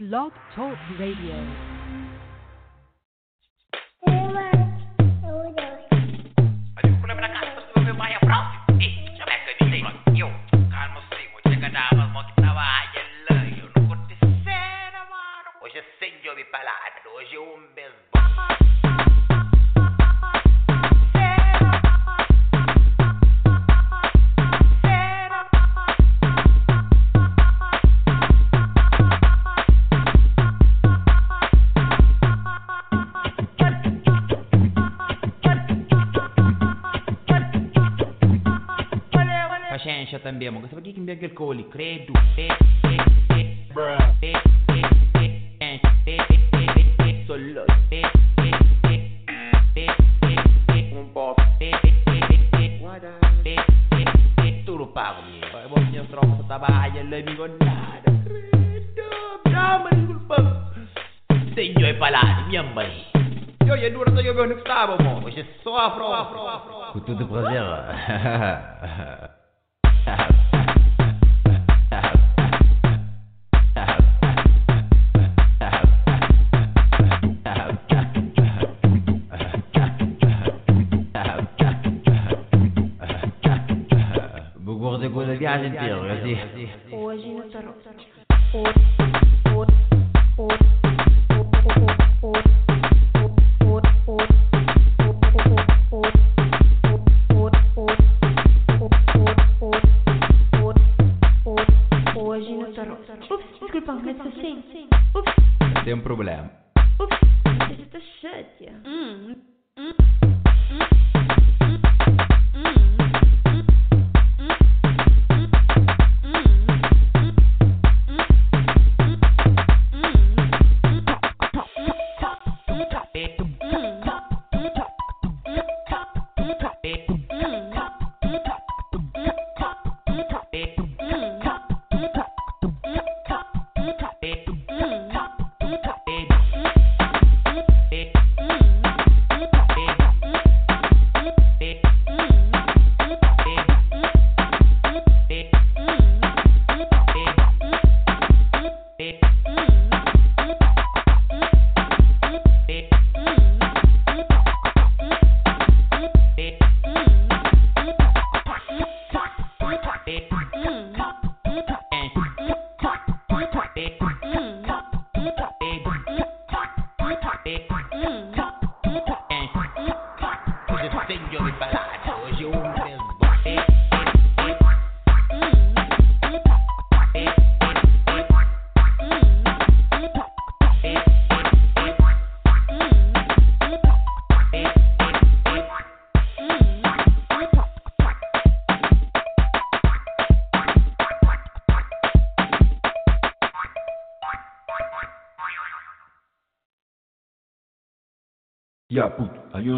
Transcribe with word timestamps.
Blog 0.00 0.32
Talk 0.56 0.76
Radio. 0.98 1.73
abbiamo 40.46 40.58
questa 40.58 40.76
perché 40.76 40.90
chi 40.90 40.94
che 40.94 41.00
mi 41.00 41.06
bianca 41.06 41.24
il 41.24 41.32
coli 41.32 41.66
credo 41.68 42.12
credo 42.34 42.53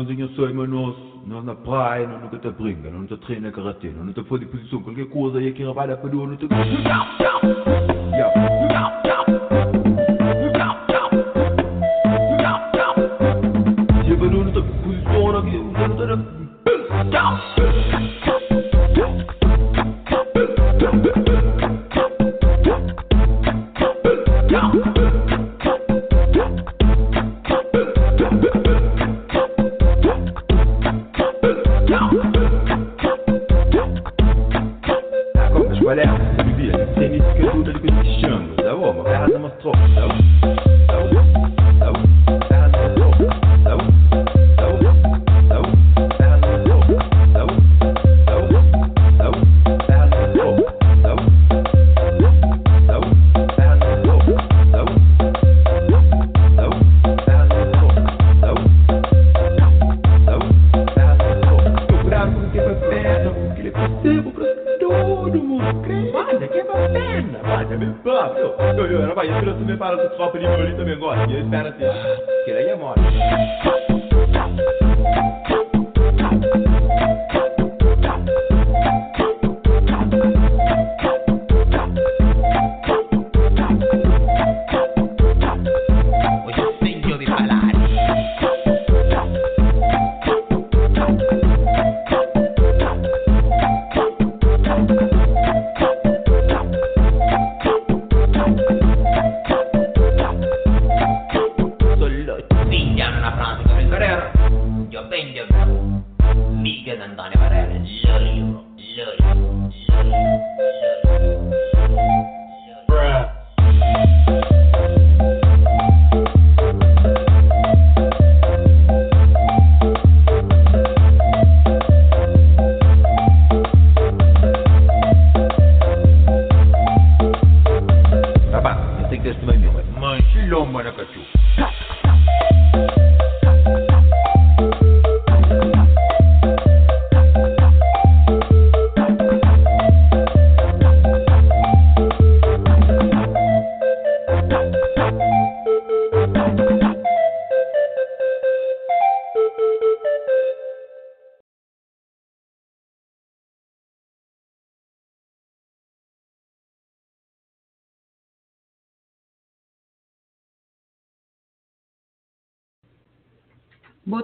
Senhor 0.07 0.29
sou 0.31 0.49
em 0.49 0.55
nós, 0.55 0.97
nós 1.27 1.45
na 1.45 1.55
praia, 1.55 2.07
nós 2.07 2.23
nunca 2.23 2.39
te 2.39 2.51
brinca, 2.51 2.91
nós 2.91 2.93
não 2.93 3.01
no 3.01 3.17
treina 3.19 3.51
karate, 3.51 3.89
nós 3.89 4.07
não 4.07 4.13
te 4.13 4.23
for 4.25 4.39
de 4.39 4.47
posição, 4.47 4.83
qualquer 4.83 5.07
coisa 5.07 5.39
aí 5.39 5.53
que 5.53 5.63
trabalha 5.63 5.97
para 5.97 6.11
nós, 6.11 6.29
não 6.29 6.37
te. 6.37 7.76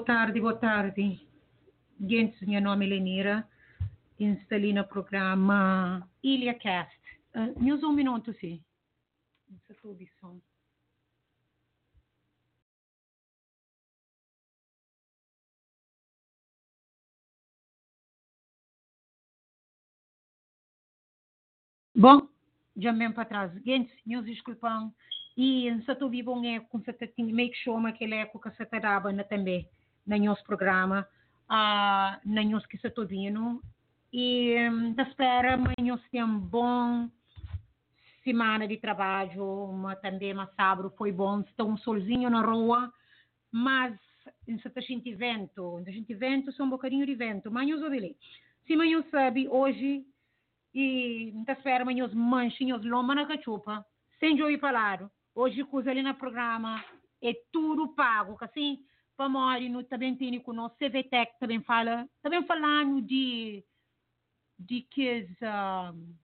Tarde, 0.02 0.40
boa 0.40 0.56
tarde. 0.56 1.26
Gente, 2.00 2.44
meu 2.46 2.60
nome 2.60 2.86
é 2.86 2.88
Lenira. 2.88 3.48
Instalei 4.18 4.72
no 4.72 4.84
programa 4.86 6.08
Ilha 6.22 6.54
Cast. 6.54 6.98
Uh, 7.34 7.62
news 7.62 7.82
um 7.82 7.92
minuto, 7.92 8.32
sim. 8.34 8.62
É 9.50 9.72
a 9.72 9.74
som. 10.20 10.40
Bom, 21.94 22.26
já 22.76 22.92
mesmo 22.92 23.14
para 23.14 23.24
trás. 23.24 23.52
Gente, 23.64 23.92
meus 24.04 24.24
desculpam. 24.24 24.92
E 25.36 25.68
vivo 26.10 26.32
um 26.32 26.44
eco, 26.44 26.82
se 26.84 26.92
tu 26.92 27.06
tem 27.08 27.32
make 27.32 27.56
eco 28.14 28.40
que 28.40 28.50
se 28.50 28.66
te 28.66 28.80
dava 28.80 29.12
na 29.12 29.24
também, 29.24 29.68
na 30.06 30.18
nosso 30.18 30.42
programa, 30.44 31.06
uh, 31.44 32.20
na 32.24 32.44
nosso 32.44 32.66
que 32.68 32.78
se 32.78 32.86
vindo. 33.06 33.62
E 34.12 34.56
um, 34.70 34.92
da 34.94 35.04
espera, 35.04 35.56
nós 35.56 36.00
temos 36.10 36.42
bom 36.42 37.08
semana 38.22 38.68
de 38.68 38.76
trabalho, 38.76 39.72
mas 39.72 40.00
também 40.00 40.34
mas 40.34 40.52
sábado 40.54 40.92
foi 40.96 41.12
bom, 41.12 41.40
está 41.40 41.64
um 41.64 41.76
solzinho 41.76 42.30
na 42.30 42.40
rua, 42.40 42.92
mas 43.50 43.98
se 44.46 44.72
a 44.74 44.80
gente 44.80 45.14
vento, 45.14 45.82
a 45.86 45.90
gente 45.90 46.14
vento, 46.14 46.52
só 46.52 46.62
um 46.62 46.70
bocadinho 46.70 47.04
de 47.04 47.14
vento, 47.14 47.50
mas 47.50 47.68
nós 47.68 47.82
ouvimos. 47.82 48.16
Se 48.66 48.76
nós 48.76 49.04
sabe, 49.10 49.48
hoje, 49.48 50.04
e 50.74 51.32
da 51.44 51.52
espera, 51.52 51.84
nós 51.84 52.14
manchinhos 52.14 52.84
lomba 52.84 53.14
na 53.14 53.26
cachupa, 53.26 53.84
sem 54.20 54.38
ir 54.38 54.60
falar. 54.60 55.10
Hoje, 55.34 55.64
coisa 55.64 55.90
ali 55.90 56.02
no 56.02 56.14
programa, 56.14 56.82
é 57.22 57.32
tudo 57.50 57.94
pago, 57.94 58.36
assim, 58.40 58.84
para 59.16 59.28
morrer, 59.28 59.68
no 59.68 59.82
também 59.84 60.16
tem 60.16 60.38
conosco, 60.40 60.78
CVTEC 60.78 61.38
também 61.38 61.60
fala, 61.62 62.08
também 62.22 62.44
falando 62.44 63.00
de, 63.02 63.64
de 64.58 64.82
que 64.82 65.26
uh, 65.42 66.14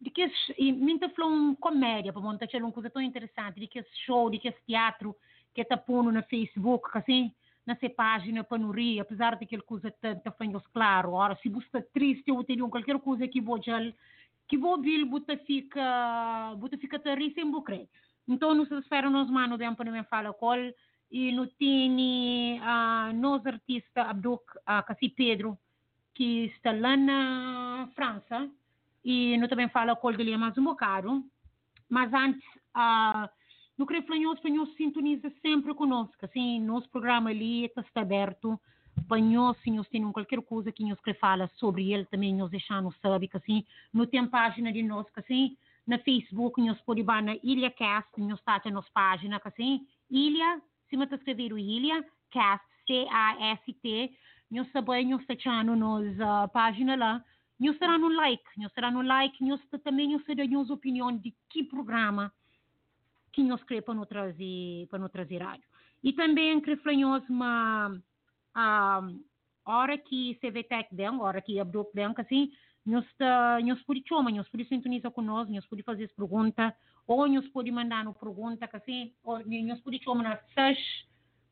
de 0.00 0.10
que 0.10 0.30
e 0.56 0.72
minta 0.72 1.08
falou 1.10 1.54
comédia, 1.56 2.12
para 2.12 2.22
montar 2.22 2.48
uma 2.54 2.72
coisa 2.72 2.88
tão 2.88 3.02
interessante, 3.02 3.60
de 3.60 3.66
que 3.66 3.84
show, 4.06 4.30
de 4.30 4.38
que 4.38 4.50
teatro 4.66 5.14
que 5.54 5.60
está 5.60 5.76
pondo 5.76 6.10
no 6.10 6.22
Facebook, 6.22 6.88
assim, 6.94 7.32
nessa 7.66 7.90
página 7.90 8.42
para 8.42 8.58
não 8.58 8.70
rir, 8.70 9.00
apesar 9.00 9.32
de 9.32 9.38
que 9.40 9.44
aquela 9.56 9.62
coisa 9.62 9.90
tanta 9.90 10.30
fanhos 10.32 10.66
claro, 10.68 11.12
ora, 11.12 11.36
se 11.42 11.48
está 11.48 11.82
triste 11.92 12.30
ou 12.30 12.42
tem 12.42 12.58
qualquer 12.68 12.98
coisa 13.00 13.28
que 13.28 13.40
vou 13.40 13.60
que 14.48 14.58
vou 14.58 14.72
ouvir, 14.72 15.04
você 15.04 15.36
fica, 15.36 16.54
você 16.58 16.76
fica 16.76 17.00
a 17.04 17.14
rir 17.14 17.32
sem 17.34 17.48
bucre. 17.48 17.88
Então, 18.26 18.54
nos 18.54 18.70
espera 18.70 19.08
nos 19.08 19.30
mano 19.30 19.56
de 19.56 19.68
me 19.68 20.04
fala 20.04 20.32
qual 20.32 20.56
e 21.10 21.32
no 21.32 21.46
tini 21.46 22.60
uh, 22.60 23.12
nos 23.14 23.44
artista 23.46 24.02
Abduk 24.02 24.44
uh, 24.58 24.84
Cassi 24.86 25.08
Pedro 25.08 25.58
que 26.14 26.46
está 26.46 26.72
lá 26.72 26.96
na 26.96 27.88
França. 27.94 28.48
E 29.04 29.36
não 29.38 29.48
também 29.48 29.68
fala 29.68 29.98
dele 30.16 30.32
é 30.32 30.36
mais 30.36 30.56
um 30.58 30.64
bocado. 30.64 31.24
Mas 31.88 32.12
antes 32.12 32.42
uh, 32.76 33.28
no 33.76 33.86
creio 33.86 34.04
que 34.04 34.12
o 34.12 34.32
espanhol 34.34 34.66
sintoniza 34.76 35.32
sempre 35.42 35.74
conosco. 35.74 36.24
Assim 36.24 36.60
nosso 36.60 36.88
programa 36.90 37.30
ali 37.30 37.64
está 37.64 37.82
aberto. 38.00 38.60
Nós 39.08 39.56
se 39.58 39.70
nós 39.70 39.88
temos 39.88 40.12
qualquer 40.12 40.40
coisa 40.42 40.70
que 40.70 40.84
nós 40.84 41.00
quer 41.00 41.18
falar 41.18 41.48
sobre 41.56 41.92
ele 41.92 42.04
também 42.04 42.34
nós 42.34 42.50
deixamos 42.50 42.94
saber 43.00 43.26
que 43.26 43.36
assim 43.36 43.64
não 43.92 44.06
tem 44.06 44.24
página 44.26 44.72
de 44.72 44.82
nós 44.82 45.08
que 45.10 45.20
assim 45.20 45.56
na 45.86 45.98
Facebook, 45.98 46.60
nós 46.60 46.80
pode 46.82 47.00
ir 47.00 47.04
na 47.04 47.34
Ilha 47.42 47.70
Cast, 47.70 48.20
nós 48.20 48.38
está 48.38 48.60
na 48.64 48.70
nossa 48.70 48.88
página, 48.92 49.40
assim, 49.44 49.86
Ilha, 50.08 50.62
se 50.90 50.96
você 50.96 51.14
escrever 51.14 51.52
o 51.52 51.58
Ilha, 51.58 52.04
Cast, 52.30 52.66
C-A-S-T, 52.86 54.12
nós 54.50 54.70
também 54.72 55.06
nós 55.06 55.24
está 55.28 55.62
na 55.62 55.76
nossa 55.76 56.48
página 56.48 56.96
lá, 56.96 57.24
nós 57.58 57.78
será 57.78 57.96
no 57.96 58.08
like, 58.08 58.42
nós 58.56 58.72
será 58.72 58.90
no 58.90 59.00
like, 59.00 59.44
nós 59.44 59.60
também 59.84 60.12
nós 60.12 60.24
será 60.24 60.44
nossa 60.46 60.74
opinião 60.74 61.16
de 61.16 61.32
que 61.48 61.62
programa 61.62 62.32
que 63.32 63.42
nós 63.44 63.62
queremos 63.62 63.84
para 63.84 63.94
nos 63.94 64.08
trazer, 64.08 64.88
para 64.88 64.98
nos 64.98 65.12
trazer 65.12 65.42
rádio. 65.42 65.64
E 66.02 66.12
também 66.12 66.60
queremos 66.60 67.28
uma, 67.28 67.96
a 68.54 69.02
hora 69.64 69.96
que 69.96 70.34
CVTEC 70.40 70.94
bem, 70.94 71.08
hora 71.08 71.40
que 71.40 71.60
Abdul 71.60 71.88
bem, 71.94 72.12
assim, 72.16 72.50
nós, 72.84 73.04
uh, 73.04 73.64
nós 73.64 73.80
pode 73.82 74.02
chamar, 74.08 74.32
nós 74.32 74.48
pode 74.48 74.64
sintonizar 74.64 75.12
conosco, 75.12 75.52
nós 75.52 75.66
pode 75.66 75.82
fazer 75.82 76.10
perguntas, 76.16 76.72
ou 77.06 77.28
nós 77.28 77.46
pode 77.48 77.70
mandar 77.70 78.04
uma 78.04 78.14
pergunta, 78.14 78.68
assim, 78.72 79.12
ou 79.22 79.38
nós 79.46 79.80
pode 79.80 80.02
chamar 80.02 80.22
na 80.22 80.36
6, 80.54 80.78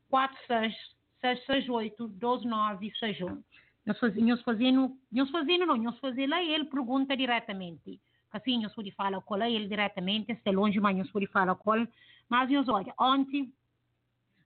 4, 0.09 0.37
6, 0.47 0.73
6, 1.21 1.45
6, 1.45 1.69
8, 1.69 2.07
12, 2.07 2.47
9, 2.47 2.91
6, 2.99 3.21
1. 3.21 3.43
Nós, 3.85 3.99
faz, 3.99 4.15
nós 4.15 4.41
fazendo, 4.41 4.97
nós 5.11 5.31
não, 5.31 5.77
nós 5.77 5.99
fazendo 5.99 6.35
ele 6.35 6.65
pergunta 6.65 7.15
diretamente. 7.15 7.99
Assim, 8.31 8.61
nós 8.61 8.73
pode 8.73 8.91
falar 8.91 9.19
com 9.21 9.43
ele 9.43 9.67
diretamente, 9.67 10.35
se 10.35 10.41
é 10.49 10.51
longe, 10.51 10.79
mas 10.79 10.95
nós 10.95 11.09
pode 11.11 11.27
falar 11.27 11.55
com 11.55 11.75
ele. 11.75 11.89
Mas 12.27 12.49
nós, 12.51 12.69
olha, 12.69 12.93
ontem, 12.99 13.51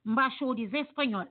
baixou 0.04 0.56
dizer 0.56 0.80
espanhol 0.80 1.28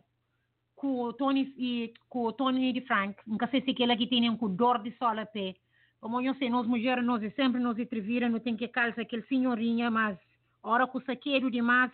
com 0.76 1.00
o 1.00 1.12
Tony 1.12 1.54
e 1.56 1.94
com 2.08 2.24
o 2.24 2.32
Tony 2.32 2.72
de 2.72 2.80
Frank, 2.82 3.16
nunca 3.26 3.46
sei 3.46 3.62
se 3.62 3.70
aquele 3.70 3.92
aqui 3.92 4.06
tem 4.06 4.28
um 4.28 4.36
dor 4.48 4.82
de 4.82 4.90
sol 4.98 5.18
a 5.18 5.24
pé. 5.24 5.54
Como 6.02 6.20
eu 6.20 6.34
sei, 6.34 6.50
nós 6.50 6.66
mulheres, 6.66 7.04
nós 7.04 7.22
sempre 7.36 7.60
nos 7.60 7.78
entrevira, 7.78 8.28
não 8.28 8.40
tem 8.40 8.56
que 8.56 8.66
calça 8.66 9.02
aquele 9.02 9.22
senhorinha, 9.22 9.88
mas 9.88 10.18
hora 10.60 10.84
com 10.84 11.00
saqueiro 11.00 11.48
demais, 11.48 11.92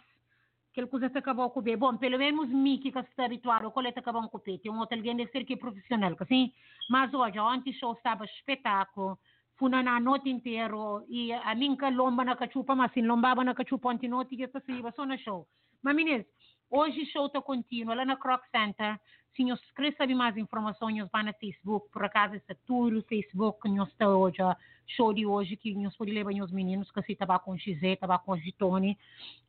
aquele 0.73 0.87
coisa 0.87 1.07
acabou 1.15 1.51
com 1.51 1.61
o 1.61 1.77
Bom, 1.77 1.95
pelo 1.99 2.17
menos 2.17 2.49
mim 2.49 2.79
que 2.79 2.89
está 2.89 3.05
habituado, 3.19 3.67
o 3.67 3.87
está 3.87 4.01
acabou 4.01 4.27
com 4.31 4.39
o. 4.39 4.41
Tem 4.41 4.73
um 4.73 4.79
outro 4.79 4.97
alguém 4.97 5.15
deve 5.15 5.31
ser 5.31 5.45
que 5.45 5.53
é 5.53 5.57
profissional, 5.59 6.17
assim. 6.19 6.51
Mas 6.89 7.13
hoje, 7.13 7.39
ontem 7.39 7.71
show 7.75 7.93
estava 7.93 8.25
espetáculo. 8.25 9.19
Fui 9.57 9.69
na 9.69 10.01
noite 10.01 10.31
inteira 10.31 10.75
e 11.11 11.31
a 11.31 11.55
mim 11.55 11.77
que 11.77 11.91
lomba 11.91 12.25
na 12.25 12.35
cachupa, 12.35 12.75
mas 12.75 12.91
sim, 12.93 13.03
lombava 13.03 13.45
na 13.45 13.55
cachupa 13.55 13.91
ontem 13.91 14.09
noite 14.09 14.35
e 14.35 14.43
essa 14.43 14.59
se 14.61 14.73
só 14.97 15.05
na 15.05 15.19
show. 15.19 15.47
Mas, 15.83 15.95
meninas, 15.95 16.25
Hoje 16.71 17.07
show 17.07 17.27
está 17.27 17.41
contínuo 17.41 17.95
lá 17.95 18.05
na 18.05 18.17
Croc 18.17 18.43
Center. 18.51 19.01
Se 19.35 19.45
nós 19.45 19.61
querem 19.73 19.93
saber 19.93 20.15
mais 20.15 20.37
informações, 20.37 21.09
vá 21.13 21.23
no 21.23 21.33
Facebook. 21.35 21.91
Por 21.91 22.05
acaso, 22.05 22.35
esse 22.35 22.55
tour 22.67 23.03
Facebook 23.09 23.61
que 23.63 23.69
nós 23.69 23.89
está 23.89 24.09
hoje, 24.09 24.39
show 24.87 25.13
de 25.13 25.27
hoje, 25.27 25.57
que 25.57 25.75
nós 25.75 25.97
podemos 25.97 26.25
levar 26.25 26.45
os 26.45 26.51
meninos, 26.51 26.91
que 26.91 27.03
se 27.03 27.13
estava 27.13 27.39
com 27.39 27.57
Gisé, 27.57 27.93
estava 27.93 28.19
com 28.19 28.37
Gitone. 28.37 28.99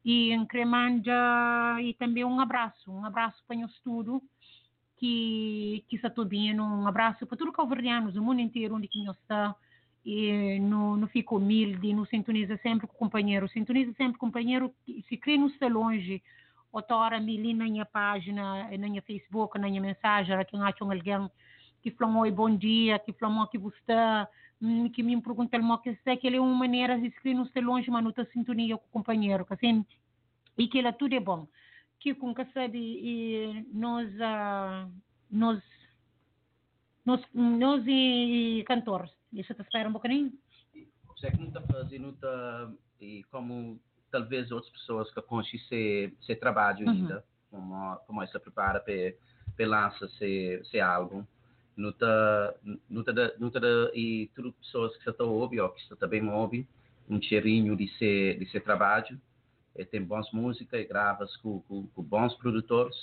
E 0.06 0.32
incrementa, 0.34 1.12
e 1.82 1.94
também 1.96 2.24
um 2.24 2.40
abraço, 2.40 2.92
um 2.92 3.06
abraço 3.06 3.44
para 3.48 3.58
nós 3.58 3.74
tudo 3.84 4.22
que, 4.98 5.84
que 5.88 5.96
está 5.96 6.10
tudo 6.10 6.30
bem, 6.30 6.60
um 6.60 6.86
abraço 6.86 7.26
para 7.26 7.38
todos 7.38 7.52
os 7.52 7.56
calverdianos 7.56 8.14
do 8.14 8.22
mundo 8.22 8.42
inteiro, 8.42 8.76
onde 8.76 8.88
que 8.88 9.04
nós 9.04 9.18
está 9.18 9.56
e 10.06 10.60
não, 10.60 10.96
não 10.96 11.08
fica 11.08 11.36
humilde, 11.36 11.94
não 11.94 12.06
sintoniza 12.06 12.58
sempre 12.58 12.88
com 12.88 12.94
o 12.94 12.98
companheiro, 12.98 13.48
sintoniza 13.50 13.94
sempre 13.94 14.18
com 14.18 14.26
o 14.26 14.30
companheiro, 14.30 14.74
se 15.08 15.18
crê 15.18 15.38
no 15.38 15.48
está 15.48 15.68
longe, 15.68 16.22
outra 16.72 17.20
me 17.20 17.38
li 17.38 17.54
na 17.54 17.66
minha 17.66 17.86
página, 17.86 18.70
na 18.70 18.88
minha 18.88 19.02
Facebook, 19.02 19.58
na 19.58 19.68
minha 19.68 19.82
mensagem, 19.82 20.46
que 20.46 20.58
acham 20.58 20.92
alguém 20.92 21.30
que 21.82 21.92
falou 21.92 22.22
oi, 22.22 22.32
bom 22.32 22.56
dia, 22.56 23.00
que 23.00 23.14
falou 23.14 23.48
que 23.48 23.58
você 23.58 23.78
está, 23.78 24.28
hum, 24.62 24.90
que 24.90 25.02
me 25.02 25.20
pergunta 25.22 25.58
o 25.58 25.78
que 25.80 25.96
sei 26.04 26.18
que 26.18 26.28
ele 26.28 26.38
é 26.38 26.42
uma 26.42 26.54
maneira 26.54 27.00
de 27.00 27.08
escrever 27.08 27.36
no 27.36 27.48
seu 27.48 27.62
longe, 27.62 27.90
mas 27.90 28.04
não 28.04 28.10
está 28.10 28.26
sintonia 28.26 28.78
com 28.78 28.86
o 28.86 28.92
companheiro, 28.92 29.46
que 29.46 29.54
assim, 29.54 29.86
e 30.58 30.68
que 30.68 30.78
ele 30.78 30.92
tudo 30.94 31.16
é 31.16 31.20
bom. 31.20 31.48
Que 32.00 32.14
com 32.14 32.34
que 32.34 32.46
sabe, 32.54 32.78
e 32.78 33.66
nós, 33.74 34.10
uh, 34.16 34.92
nós, 35.30 35.62
nós, 37.06 37.22
nós 37.34 37.86
e, 37.88 38.60
e 38.60 38.64
cantores, 38.64 39.12
deixa 39.32 39.54
eu 39.54 39.62
esperar 39.62 39.88
um 39.88 39.94
bocadinho. 39.94 40.32
Você 41.08 41.32
que 41.32 41.38
não 41.38 41.48
está 41.48 41.62
fazendo, 41.62 42.18
e 43.02 43.24
como 43.26 43.80
talvez 44.12 44.52
outras 44.52 44.72
pessoas 44.72 45.12
que 45.14 45.22
conhecem 45.22 45.60
ser, 45.68 46.14
ser 46.22 46.36
trabalho 46.36 46.86
uhum. 46.86 46.92
ainda, 46.92 47.24
como, 47.50 47.96
como 48.08 48.28
se 48.28 48.40
prepara 48.40 48.80
para, 48.80 49.14
para 49.56 49.68
lançar 49.68 50.10
ser 50.10 50.80
algo 50.80 51.16
álbum. 51.16 51.26
Não 51.76 51.90
está, 51.90 52.56
não 52.90 53.02
está, 53.02 53.14
não 53.40 53.96
e 53.96 54.30
tudo 54.36 54.52
pessoas 54.54 54.96
que 54.98 55.10
estão 55.10 55.30
ouvindo, 55.30 55.64
ou 55.64 55.70
que 55.70 55.82
estão 55.82 55.98
também 55.98 56.28
ouvindo, 56.28 56.68
um 57.10 57.22
cheirinho 57.22 57.76
de 57.76 57.88
ser, 57.98 58.38
de 58.38 58.46
ser 58.52 58.62
trabalho. 58.62 59.20
E 59.76 59.86
tem 59.86 60.04
bons 60.04 60.30
músicas 60.34 60.82
e 60.82 60.84
gravas 60.84 61.36
com, 61.38 61.62
com, 61.62 61.88
com, 61.88 62.04
bons 62.04 62.36
produtores. 62.36 62.98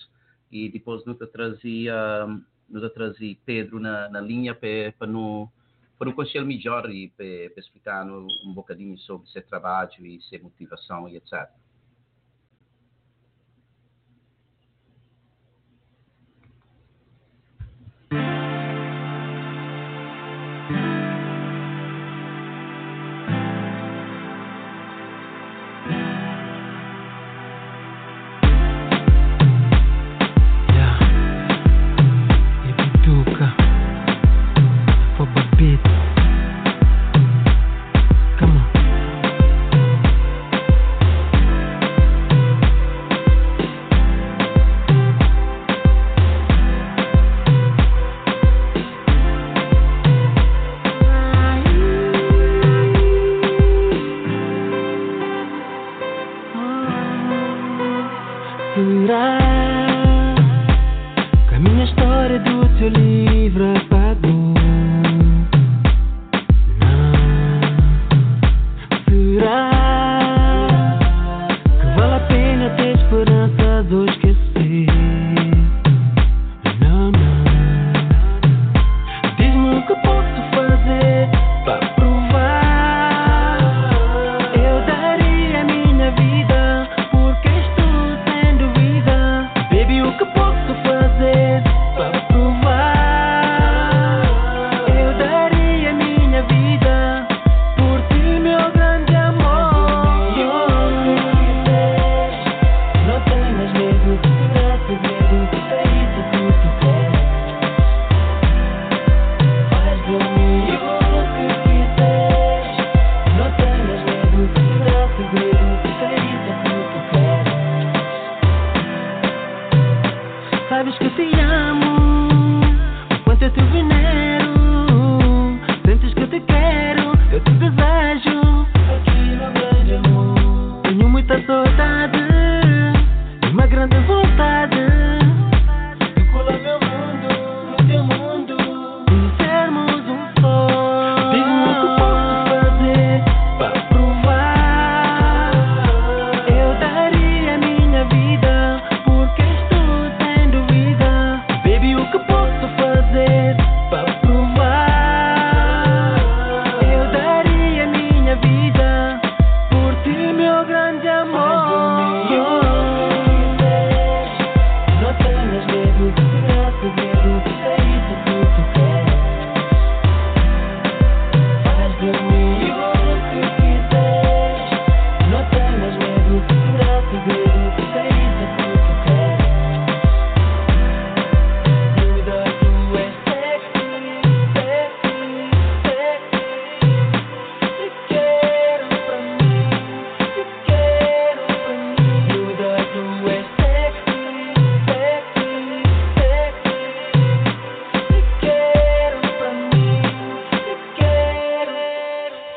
E 0.53 0.69
depois 0.69 1.05
nunca 1.07 1.27
trazia, 1.27 2.27
nunca 2.69 2.91
trazia 2.91 3.37
Pedro 3.47 3.81
na, 3.81 4.11
na 4.11 4.21
linha 4.21 4.55
para, 4.55 4.93
para 4.99 5.07
não 5.07 5.51
por 5.99 6.09
um 6.09 6.13
conselho 6.13 6.47
melhor 6.47 6.91
e 6.91 7.13
eh, 7.19 7.49
para 7.49 7.61
explicar 7.61 8.07
um 8.07 8.53
bocadinho 8.53 8.99
sobre 8.99 9.29
seu 9.31 9.43
trabalho 9.43 10.07
e 10.07 10.21
sua 10.21 10.39
motivação 10.39 11.09
e 11.09 11.17
etc. 11.17 11.49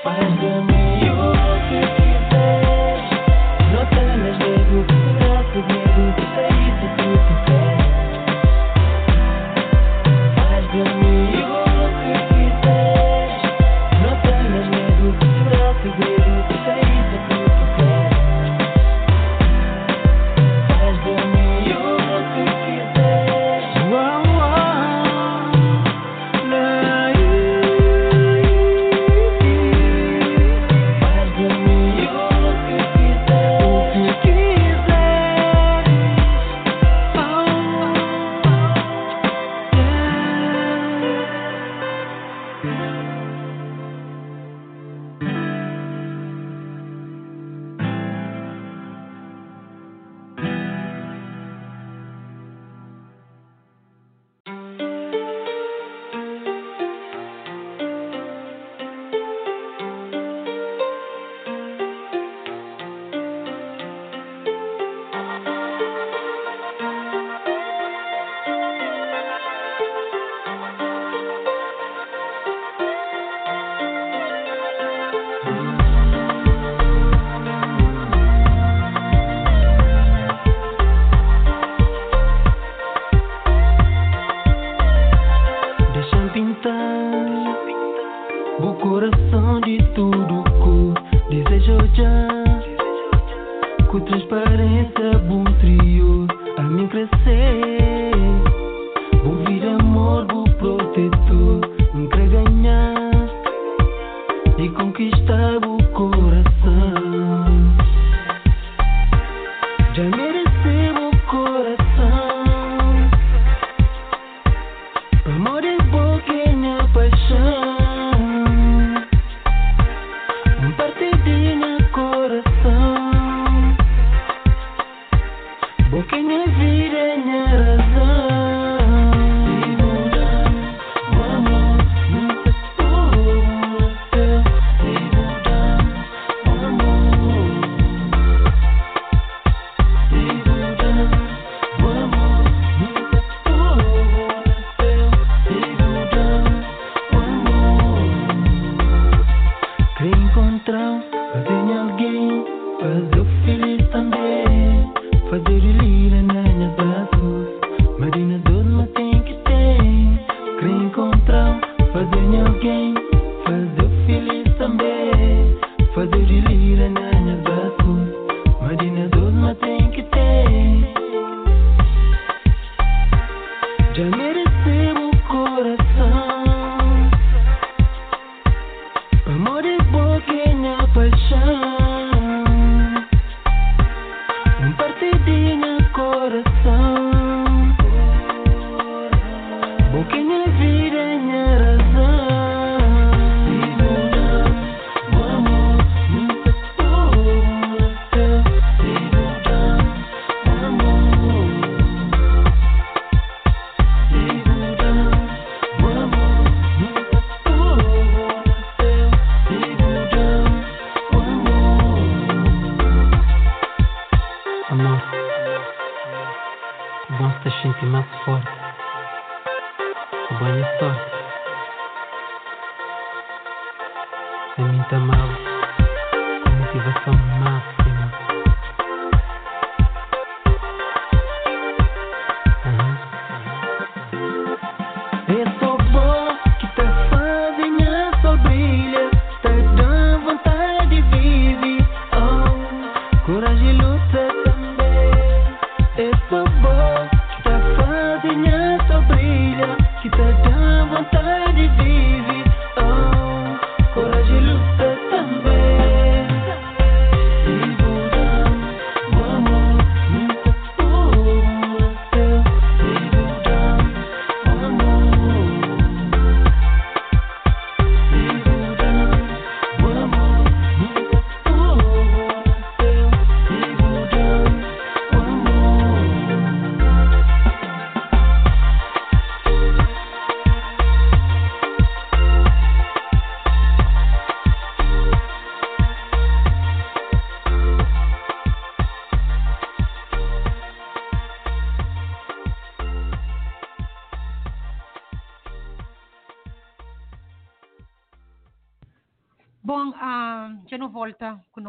Find 0.01 0.39
me. 0.65 1.05
your 1.05 2.08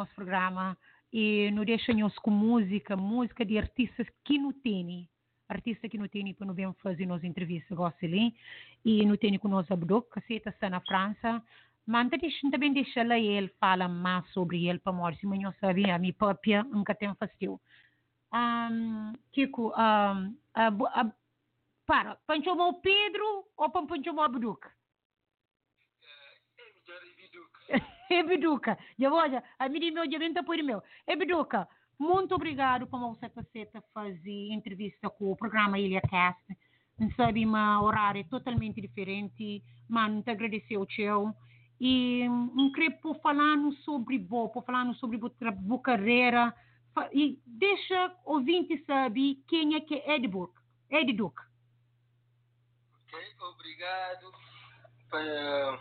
nosso 0.00 0.14
programa 0.14 0.76
e 1.12 1.50
nos 1.50 1.66
deixa-nos 1.66 2.16
com 2.18 2.30
música, 2.30 2.96
música 2.96 3.44
de 3.44 3.58
artistas 3.58 4.06
que 4.24 4.38
não 4.38 4.52
tem. 4.52 5.08
Artista 5.48 5.88
que 5.88 5.98
não 5.98 6.08
tem 6.08 6.32
para 6.32 6.46
não 6.46 6.54
bem 6.54 6.72
fazer 6.74 7.06
nos 7.06 7.24
entrevistas 7.24 7.76
gosta 7.76 8.06
ali 8.06 8.34
e 8.84 9.04
não 9.04 9.16
tem 9.16 9.36
com 9.38 9.48
nós 9.48 9.70
Abduk, 9.70 10.08
que 10.10 10.34
está 10.34 10.70
na 10.70 10.80
França. 10.80 11.42
Mas 11.86 12.08
deixa, 12.08 12.50
também 12.50 12.72
deixa 12.72 13.02
lá 13.02 13.18
ele 13.18 13.48
fala 13.60 13.88
mais 13.88 14.26
sobre 14.32 14.66
ele 14.66 14.78
para 14.78 14.92
morrer, 14.92 15.18
mas 15.24 15.42
eu 15.42 15.52
sabia, 15.60 15.96
a 15.96 15.98
minha 15.98 16.14
própria 16.14 16.62
nunca 16.62 16.94
tem 16.94 17.12
fácil. 17.16 17.60
Um, 18.32 19.12
Kiko, 19.32 19.72
um, 19.76 20.28
uh, 20.56 21.06
uh, 21.06 21.12
para, 21.84 22.16
chamar 22.44 22.68
o 22.68 22.74
Pedro 22.74 23.44
ou 23.56 23.68
para 23.70 23.82
o 23.82 24.20
Abduk? 24.20 24.60
Ebiduca, 28.18 28.76
já 28.98 29.12
olha, 29.12 29.44
a 29.58 29.68
mim 29.68 29.90
meu 29.92 30.06
diamante 30.06 30.42
por 30.42 30.60
meu. 30.62 30.82
Ebiduca, 31.06 31.68
muito 31.96 32.34
obrigado 32.34 32.86
por 32.88 32.98
você 32.98 33.28
ter 33.52 33.70
fazer 33.94 34.52
entrevista 34.52 35.08
com 35.08 35.30
o 35.30 35.36
programa 35.36 35.78
Ilha 35.78 36.00
Cast. 36.02 36.42
Sabe, 37.16 37.46
uma 37.46 37.80
horário 37.82 38.28
totalmente 38.28 38.80
diferente, 38.80 39.62
mas 39.88 40.24
te 40.24 40.30
agradeceu 40.30 40.82
o 40.82 40.86
teu. 40.86 41.32
E 41.80 42.26
creio 42.72 43.00
por 43.00 43.18
falar 43.20 43.56
sobre 43.84 44.18
bo, 44.18 44.50
por 44.50 44.64
falar 44.64 44.92
sobre 44.94 45.18
a 45.46 45.50
boa 45.52 45.80
carreira. 45.80 46.54
E 47.12 47.38
deixa 47.46 48.14
o 48.26 48.34
ouvinte 48.34 48.84
saber 48.84 49.36
quem 49.48 49.76
é 49.76 49.80
que 49.80 49.94
é 49.94 50.16
Edbook. 50.16 50.52
Edduc. 50.90 51.34
Ok, 53.06 53.18
obrigado 53.40 54.32
para, 55.08 55.80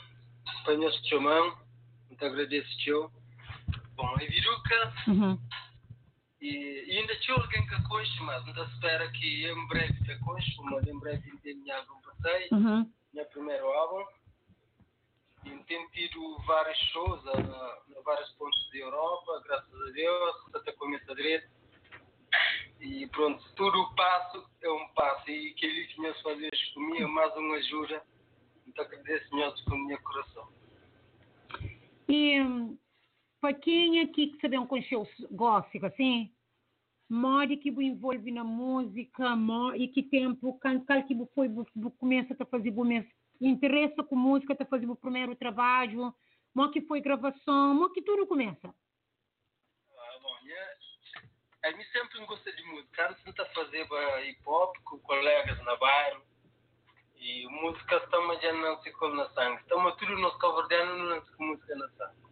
para 0.63 0.77
nosso 0.77 1.05
chamão. 1.09 1.68
Muito 2.19 2.33
agradeço, 2.33 2.77
tio. 2.79 3.09
Bom, 3.95 4.13
é 4.19 4.25
Viruca 4.25 4.93
Uhum. 5.07 5.39
e, 6.41 6.83
e 6.87 6.97
ainda 6.97 7.15
tinha 7.19 7.37
alguém 7.37 7.65
que 7.65 7.81
conhece, 7.87 8.19
mas 8.21 8.45
ainda 8.45 8.63
espera 8.65 9.09
que 9.11 9.45
em 9.49 9.67
breve 9.67 9.93
te 10.03 10.19
conheça, 10.19 10.61
mas 10.63 10.85
em 10.85 10.99
breve 10.99 11.37
tem 11.37 11.55
minha 11.55 11.77
álbum 11.77 12.01
passei, 12.01 12.49
Uhum. 12.51 12.91
meu 13.13 13.25
primeiro 13.27 13.65
álbum. 13.71 14.05
E 15.45 15.49
tem 15.63 15.87
tido 15.91 16.37
vários 16.45 16.77
shows 16.91 17.25
a, 17.27 17.31
a 17.31 18.01
vários 18.03 18.29
pontos 18.33 18.69
da 18.71 18.77
Europa, 18.79 19.41
graças 19.45 19.73
a 19.73 19.91
Deus, 19.91 20.35
até 20.55 20.71
começa 20.73 21.15
direito. 21.15 21.47
E 22.81 23.07
pronto, 23.07 23.41
tudo 23.55 23.95
passo 23.95 24.45
é 24.61 24.69
um 24.69 24.87
passo. 24.89 25.29
E 25.29 25.51
aquele 25.51 25.87
que 25.87 26.01
me 26.01 26.13
fazer 26.15 26.51
comigo 26.73 27.03
é 27.03 27.07
mais 27.07 27.33
uma 27.37 27.55
ajuda. 27.55 28.03
Então 28.67 28.83
agradeço 28.83 29.33
mesmo 29.33 29.63
com 29.65 29.75
o 29.75 29.85
meu 29.87 30.01
coração. 30.01 30.58
E 32.09 32.39
para 33.39 33.53
quem 33.53 34.01
aqui 34.01 34.27
que 34.27 34.41
sabem 34.41 34.65
conhecer 34.65 34.95
o 34.95 35.07
gospel, 35.31 35.85
assim, 35.85 36.33
modo 37.07 37.55
que 37.57 37.69
você 37.71 37.83
envolve 37.83 38.31
na 38.31 38.43
música, 38.43 39.35
mo- 39.35 39.75
e 39.75 39.87
que 39.87 40.01
tempo, 40.01 40.59
qual 40.59 41.03
que 41.03 41.15
foi, 41.35 41.47
começa 41.99 42.35
a 42.37 42.45
fazer, 42.47 42.71
você 42.71 43.07
interessa 43.39 44.03
com 44.03 44.15
música, 44.15 44.57
a 44.59 44.65
fazer 44.65 44.89
o 44.89 44.95
primeiro 44.95 45.35
trabalho, 45.35 46.13
mo 46.53 46.71
que 46.71 46.81
foi 46.81 46.99
gravação, 46.99 47.75
mo 47.75 47.91
que 47.91 48.01
tudo 48.01 48.25
começa. 48.25 48.67
Ah, 48.67 50.19
bom, 50.21 50.35
né? 50.43 50.75
A 51.63 51.71
mim 51.77 51.83
sempre 51.91 52.25
gostei 52.25 52.53
de 52.55 52.63
música. 52.63 53.09
Antes 53.09 53.23
de 53.23 53.53
fazer 53.53 53.87
ba- 53.87 54.21
hip 54.23 54.41
hop 54.45 54.75
com 54.83 54.97
colegas 54.99 55.63
na 55.63 55.75
bairro. 55.75 56.28
E 57.19 57.45
música 57.47 57.97
estamos 57.97 58.41
já 58.41 58.53
não 58.53 58.81
se 58.81 58.91
come 58.93 59.17
na 59.17 59.29
sangue. 59.29 59.61
Estamos 59.61 59.95
tudo 59.97 60.17
nos 60.17 60.35
caverdianos 60.37 61.09
não 61.09 61.25
se 61.25 61.43
música 61.43 61.75
na 61.75 61.89
sangue. 61.89 62.29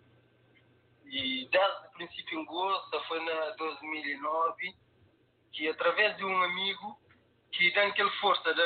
E 1.05 1.47
desde 1.49 1.87
o 1.87 1.91
princípio 1.91 2.39
em 2.39 2.45
gosto, 2.45 3.03
foi 3.07 3.19
na 3.23 3.51
2009, 3.51 4.75
que 5.53 5.67
através 5.69 6.15
de 6.17 6.25
um 6.25 6.43
amigo 6.43 6.99
que 7.51 7.71
dá 7.73 7.85
aquela 7.85 8.11
força, 8.19 8.53
dá 8.53 8.63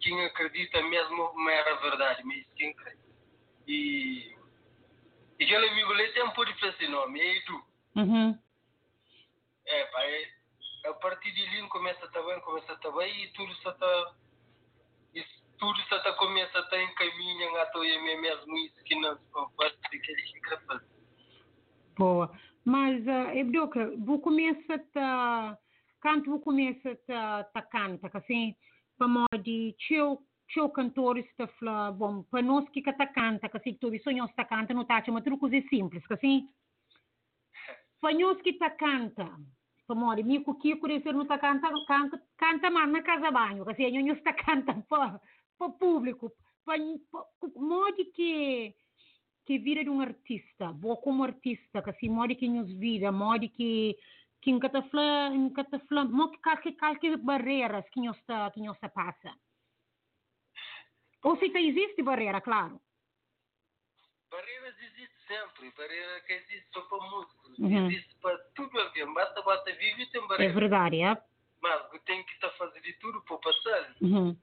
quem 0.00 0.24
acredita 0.24 0.82
mesmo, 0.82 1.32
mas 1.34 1.58
era 1.58 1.74
verdade, 1.76 2.22
mas 2.24 2.46
quem 2.56 2.74
crê. 2.74 2.96
E, 3.66 4.36
e 5.38 5.44
aquele 5.44 5.68
amigo 5.68 5.92
ali 5.92 6.12
tem 6.12 6.22
um 6.22 6.30
pouco 6.30 6.52
de 6.52 6.66
esse 6.66 6.86
nome, 6.88 7.20
é 7.20 7.36
Edu. 7.36 7.64
Uhum. 7.96 8.38
É, 9.66 9.84
pá, 9.86 10.04
é, 10.04 10.30
a 10.86 10.94
partir 10.94 11.32
de 11.32 11.42
ali 11.46 11.68
começa 11.68 12.04
a 12.04 12.06
estar 12.06 12.22
bem, 12.22 12.40
começa 12.40 12.72
a 12.72 12.74
estar 12.74 12.90
bem 12.92 13.24
e 13.24 13.28
tudo 13.32 13.54
só 13.56 13.70
está. 13.70 14.14
Em 16.80 16.94
caminho, 16.94 17.56
a 17.56 17.66
tua 17.66 17.86
e 17.86 18.20
mesmo 18.20 18.56
isso 18.58 18.84
que 18.84 18.94
se 19.88 20.40
que 20.40 20.56
fazendo. 20.66 20.94
Boa. 21.96 22.30
Mas, 22.64 23.06
uh, 23.06 23.30
Ebdoka, 23.36 23.92
você 23.98 24.22
começa 24.22 24.84
a. 24.96 25.58
Quando 26.00 26.30
você 26.30 26.44
começa 26.44 26.98
a, 27.08 27.40
a 27.40 27.62
cantar, 27.62 28.10
assim, 28.14 28.54
para 28.98 29.08
modo 29.08 29.28
teu, 29.88 30.18
teu 30.52 30.68
cantor 30.68 31.18
está 31.18 31.46
falando, 31.46 31.96
bom, 31.96 32.22
para 32.24 32.42
nós 32.42 32.68
que 32.70 32.80
está 32.80 33.06
canta, 33.06 33.50
assim, 33.52 33.72
que 33.72 33.80
tu 33.80 34.02
sonhos 34.02 34.28
está 34.30 34.44
canta, 34.44 34.74
não 34.74 34.82
está 34.82 35.02
mas 35.08 35.24
tudo 35.24 35.38
coisa 35.38 35.60
simples, 35.68 36.02
assim. 36.10 36.48
Para 38.00 38.12
nós 38.14 38.40
que 38.42 38.50
está 38.50 38.70
canta, 38.70 39.30
para 39.86 39.96
modo, 39.96 40.24
mico 40.24 40.58
que 40.58 40.76
por 40.76 40.90
isso 40.90 41.10
não 41.12 41.22
está 41.22 41.38
canta, 41.38 41.70
canta, 41.86 42.22
canta 42.36 42.70
mais 42.70 42.90
na 42.90 43.02
casa 43.02 43.30
banho, 43.30 43.68
assim, 43.68 44.02
nós 44.02 44.18
está 44.18 44.32
canta 44.32 44.74
para 45.64 45.68
para 45.68 45.78
público, 45.78 46.32
para 46.64 46.78
modo 47.56 48.04
que 48.12 48.74
que 49.46 49.58
vira 49.58 49.84
de 49.84 49.90
um 49.90 50.00
artista, 50.00 50.72
boa 50.72 50.96
como 50.96 51.22
artista, 51.22 51.82
que 51.82 51.90
assim, 51.90 52.08
modo 52.08 52.34
que 52.34 52.48
nos 52.48 52.72
vira, 52.78 53.12
modo 53.12 53.48
que 53.50 53.96
que 54.40 54.50
flã, 54.90 55.34
em 55.34 55.50
cada 55.50 55.78
flã, 55.80 56.04
modo 56.04 56.32
que 56.32 56.38
qualquer, 56.38 56.76
qualquer 56.76 57.16
barreiras 57.18 57.88
que 57.90 58.00
nos 58.00 58.16
está, 58.18 58.50
que 58.50 58.60
nos 58.60 58.78
passa. 58.78 59.34
Ou 61.22 61.36
se 61.38 61.46
existe 61.46 62.02
barreira, 62.02 62.40
claro. 62.40 62.80
Barreiras 64.30 64.74
existem 64.82 65.08
sempre, 65.26 65.70
barreira 65.76 66.20
que 66.26 66.32
existe 66.34 66.66
só 66.72 66.80
para 66.82 67.10
músicos, 67.10 67.58
Uhum. 67.58 67.86
existe 67.86 68.14
para 68.20 68.36
tudo 68.54 68.78
alguém, 68.80 69.12
basta 69.14 69.40
basta 69.42 69.72
viver 69.72 70.00
e 70.02 70.06
tem 70.10 70.22
É 70.24 70.26
barreira. 70.26 70.54
verdade, 70.54 71.02
é? 71.02 71.22
Mas 71.62 72.02
tem 72.04 72.22
que 72.24 72.32
estar 72.32 72.50
fazendo 72.50 72.82
de 72.82 72.92
tudo 72.94 73.22
para 73.22 73.38
passar. 73.38 73.96
Uhum. 74.02 74.36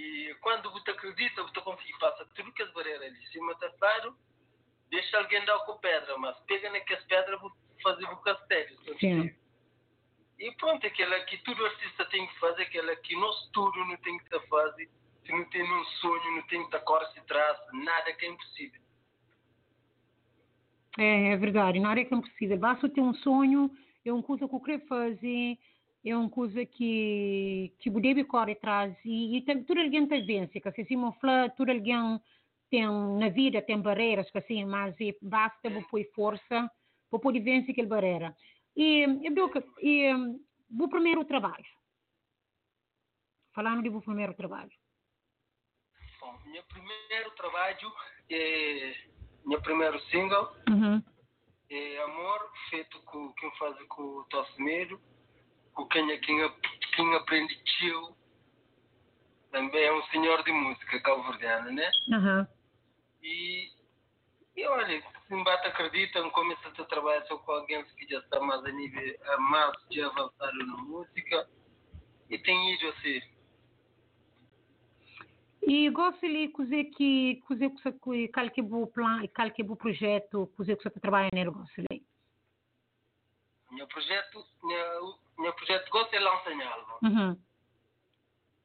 E 0.00 0.34
quando 0.40 0.70
você 0.70 0.92
acredita, 0.92 1.42
você 1.42 1.60
confia, 1.60 1.98
passa 2.00 2.24
tudo 2.34 2.52
que 2.54 2.62
as 2.62 2.72
barreiras 2.72 3.02
ali. 3.02 3.26
Se 3.26 3.38
está 3.38 3.68
claro, 3.78 4.16
deixa 4.90 5.18
alguém 5.18 5.44
dar 5.44 5.58
com 5.60 5.76
pedra, 5.76 6.16
mas 6.16 6.38
pega 6.46 6.70
naquelas 6.70 7.04
pedras 7.04 7.38
e 7.78 7.82
fazer 7.82 8.04
o 8.06 8.16
castelo. 8.18 8.98
Sim. 8.98 9.34
E 10.38 10.52
pronto, 10.52 10.86
aquela 10.86 11.20
que 11.26 11.36
todo 11.44 11.66
artista 11.66 12.06
tem 12.06 12.26
que 12.26 12.38
fazer, 12.38 12.62
aquela 12.62 12.96
que 12.96 13.14
nós 13.14 13.50
tudo 13.52 13.78
não 13.84 13.96
tem 13.98 14.16
que 14.16 14.24
estar 14.24 14.40
fazer. 14.48 14.88
Se 15.26 15.32
não 15.32 15.44
tem 15.50 15.62
um 15.62 15.84
sonho, 15.84 16.36
não 16.36 16.42
tem 16.46 16.60
que 16.60 16.66
estar 16.66 16.80
corre 16.80 17.06
se 17.12 17.20
traça, 17.26 17.70
nada 17.74 18.12
que 18.14 18.24
é 18.24 18.28
impossível. 18.30 18.80
É, 20.98 21.32
é 21.32 21.36
verdade, 21.36 21.78
nada 21.78 22.00
é 22.00 22.04
que 22.06 22.14
é 22.14 22.16
impossível. 22.16 22.58
Basta 22.58 22.88
ter 22.88 23.02
um 23.02 23.12
sonho, 23.16 23.70
é 24.02 24.10
uma 24.10 24.22
coisa 24.22 24.48
que 24.48 24.54
eu 24.54 24.60
quero 24.60 24.86
fazer, 24.86 25.58
é 26.04 26.16
uma 26.16 26.30
coisa 26.30 26.64
que, 26.64 27.72
que 27.78 27.88
eu 27.88 28.00
devo 28.00 28.24
correr 28.26 28.52
atrás. 28.52 28.96
E, 29.04 29.36
e 29.36 29.42
tem, 29.42 29.62
tudo 29.64 29.80
alguém 29.80 30.06
tem 30.06 30.24
vence, 30.24 30.60
que 30.60 30.68
assim, 30.68 30.96
me 30.96 31.12
fala, 31.20 31.50
tudo 31.50 31.70
alguém 31.70 32.20
tem, 32.70 32.86
na 32.86 33.28
vida 33.28 33.60
tem 33.60 33.80
barreiras, 33.80 34.30
que 34.30 34.38
assim, 34.38 34.64
mas 34.64 34.94
é, 35.00 35.14
basta 35.20 35.68
eu 35.68 35.82
pôr 35.88 36.04
força 36.14 36.70
para 37.10 37.18
poder 37.18 37.40
vencer 37.40 37.72
aquela 37.72 37.88
barreira. 37.88 38.36
E, 38.76 39.02
e, 39.04 39.30
Duca, 39.30 39.62
e 39.82 40.10
o 40.70 40.88
primeiro 40.88 41.24
trabalho, 41.24 41.66
falando 43.52 43.82
do 43.82 44.00
primeiro 44.00 44.34
trabalho. 44.34 44.70
Bom, 46.20 46.38
meu 46.46 46.62
primeiro 46.64 47.30
trabalho 47.36 47.92
é 48.30 48.94
meu 49.44 49.60
primeiro 49.62 49.98
single 50.10 50.54
Uhum. 50.68 51.02
é 51.70 52.02
Amor, 52.02 52.52
feito 52.68 53.00
com 53.02 53.32
quem 53.32 53.50
faz 53.56 53.76
com 53.88 54.02
o 54.02 54.24
Tosmeiro, 54.24 55.00
com 55.80 55.86
quem, 55.86 56.10
é 56.10 56.18
quem, 56.18 56.52
quem 56.94 57.14
aprende 57.14 57.56
tio. 57.64 58.14
Também 59.50 59.82
é 59.82 59.92
um 59.92 60.02
senhor 60.04 60.42
de 60.44 60.52
música 60.52 61.00
calverdiana, 61.00 61.70
né? 61.70 61.90
Uhum. 62.08 62.46
E, 63.22 63.70
e 64.56 64.66
olha, 64.66 65.02
se 65.26 65.34
me 65.34 65.42
bate 65.42 65.66
acreditam, 65.66 66.30
começa 66.30 66.68
a 66.68 66.84
trabalhar 66.84 67.24
só 67.26 67.36
com 67.38 67.52
alguém 67.52 67.84
que 67.96 68.06
já 68.08 68.18
está 68.18 68.40
mais 68.40 68.64
a 68.64 68.70
nível, 68.70 69.18
a 69.26 69.38
mais 69.38 69.72
de 69.88 70.02
avançado 70.02 70.58
na 70.58 70.76
música. 70.76 71.48
E 72.28 72.38
tem 72.38 72.74
ido 72.74 72.88
assim. 72.90 73.20
E 75.62 75.90
gosto 75.90 76.20
de 76.20 76.48
que 76.84 77.34
que 77.36 77.44
você 77.48 77.92
qual 78.28 78.50
que 78.50 78.60
é 78.60 78.64
o 78.64 78.86
plano, 78.86 79.28
qual 79.34 79.50
que 79.50 79.62
é 79.62 79.64
o 79.64 79.76
projeto, 79.76 80.46
que 80.46 80.58
você 80.58 80.72
está 80.72 80.90
trabalhando 80.90 81.34
nele, 81.34 81.50
gosto 81.50 81.82
de. 81.90 82.02
Meu 83.72 83.86
projeto, 83.86 84.44
meu, 84.64 85.14
meu 85.40 85.52
projeto 85.54 85.90
gosto 85.90 86.10
de 86.10 86.18
lançar 86.18 86.52
em 86.52 86.62
álbum. 86.62 87.08
Uhum. 87.08 87.42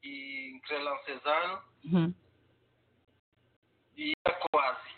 E 0.04 0.62
querer 0.66 0.84
lançar 0.84 1.12
esse 1.12 1.28
ano. 1.28 1.62
Uhum. 1.86 2.14
E 3.98 4.14
é 4.26 4.32
quase. 4.52 4.90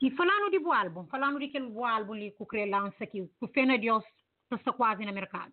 E 0.00 0.10
falando 0.12 0.50
de 0.50 0.58
bom 0.58 0.72
álbum, 0.72 1.06
falando 1.06 1.38
de 1.38 1.46
aquele 1.46 1.68
bom 1.68 1.84
álbum 1.84 2.14
ali 2.14 2.30
que 2.30 2.42
o 2.42 2.46
Crê 2.46 2.64
lança 2.64 3.04
aqui, 3.04 3.26
que 3.26 3.44
o 3.44 3.48
Fena 3.48 3.76
Deus 3.76 4.04
está 4.50 4.72
quase 4.72 5.04
no 5.04 5.12
mercado. 5.12 5.52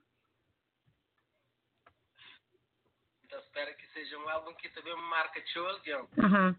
Então 3.25 3.39
espero 3.39 3.75
que 3.75 3.87
seja 3.87 4.17
um 4.17 4.29
álbum 4.29 4.53
que 4.53 4.69
também 4.69 4.95
marca 4.95 5.43
alguém. 5.55 6.07
Aham. 6.19 6.55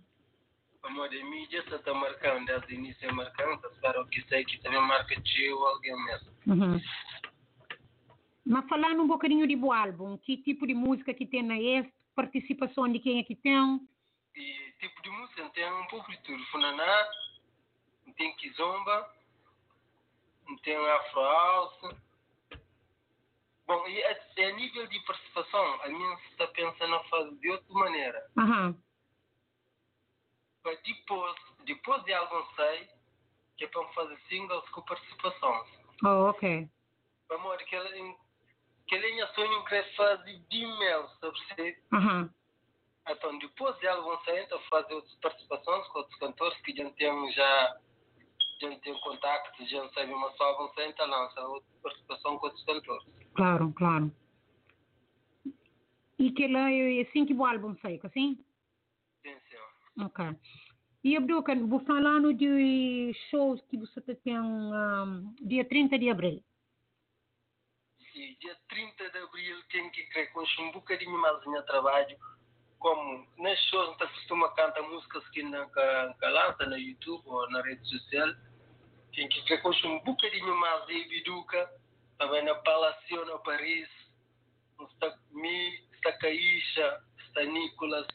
Como 0.82 1.02
a 1.02 1.08
mídia 1.08 1.64
só 1.68 1.76
está 1.76 1.92
marcando, 1.92 2.46
desde 2.46 2.74
o 2.74 2.74
início 2.74 3.08
é 3.08 3.12
marcando, 3.12 3.54
então 3.54 3.70
espero 3.72 4.06
que 4.08 4.22
sei 4.28 4.44
que 4.44 4.58
também 4.60 4.80
marca 4.80 5.20
tio 5.22 5.58
alguém 5.66 6.04
mesmo. 6.04 6.30
Uhum. 6.46 6.80
Mas 8.48 8.66
falando 8.66 9.02
um 9.02 9.06
bocadinho 9.06 9.46
de 9.46 9.54
bom 9.54 9.70
álbum, 9.70 10.16
que 10.16 10.38
tipo 10.38 10.66
de 10.66 10.72
música 10.72 11.12
que 11.12 11.26
tem 11.26 11.42
na 11.42 11.60
este, 11.60 11.92
participação 12.14 12.90
de 12.90 12.98
quem 12.98 13.18
é 13.18 13.22
que 13.22 13.36
tem? 13.36 13.86
E 14.34 14.72
tipo 14.80 15.02
de 15.02 15.10
música 15.10 15.50
tem 15.50 15.70
um 15.70 15.86
pouco 15.88 16.10
de 16.10 16.18
tudo. 16.22 16.42
Funaná, 16.46 17.08
tem 18.16 18.34
Kizomba, 18.36 19.14
tem 20.62 20.76
Afro 20.76 21.20
House. 21.20 21.96
Bom, 23.66 23.86
e 23.86 24.02
a, 24.02 24.12
a 24.12 24.52
nível 24.52 24.86
de 24.86 24.98
participação, 25.00 25.82
a 25.82 25.88
minha 25.90 26.14
está 26.30 26.46
pensando 26.46 26.94
a 26.94 27.04
fazer 27.04 27.36
de 27.36 27.50
outra 27.50 27.74
maneira. 27.74 28.30
Aham. 28.38 28.74
Mas 30.64 30.80
depois, 30.84 31.36
depois 31.66 32.02
de 32.04 32.14
algum 32.14 32.42
sair, 32.54 32.88
que 33.58 33.64
é 33.64 33.68
para 33.68 33.86
fazer 33.88 34.18
singles 34.30 34.66
com 34.70 34.80
participação. 34.80 35.66
Oh, 36.02 36.30
ok. 36.30 36.66
Amor, 37.30 37.58
que 37.58 37.76
ele, 37.76 38.16
que 38.88 38.94
ele 38.94 39.12
tinha 39.12 39.26
sonho 39.28 39.64
que 39.64 39.82
fazer 39.94 40.38
de 40.50 40.66
mel, 40.78 41.08
se? 41.54 41.76
Aham. 41.92 42.30
Então, 43.08 43.38
depois 43.38 43.78
de 43.78 43.86
algum 43.86 44.18
sair, 44.24 44.44
então 44.44 44.60
fazer 44.68 44.94
outras 44.94 45.14
participações 45.16 45.86
com 45.88 45.98
outros 45.98 46.18
cantores 46.18 46.60
que 46.62 46.74
já 46.74 46.90
têm 46.90 47.32
já 47.32 47.76
já 48.60 48.76
tem 48.80 49.00
contacto, 49.00 49.66
já 49.66 49.88
sabe 49.90 50.12
uma 50.12 50.30
só 50.32 50.44
algum 50.44 50.68
então 50.82 51.06
lança 51.06 51.40
outra 51.42 51.68
participação 51.82 52.38
com 52.38 52.46
outros 52.46 52.64
cantores. 52.64 53.06
Claro, 53.34 53.72
claro. 53.72 54.12
E 56.18 56.32
que 56.32 56.48
lá 56.48 56.70
é 56.72 57.02
assim 57.02 57.24
que 57.24 57.34
o 57.34 57.44
álbum 57.44 57.76
sai, 57.76 58.00
assim? 58.02 58.44
Sim, 59.22 59.36
sim. 59.48 60.04
Ok. 60.04 60.24
E 61.04 61.16
Abduca, 61.16 61.54
vou 61.54 61.80
falando 61.80 62.34
de 62.34 63.12
shows 63.30 63.62
que 63.70 63.76
você 63.78 64.00
tem 64.16 64.38
um, 64.38 65.32
dia 65.40 65.64
30 65.64 65.96
de 65.98 66.10
abril. 66.10 66.42
Dia 68.40 68.56
30 68.68 69.10
de 69.10 69.18
abril 69.18 69.62
tem 69.72 69.90
que 69.90 70.04
crer 70.10 70.32
com 70.32 70.44
um 70.60 70.72
bocadinho 70.72 71.18
mais 71.18 71.40
de 71.40 71.62
trabalho. 71.66 72.16
Como 72.78 73.26
nas 73.38 73.58
shows 73.64 73.98
não 73.98 74.08
costuma 74.08 74.54
cantar 74.54 74.82
músicas 74.82 75.28
que 75.30 75.42
não 75.42 75.68
lança 76.22 76.66
no 76.66 76.78
YouTube 76.78 77.24
ou 77.26 77.50
na 77.50 77.60
rede 77.62 77.88
social, 77.88 78.28
tem 79.12 79.28
que 79.28 79.40
ver 79.48 79.60
com 79.60 79.70
um 79.70 79.98
bocadinho 80.04 80.56
mais 80.56 80.86
de 80.86 81.04
Biduca, 81.08 81.68
também 82.18 82.44
na 82.44 82.54
Palacio, 82.54 83.24
na 83.24 83.38
Paris, 83.38 83.88
está 84.86 85.18
Mi, 85.32 85.84
está 85.94 86.12
Caixa, 86.18 87.04
está 87.26 87.42
Nicolas. 87.42 88.06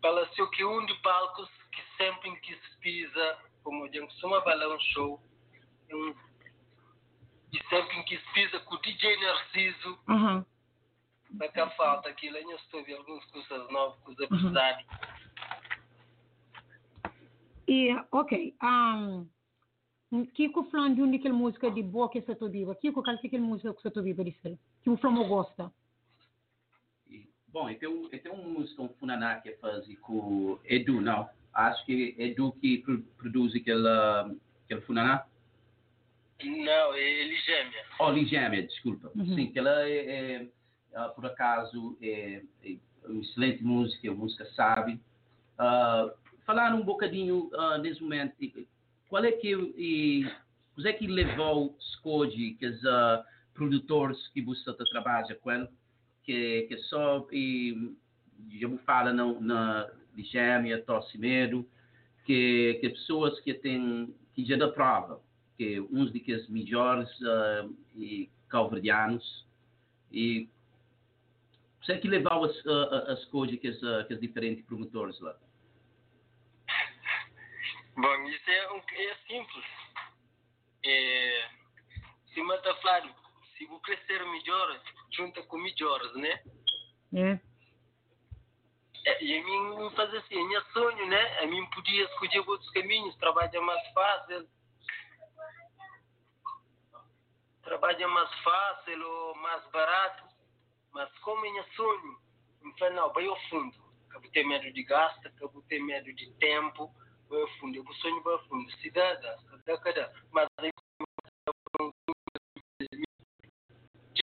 Palacio 0.00 0.50
que 0.50 0.64
um 0.64 0.86
de 0.86 0.94
palcos 1.02 1.50
que 1.70 1.82
sempre 1.98 2.34
que 2.40 2.54
se 2.54 2.78
pisa, 2.80 3.38
como 3.62 3.84
a 3.84 3.88
gente 3.88 4.06
costuma 4.06 4.40
falar 4.40 4.74
um 4.74 4.80
show, 4.80 5.22
um, 5.92 6.14
e 7.54 7.68
sempre 7.68 8.02
que 8.04 8.18
se 8.18 8.32
pisa 8.32 8.58
com 8.60 8.74
o 8.74 8.82
DJ 8.82 9.16
Narciso, 9.20 9.98
Uhum. 10.08 10.44
para 11.38 11.48
cá 11.52 11.70
falta 11.70 12.08
aquilo, 12.08 12.36
eu 12.36 12.56
estou 12.56 12.80
a 12.80 12.96
algumas 12.98 13.24
coisas 13.26 13.70
novas, 13.70 13.98
coisas 14.00 14.28
pesadas. 14.28 14.84
E, 17.66 17.90
ok. 18.12 18.54
Um, 18.62 19.26
Kiko 20.34 20.64
falando 20.70 20.94
de 20.96 21.02
um 21.02 21.10
daquela 21.10 21.34
música 21.34 21.70
de 21.70 21.82
boa 21.82 22.08
que 22.10 22.20
você 22.20 22.48
viva. 22.48 22.74
Kiko, 22.74 23.02
qual 23.02 23.18
que 23.18 23.26
é 23.26 23.28
aquela 23.28 23.42
música 23.44 23.74
que 23.74 23.82
você 23.82 24.02
viva? 24.02 24.24
Que 24.82 24.90
o 24.90 24.96
Flamo 24.96 25.26
gosta. 25.26 25.72
Bom, 27.48 27.70
e 27.70 27.76
tem, 27.76 27.88
um- 27.88 28.08
e 28.12 28.18
tem 28.18 28.32
uma 28.32 28.42
música, 28.42 28.82
um 28.82 28.88
funaná 28.94 29.40
que 29.40 29.52
faz 29.56 29.86
com 30.00 30.58
Edu, 30.64 31.00
não? 31.00 31.28
Acho 31.52 31.84
que 31.86 32.14
Edu 32.18 32.52
que 32.60 32.78
pro- 32.78 33.02
produz 33.16 33.54
aquela, 33.54 34.30
aquele 34.64 34.80
funaná. 34.82 35.24
Não, 36.44 36.94
é 36.94 37.00
ele 37.00 37.36
gêmea. 37.36 37.84
Oh, 37.98 38.10
Ligêmea, 38.10 38.62
desculpa. 38.62 39.10
Uhum. 39.14 39.34
Sim, 39.34 39.46
que 39.52 39.58
ela 39.58 39.88
é, 39.88 40.46
é, 40.92 41.08
por 41.14 41.26
acaso, 41.26 41.96
é, 42.00 42.42
é 42.64 42.76
uma 43.06 43.20
excelente 43.20 43.62
música, 43.62 44.12
música 44.12 44.46
sabe. 44.54 45.00
Ah, 45.58 46.12
falar 46.44 46.74
um 46.74 46.82
bocadinho 46.82 47.50
ah, 47.54 47.78
nesse 47.78 48.02
momento, 48.02 48.34
qual 49.08 49.24
é 49.24 49.32
que, 49.32 49.52
e, 49.76 50.30
é 50.84 50.92
que 50.92 51.06
levou 51.06 51.76
Scode, 51.80 52.56
que 52.58 52.66
os 52.66 52.84
ah, 52.84 53.24
produtores 53.54 54.28
que 54.28 54.42
você 54.42 54.72
trabalha 54.90 55.34
com 55.36 55.50
ele, 55.50 55.68
que, 56.22 56.62
que 56.68 56.76
só, 56.78 57.26
e, 57.30 57.94
já 58.58 58.68
me 58.68 58.78
fala 58.78 59.12
na, 59.12 59.32
na 59.40 59.90
Ligêmea, 60.16 60.82
Tosse 60.82 61.18
Medo, 61.18 61.66
que, 62.24 62.78
que 62.80 62.88
pessoas 62.90 63.38
que 63.40 63.54
têm, 63.54 64.14
que 64.34 64.44
já 64.44 64.56
dá 64.56 64.68
prova, 64.68 65.20
que 65.56 65.80
uns 65.80 66.12
dos 66.12 66.48
melhores 66.48 67.08
ah, 67.22 67.68
e 67.96 68.30
calverdianos 68.48 69.46
e 70.10 70.48
você 71.80 71.98
que 71.98 72.08
levava 72.08 72.46
as, 72.46 72.66
ah, 72.66 73.12
as 73.12 73.24
coisas 73.26 73.58
que 73.58 73.68
as, 73.68 74.06
que 74.06 74.14
os 74.14 74.20
diferentes 74.20 74.64
promotores 74.64 75.18
lá. 75.20 75.36
Bom, 77.96 78.28
isso 78.28 78.50
é, 78.50 78.72
um, 78.72 78.78
é 78.78 79.14
simples. 79.26 79.64
É, 80.84 81.48
se 82.32 82.42
mata 82.42 82.74
Flávio, 82.76 83.14
se 83.56 83.64
vou 83.66 83.78
crescer 83.80 84.24
melhor, 84.26 84.80
junta 85.12 85.42
com 85.44 85.56
melhores, 85.58 86.12
né? 86.14 86.42
É. 87.14 87.40
É, 89.06 89.24
E 89.24 89.38
a 89.38 89.44
mim 89.44 89.90
faz 89.94 90.12
assim, 90.14 90.34
é 90.34 90.48
meu 90.48 90.62
sonho, 90.72 91.06
né? 91.06 91.38
A 91.40 91.46
mim 91.46 91.64
podia 91.70 92.04
escolher 92.04 92.40
outros 92.40 92.70
caminhos, 92.70 93.16
trabalha 93.16 93.60
mais 93.60 93.86
fácil. 93.92 94.48
Trabalha 97.64 98.08
mais 98.08 98.32
fácil 98.40 99.06
ou 99.06 99.34
mais 99.36 99.64
barato. 99.70 100.24
Mas 100.92 101.10
como 101.18 101.44
é 101.44 101.52
meu 101.52 101.64
sonho, 101.74 102.18
então 102.64 102.92
não, 102.94 103.12
vai 103.12 103.26
ao 103.26 103.40
fundo. 103.48 103.76
Acabo 104.08 104.30
ter 104.30 104.44
medo 104.44 104.72
de 104.72 104.82
gasto, 104.84 105.26
acabo 105.26 105.62
ter 105.62 105.80
medo 105.80 106.12
de 106.12 106.32
tempo, 106.34 106.94
vai 107.28 107.40
ao 107.40 107.48
fundo. 107.58 107.76
Eu 107.76 107.94
sonho 107.94 108.22
vai 108.22 108.34
ao 108.34 108.44
fundo. 108.46 108.70
Dá, 108.92 109.78
cada. 109.78 110.12
Mas 110.30 110.46
aí 110.58 110.70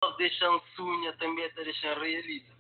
Deus 0.00 0.16
deixa 0.16 0.61
sonho, 0.76 1.16
também 1.18 1.48
te 1.50 1.64
deixa 1.64 1.94
realizar. 1.94 2.57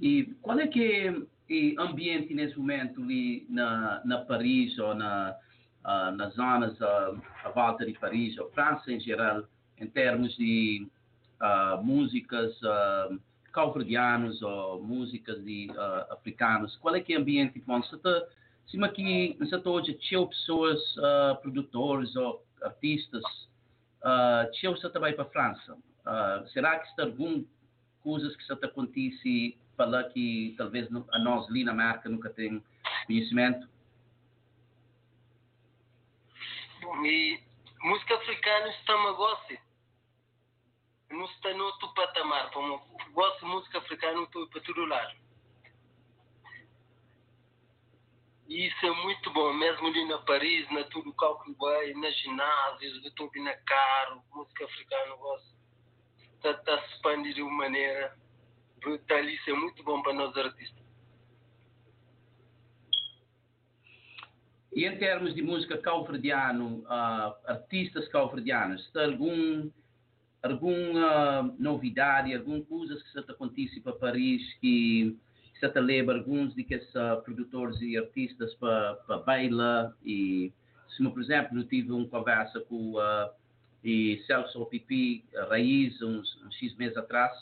E 0.00 0.34
qual 0.42 0.58
é 0.58 0.66
que 0.66 1.06
é 1.06 1.10
o 1.10 1.80
ambiente 1.80 2.34
nesse 2.34 2.56
momento 2.58 3.02
ali 3.02 3.46
na, 3.48 4.02
na 4.04 4.24
Paris 4.24 4.78
ou 4.78 4.94
na, 4.94 5.36
ah, 5.88 6.10
nas 6.10 6.34
zonas 6.34 6.76
ah, 6.82 7.14
à 7.44 7.48
volta 7.48 7.86
de 7.86 7.94
Paris, 7.94 8.36
ou 8.38 8.50
França 8.50 8.92
em 8.92 9.00
geral, 9.00 9.44
em 9.78 9.86
termos 9.86 10.36
de 10.36 10.86
ah, 11.40 11.80
músicas 11.82 12.54
uh, 12.60 13.18
ou 14.42 14.82
músicas 14.82 15.42
de 15.42 15.70
ah, 15.78 16.08
africanos? 16.10 16.76
Qual 16.76 16.94
é 16.94 17.00
que 17.00 17.14
é 17.14 17.16
o 17.16 17.22
ambiente? 17.22 17.58
Bom, 17.66 17.82
se 17.82 17.96
está 17.96 18.22
cima 18.66 18.86
aqui, 18.86 19.34
se 19.38 19.44
está 19.44 19.70
hoje, 19.70 19.94
tinha 19.94 20.26
pessoas, 20.26 20.78
produtores 21.40 22.14
ou 22.16 22.44
artistas, 22.60 23.24
uh, 24.02 24.50
tinha 24.52 24.70
você 24.70 24.90
também 24.90 25.14
para 25.14 25.24
a 25.24 25.28
França. 25.30 25.74
Será 26.52 26.78
que 26.80 26.86
está 26.88 27.04
algum 27.04 27.42
coisas 28.02 28.36
que 28.36 28.42
está 28.42 28.54
acontece 28.66 29.56
que 30.12 30.54
talvez 30.58 30.86
a 31.12 31.18
nós 31.18 31.48
ali 31.48 31.64
na 31.64 31.72
marca 31.72 32.10
nunca 32.10 32.28
tem 32.28 32.62
conhecimento? 33.06 33.66
Bom, 36.77 36.77
e 37.04 37.42
música 37.80 38.14
africana 38.16 38.68
está-me 38.68 39.08
a 39.08 39.12
gosto. 39.12 39.58
Não 41.10 41.24
está 41.24 41.54
no 41.54 41.64
outro 41.64 41.94
patamar. 41.94 42.50
Como 42.50 42.78
gosto 43.12 43.40
de 43.40 43.46
música 43.46 43.78
africana, 43.78 44.22
estou 44.22 44.46
para 44.48 44.60
todo 44.62 44.84
lado. 44.84 45.16
E 48.48 48.66
isso 48.66 48.86
é 48.86 48.90
muito 49.02 49.30
bom, 49.30 49.52
mesmo 49.52 49.88
ali 49.88 50.06
na 50.06 50.18
Paris, 50.18 50.70
na 50.70 50.82
tudo 50.84 51.12
cálculo 51.12 51.54
vai, 51.58 51.92
nas 51.92 52.16
ginásios, 52.18 53.04
eu 53.04 53.10
estou 53.10 53.30
na 53.36 53.54
carro, 53.54 54.24
música 54.32 54.64
africana, 54.64 55.16
gosto. 55.16 55.54
Está, 56.42 56.80
se 56.82 56.94
expandir 56.94 57.34
de 57.34 57.42
uma 57.42 57.52
maneira 57.52 58.16
brutal, 58.80 59.20
isso 59.20 59.50
é 59.50 59.52
muito 59.52 59.82
bom 59.82 60.00
para 60.00 60.14
nós 60.14 60.34
artistas. 60.34 60.87
E 64.78 64.84
em 64.84 64.96
termos 64.96 65.34
de 65.34 65.42
música 65.42 65.76
calverdiano, 65.76 66.84
ah, 66.86 67.34
artistas 67.48 68.06
calverdianos, 68.10 68.80
está 68.86 69.06
algum 69.06 69.68
alguma 70.40 71.52
novidade, 71.58 72.32
alguma 72.32 72.62
coisa 72.62 72.94
que 72.94 73.18
está 73.18 73.32
acontece 73.32 73.80
para 73.80 73.94
Paris 73.94 74.40
que 74.60 75.16
que 75.58 75.66
está 75.66 75.80
leva 75.80 76.14
alguns 76.14 76.54
de 76.54 76.62
que 76.62 76.74
esses 76.74 76.92
produtores 77.24 77.80
e 77.80 77.98
artistas 77.98 78.54
para 78.54 79.18
bailar 79.26 79.92
e 80.04 80.52
se 80.96 81.02
por 81.02 81.20
exemplo 81.20 81.58
eu 81.58 81.64
tive 81.66 81.90
uma 81.90 82.06
conversa 82.06 82.60
com 82.60 82.92
uh, 82.92 83.30
e 83.82 84.22
Celso 84.28 84.64
Pipi 84.66 85.24
Raiz 85.48 86.00
uns, 86.00 86.40
uns 86.44 86.54
X 86.54 86.76
meses 86.76 86.96
atrás 86.96 87.32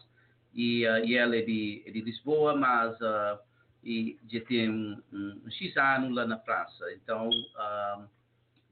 e, 0.55 0.88
uh, 0.88 1.05
e 1.05 1.14
ele 1.18 1.40
é 1.40 1.42
de, 1.42 1.83
é 1.85 1.90
de 1.90 2.01
Lisboa 2.01 2.57
mas 2.57 2.99
uh, 3.03 3.38
e 3.87 4.18
já 4.29 4.40
tem 4.40 4.68
um, 4.68 5.01
um, 5.12 5.42
um 5.46 5.51
X 5.51 5.77
ano 5.77 6.11
lá 6.11 6.27
na 6.27 6.38
França 6.40 6.92
então 6.92 7.29
uh, 7.31 8.05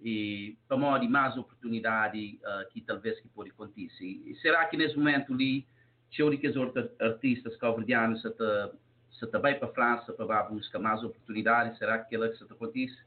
e 0.02 0.58
para 0.66 0.76
modo 0.76 1.08
mais 1.08 1.36
oportunidade 1.36 2.38
uh, 2.42 2.68
que 2.70 2.80
talvez 2.80 3.18
que 3.20 3.28
pode 3.28 3.50
acontecer. 3.50 4.04
E 4.04 4.36
será 4.42 4.66
que 4.66 4.76
nesse 4.76 4.96
momento 4.96 5.32
ali, 5.32 5.66
show 6.10 6.28
de 6.28 6.36
que 6.36 6.48
os 6.48 6.56
artistas 7.00 7.56
calverdianos 7.56 8.20
se 8.20 8.28
está 8.28 8.70
se 9.12 9.38
bem 9.38 9.58
para 9.58 9.68
a 9.68 9.72
França 9.72 10.12
para 10.12 10.42
buscar 10.42 10.80
mais 10.80 11.02
oportunidades, 11.02 11.78
será 11.78 11.98
que 11.98 12.18
que 12.18 12.36
se 12.36 12.44
acontece? 12.44 12.98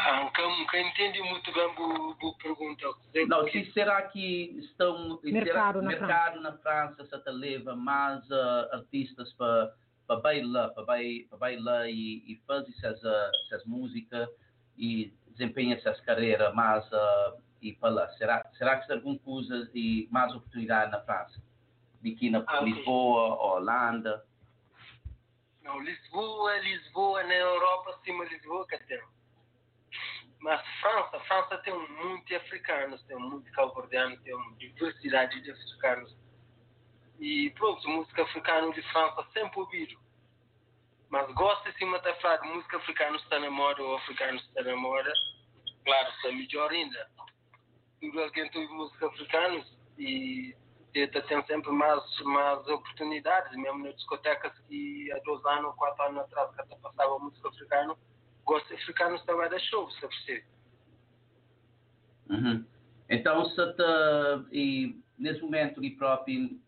Ah, 0.00 0.22
nunca, 0.22 0.42
nunca 0.42 0.80
entendi 0.80 1.20
muito 1.22 1.52
bem 1.52 1.64
a 1.64 2.42
pergunta. 2.42 2.86
Não, 3.26 3.48
se 3.48 3.70
será 3.72 4.02
que 4.02 4.56
estão 4.60 5.18
Mercado 5.22 5.80
será, 5.80 5.82
na 5.82 5.88
mercado 5.88 6.40
na 6.40 6.52
França 6.58 7.04
se 7.04 7.18
te 7.24 7.30
leva 7.30 7.74
mais 7.76 8.24
uh, 8.30 8.68
artistas 8.72 9.32
para 9.34 9.74
para 10.06 10.20
bailar, 10.20 10.70
para 10.72 10.84
bai- 10.84 11.26
para 11.28 11.36
bailar 11.38 11.86
e, 11.90 12.24
e 12.32 12.40
fazer 12.46 12.70
essas, 12.78 13.02
uh, 13.02 13.30
essas 13.46 13.62
músicas 13.66 14.26
e 14.78 15.12
desempenhar 15.32 15.76
essas 15.78 16.00
carreiras 16.00 16.54
mais 16.54 16.82
uh, 16.92 17.38
e 17.60 17.74
para 17.74 17.90
lá. 17.90 18.08
Será, 18.12 18.42
será 18.56 18.78
que 18.78 18.86
tem 18.86 18.96
alguma 18.96 19.18
coisa 19.18 19.70
e 19.74 20.08
mais 20.10 20.34
oportunidade 20.34 20.92
na 20.92 21.00
França? 21.02 21.42
De 22.00 22.12
aqui 22.14 22.30
na 22.30 22.42
Ah. 22.46 22.60
Lisboa, 22.60 23.36
Holanda? 23.36 24.24
Não, 25.62 25.78
Lisboa, 25.80 26.56
Lisboa, 26.60 27.22
na 27.24 27.34
Europa, 27.34 27.90
acima 27.90 28.24
de 28.26 28.34
Lisboa, 28.36 28.66
que 28.66 28.78
tem. 28.86 28.98
Mas 30.40 30.64
França, 30.80 31.20
França 31.20 31.58
tem 31.58 31.74
de 32.24 32.36
africanos, 32.36 33.02
tem 33.04 33.16
monte 33.16 33.44
de 33.44 33.52
calverdianos, 33.52 34.20
tem 34.22 34.34
uma 34.34 34.54
diversidade 34.56 35.40
de 35.40 35.50
africanos. 35.50 36.16
E 37.18 37.50
pronto, 37.50 37.88
música 37.88 38.22
africana 38.22 38.72
de 38.72 38.82
França 38.92 39.26
sempre 39.32 39.58
ouvido. 39.58 39.98
Mas 41.10 41.32
gosto 41.32 41.68
acima 41.68 41.98
da 42.00 42.14
falar 42.16 42.36
de 42.36 42.48
música 42.48 42.76
africana 42.76 43.16
está 43.16 43.40
na 43.40 43.50
moda 43.50 43.82
ou 43.82 43.96
africano 43.96 44.38
está 44.38 44.62
na 44.62 44.76
moda. 44.76 45.12
Claro, 45.84 46.10
está 46.10 46.28
melhor 46.30 46.70
ainda. 46.70 47.10
Tudo 48.00 48.22
alguém 48.22 48.48
tem 48.50 48.68
música 48.68 49.06
africana 49.06 49.64
e 49.98 50.54
Teta 50.92 51.22
tem 51.22 51.44
sempre 51.46 51.70
mais, 51.70 52.02
mais 52.20 52.66
oportunidades, 52.68 53.56
mesmo 53.56 53.84
nas 53.84 53.94
discotecas 53.96 54.52
que 54.68 55.10
há 55.12 55.18
dois 55.20 55.44
anos, 55.46 55.74
quatro 55.76 56.02
anos 56.04 56.22
atrás, 56.22 56.50
que 56.54 56.76
passava 56.76 57.18
música 57.18 57.48
africana, 57.48 57.96
gosto 58.48 58.72
africano 58.72 59.18
também 59.26 59.48
da 59.50 59.58
show, 59.58 59.84
você 59.90 60.08
percebe? 60.08 60.44
Uhum. 62.30 62.64
Então, 63.10 63.44
se 63.50 63.72
te, 63.74 63.82
e 64.52 65.00
nesse 65.18 65.40
momento 65.42 65.84
e 65.84 65.90
próprio, 65.90 66.58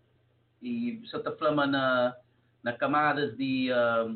e 0.62 1.02
se 1.06 1.18
te 1.18 1.36
flama 1.38 1.66
na, 1.66 2.16
na 2.62 2.72
camadas 2.74 3.36
de 3.36 3.72
ah, 3.72 4.14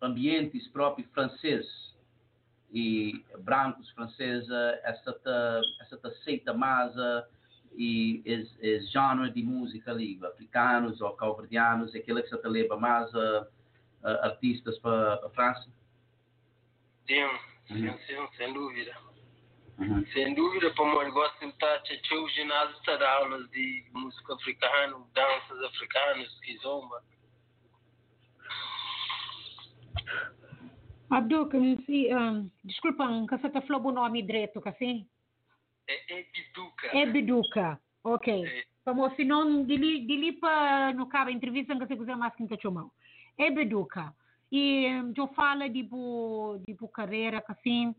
ambientes 0.00 0.68
próprios 0.68 1.08
franceses 1.10 1.94
e 2.70 3.24
brancos 3.38 3.90
franceses, 3.92 4.48
essa 4.84 5.12
te, 5.12 5.82
essa 5.82 5.96
te 5.96 6.06
aceita 6.06 6.52
mais 6.52 6.96
ah, 6.98 7.26
e 7.74 8.22
esse, 8.24 8.54
esse 8.60 8.86
género 8.88 9.30
de 9.30 9.42
música 9.42 9.90
ali, 9.90 10.18
africanos 10.22 11.00
ou 11.00 11.12
calverdianos, 11.12 11.94
aquele 11.94 12.22
que 12.22 12.28
se 12.28 12.38
te 12.38 12.48
leva 12.48 12.76
mais 12.76 13.14
ah, 13.14 13.46
ah, 14.04 14.26
artistas 14.26 14.78
para 14.78 15.14
a 15.14 15.30
França? 15.30 15.75
Sim, 17.06 17.22
Uhum. 17.22 17.98
sim, 17.98 17.98
sim, 18.06 18.36
sem 18.36 18.52
dúvida. 18.52 18.96
Uhum. 19.78 20.06
Sem 20.06 20.34
dúvida, 20.34 20.70
para 20.72 20.84
eu 20.84 21.12
gosto 21.12 21.38
de 21.40 21.46
estar 21.46 21.74
o 22.14 22.28
ginásio 22.28 22.76
está 22.78 22.96
dar 22.96 23.16
aulas 23.18 23.48
de 23.50 23.84
música 23.92 24.34
africana, 24.34 24.96
danças 25.12 25.62
africanas, 25.64 26.40
kizomba. 26.40 27.02
Abdul, 31.10 31.48
si, 31.84 32.12
um, 32.14 32.50
desculpa, 32.64 33.04
que 33.28 33.36
você 33.36 33.46
falando 33.60 33.86
o 33.88 33.92
nome 33.92 34.22
direito, 34.22 34.60
assim? 34.68 35.06
É, 35.88 36.18
é 36.18 36.26
biduca. 36.32 36.86
É 36.88 37.06
Biduca. 37.06 37.80
Ok. 38.02 38.46
É. 38.46 38.64
Como 38.84 39.14
se 39.14 39.24
não, 39.24 39.64
dili, 39.64 40.06
dili 40.06 40.32
pa, 40.32 40.92
no 40.92 41.08
cabo, 41.08 41.30
entrevista 41.30 41.74
que 41.74 41.86
você 41.86 41.96
quiser 41.96 42.16
mais 42.16 42.34
que 42.34 42.46
te 42.46 42.60
chamou. 42.60 42.92
É 43.38 43.50
Biduca. 43.50 44.14
E 44.50 44.86
um, 44.86 45.12
eu 45.16 45.28
falo 45.28 45.68
de 45.68 45.82
bu, 45.82 46.60
de 46.66 46.74
bu 46.74 46.88
carreira, 46.88 47.40
que 47.40 47.52
assim, 47.52 47.94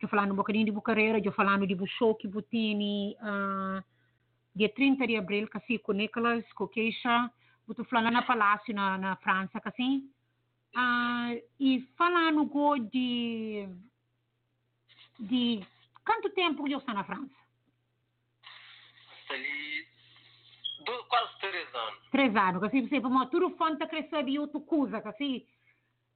eu 0.00 0.08
falando 0.08 0.32
um 0.32 0.36
bocadinho 0.36 0.66
de 0.66 0.72
bu 0.72 0.82
carreira, 0.82 1.18
eu 1.18 1.32
falando 1.32 1.66
de 1.66 1.74
bu 1.74 1.86
show 1.86 2.14
que 2.14 2.28
bu 2.28 2.42
tem, 2.42 3.16
uh, 3.20 3.82
dia 4.54 4.68
30 4.68 5.06
de 5.06 5.16
abril, 5.16 5.48
que 5.48 5.56
assim, 5.56 5.78
com 5.78 5.92
Nicolas, 5.92 6.44
com 6.52 6.68
Keisha, 6.68 7.30
eu 7.68 7.74
tô 7.74 7.84
falando 7.84 8.12
na 8.12 8.22
Palácio, 8.22 8.74
na, 8.74 8.96
na 8.98 9.16
França, 9.16 9.60
que 9.60 9.68
assim. 9.68 10.10
Ah, 10.74 11.30
e 11.58 11.80
falando 11.96 12.44
go 12.44 12.78
de 12.78 13.68
de 15.18 15.66
quanto 16.04 16.28
tempo 16.30 16.68
eu 16.68 16.78
estou 16.78 16.94
na 16.94 17.04
França? 17.04 17.34
Ali 19.30 19.86
do, 20.84 21.04
quase 21.04 21.38
três 21.40 21.74
anos. 21.74 22.10
Três 22.10 22.36
anos, 22.36 22.60
que 22.60 22.66
assim, 22.66 22.88
você 22.88 23.00
como 23.00 23.26
tudo 23.26 23.50
fonte 23.56 23.86
crescer 23.86 24.28
e 24.28 24.38
outra 24.38 24.60
coisa, 24.60 25.00
que 25.00 25.08
assim, 25.08 25.46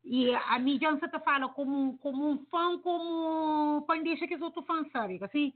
e 0.04 0.34
a 0.34 0.58
mídia 0.58 0.96
te 0.96 1.18
fala 1.20 1.48
como 1.48 1.98
como 1.98 2.30
um 2.30 2.44
fã, 2.46 2.78
como 2.78 3.82
quando 3.86 4.04
deixa 4.04 4.26
que 4.26 4.34
os 4.34 4.42
outros 4.42 4.66
fãs 4.66 4.90
sabem, 4.90 5.18
assim, 5.22 5.52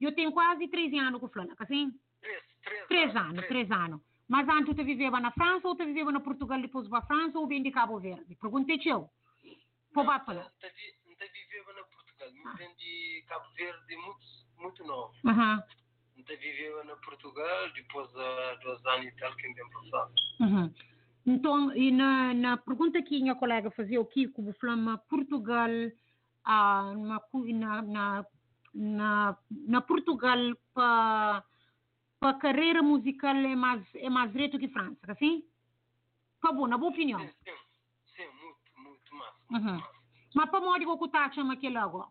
eu 0.00 0.14
tenho 0.14 0.32
quase 0.32 0.68
três 0.68 0.92
anos 0.94 1.20
com 1.20 1.28
Flana, 1.28 1.56
que 1.56 1.62
assim, 1.62 1.92
Três, 2.20 2.42
três, 2.64 2.86
três 2.86 3.16
anos, 3.16 3.46
três 3.46 3.70
anos. 3.70 4.00
Mas 4.28 4.46
antes 4.48 4.76
tu 4.76 4.84
vivia 4.84 5.10
na 5.10 5.30
França 5.30 5.66
ou 5.66 5.74
tu 5.74 5.84
vivia 5.84 6.04
na 6.04 6.20
Portugal 6.20 6.60
depois 6.60 6.86
para 6.88 6.98
a 6.98 7.06
França 7.06 7.38
ou 7.38 7.46
bem 7.46 7.62
de 7.62 7.70
Cabo 7.70 7.98
Verde? 7.98 8.36
Perguntei-te 8.36 8.88
eu. 8.88 9.08
Pô, 9.94 10.04
vai 10.04 10.22
falar. 10.24 10.52
Não 10.62 11.26
vivia 11.26 11.74
na 11.74 11.82
Portugal, 11.84 12.30
me 12.32 12.56
vem 12.58 12.74
de 12.76 13.24
Cabo 13.26 13.46
Verde 13.54 13.96
muito, 13.96 14.26
muito 14.58 14.84
novo. 14.84 15.14
Não 16.16 16.24
vivia 16.26 16.84
na 16.84 16.96
Portugal, 16.96 17.72
depois 17.72 18.08
de 18.08 18.64
dois 18.64 18.84
anos 18.86 19.06
e 19.06 19.12
tal 19.12 19.34
que 19.36 19.48
me 19.48 19.54
vem 19.54 19.70
passado. 19.70 20.12
Uhum. 20.40 20.74
Então, 21.28 21.76
e 21.76 21.90
na, 21.90 22.32
na 22.32 22.56
pergunta 22.56 23.02
que 23.02 23.20
minha 23.20 23.34
colega 23.34 23.70
fazia, 23.70 24.00
o 24.00 24.06
Kiko, 24.06 24.48
o 24.48 24.54
Flama, 24.54 24.96
Portugal, 24.96 25.68
ah, 26.42 26.94
na, 26.96 27.82
na, 27.82 28.26
na, 28.72 29.38
na, 29.50 29.80
Portugal, 29.82 30.38
para 30.72 31.44
a 32.22 32.34
carreira 32.34 32.82
musical 32.82 33.36
é 33.36 33.54
mais, 33.54 33.84
é 33.94 34.08
mais 34.08 34.32
reto 34.32 34.58
que 34.58 34.68
França, 34.68 35.12
assim? 35.12 35.44
Tá 36.40 36.50
bom, 36.50 36.66
na 36.66 36.78
boa 36.78 36.92
opinião. 36.92 37.20
Sim, 37.20 37.34
sim, 37.44 37.56
sim, 38.16 38.28
muito, 38.40 38.78
muito 38.78 39.14
massa. 39.14 39.38
Uhum. 39.50 39.82
Mas 40.34 40.48
para 40.48 40.60
modo 40.60 40.96
que 40.96 41.04
o 41.04 41.08
tá 41.08 41.30
chama 41.30 41.52
aquele 41.52 41.76
agora. 41.76 42.08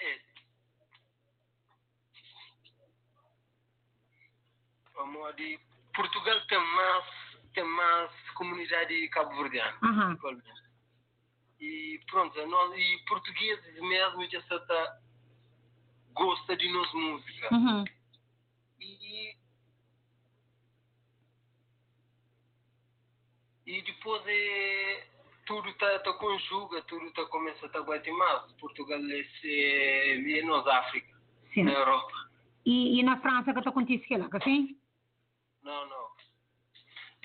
É. 0.00 0.21
Vamos 5.02 5.34
de 5.34 5.58
Portugal 5.96 6.40
tem 6.46 6.58
mais, 6.58 7.04
tem 7.54 7.64
mais 7.64 8.10
comunidade 8.34 9.08
cabo-verdiana. 9.08 9.76
Atualmente. 10.12 10.62
E 11.60 12.00
pronto, 12.08 12.46
nós, 12.46 12.78
e 12.78 13.04
portugueses 13.08 13.80
mesmo 13.80 14.30
já 14.30 14.40
se 14.42 14.66
tá, 14.66 14.98
gosta 16.12 16.56
de 16.56 16.72
nossa 16.72 16.96
música. 16.96 17.52
Uhum. 17.52 17.84
E, 18.80 19.36
e 23.66 23.82
depois 23.82 24.22
é, 24.26 25.08
tudo 25.46 25.72
tá, 25.74 25.98
tá 25.98 26.12
conjuga, 26.12 26.80
tudo 26.82 27.12
tá 27.12 27.24
começa 27.26 27.66
a 27.66 27.68
tá 27.70 27.82
mais. 28.12 28.52
Portugal 28.52 29.00
é, 29.00 29.26
é, 29.44 30.38
é 30.38 30.78
África, 30.78 31.20
Sim. 31.52 31.64
na 31.64 31.72
Europa. 31.72 32.30
E, 32.64 33.00
e 33.00 33.02
na 33.02 33.20
França, 33.20 33.52
que 33.52 33.62
tá 33.62 33.70
acontecendo 33.70 34.06
que 34.06 34.16
lá, 34.16 34.30
que 34.30 34.36
assim? 34.36 34.81
Não, 35.62 35.88
não. 35.88 36.06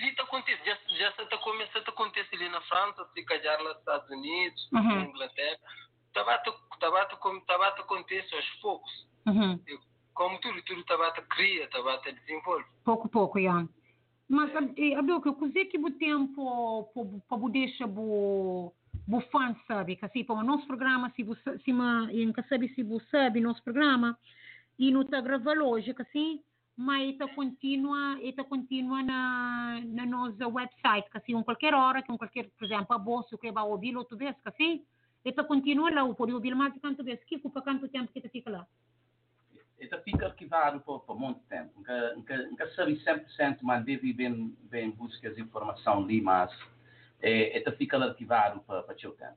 E 0.00 0.12
tá 0.14 0.22
acontecendo, 0.22 0.64
já, 0.64 0.78
já 0.96 1.12
se 1.12 1.26
tá 1.28 1.38
começando 1.38 1.88
a 1.88 1.90
acontecer 1.90 2.36
ali 2.36 2.48
na 2.48 2.60
França, 2.62 3.04
se 3.12 3.22
calhar 3.24 3.62
nos 3.62 3.76
Estados 3.78 4.08
Unidos, 4.10 4.68
Uhum. 4.72 4.82
na 4.82 5.02
Inglaterra. 5.02 5.58
Tava 6.14 6.34
a 6.34 6.38
tava 6.38 7.02
a- 7.02 7.06
tava 7.46 7.64
a 7.66 7.68
acontecer 7.68 8.34
aos 8.34 8.48
poucos. 8.60 9.06
Uhum. 9.26 9.60
Como 10.14 10.40
tudo, 10.40 10.62
tudo 10.62 10.84
tava 10.84 11.08
a 11.08 11.12
cria, 11.12 11.68
tava 11.68 11.94
a 11.94 12.10
desenvolver. 12.10 12.66
Pouco, 12.84 13.08
pouco, 13.08 13.40
já. 13.40 13.66
Mas, 14.28 14.50
eh, 14.76 14.94
Abel, 14.94 15.20
que 15.20 15.28
eu 15.28 15.34
que 15.66 15.78
o 15.78 15.90
tempo 15.90 16.90
para 17.28 17.36
o 17.38 17.48
deixa 17.48 17.86
o 17.86 18.72
o 19.10 19.20
fã 19.32 19.56
sabe, 19.66 19.96
que 19.96 20.04
assim, 20.04 20.22
para 20.22 20.36
o 20.36 20.42
nosso 20.44 20.66
programa, 20.66 21.10
se 21.16 21.22
você, 21.22 21.58
se 21.60 21.72
ma, 21.72 22.08
em 22.12 22.30
que 22.32 22.42
sabe 22.42 22.68
se 22.74 22.82
você 22.82 23.06
sabe 23.10 23.40
nosso 23.40 23.62
programa, 23.62 24.18
e 24.78 24.90
não 24.90 25.00
está 25.00 25.18
gravando 25.20 25.64
hoje, 25.66 25.94
que 25.94 26.02
assim, 26.02 26.42
mas 26.78 27.10
está 27.10 27.26
continua, 27.26 28.16
está 28.22 28.44
continua 28.44 29.02
na, 29.02 29.82
na 29.84 30.06
nossa 30.06 30.46
website, 30.46 31.10
que 31.10 31.18
assim, 31.18 31.34
em 31.34 31.42
qualquer 31.42 31.74
hora, 31.74 32.00
que 32.00 32.12
em 32.12 32.16
qualquer, 32.16 32.48
por 32.56 32.64
exemplo, 32.64 32.94
a 32.94 32.98
bolsa, 32.98 33.36
que 33.36 33.50
vai 33.50 33.64
ouvir 33.64 33.96
outra 33.96 34.16
vez, 34.16 34.36
que 34.40 34.48
assim, 34.48 34.84
está 35.24 35.42
continua 35.42 35.90
lá, 35.90 36.14
pode 36.14 36.32
ouvir 36.32 36.54
mais 36.54 36.72
de 36.72 36.78
quanto 36.78 37.02
vez, 37.02 37.18
que 37.24 37.36
para 37.36 37.62
quanto 37.62 37.88
tempo 37.88 38.12
que 38.12 38.20
está 38.20 38.30
fica 38.30 38.48
lá? 38.48 38.66
Então 39.80 40.00
fica 40.02 40.26
arquivado 40.26 40.78
por, 40.80 41.00
por 41.00 41.18
muito 41.18 41.40
tempo. 41.48 41.72
Nunca, 41.76 42.14
nunca, 42.14 42.36
nunca 42.44 42.70
sabe 42.76 42.94
100%, 43.04 43.58
mas 43.62 43.84
deve 43.84 44.12
bem, 44.12 44.56
bem 44.70 44.92
buscar 44.92 45.30
as 45.30 45.38
informação 45.38 46.04
ali, 46.04 46.20
mas 46.20 46.52
é, 47.20 47.58
então 47.58 47.72
fica 47.72 47.96
arquivado 47.96 48.60
para, 48.60 48.84
para 48.84 48.94
o 48.94 49.00
seu 49.00 49.10
tempo. 49.12 49.36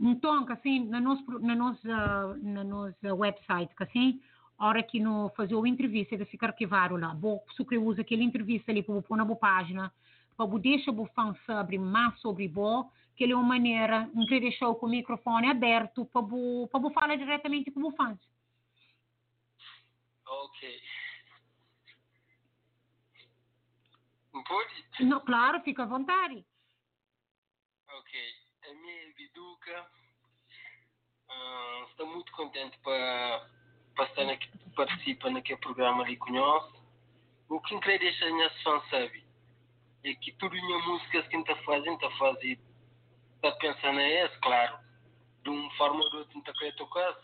Então, 0.00 0.46
que 0.46 0.52
assim, 0.52 0.88
na 0.88 1.00
nossa, 1.00 1.22
na 1.38 1.54
nossa, 1.54 2.36
na 2.42 2.64
nossa 2.64 3.14
website, 3.14 3.74
que 3.76 3.82
assim, 3.82 4.20
a 4.58 4.66
hora 4.66 4.82
que 4.82 4.98
não 4.98 5.28
fazer 5.30 5.54
uma 5.54 5.68
entrevista, 5.68 6.14
ele 6.14 6.24
fica 6.24 6.46
arquivado 6.46 6.96
lá. 6.96 7.14
Bom, 7.14 7.44
se 7.54 7.64
que 7.64 7.76
usa 7.76 8.00
aquela 8.00 8.22
entrevista 8.22 8.70
ali 8.70 8.82
para 8.82 9.02
pôr 9.02 9.16
na 9.16 9.24
boa 9.24 9.38
página, 9.38 9.92
para 10.36 10.46
deixar 10.58 10.92
o 10.92 11.06
fã 11.06 11.34
saber 11.46 11.78
mais 11.78 12.18
sobre 12.20 12.48
bo, 12.48 12.90
que 13.16 13.24
ele 13.24 13.32
é 13.32 13.36
uma 13.36 13.44
maneira, 13.44 14.10
deixar 14.28 14.74
com 14.74 14.86
o 14.86 14.90
microfone 14.90 15.50
aberto 15.50 16.04
para 16.06 16.22
para 16.70 16.90
falar 16.90 17.16
diretamente 17.16 17.70
com 17.70 17.84
o 17.84 17.92
fã. 17.92 18.18
Ok. 20.26 20.82
Não 24.32 24.44
pode? 24.44 24.84
Não, 25.00 25.20
claro, 25.20 25.60
fica 25.62 25.84
à 25.84 25.86
vontade. 25.86 26.44
Ok. 27.88 28.20
A 28.68 28.74
minha 28.74 29.14
Biduca 29.14 29.86
ah, 31.28 31.86
está 31.88 32.04
muito 32.04 32.32
contente 32.32 32.78
para 32.80 33.55
estar 34.20 34.32
aqui, 34.32 34.48
participa 34.74 35.30
naquele 35.30 35.60
programa 35.60 36.04
com 36.16 36.32
nós. 36.32 36.72
O 37.48 37.60
que 37.60 37.74
deixar 37.98 38.46
as 38.46 38.62
fãs 38.62 38.88
sabe 38.88 39.24
é 40.04 40.14
que 40.14 40.32
tudo 40.32 40.54
minha 40.54 40.78
música 40.78 41.22
que 41.22 41.36
está 41.36 41.56
fazendo, 41.56 41.94
está 41.94 42.10
fazendo, 42.12 42.60
está 43.36 43.52
pensando 43.52 44.00
é 44.00 44.24
esse, 44.24 44.38
claro. 44.40 44.78
De 45.42 45.50
uma 45.50 45.70
forma 45.76 46.02
ou 46.02 46.10
de 46.10 46.16
outra, 46.16 46.34
não 46.34 46.40
querer 46.54 46.74
tocar. 46.76 47.16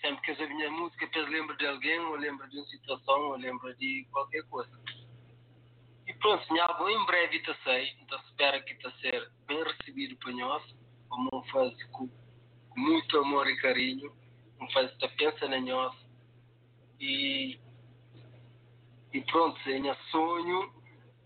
Sempre 0.00 0.34
que 0.34 0.42
eu 0.42 0.48
minha 0.48 0.70
música, 0.70 1.06
depois 1.06 1.28
lembro 1.28 1.56
de 1.56 1.66
alguém, 1.66 2.00
ou 2.00 2.16
lembro 2.16 2.48
de 2.50 2.58
uma 2.58 2.66
situação, 2.66 3.20
ou 3.28 3.36
lembro 3.36 3.74
de 3.76 4.06
qualquer 4.10 4.42
coisa. 4.48 4.80
E 6.06 6.12
pronto, 6.14 6.52
minha 6.52 6.64
álbum 6.64 6.88
em 6.88 7.06
breve 7.06 7.36
está 7.36 7.54
sair, 7.62 7.96
então 8.00 8.18
espero 8.26 8.64
que 8.64 8.72
está 8.72 8.88
a 8.88 8.92
ser 8.98 9.30
bem 9.46 9.62
recebido 9.62 10.16
por 10.16 10.32
nós, 10.34 10.62
como 11.08 11.44
faz 11.52 11.72
com, 11.92 12.10
muito 12.76 13.18
amor 13.18 13.46
e 13.48 13.56
carinho, 13.58 14.12
um 14.60 14.68
faz 14.72 14.92
que 14.96 15.08
pensa 15.08 15.46
na 15.48 15.60
nós. 15.60 16.01
E 17.02 17.58
E 19.12 19.20
pronto, 19.22 19.58
é 19.68 19.94
sonho. 20.12 20.72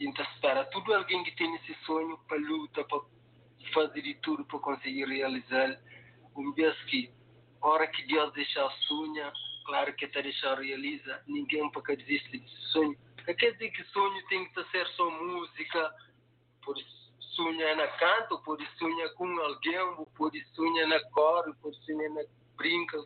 Então 0.01 0.24
espera 0.24 0.64
tudo 0.66 0.95
alguém 0.95 1.22
que 1.22 1.37
tem 1.37 1.55
esse 1.57 1.74
sonho 1.85 2.18
para 2.27 2.39
lutar, 2.39 2.85
para 2.87 3.01
fazer 3.74 4.01
de 4.01 4.14
tudo 4.16 4.45
para 4.47 4.59
conseguir 4.59 5.05
realizar. 5.05 5.79
Um 6.35 6.53
vez 6.53 6.74
que, 6.85 7.11
hora 7.61 7.87
que 7.87 8.07
Deus 8.07 8.33
deixa 8.33 8.64
a 8.64 8.70
sonha, 8.70 9.33
claro 9.66 9.95
que 9.95 10.07
está 10.07 10.20
deixar 10.22 10.59
realiza, 10.59 11.22
ninguém 11.27 11.70
para 11.70 11.95
desistir 11.95 12.39
desse 12.39 12.61
sonho. 12.72 12.97
Quer 13.24 13.53
dizer 13.53 13.70
que 13.70 13.85
sonho 13.85 14.27
tem 14.29 14.49
que 14.49 14.64
ser 14.70 14.87
só 14.89 15.11
música, 15.11 15.95
por 16.62 16.77
sonhar 17.35 17.77
na 17.77 17.89
canto, 17.89 18.43
pode 18.43 18.66
sonhar 18.79 19.12
com 19.14 19.27
alguém, 19.41 20.07
pode 20.16 20.43
sonhar 20.55 20.89
na 20.89 21.01
cor, 21.11 21.55
pode 21.61 21.77
sonhar 21.85 22.11
na 22.11 22.22
brinca, 22.57 22.99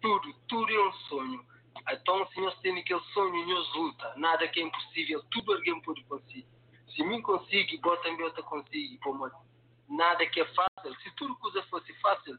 tudo, 0.00 0.34
tudo 0.48 0.72
é 0.72 0.88
um 0.88 0.92
sonho. 1.08 1.53
Então, 1.90 2.26
se 2.28 2.40
nós 2.40 2.58
temos 2.60 2.80
aquele 2.80 3.00
sonho, 3.12 3.46
nós 3.46 3.74
luta, 3.74 4.14
nada 4.16 4.48
que 4.48 4.60
é 4.60 4.62
impossível, 4.62 5.22
tudo 5.30 5.52
alguém 5.52 5.80
pode 5.82 6.02
conseguir. 6.04 6.46
Se 6.94 7.02
mim 7.02 7.20
consigo, 7.22 7.80
você 7.82 8.02
também 8.02 8.24
outra 8.24 8.42
consegue, 8.42 8.98
como 9.02 9.30
nada 9.88 10.26
que 10.26 10.40
é 10.40 10.44
fácil. 10.46 10.94
Se 11.02 11.10
tudo 11.16 11.36
coisa 11.36 11.62
fosse 11.64 11.92
fácil, 11.94 12.38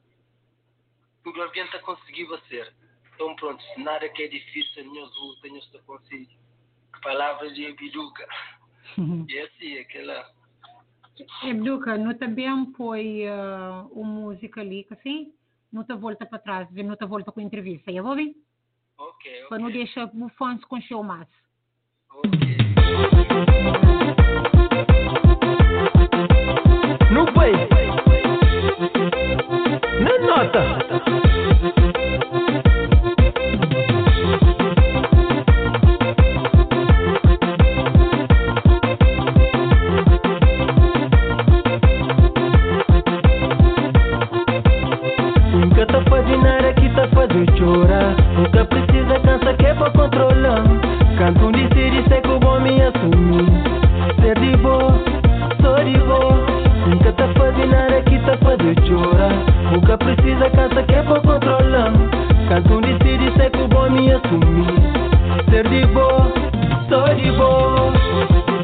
tudo 1.23 1.41
alguém 1.41 1.65
está 1.65 1.79
conseguindo 1.79 2.39
ser. 2.47 2.73
Então, 3.13 3.35
pronto, 3.35 3.63
nada 3.77 4.07
que 4.09 4.23
é 4.23 4.27
difícil, 4.27 4.85
nós 4.85 5.13
luta, 5.15 5.47
nós 5.49 5.63
está 5.65 5.79
conseguindo. 5.79 6.39
Palavras 7.01 7.53
de 7.53 7.65
Ebiluca. 7.65 8.27
e 9.27 9.39
assim, 9.39 9.77
aquela 9.77 10.33
É, 11.43 11.53
Luca, 11.53 11.97
não 11.97 12.17
também 12.17 12.65
põe 12.71 13.27
uh, 13.27 13.87
uma 13.91 14.09
música 14.09 14.61
ali, 14.61 14.85
assim, 14.89 15.33
não 15.71 15.83
te 15.83 15.93
volta 15.93 16.25
para 16.25 16.39
trás, 16.39 16.71
não 16.71 16.95
te 16.95 17.05
volta 17.05 17.31
com 17.31 17.39
a 17.39 17.43
entrevista, 17.43 17.91
já 17.91 18.01
vou 18.01 18.15
ver? 18.15 18.35
Ok, 18.97 19.45
Para 19.49 19.59
não 19.59 19.69
deixar 19.69 20.09
fãs 20.37 20.63
com 20.65 20.79
show 20.81 21.03
mais. 21.03 21.27
No 27.11 27.25
way. 27.33 27.53
Na 29.99 30.17
nota. 30.19 30.61
Nunca 45.51 45.85
tá 45.85 46.01
fazendo 46.09 46.43
nada 46.43 46.73
que 46.73 46.89
tá 46.95 47.07
fazendo 47.09 47.57
chorar. 47.57 48.24
Cansa 49.35 49.53
que 49.55 49.65
é 49.65 49.73
pra 49.73 49.91
controlar. 49.91 50.63
Canto 51.17 51.51
de 51.51 51.67
ser 51.73 51.93
e 51.93 52.07
sei 52.07 52.21
que 52.21 52.29
o 52.29 52.39
bom 52.39 52.57
me 52.61 52.81
assumir. 52.81 53.45
Ser 54.21 54.39
de 54.39 54.55
boa, 54.55 54.93
sou 55.61 55.75
de 55.83 55.97
boa. 55.99 56.39
Nunca 56.87 57.11
tá 57.11 57.27
fazendo 57.37 57.69
nada 57.69 58.01
que 58.03 58.17
tá 58.19 58.37
fazendo 58.37 58.87
chorar. 58.87 59.33
Nunca 59.73 59.97
precisa 59.97 60.49
cansa 60.51 60.83
que 60.83 60.95
é 60.95 61.03
pra 61.03 61.19
controlar. 61.19 61.91
Canto 62.47 62.79
de 62.79 62.97
ser 63.03 63.21
e 63.21 63.35
sei 63.35 63.49
que 63.49 63.61
o 63.61 63.67
bom 63.67 63.89
me 63.89 64.09
assumir. 64.13 64.73
Ser 65.49 65.67
de 65.67 65.85
boa, 65.87 66.31
sou 66.87 67.15
de 67.15 67.31
boa. 67.33 68.54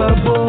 Amor 0.00 0.43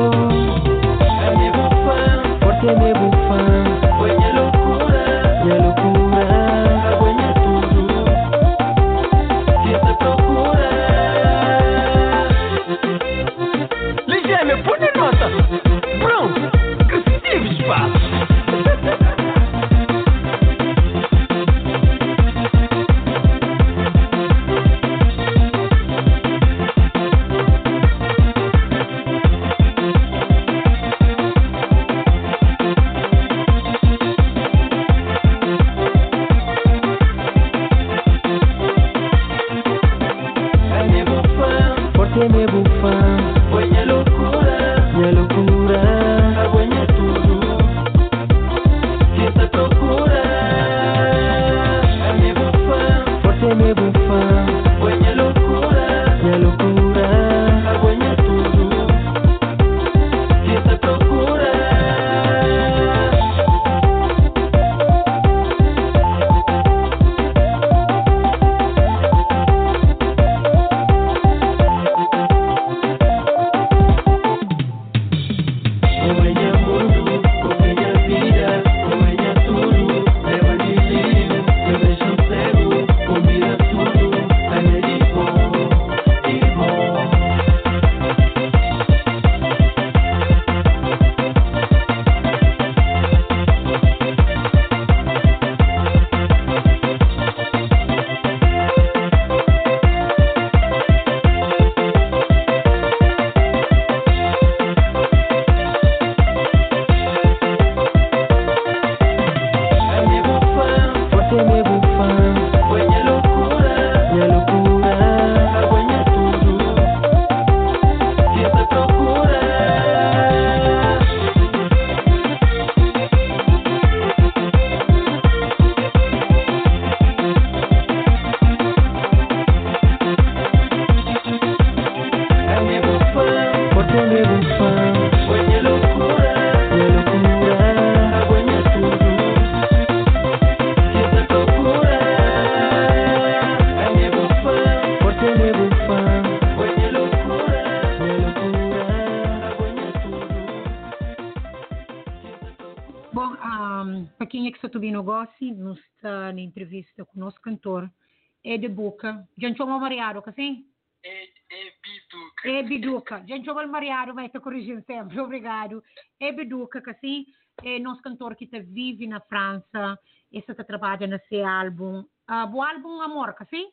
é. 159.05 159.27
Já 159.37 159.55
chama 159.55 159.79
Mariado, 159.79 160.23
assim? 160.25 160.69
É, 161.03 161.23
é 161.25 161.73
Biduca. 161.83 162.49
É 162.49 162.63
Biduca. 162.63 163.23
Já 163.27 163.43
chama 163.43 163.67
Mariado, 163.67 164.13
vai 164.13 164.27
te 164.29 164.39
corrigindo 164.39 164.83
sempre. 164.85 165.19
Obrigado. 165.19 165.83
É 166.19 166.31
Biduca, 166.31 166.81
assim? 166.89 167.25
É 167.63 167.79
nosso 167.79 168.01
cantor 168.01 168.35
que 168.35 168.47
tá 168.47 168.57
vive 168.59 169.07
na 169.07 169.21
França, 169.21 169.97
esse 170.31 170.53
tá 170.53 170.63
trabalha 170.63 171.07
nesse 171.07 171.41
álbum. 171.41 171.99
Uh, 172.29 172.53
o 172.55 172.61
álbum 172.61 173.01
Amor, 173.01 173.33
assim? 173.39 173.71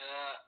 Ah, 0.00 0.42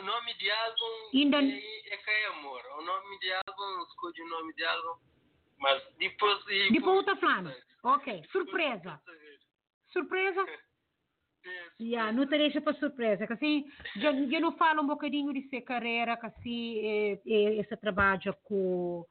o 0.00 0.02
nome 0.04 0.34
de 0.34 0.50
álbum 0.50 1.10
Ainda- 1.14 1.42
é, 1.42 1.94
é 1.94 1.96
Cai 1.98 2.24
Amor. 2.26 2.60
O 2.78 2.82
nome 2.82 3.18
de 3.20 3.32
álbum, 3.32 3.82
escolhi 3.88 4.22
o 4.22 4.28
nome 4.28 4.52
de 4.54 4.64
álbum, 4.64 5.00
mas 5.58 5.82
depois... 5.98 6.44
e- 6.48 6.72
Depois 6.72 6.96
outra 6.96 7.16
falando. 7.16 7.54
Ok. 7.84 8.24
Surpresa. 8.32 9.00
Surpresa? 9.92 10.44
Yeah, 11.80 12.12
não 12.12 12.26
te 12.26 12.36
deixa 12.36 12.60
para 12.60 12.74
surpresa, 12.74 13.26
que 13.26 13.32
assim, 13.32 13.64
já, 13.96 14.12
já 14.12 14.38
não 14.38 14.52
fala 14.52 14.82
um 14.82 14.86
bocadinho 14.86 15.32
de 15.32 15.48
sua 15.48 15.62
carreira, 15.62 16.14
que 16.14 16.26
assim, 16.26 16.78
é, 16.80 17.12
é, 17.26 17.54
esse 17.56 17.74
trabalho 17.78 18.36
com, 18.44 19.06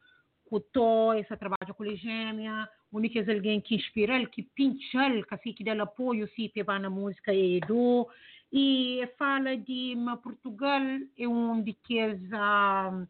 com 0.45 0.55
o 0.55 0.59
Tó, 0.59 1.15
esse 1.15 1.35
trabalho 1.35 1.73
com 1.75 1.83
a 1.83 1.95
Gêmea, 1.95 2.69
único 2.91 3.17
é 3.17 3.33
alguém 3.33 3.59
que 3.59 3.73
inspira 3.73 4.15
ele, 4.15 4.27
que 4.27 4.43
pincha 4.43 5.07
ele, 5.07 5.23
que 5.23 5.33
assim, 5.33 5.51
que 5.51 5.63
dá 5.63 5.81
apoio, 5.81 6.27
se 6.29 6.51
para 6.63 6.77
na 6.77 6.91
música 6.91 7.33
e 7.33 7.57
Edu, 7.57 8.07
e 8.53 9.07
fala 9.17 9.57
de 9.57 9.95
ma, 9.95 10.17
Portugal 10.17 10.81
é 11.17 11.27
um 11.27 11.61
daqueles, 11.63 12.21
ah, 12.33 13.03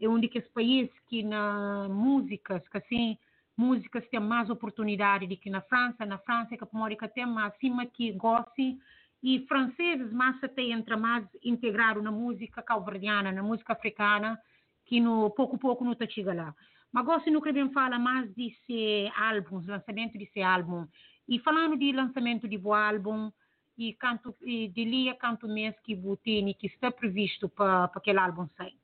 é 0.00 0.08
um 0.08 0.20
daqueles 0.20 0.48
países 0.50 0.92
que 1.08 1.24
na 1.24 1.88
músicas, 1.88 2.62
que 2.68 2.78
assim, 2.78 3.18
músicas 3.56 4.06
têm 4.08 4.20
mais 4.20 4.50
oportunidade 4.50 5.26
do 5.26 5.36
que 5.36 5.50
na 5.50 5.60
França. 5.62 6.04
Na 6.04 6.18
França, 6.18 6.56
que 6.56 6.64
a 6.64 6.66
Pomórica 6.66 7.08
tem 7.08 7.26
mais 7.26 7.52
acima 7.54 7.86
que 7.86 8.12
goste. 8.12 8.78
E 9.22 9.46
franceses, 9.46 10.12
mais 10.12 10.42
até 10.42 10.62
entra 10.62 10.96
mais 10.96 11.26
integrado 11.42 12.02
na 12.02 12.10
música 12.10 12.62
calverdiana, 12.62 13.32
na 13.32 13.42
música 13.42 13.72
africana, 13.72 14.38
que 14.84 15.00
no 15.00 15.30
pouco 15.30 15.56
a 15.56 15.58
pouco 15.58 15.84
não 15.84 15.96
chega 16.08 16.34
lá. 16.34 16.54
Mas 16.92 17.06
gosto 17.06 17.40
que 17.42 17.52
bem 17.52 17.72
fala 17.72 17.98
mais 17.98 18.32
desse 18.34 19.10
álbum, 19.16 19.62
lançamento 19.66 20.18
desse 20.18 20.42
álbum. 20.42 20.86
E 21.26 21.38
falando 21.38 21.76
de 21.76 21.90
lançamento 21.90 22.46
de 22.46 22.58
um 22.58 22.74
álbum, 22.74 23.30
e 23.76 23.92
canto 23.94 24.34
e 24.42 24.68
de 24.68 24.84
lia 24.84 25.14
canto 25.14 25.48
mês 25.48 25.74
que 25.80 25.94
tem 26.22 26.54
que 26.54 26.66
está 26.66 26.90
previsto 26.90 27.48
para 27.48 27.84
aquele 27.84 28.18
álbum 28.18 28.46
sair. 28.56 28.78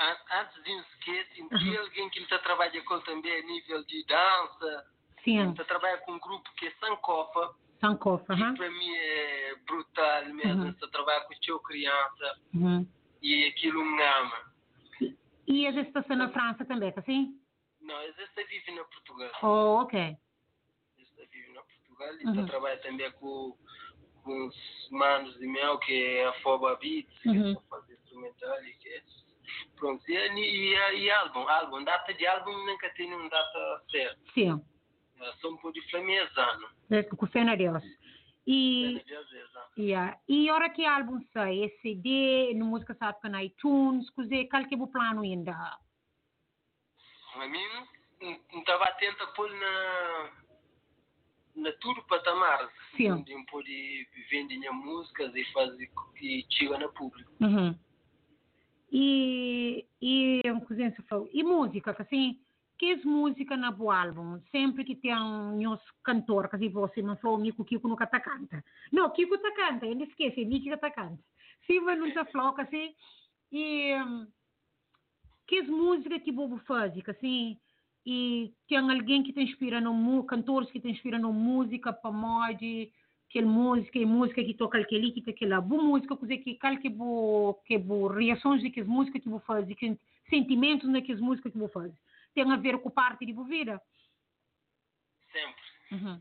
An- 0.00 0.16
Antes 0.40 0.62
de 0.64 0.70
um 0.72 0.80
skate, 0.80 1.42
Uhum. 1.42 1.48
tem 1.50 1.76
alguém 1.76 2.08
que 2.10 2.20
está 2.20 2.38
trabalha 2.38 2.82
com 2.84 3.00
também 3.00 3.32
a 3.38 3.42
nível 3.42 3.84
de 3.84 4.02
dança, 4.06 4.86
Sim, 5.22 5.50
está 5.50 5.64
trabalha 5.64 5.98
com 5.98 6.12
um 6.12 6.18
grupo 6.18 6.50
que 6.54 6.66
é 6.68 6.70
Sankofa, 6.80 7.54
Sankofa, 7.80 8.32
aham. 8.32 8.54
para 8.56 8.70
mim 8.70 8.94
é 8.96 9.54
brutal 9.66 10.24
mesmo, 10.26 10.62
Uhum. 10.62 10.70
está 10.70 10.88
trabalha 10.88 11.20
com 11.26 11.34
o 11.34 11.40
teu 11.40 11.60
criança 11.60 12.40
Uhum. 12.54 12.86
e 13.20 13.44
aquilo 13.48 13.84
me 13.84 14.02
ama. 14.02 14.50
E 15.46 15.66
a 15.66 15.72
gestação 15.72 16.16
na 16.16 16.30
França 16.30 16.64
também, 16.64 16.92
tá 16.92 17.00
assim? 17.00 17.38
Não, 17.82 18.00
esse 18.02 18.44
vive 18.44 18.72
na 18.72 18.84
Portugal. 18.84 19.30
Oh, 19.42 19.82
ok. 19.82 20.16
Esse 20.98 21.26
vive 21.26 21.52
na 21.52 21.60
Portugal 21.62 22.14
e 22.14 22.24
Uhum. 22.24 22.30
está 22.40 22.46
trabalha 22.46 22.78
também 22.78 23.10
com, 23.12 23.54
com 24.22 24.46
os 24.46 24.88
manos 24.90 25.36
de 25.38 25.46
mel, 25.46 25.78
que 25.78 25.92
é 25.92 26.26
a 26.26 26.32
Foba 26.40 26.74
Beats, 26.76 27.18
que 27.20 27.28
Uhum. 27.28 27.52
é 27.52 27.60
fazer 27.68 27.94
instrumental 27.94 28.64
e 28.64 28.72
que 28.74 28.88
é 28.88 29.02
Pronto, 29.76 30.02
e, 30.08 30.14
e, 30.14 30.74
e, 31.00 31.10
álbum, 31.10 31.48
álbum, 31.48 31.84
data 31.84 32.12
de 32.12 32.26
álbum 32.26 32.52
nunca 32.66 32.90
tem 32.90 33.12
uma 33.12 33.28
data 33.28 33.82
certa. 33.90 34.20
Sim, 34.34 34.52
um 34.52 35.56
pouco 35.56 35.72
de 35.72 35.82
flamezano. 35.90 36.68
é 37.52 37.56
Deus. 37.56 37.84
E, 38.46 39.04
yeah. 39.78 40.18
e 40.28 40.48
a 40.48 40.54
hora 40.54 40.70
que 40.70 40.84
álbum 40.84 41.20
sai, 41.32 41.64
é 41.64 41.68
CD, 41.80 42.54
no 42.54 42.66
música 42.66 42.94
sabe 42.94 43.20
que 43.20 43.28
na 43.28 43.44
iTunes, 43.44 44.08
coisa, 44.10 44.34
qual 44.50 44.64
que 44.64 44.74
é 44.74 44.78
o 44.78 44.86
plano 44.86 45.22
ainda? 45.22 45.52
A 45.52 47.46
mim, 47.46 48.40
não 48.52 48.60
estava 48.60 48.84
atento 48.84 49.22
a 49.22 49.26
pôr 49.28 49.50
na, 49.50 50.30
na 51.56 51.72
tudo 51.80 52.02
patamar. 52.04 52.70
Sim. 52.96 53.12
Onde 53.12 53.32
eu 53.32 53.44
pude 53.46 54.08
vender 54.30 54.58
minhas 54.58 54.74
músicas 54.74 55.34
e 55.34 55.44
fazer 55.52 55.90
e 56.20 56.44
chega 56.50 56.78
no 56.78 56.92
público. 56.92 57.30
Uhum. 57.40 57.78
E, 58.92 59.86
e, 60.00 60.40
coisa 60.66 60.90
você 60.90 61.02
falou, 61.02 61.28
e 61.32 61.44
música, 61.44 61.94
que 61.94 62.02
assim, 62.02 62.40
que 62.76 62.92
é 62.92 62.96
música 62.96 63.56
na 63.56 63.70
boa 63.70 64.02
álbum? 64.02 64.40
Sempre 64.50 64.84
que 64.84 64.96
tem 64.96 65.14
um 65.14 65.78
cantor, 66.02 66.48
que 66.48 66.56
assim, 66.56 66.68
você 66.68 67.00
não 67.02 67.16
falou, 67.16 67.38
Mico 67.38 67.64
Kiko 67.64 67.86
nunca 67.86 68.06
tá 68.06 68.18
canta. 68.18 68.64
Não, 68.90 69.10
Kiko 69.10 69.38
tá 69.38 69.52
canta, 69.54 69.86
eu 69.86 69.94
não 69.94 70.04
esqueci, 70.04 70.44
Mico 70.44 70.76
tá 70.78 70.90
canta. 70.90 71.18
Sim, 71.66 71.80
mas 71.80 71.98
não 71.98 72.12
tá 72.12 72.24
falou, 72.24 72.54
que 72.54 72.62
assim, 72.62 72.94
e 73.52 73.94
hum, 73.94 74.26
que 75.46 75.56
é 75.56 75.62
música 75.62 76.18
que 76.18 76.30
o 76.30 76.34
bobo 76.34 76.58
faz, 76.66 76.92
que 76.92 77.10
assim, 77.10 77.58
e 78.06 78.52
tem 78.68 78.78
alguém 78.78 79.22
que 79.22 79.32
te 79.32 79.40
inspira 79.40 79.80
no 79.80 80.24
cantores 80.24 80.70
que 80.70 80.80
te 80.80 80.88
inspira 80.88 81.18
no 81.18 81.32
música, 81.32 81.92
para 81.92 82.10
mod, 82.10 82.92
que 83.30 83.40
música 83.40 83.98
e 83.98 84.04
música 84.04 84.44
que 84.44 84.54
toca 84.54 84.78
aquele 84.78 85.12
que 85.12 85.30
aquela 85.30 85.60
boa 85.60 85.82
música 85.82 86.16
coisa 86.16 86.36
que 86.36 86.54
cal 86.56 86.76
que 86.76 86.88
bo 86.88 87.54
que 87.64 87.78
bo 87.78 88.08
reações 88.08 88.60
de 88.60 88.70
que 88.70 88.80
as 88.80 88.86
músicas 88.86 89.22
que 89.22 89.28
vou 89.28 89.40
fazer 89.40 89.74
que 89.76 89.96
sentimentos 90.28 90.88
naquelas 90.88 91.20
músicas 91.20 91.52
que 91.52 91.58
vou 91.58 91.68
fazer 91.68 91.94
tem 92.34 92.50
a 92.50 92.56
ver 92.56 92.78
com 92.78 92.90
parte 92.90 93.24
de 93.24 93.32
boa 93.32 93.48
vida 93.48 93.80
Sempre. 95.32 95.62
uhum. 95.92 96.20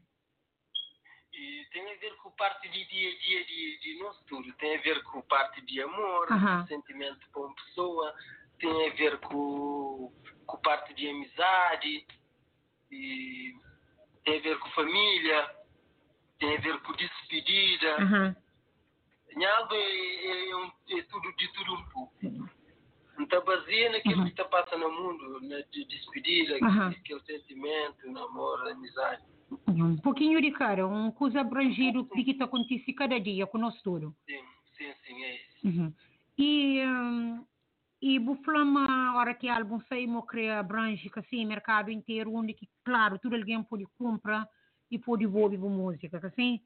E 1.34 1.66
tem 1.72 1.89
a 1.89 1.97
ver 1.99 2.16
com 2.18 2.32
parte 2.32 2.68
de 2.68 2.86
dia 2.86 3.10
a 3.10 3.18
dia 3.18 3.45
de, 3.45 3.80
de 3.80 3.99
nosso 3.99 4.24
tudo. 4.26 4.51
Tem 4.53 4.76
a 4.76 4.82
ver 4.82 5.01
com 5.03 5.22
parte 5.22 5.62
de 5.62 5.82
amor, 5.82 6.28
de 6.28 6.68
sentimento 6.68 7.30
para 7.32 7.41
uma 7.41 7.55
pessoa. 7.55 8.14
Tem 8.60 8.89
a 8.89 8.93
ver 8.93 9.20
com, 9.20 10.12
com 10.45 10.57
parte 10.57 10.93
de 10.93 11.07
amizade. 11.07 12.05
E 12.91 13.55
tem 14.26 14.39
a 14.39 14.41
ver 14.41 14.60
com 14.60 14.70
família. 14.72 15.59
Tem 16.39 16.57
a 16.57 16.61
ver 16.61 16.79
com 16.81 16.93
despedida. 16.93 17.97
Uhum. 18.03 18.35
Álbum 19.45 19.75
é, 19.75 20.49
é, 20.49 20.55
um- 20.55 20.71
é 20.97 21.01
tudo 21.03 21.35
de 21.35 21.47
tudo 21.53 21.73
um 21.75 21.83
pouco. 21.89 22.15
Não 23.17 23.23
está 23.25 23.41
baseado 23.41 23.91
naquilo 23.91 24.17
Uhum. 24.19 24.23
que 24.25 24.29
está 24.31 24.45
passando 24.45 24.87
no 24.89 24.91
mundo, 24.91 25.41
na 25.41 25.59
de 25.71 25.85
despedida, 25.85 26.57
Aham. 26.65 26.89
aquele 26.89 27.19
sentimento, 27.21 28.09
namoro, 28.11 28.69
amizade. 28.69 29.21
um 29.67 29.97
pouquinho 29.97 30.39
de 30.41 30.51
cara 30.51 30.87
um 30.87 31.11
coisa 31.11 31.41
abrangido 31.41 32.03
do 32.03 32.09
que 32.23 32.31
está 32.31 32.45
acontecendo 32.45 32.95
cada 32.95 33.19
dia 33.19 33.47
com 33.47 33.57
nós 33.57 33.81
tudo 33.81 34.15
Sim, 34.27 34.39
sim, 34.77 34.93
sim, 35.03 35.23
é 35.23 35.35
isso. 35.35 35.67
uhum. 35.67 35.93
e 36.37 36.81
um, 36.85 37.45
e 37.99 38.19
buflama 38.19 39.15
hora 39.17 39.33
que 39.33 39.47
o 39.47 39.51
álbum 39.51 39.79
sai 39.89 40.05
mo 40.05 40.21
cria 40.21 40.59
abrange 40.59 41.09
que 41.09 41.19
assim 41.19 41.43
mercado 41.47 41.89
inteiro 41.89 42.31
onde 42.33 42.53
que 42.53 42.69
claro 42.85 43.17
tudo 43.17 43.35
alguém 43.35 43.61
pode 43.63 43.85
comprar 43.97 44.47
e 44.91 44.97
boa 44.97 45.49
música 45.69 46.19
que 46.19 46.25
assim 46.25 46.59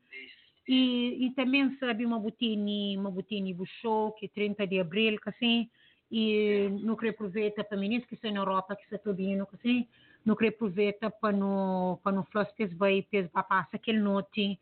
E, 0.68 1.26
e 1.26 1.32
também 1.32 1.76
sabe 1.78 2.06
uma 2.06 2.20
botini, 2.20 2.98
uma 2.98 3.12
botini 3.12 3.56
show, 3.82 4.14
que 4.14 4.28
é 4.28 4.30
30 4.30 4.66
de 4.66 4.80
abril, 4.80 5.20
assim, 5.26 5.70
e 6.10 6.70
não 6.82 6.96
queria 6.96 7.12
aproveitar 7.12 7.64
para 7.64 7.78
meninos 7.78 8.06
que 8.06 8.14
estão 8.14 8.32
na 8.32 8.40
Europa, 8.40 8.76
que 8.76 8.96
estão 8.96 9.14
vindo, 9.14 9.48
assim, 9.54 9.88
não 10.26 10.36
queria 10.36 10.52
aproveitar 10.52 11.12
para 11.12 11.36
no, 11.36 12.00
para 12.02 12.14
no 12.14 12.24
flash 12.26 12.52
pes 12.54 12.74
vai, 12.74 13.02
pes 13.02 13.28
para 13.28 13.44
passar 13.44 13.76
aquele 13.76 14.00
note 14.00 14.58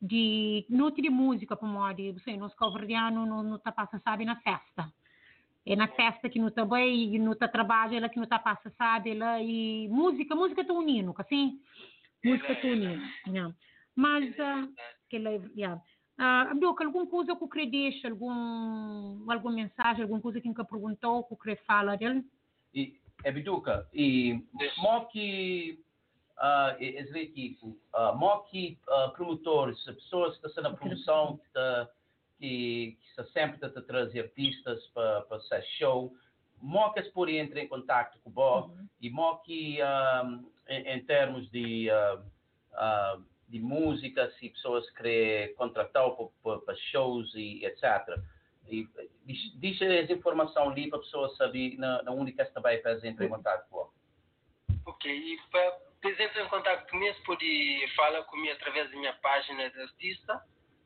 de, 0.00 0.66
note 0.68 1.00
de 1.00 1.08
música, 1.08 1.56
para 1.56 1.68
modo, 1.68 2.12
você, 2.12 2.36
nos 2.36 2.54
calverdiano 2.54 3.24
não, 3.24 3.42
não 3.42 3.58
tá 3.58 3.72
passa, 3.72 3.98
sabe, 4.04 4.24
na 4.24 4.36
festa. 4.36 4.92
É 5.64 5.74
na 5.74 5.88
festa 5.88 6.28
que 6.28 6.38
não 6.38 6.50
tá 6.50 6.64
bem, 6.64 7.14
e 7.14 7.18
não 7.18 7.34
tá 7.34 7.48
trabalho, 7.48 7.96
ela 7.96 8.08
que 8.08 8.20
não 8.20 8.26
tá 8.26 8.38
passa, 8.38 8.70
sabe, 8.76 9.10
ela, 9.10 9.42
e 9.42 9.88
música, 9.88 10.34
música 10.34 10.64
tá 10.64 10.72
unindo, 10.72 11.14
assim, 11.18 11.58
música 12.26 12.54
tá 12.56 12.68
unindo, 12.68 13.02
yeah. 13.28 13.54
Mas, 13.94 14.38
ah, 14.40 14.68
que 15.08 15.16
ela, 15.16 15.30
yeah. 15.56 15.80
Ah, 16.18 16.50
Abdul, 16.50 16.74
alguma 16.80 17.06
coisa 17.06 17.36
que 17.36 17.44
o 17.44 17.70
deixar, 17.70 18.10
algum, 18.10 19.30
alguma 19.30 19.54
mensagem, 19.54 20.02
alguma 20.02 20.20
coisa 20.20 20.40
que 20.40 20.48
nunca 20.48 20.64
perguntou, 20.64 21.24
que 21.24 21.34
o 21.34 21.36
queria 21.36 21.58
falar 21.66 21.96
dele? 21.96 22.24
E, 22.74 22.98
é 23.24 23.30
biduca, 23.30 23.88
e 23.92 24.42
mó 24.78 25.04
que, 25.06 25.78
uh, 26.38 26.76
esse 26.80 27.18
equipe, 27.18 27.64
uh, 27.64 28.16
mó 28.16 28.38
que 28.50 28.78
uh, 28.88 29.10
promotores, 29.12 29.82
pessoas 29.84 30.38
que 30.38 30.46
estão 30.46 30.64
na 30.64 30.74
promoção, 30.74 31.36
que, 31.36 31.52
tá, 31.52 31.88
que, 32.38 32.98
está 33.10 33.24
sempre 33.26 33.64
a 33.64 33.82
trazer 33.82 34.20
artistas 34.20 34.86
para 34.94 35.36
esse 35.36 35.62
show, 35.78 36.14
mó 36.62 36.90
que 36.90 37.02
podem 37.10 37.38
entrar 37.38 37.60
em 37.60 37.68
contato 37.68 38.18
com 38.22 38.30
o 38.30 38.32
Bob, 38.32 38.74
e 39.00 39.10
mó 39.10 39.36
que, 39.36 39.78
um, 40.24 40.55
em, 40.68 40.94
em 40.94 41.04
termos 41.04 41.50
de, 41.50 41.88
uh, 41.90 42.18
uh, 42.18 43.24
de 43.48 43.58
música, 43.60 44.30
se 44.38 44.50
pessoas 44.50 44.88
querem 44.90 45.54
contratar 45.54 46.04
para 46.42 46.76
shows 46.90 47.32
e 47.34 47.64
etc. 47.64 48.18
E 48.68 48.88
diz 49.24 49.80
essa 49.80 50.12
informação 50.12 50.70
ali 50.70 50.88
para 50.88 50.98
a 50.98 51.02
pessoa 51.02 51.28
saber 51.36 51.76
na, 51.78 52.02
na 52.02 52.10
onde 52.10 52.32
que 52.32 52.60
vai 52.60 52.78
fazer 52.78 53.08
entrar 53.08 53.26
em 53.26 53.28
contato 53.28 53.68
com 53.70 53.88
Ok, 54.84 55.10
e 55.10 55.38
para 55.50 55.86
entram 56.04 56.46
em 56.46 56.48
contato 56.48 56.88
comigo, 56.90 57.16
pode 57.24 57.88
falar 57.96 58.22
comigo 58.24 58.52
através 58.52 58.90
da 58.90 58.96
minha 58.96 59.12
página 59.14 59.68
de 59.70 59.80
artista, 59.80 60.40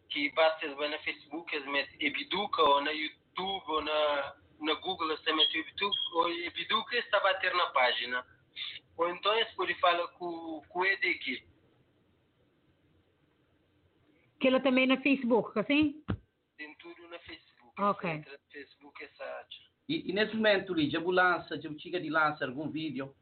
que 0.09 0.31
basta 0.33 0.66
ir 0.66 0.74
na 0.74 0.99
Facebook, 1.01 1.55
eles 1.55 1.68
metem 1.68 2.07
Ebiduca, 2.07 2.62
ou 2.62 2.81
na 2.81 2.91
YouTube, 2.91 3.64
ou 3.68 3.83
na, 3.83 4.35
na 4.61 4.74
Google, 4.74 5.09
você 5.09 5.33
mete 5.33 5.59
Ebiduca, 5.59 5.97
ou 6.14 6.31
Ebiduca 6.31 6.97
está 6.97 7.18
a 7.18 7.35
ter 7.35 7.55
na 7.55 7.66
página. 7.66 8.26
Ou 9.01 9.09
então 9.09 9.35
eles 9.35 9.51
podem 9.55 9.75
falar 9.77 10.07
com, 10.09 10.63
com 10.69 10.81
o 10.81 10.85
EDQ. 10.85 11.43
Que 14.39 14.49
ela 14.49 14.61
também 14.61 14.87
na 14.87 15.01
Facebook, 15.01 15.59
assim? 15.59 16.05
Tem 16.59 16.75
tudo 16.77 17.09
na 17.09 17.19
Facebook. 17.21 17.81
Ok. 17.81 18.11
Entra 18.11 18.33
no 18.33 18.53
Facebook, 18.53 19.03
essa 19.03 19.25
acha. 19.25 19.71
E, 19.89 20.11
e 20.11 20.13
nesse 20.13 20.37
momento, 20.37 20.75
Lídia, 20.75 21.01
já 21.01 21.07
lança, 21.07 21.59
já 21.59 21.71
chega 21.79 21.99
de 21.99 22.11
lançar 22.11 22.49
algum 22.49 22.71
vídeo? 22.71 23.15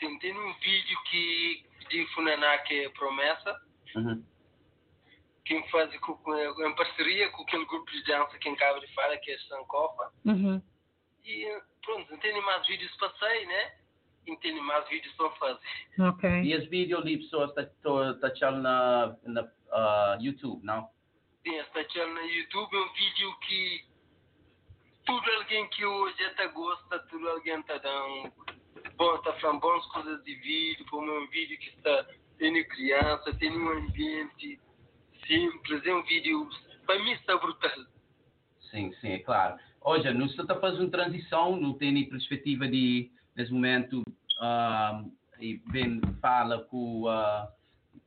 Sim, 0.00 0.18
tem 0.18 0.36
um 0.36 0.54
vídeo 0.54 0.98
que 1.08 1.64
de 1.88 2.04
Funaná 2.08 2.58
que 2.58 2.74
é 2.74 2.88
promessa, 2.88 3.62
Uhum. 3.94 4.24
quem 5.44 5.68
faz 5.68 5.94
com, 6.00 6.66
em 6.66 6.74
parceria 6.74 7.30
com 7.30 7.42
aquele 7.42 7.64
grupo 7.66 7.88
de 7.92 8.02
dança 8.04 8.36
que 8.38 8.48
acaba 8.48 8.80
de 8.80 8.92
falar, 8.94 9.16
que 9.18 9.30
é 9.30 9.38
Sankofa. 9.38 10.12
Uhum. 10.24 10.60
E 11.24 11.60
pronto, 11.84 12.10
não 12.10 12.18
tem 12.18 12.40
mais 12.40 12.66
vídeos 12.66 12.96
para 12.96 13.10
sair, 13.18 13.46
né? 13.46 13.81
Não 14.26 14.36
tem 14.36 14.60
mais 14.62 14.88
vídeos 14.88 15.12
para 15.14 15.30
fazer. 15.30 15.60
Ok. 15.98 16.30
E 16.42 16.52
esse 16.52 16.68
vídeo 16.68 16.98
ali, 16.98 17.18
pessoas 17.18 17.50
estão 17.56 18.18
tá, 18.20 18.50
na, 18.52 19.16
na 19.24 19.48
ah, 19.72 20.18
YouTube, 20.20 20.64
não? 20.64 20.88
Tem 21.42 21.58
esta 21.58 21.88
channel 21.90 22.14
no 22.14 22.20
YouTube, 22.20 22.76
é 22.76 22.80
um 22.80 22.92
vídeo 22.92 23.38
que 23.40 23.84
tudo 25.04 25.30
alguém 25.32 25.68
que 25.68 25.84
hoje 25.84 26.24
até 26.24 26.46
gosta, 26.48 26.98
tudo 27.10 27.28
alguém 27.28 27.58
está 27.58 27.78
dando, 27.78 28.32
bom, 28.96 29.14
está 29.16 29.32
falando 29.34 29.60
boas 29.60 29.84
coisas 29.86 30.22
de 30.22 30.34
vídeo, 30.36 30.86
como 30.88 31.10
é 31.10 31.18
um 31.18 31.26
vídeo 31.28 31.58
que 31.58 31.70
está 31.70 32.06
tendo 32.38 32.64
criança, 32.68 33.34
tem 33.38 33.50
um 33.50 33.70
ambiente 33.70 34.60
simples, 35.26 35.84
é 35.84 35.94
um 35.94 36.02
vídeo, 36.04 36.48
para 36.86 37.02
mim 37.02 37.12
está 37.12 37.36
brutal. 37.36 37.70
Sim, 38.70 38.92
sim, 39.00 39.12
é 39.12 39.18
claro. 39.18 39.58
Hoje, 39.80 40.12
nós 40.12 40.30
estamos 40.30 40.60
fazendo 40.60 40.90
transição, 40.90 41.56
não 41.56 41.74
tem 41.74 41.92
nem 41.92 42.08
perspectiva 42.08 42.68
de, 42.68 43.10
nesse 43.34 43.52
momento, 43.52 44.02
ah, 44.40 45.04
e 45.40 45.60
bem 45.70 46.00
fala 46.20 46.64
com 46.64 47.02
o 47.02 47.40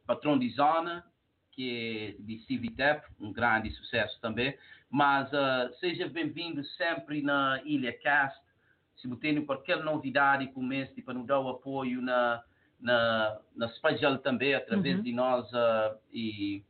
patrão 0.06 0.38
de 0.38 0.50
zona, 0.52 1.06
que 1.52 2.16
é 2.18 2.24
de 2.24 2.40
Civitep, 2.46 3.06
um 3.20 3.32
grande 3.32 3.72
sucesso 3.72 4.20
também. 4.22 4.58
Mas 4.90 5.34
ah, 5.34 5.70
seja 5.80 6.08
bem-vindo 6.08 6.64
sempre 6.64 7.22
na 7.22 7.62
Ilha 7.66 7.94
Cast. 7.94 8.40
Se 8.98 9.08
você 9.08 9.20
tem 9.20 9.46
qualquer 9.46 9.84
novidade 9.84 10.48
com 10.48 10.72
este, 10.72 11.02
para 11.02 11.14
nos 11.14 11.28
dar 11.28 11.40
o 11.40 11.50
apoio 11.50 12.02
na, 12.02 12.44
na, 12.80 13.40
na 13.56 13.68
Spajal 13.70 14.18
também, 14.20 14.54
através 14.54 14.98
Uhum. 14.98 15.04
de 15.04 15.12
nós 15.12 15.54
ah, 15.54 15.96
e 16.14 16.64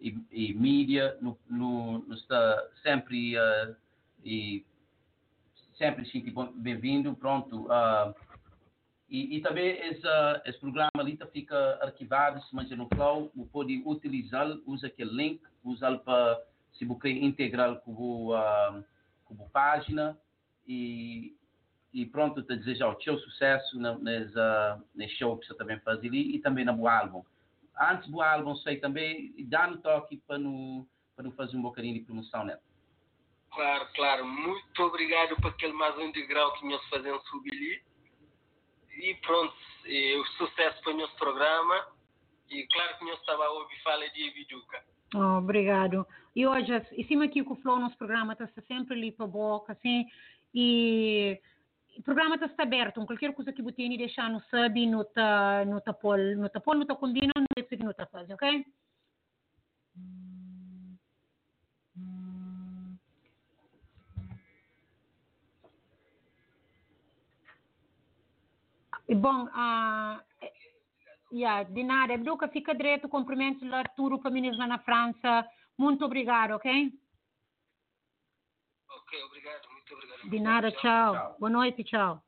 e, 0.00 0.16
e 0.30 0.54
mídia 0.54 1.16
no, 1.20 1.38
no, 1.48 1.98
no 2.00 2.14
está 2.14 2.68
sempre 2.82 3.36
eh, 3.36 3.74
e 4.24 4.64
sempre 5.76 6.04
sinto 6.06 6.30
bom- 6.32 6.52
bem-vindo 6.52 7.14
pronto 7.14 7.70
ah, 7.70 8.14
e, 9.08 9.36
e 9.36 9.40
também 9.40 9.78
esse, 9.86 10.06
esse 10.44 10.58
programa 10.58 10.90
ali 10.98 11.16
tá 11.16 11.26
fica 11.26 11.78
arquivado 11.82 12.42
se 12.42 12.54
manja 12.54 12.74
no 12.74 12.88
cloud 12.88 13.30
você 13.34 13.48
pode 13.50 13.82
utilizá-lo 13.84 14.62
usa 14.66 14.86
aquele 14.86 15.10
link 15.10 15.42
usa-lo 15.64 16.00
para 16.00 16.40
se 16.72 16.84
você 16.84 17.10
integrar 17.10 17.76
com 17.80 18.32
a 18.32 18.82
com 19.24 19.36
página 19.50 20.16
e 20.66 21.34
e 21.94 22.04
pronto 22.04 22.42
te 22.42 22.54
desejar 22.56 22.88
o 22.88 23.00
seu 23.00 23.18
sucesso 23.18 23.78
nesse, 24.02 24.38
ah, 24.38 24.78
nesse 24.94 25.14
show 25.16 25.38
que 25.38 25.46
você 25.46 25.54
também 25.54 25.78
faz 25.80 25.98
ali 26.00 26.34
e 26.34 26.38
também 26.40 26.64
no 26.64 26.86
álbum 26.86 27.22
antes 27.78 28.08
do 28.10 28.22
álbum 28.22 28.56
sair 28.56 28.80
também, 28.80 29.34
dá 29.44 29.66
no 29.66 29.78
toque 29.78 30.16
para 30.26 30.38
não 30.38 30.86
para 31.14 31.30
fazer 31.30 31.56
um 31.56 31.62
bocadinho 31.62 31.94
de 31.94 32.00
promoção 32.00 32.44
nele. 32.44 32.60
Claro, 33.56 33.88
claro. 33.94 34.26
Muito 34.26 34.82
obrigado 34.82 35.34
por 35.36 35.48
aquele 35.48 35.72
mais 35.72 35.96
degrau 36.12 36.52
que 36.52 36.68
nós 36.68 36.84
fazemos 36.88 37.26
subir 37.28 37.52
ali. 37.52 37.82
E 39.02 39.14
pronto, 39.16 39.54
o 40.20 40.24
sucesso 40.36 40.80
para 40.82 40.92
o 40.92 40.96
nosso 40.96 41.16
programa. 41.16 41.86
E 42.50 42.66
claro 42.66 42.98
que 42.98 43.04
nós 43.06 43.18
estava 43.18 43.46
a 43.46 43.50
ouvir 43.50 43.82
falar 43.82 44.06
de 44.08 44.28
Ebiduca. 44.28 44.84
Oh, 45.14 45.38
obrigado. 45.38 46.06
E 46.34 46.46
hoje, 46.46 46.70
em 46.92 47.04
cima 47.04 47.24
aqui 47.24 47.42
com 47.42 47.54
o 47.54 47.56
Flow, 47.56 47.78
nosso 47.78 47.96
programa 47.96 48.34
está 48.34 48.46
sempre 48.68 48.94
ali 48.94 49.10
para 49.10 49.24
a 49.24 49.28
boca, 49.28 49.72
assim, 49.72 50.04
e 50.54 51.40
o 51.96 52.02
programa 52.02 52.34
está 52.34 52.50
aberto, 52.62 53.04
qualquer 53.06 53.32
coisa 53.32 53.52
que 53.52 53.62
você 53.62 53.88
deixar 53.96 54.28
no 54.28 54.40
sub, 54.42 54.86
no 54.86 55.04
ta, 55.04 55.64
no 55.64 55.80
ta 55.80 55.94
pol, 55.94 56.18
no 56.36 56.48
ta 56.50 56.60
pol, 56.60 56.74
no 56.74 56.84
ta 56.84 56.94
combina, 56.94 57.32
no 57.36 57.64
ta 57.64 57.84
no 57.84 57.94
ta 57.94 58.06
faz, 58.06 58.28
ok? 58.28 58.66
Bom, 69.14 69.48
ah, 69.52 70.20
yeah, 71.32 71.62
de 71.62 71.82
nada, 71.84 72.14
Educa, 72.14 72.48
fica 72.48 72.74
direito, 72.74 73.08
cumprimentos 73.08 73.68
lá, 73.68 73.78
Arturo, 73.78 74.18
para 74.18 74.30
meninos 74.30 74.58
lá 74.58 74.66
na 74.66 74.78
França. 74.78 75.46
Muito 75.78 76.04
obrigado, 76.04 76.52
ok? 76.52 76.90
Ok, 78.88 79.24
obrigado, 79.24 79.68
muito 79.70 79.94
obrigado. 79.94 80.30
De 80.30 80.40
nada, 80.40 80.72
tchau. 80.72 81.36
Boa 81.38 81.50
noite, 81.50 81.84
tchau. 81.84 82.20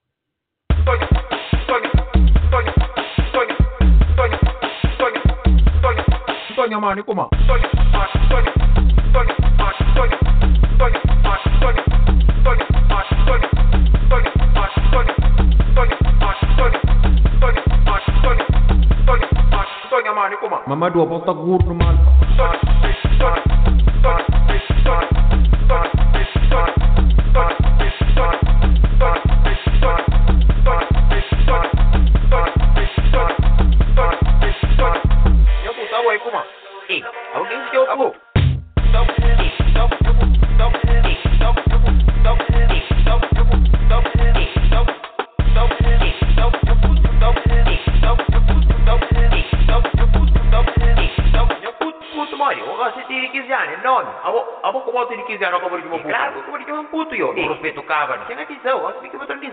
Sonha 6.54 6.80
mani 6.80 7.02
kuma. 7.04 7.28
Sonha 7.46 7.68
me 20.78 20.90
duele 20.90 21.08
por 21.08 21.24
tu 21.24 21.34
culo, 21.34 21.74
mal. 21.74 22.67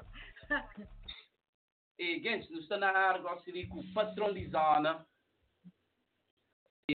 E, 1.97 2.19
gente, 2.21 2.51
nós 2.51 2.63
estamos 2.63 2.81
na 2.81 2.91
área, 2.91 3.21
gosto 3.21 3.51
de 3.51 3.67
com 3.67 3.79
o 3.79 3.93
patrão 3.93 4.33
de 4.33 4.49
zona. 4.49 5.05
E 6.89 6.93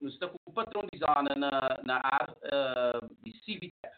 Nós 0.00 0.14
estamos 0.14 0.36
com 0.42 0.50
o 0.50 0.54
patrão 0.54 0.82
de 0.90 0.98
zona 0.98 1.34
na, 1.36 1.82
na 1.84 2.00
área 2.02 2.32
uh, 2.32 3.14
de 3.22 3.32
Civitec. 3.44 3.94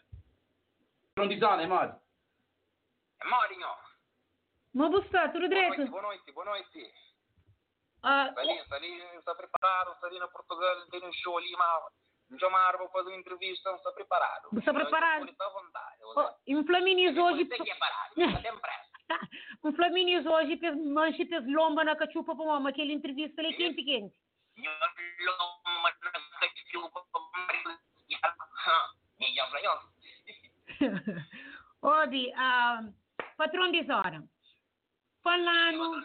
Patrão 1.15 1.29
de 1.29 1.39
zona, 1.39 1.63
é 1.63 1.67
modo? 1.67 1.99
Marinho. 3.23 3.67
Mo 4.73 4.89
busta, 4.89 5.29
tudo 5.29 5.47
Boa 5.47 5.61
noite, 5.61 5.75
direito? 5.75 5.91
boa 5.91 6.01
noite, 6.03 6.31
boa 6.31 6.45
noite. 6.45 6.93
Ah, 8.03 8.29
sta 8.31 8.77
lì, 8.77 9.21
sta 9.21 9.35
preparato, 9.35 9.95
sta 9.95 10.07
lì 10.09 10.19
na 10.19 10.27
Portugal, 10.27 10.87
tem 10.89 11.03
um 11.03 11.11
show 11.11 11.37
ali, 11.37 11.51
ma 11.55 11.91
mai 12.51 12.77
vou 12.77 12.89
fazer 12.89 13.09
uma 13.09 13.17
entrevista, 13.17 13.69
não 13.69 13.77
está 13.77 13.91
preparado. 13.91 14.49
Está 14.57 15.45
à 15.45 15.49
vontade. 15.49 15.97
oh, 16.15 16.29
e 16.45 16.55
um 16.55 16.65
Flaminis 16.65 17.17
hoje. 17.17 17.47
Um 19.63 19.73
Flaminis 19.73 20.23
hoje, 20.23 20.55
pes 20.57 20.75
manche 20.77 21.25
pes 21.25 21.43
lomba 21.47 21.83
na 21.83 21.95
cachupa 21.95 22.35
para 22.35 22.45
mama, 22.45 22.69
aquela 22.69 22.91
entrevista 22.91 23.41
ali 23.41 23.55
quente, 23.55 23.83
quente. 23.83 24.15
Odi, 31.81 32.31
ah, 32.35 32.83
patrão 33.35 33.71
de 33.71 33.83
zona. 33.83 34.23
Falando, 35.23 36.03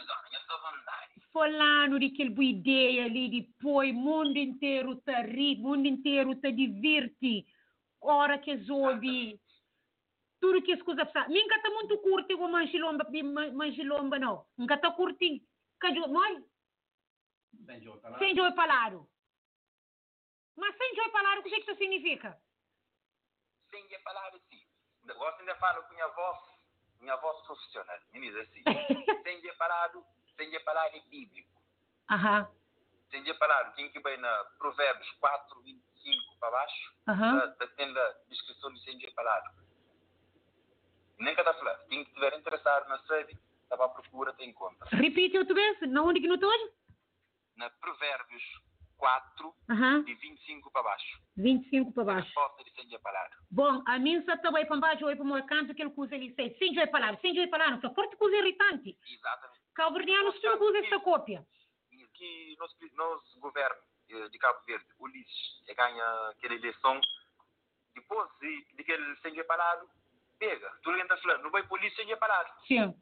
falando 1.35 1.99
de 1.99 2.07
aquele 2.07 2.31
boa 2.31 2.45
ideia 2.45 3.07
ali 3.07 3.29
de 3.29 3.43
pôr 3.61 3.87
o 3.87 3.93
mundo 3.93 4.39
inteiro 4.39 4.95
tá 5.03 5.23
rir, 5.23 5.59
o 5.59 5.63
mundo 5.63 5.87
inteiro 5.89 6.41
tá 6.41 6.49
divertir. 6.49 7.45
Hora 8.01 8.39
que 8.39 8.57
zobe, 8.59 9.41
tudo 10.41 10.63
que 10.63 10.73
escusa 10.73 11.05
psa. 11.05 11.27
Min 11.29 11.49
kata 11.49 11.71
muito 11.71 11.99
curti 11.99 12.35
o 12.35 12.49
manchilomba, 12.49 13.05
manchilomba 13.53 14.19
não. 14.19 14.47
Min 14.57 14.69
kata 14.69 14.93
curti. 14.93 15.43
Kajo, 15.81 16.07
moi? 16.07 16.45
Sem 18.19 18.37
jogo 18.37 18.55
palaro. 18.55 19.09
Mas 20.57 20.77
sem 20.77 20.95
jogo 20.95 21.11
palaro, 21.11 21.41
o 21.41 21.43
que 21.43 21.57
isso 21.57 21.75
significa? 21.75 22.39
Sem 23.71 23.89
de 23.89 23.99
palavra 23.99 24.39
assim. 24.39 24.63
Gosto 25.05 25.41
ainda 25.41 25.57
falo 25.57 25.83
com 25.83 25.95
minha 25.95 26.09
voz, 26.09 26.39
minha 27.01 27.17
voz 27.17 27.45
profissional. 27.45 27.99
Me 28.13 28.21
diz 28.21 28.37
assim. 28.37 28.63
sem 29.25 29.41
de 29.41 29.53
parado, 29.55 30.05
sem 30.37 30.65
palavra 30.65 30.97
é 30.97 31.01
bíblico. 31.09 31.53
Aham. 32.11 32.49
Sem 33.11 33.35
palavra, 33.39 33.73
quem 33.73 33.91
que 33.91 34.01
vai 34.01 34.17
na 34.17 34.45
Provérbios 34.59 35.11
4, 35.21 35.63
25 35.63 36.39
para 36.41 36.51
baixo, 36.51 36.95
Aham. 37.09 37.37
da, 37.39 37.47
da 37.47 37.67
tenda 37.69 38.01
a 38.01 38.29
descrição 38.29 38.73
de 38.73 38.81
sem 38.83 38.99
palavra. 39.15 39.53
Nem 41.19 41.35
cada 41.37 41.55
falar. 41.55 41.77
Quem 41.89 42.03
estiver 42.03 42.37
interessado 42.37 42.89
na 42.89 42.99
série, 43.05 43.39
estava 43.63 43.85
à 43.85 43.89
procura, 43.89 44.33
tem 44.35 44.53
conta. 44.53 44.85
Repite 44.91 45.39
outra 45.39 45.55
vez, 45.55 45.81
na 45.83 46.03
onde 46.03 46.21
que 46.21 46.27
não 46.27 46.35
estou? 46.35 46.53
Na 47.57 47.71
Provérbios 47.71 48.43
4, 48.97 49.55
Aham. 49.71 50.03
de 50.03 50.15
25 50.15 50.71
para 50.73 50.83
baixo. 50.83 51.21
25 51.37 51.93
para 51.93 52.05
baixo. 52.05 52.27
Resposta 52.27 52.65
de 52.65 52.71
sem 52.73 52.99
palavra. 53.01 53.37
Bom, 53.51 53.83
a 53.87 53.99
mim 53.99 54.25
só 54.25 54.57
aí 54.57 54.67
para 54.67 54.77
baixo, 54.81 55.07
aí 55.07 55.15
para 55.15 55.25
o 55.25 55.29
meu 55.29 55.47
canto, 55.47 55.75
que 55.75 55.83
ele 55.83 55.93
usa 55.97 56.17
sei. 56.35 56.57
Sem 56.59 56.75
palaro, 56.91 57.19
sem 57.21 57.49
palaro, 57.49 57.81
que 57.81 57.95
forte 57.95 58.17
coisa 58.17 58.37
irritante. 58.39 58.99
Exatamente. 59.07 59.64
Calverdiano, 59.75 60.33
se 60.33 60.43
não 60.43 60.61
usa 60.61 60.79
esta 60.79 61.01
cópia. 61.01 61.45
que 62.15 62.57
nosso, 62.59 62.77
nosso 62.95 63.41
governo 63.41 63.77
eh, 64.09 64.29
de 64.29 64.39
Cabo 64.39 64.61
Verde, 64.67 64.87
Ulisses, 64.99 65.63
ganha 65.77 66.29
aquela 66.31 66.55
eleição, 66.55 67.01
depois 67.95 68.29
de, 68.41 68.85
que 68.85 68.93
ele 68.93 69.17
seja 69.17 69.45
parado, 69.45 69.89
pega. 70.39 70.71
Tu 70.83 70.91
lembra 70.91 71.15
está 71.15 71.17
falando, 71.19 71.43
não 71.43 71.51
vai 71.51 71.63
polícia 71.67 71.97
seja 71.97 72.17
parado. 72.17 72.51
Sim. 72.67 72.95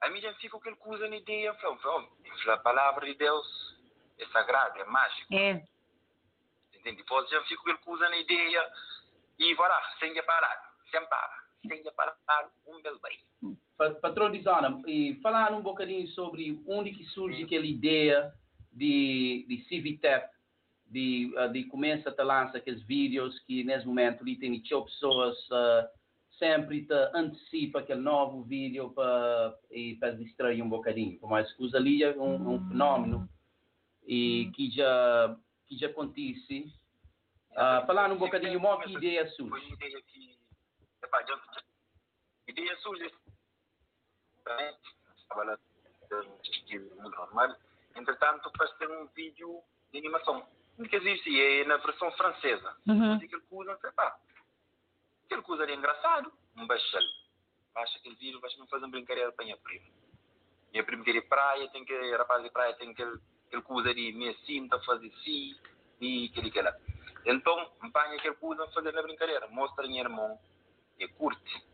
A 0.00 0.10
mídia 0.10 0.34
fica 0.34 0.50
com 0.50 0.58
aquele 0.58 0.76
que 0.76 0.88
usa 0.88 1.08
na 1.08 1.16
ideia, 1.16 1.54
fala, 1.54 1.78
fala, 1.78 2.08
a 2.52 2.58
palavra 2.58 3.06
de 3.06 3.14
Deus 3.14 3.46
é 4.18 4.26
sagrada, 4.26 4.78
é 4.78 4.84
mágica. 4.84 5.34
É. 5.34 5.64
Entende? 6.74 6.96
Depois 6.96 7.28
já 7.30 7.42
fica 7.44 7.56
com 7.56 7.70
aquele 7.70 7.78
que 7.78 7.90
usa 7.90 8.08
na 8.08 8.16
ideia 8.16 8.72
e 9.38 9.54
vai 9.54 9.68
lá, 9.68 9.96
seja 9.98 10.22
parado, 10.22 10.68
sem 10.90 11.06
para, 11.06 11.44
seja 11.66 11.92
parado, 11.92 12.52
um 12.66 12.82
belo 12.82 13.00
bem. 13.00 13.24
Pa- 13.76 13.90
Patrão 13.94 14.30
de 14.30 14.40
zona, 14.42 14.80
e 14.86 15.14
falar 15.22 15.52
um 15.52 15.62
bocadinho 15.62 16.06
sobre 16.08 16.60
onde 16.66 16.92
que 16.92 17.04
surge 17.04 17.42
aquela 17.42 17.66
ideia 17.66 18.32
de, 18.72 19.44
de 19.48 19.64
Civitep, 19.64 20.28
de, 20.86 21.32
ah, 21.36 21.46
de 21.48 21.64
começa 21.64 22.14
a 22.16 22.22
lançar 22.22 22.58
aqueles 22.58 22.82
vídeos 22.82 23.38
que 23.40 23.64
nesse 23.64 23.86
momento 23.86 24.22
ali 24.22 24.36
tem 24.36 24.60
pessoas 24.60 25.36
ah, 25.50 25.88
sempre 26.38 26.84
te 26.84 26.94
antecipa 27.14 27.80
aquele 27.80 28.00
novo 28.00 28.42
vídeo 28.42 28.90
para 28.90 29.56
e 29.70 29.94
para 29.96 30.12
distrair 30.12 30.62
um 30.62 30.68
bocadinho. 30.68 31.18
Mas 31.22 31.52
usa 31.58 31.76
ali 31.78 32.02
é 32.02 32.10
um, 32.16 32.54
um 32.54 32.68
fenômeno 32.68 33.28
e 34.06 34.50
que 34.54 34.70
já 34.70 35.36
que 35.66 35.76
já 35.78 35.86
acontece. 35.86 36.72
Ah, 37.56 37.84
falar 37.86 38.10
um 38.12 38.18
bocadinho, 38.18 38.58
uma 38.58 38.80
que 38.82 38.92
ideia 38.92 39.26
surge. 39.30 39.74
Ideia 42.46 42.76
surge 42.78 43.10
estava 45.16 45.44
lá 45.44 45.58
normal. 46.98 47.56
Entretanto, 47.96 48.50
faz 48.56 48.70
ter 48.76 48.90
um 48.90 49.06
vídeo 49.08 49.62
de 49.92 49.98
animação. 49.98 50.46
Que 50.88 50.96
existe, 50.96 51.40
é 51.40 51.64
na 51.64 51.76
versão 51.76 52.10
francesa. 52.12 52.76
Uhum. 52.88 53.14
Aquele 53.14 53.28
que 53.28 53.54
usa, 53.54 53.78
epá, 53.84 54.18
aquele 55.24 55.42
que 55.42 55.52
usa 55.52 55.64
é 55.64 55.74
engraçado, 55.74 56.32
um 56.56 56.66
baixa 56.66 56.98
Baixa 57.72 57.98
aquele 57.98 58.14
vídeo, 58.16 58.40
baixa 58.40 58.56
não 58.58 58.68
fazer 58.68 58.84
uma 58.84 58.90
brincadeira 58.92 59.32
para 59.32 59.44
minha 59.44 59.56
prima. 59.56 59.86
Minha 60.70 60.84
prima 60.84 61.04
quer 61.04 61.16
ir 61.16 61.28
praia, 61.28 61.68
tem 61.70 61.84
que, 61.84 62.16
rapaz 62.16 62.42
de 62.42 62.50
praia, 62.50 62.74
tem 62.74 62.90
aquele, 62.90 63.18
aquele 63.46 63.62
que 63.62 63.72
usa 63.72 63.94
de 63.94 64.12
meia 64.12 64.36
cinta, 64.44 64.80
fazer 64.80 65.08
assim, 65.08 65.56
e 66.00 66.28
aquele 66.30 66.50
que 66.50 66.62
lá. 66.62 66.72
Então, 67.24 67.72
empanha 67.82 68.16
aquele 68.16 68.34
que 68.34 68.44
usa 68.44 68.66
fazer 68.68 68.92
na 68.92 69.02
brincadeira, 69.02 69.48
mostra 69.48 69.86
minha 69.86 70.02
irmão, 70.02 70.38
e 70.98 71.08
curte. 71.08 71.64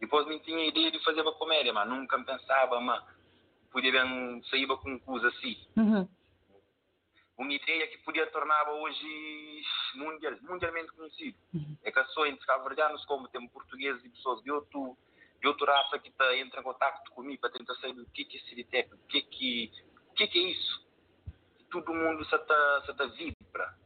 Depois 0.00 0.26
me 0.26 0.40
tinha 0.40 0.58
a 0.58 0.66
ideia 0.66 0.90
de 0.90 1.02
fazer 1.04 1.20
uma 1.20 1.34
comédia, 1.34 1.72
mas 1.72 1.88
nunca 1.88 2.18
pensava, 2.24 2.80
mas 2.80 3.04
podia 3.70 3.92
bem 3.92 4.42
sair 4.44 4.66
com 4.66 4.98
coisa 5.00 5.28
assim. 5.28 5.56
Uhum. 5.76 6.08
Uma 7.36 7.52
ideia 7.52 7.86
que 7.88 7.98
podia 7.98 8.26
tornar 8.28 8.68
hoje 8.70 9.62
mundial, 9.94 10.36
mundialmente 10.42 10.92
conhecido. 10.92 11.38
É 11.82 11.90
que 11.90 12.04
só 12.06 12.26
entre 12.26 12.44
cabo-verdianos, 12.46 13.04
como 13.04 13.28
tem 13.28 13.46
portugueses 13.48 14.04
e 14.04 14.08
pessoas 14.10 14.42
de 14.42 14.50
outro, 14.50 14.96
de 15.40 15.48
outra 15.48 15.72
raça 15.74 15.98
que 15.98 16.10
tá, 16.12 16.36
entra 16.36 16.60
em 16.60 16.64
contato 16.64 17.10
comigo 17.12 17.40
para 17.40 17.50
tentar 17.50 17.74
saber 17.76 18.00
o 18.00 18.10
que 18.10 18.24
que 18.24 18.36
é 18.36 18.40
Ciritec, 18.40 18.94
o 18.94 18.98
que 19.06 19.22
que, 19.22 19.72
o 20.10 20.14
que 20.14 20.26
que 20.26 20.38
é 20.38 20.50
isso. 20.50 20.86
E 21.60 21.64
todo 21.64 21.94
mundo 21.94 22.24
se 22.24 22.34
está 22.34 22.82
se 22.84 22.94
tá 22.94 23.06
vibra. 23.06 23.78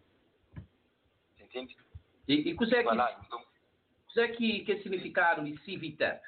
Entende? 1.38 1.76
E, 2.26 2.50
e 2.50 2.54
coisa 2.54 2.74
é 2.74 2.78
que, 2.78 2.84
Voilà, 2.84 3.20
então, 3.24 3.44
coisa 4.14 4.32
é 4.32 4.36
que, 4.36 4.60
que 4.64 4.72
é 4.72 4.76
significado 4.82 5.44
de 5.44 5.56
Civitep? 5.64 6.20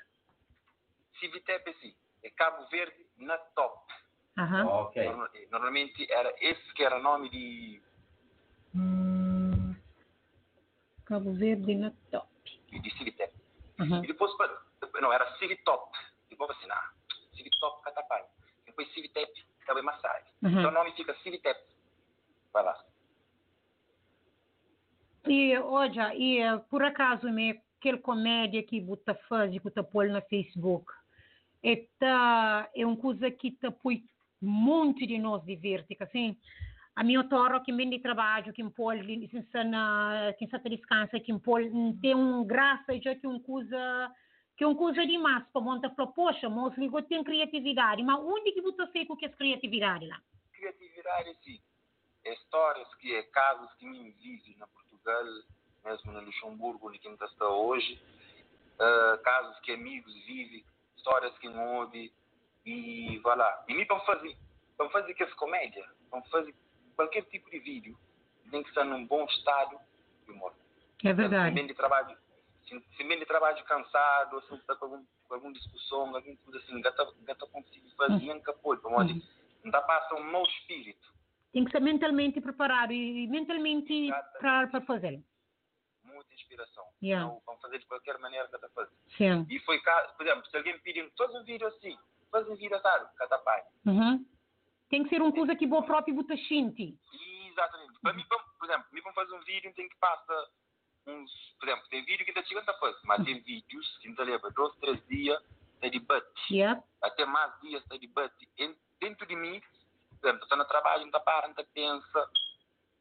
Civitep 1.20 1.68
é 1.68 1.70
assim, 1.70 1.94
é 2.24 2.30
Cabo 2.30 2.66
Verde 2.68 3.06
na 3.16 3.38
top. 3.38 3.92
Aham. 4.38 4.66
Ok. 4.66 5.04
Norma- 5.04 5.30
Normalmente 5.50 6.12
era 6.12 6.34
esse 6.40 6.74
que 6.74 6.82
era 6.82 6.98
o 6.98 7.02
nome 7.02 7.30
de, 7.30 7.80
Cabo 11.06 11.32
Verde 11.34 11.74
na 11.76 11.92
top. 12.10 12.28
de 12.70 12.90
Civitep. 12.98 13.32
Aham. 13.80 14.02
E 14.04 14.06
depois, 14.08 14.32
não, 15.00 15.12
era 15.12 15.36
Civitop. 15.38 15.96
Depois 16.28 16.50
assim, 16.50 16.66
ah, 16.70 16.90
Civitop 17.36 17.82
Catapai. 17.82 18.24
Depois 18.66 18.92
Civitep, 18.92 19.32
também 19.66 19.84
Massai. 19.84 20.22
Uhum. 20.42 20.50
Então 20.58 20.70
o 20.70 20.74
nome 20.74 20.92
fica 20.92 21.14
Civitep. 21.22 21.58
Vai 22.52 22.64
lá. 22.64 22.84
E, 25.28 25.56
olha, 25.58 26.14
e 26.14 26.38
eh, 26.38 26.56
por 26.70 26.84
acaso, 26.84 27.28
me, 27.32 27.60
aquele 27.78 27.98
comédia 27.98 28.62
que 28.62 28.80
você 28.80 29.14
faz, 29.28 29.50
que 29.50 29.60
você 29.60 29.82
põe 29.82 30.08
no 30.08 30.20
Facebook, 30.22 30.92
é, 31.62 31.86
tá, 31.98 32.70
é 32.74 32.86
uma 32.86 32.96
coisa 32.96 33.30
que 33.30 33.50
te 33.50 33.70
põe 33.70 34.04
muito 34.40 35.06
de 35.06 35.18
nós 35.18 35.44
divertir, 35.44 35.96
assim. 36.00 36.36
A 36.94 37.04
minha 37.04 37.22
toro 37.24 37.62
que 37.62 37.72
vem 37.72 37.90
de 37.90 37.98
trabalho, 37.98 38.52
que 38.52 38.62
impõe, 38.62 39.04
que 39.18 39.28
se 39.28 40.68
descansa, 40.68 41.20
que 41.20 41.30
impõe, 41.30 41.70
tem 42.00 42.14
um 42.14 42.44
graça, 42.44 42.98
já 43.02 43.14
que 43.14 43.26
uma 43.26 43.40
coisa, 43.40 44.12
que 44.56 44.64
é 44.64 44.66
uma 44.66 44.76
coisa 44.76 45.06
demais, 45.06 45.44
para 45.52 45.60
montar 45.60 45.90
falar, 45.90 46.12
poxa, 46.12 46.48
mas 46.48 46.76
ligou 46.78 47.02
tem 47.02 47.22
criatividade, 47.22 48.02
mas 48.02 48.18
onde 48.20 48.52
que 48.52 48.62
você 48.62 48.86
fez 48.88 49.06
com 49.06 49.16
que 49.16 49.28
criatividade 49.28 50.06
lá? 50.06 50.18
Criatividade, 50.52 51.36
é 52.24 52.32
histórias 52.32 52.94
que 52.94 53.14
é 53.14 53.22
casos 53.24 53.72
que 53.74 53.86
me 53.86 54.10
vivem 54.12 54.56
na 54.56 54.66
Portugal, 54.66 55.24
mesmo 55.86 56.12
no 56.12 56.20
Luxemburgo, 56.20 56.88
onde 56.88 56.98
quem 56.98 57.14
está 57.14 57.48
hoje, 57.48 58.00
ah, 58.78 59.18
casos 59.22 59.58
que 59.60 59.72
amigos 59.72 60.12
vivem, 60.26 60.64
histórias 60.96 61.36
que 61.38 61.48
não 61.48 61.76
ouvem, 61.76 62.12
e 62.64 63.18
vai 63.18 63.36
lá. 63.36 63.64
E 63.68 63.74
me 63.74 63.86
para 63.86 64.00
fazer, 64.00 64.36
para 64.76 64.90
fazer 64.90 65.14
que 65.14 65.22
essa 65.22 65.34
comédia, 65.36 65.88
para 66.10 66.20
fazer 66.22 66.54
qualquer 66.96 67.22
tipo 67.26 67.48
de 67.50 67.60
vídeo, 67.60 67.96
tem 68.50 68.62
que 68.62 68.68
estar 68.68 68.84
num 68.84 69.06
bom 69.06 69.24
estado 69.24 69.78
de 70.24 70.32
humor. 70.32 70.52
É 71.04 71.08
Se 71.08 71.12
verdade. 71.14 71.54
vem 71.54 71.66
de 71.66 71.74
trabalho, 71.74 72.16
se, 72.66 72.80
se 72.96 73.04
vem 73.04 73.18
de 73.18 73.26
trabalho 73.26 73.62
cansado, 73.64 74.42
se 74.48 74.54
está 74.54 74.74
com, 74.74 74.86
algum, 74.86 75.04
com 75.28 75.34
alguma 75.34 75.52
discussão, 75.52 76.14
alguma 76.14 76.36
coisa 76.44 76.58
assim, 76.58 76.80
gata, 76.80 77.06
gata 77.22 77.46
conseguir 77.46 77.88
fazer 77.96 78.32
um 78.32 78.40
capô, 78.40 78.76
para 78.76 78.90
Uhum. 78.90 79.22
não 79.64 79.70
dá 79.70 79.80
passa 79.82 80.14
um 80.16 80.24
mau 80.24 80.42
espírito. 80.44 81.14
Tem 81.52 81.64
que 81.64 81.70
ser 81.70 81.80
mentalmente 81.80 82.40
preparado 82.40 82.92
e 82.92 83.26
mentalmente 83.28 84.10
preparado 84.32 84.70
para 84.70 84.80
fazer. 84.82 85.22
Inspiração. 86.42 86.84
Yeah. 87.02 87.26
Então, 87.26 87.42
vamos 87.46 87.60
fazer 87.60 87.78
de 87.78 87.86
qualquer 87.86 88.18
maneira 88.18 88.48
que 88.48 88.56
está 88.56 88.68
fazendo. 88.70 88.96
Sim. 89.16 89.46
E 89.48 89.58
foi 89.60 89.80
cá, 89.80 90.02
por 90.16 90.26
exemplo, 90.26 90.46
se 90.50 90.56
alguém 90.56 90.72
me 90.74 90.78
pedir, 90.80 91.10
faz 91.16 91.34
um 91.34 91.44
vídeo 91.44 91.66
assim, 91.68 91.96
faz 92.30 92.48
um 92.48 92.56
vídeo 92.56 92.76
assado, 92.76 93.08
catapai. 93.16 93.62
Uhum. 93.86 94.24
Tem 94.88 95.02
que 95.02 95.08
ser 95.08 95.20
uma 95.20 95.32
coisa 95.32 95.56
que 95.56 95.66
o 95.66 95.82
próprio 95.82 96.14
você 96.14 96.36
sente. 96.46 96.96
Exatamente. 97.50 97.98
Para 98.00 98.12
mim, 98.12 98.24
por 98.28 98.64
exemplo, 98.68 98.86
mim 98.92 99.02
para 99.02 99.12
fazer 99.14 99.34
um 99.34 99.40
vídeo 99.44 99.72
tem 99.74 99.88
que 99.88 99.96
passar 99.96 100.46
uns, 101.06 101.30
por 101.58 101.68
exemplo, 101.68 101.88
tem 101.88 102.04
vídeo 102.04 102.24
que 102.24 102.30
ainda 102.30 102.44
chega 102.44 102.60
a 102.60 102.74
fazer, 102.74 102.98
mas 103.04 103.24
tem 103.24 103.40
vídeos 103.40 103.98
que 103.98 104.08
ainda 104.08 104.24
leva 104.24 104.50
dois, 104.50 104.74
três 104.76 105.04
dias, 105.06 105.42
está 105.74 105.88
de 105.88 105.98
bate. 106.00 106.26
Yeah. 106.52 106.82
Até 107.02 107.24
mais 107.26 107.52
dias 107.60 107.82
está 107.82 107.96
de 107.96 108.06
bate. 108.08 108.48
En- 108.58 108.76
Dentro 108.98 109.26
de 109.26 109.36
mim, 109.36 109.60
por 110.20 110.28
exemplo, 110.28 110.42
estou 110.44 110.56
no 110.58 110.64
trabalho, 110.64 111.00
não 111.00 111.08
está 111.08 111.20
para, 111.20 111.42
não 111.48 111.50
está 111.50 111.64
pensa, 111.74 112.30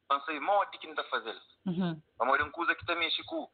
pensei, 0.08 0.39
modo 0.39 0.72
que 0.72 0.88
não 0.88 0.93
está 0.93 1.03
fazendo. 1.06 1.41
Uhum. 1.66 2.01
Vamos 2.18 2.39
uma 2.41 2.51
coisa 2.51 2.76
que 2.76 2.86
também 2.86 3.12
ficou. 3.12 3.49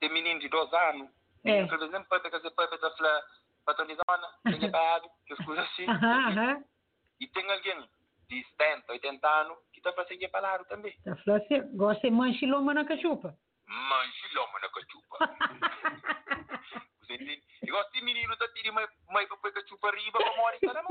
Tem 0.00 0.12
menino 0.12 0.40
de 0.40 0.48
dois 0.48 0.72
anos. 0.72 1.10
É. 1.44 1.66
Por 1.66 1.82
exemplo, 1.82 2.08
para 2.08 2.30
fazer 2.30 2.50
para 2.50 2.74
está 2.74 2.90
falar 2.90 3.22
patronizona, 3.64 4.28
tem 4.44 4.70
pagado, 4.70 5.08
que 5.26 5.32
as 5.32 5.44
coisas 5.44 5.64
assim. 5.66 5.86
E 7.20 7.26
tem 7.28 7.50
alguém 7.50 7.88
de 8.28 8.44
70, 8.58 8.92
80 8.92 9.28
anos 9.28 9.58
que 9.72 9.78
está 9.80 9.92
para 9.92 10.06
seguir 10.06 10.28
palavra 10.28 10.64
também. 10.66 10.96
Tá 11.04 11.16
falando 11.16 11.42
assim, 11.42 11.76
gosta 11.76 12.02
de 12.02 12.10
manchiloma 12.10 12.74
na 12.74 12.84
cachupa. 12.84 13.36
manche 13.66 14.34
loma 14.34 14.58
na 14.60 14.68
cachupa. 14.68 15.18
Você 17.00 17.14
entende? 17.14 17.42
Igual 17.62 17.84
se 17.90 18.00
menino 18.00 18.36
tá 18.36 18.48
tirando 18.48 18.74
mais, 18.74 19.28
pôr 19.28 19.52
cachupa 19.52 19.88
arriba, 19.88 20.18
pra 20.18 20.36
morrer, 20.36 20.60
tá 20.60 20.72
na 20.74 20.82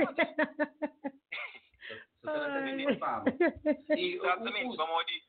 E 3.98 4.20
o- 4.20 4.24
Exatamente, 4.26 4.76
vamos 4.78 4.96
onde. 4.96 5.24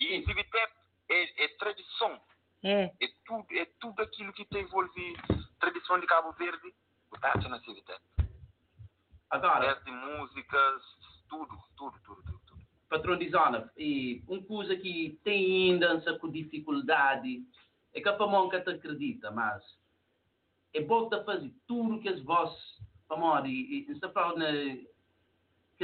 E 0.00 0.24
Civitep 0.24 0.72
é, 1.08 1.44
é 1.44 1.48
tradição. 1.58 2.20
É. 2.62 2.84
É 3.00 3.08
tudo, 3.24 3.46
é 3.52 3.64
tudo 3.80 4.02
aquilo 4.02 4.32
que 4.32 4.44
tem 4.46 4.62
envolve 4.62 5.16
tradição 5.58 5.98
de 6.00 6.06
Cabo 6.06 6.32
Verde, 6.32 6.74
o 7.10 7.18
Tati 7.18 7.48
na 7.48 7.60
Civitep. 7.60 8.00
Agora, 9.30 9.74
Desde 9.74 9.90
músicas, 9.92 10.82
tudo, 11.28 11.56
tudo, 11.76 11.98
tudo, 12.04 12.22
tudo. 12.22 12.40
tudo. 12.46 12.60
patronizona, 12.88 13.70
e 13.76 14.22
uma 14.26 14.42
coisa 14.42 14.74
que 14.76 15.20
tem 15.22 15.70
ainda 15.72 15.94
essa 15.94 16.18
com 16.18 16.28
dificuldade 16.30 17.44
é 17.94 18.00
que 18.00 18.08
a 18.08 18.12
pamonca 18.16 18.60
te 18.60 18.70
acredita, 18.70 19.30
mas 19.30 19.62
é 20.74 20.80
bom 20.80 21.08
fazer 21.24 21.52
tudo 21.68 22.00
que 22.00 22.08
as 22.08 22.20
vozes, 22.22 22.80
amor, 23.08 23.46
e, 23.46 23.80
e 23.88 23.94
né, 24.36 24.76
que 24.76 24.89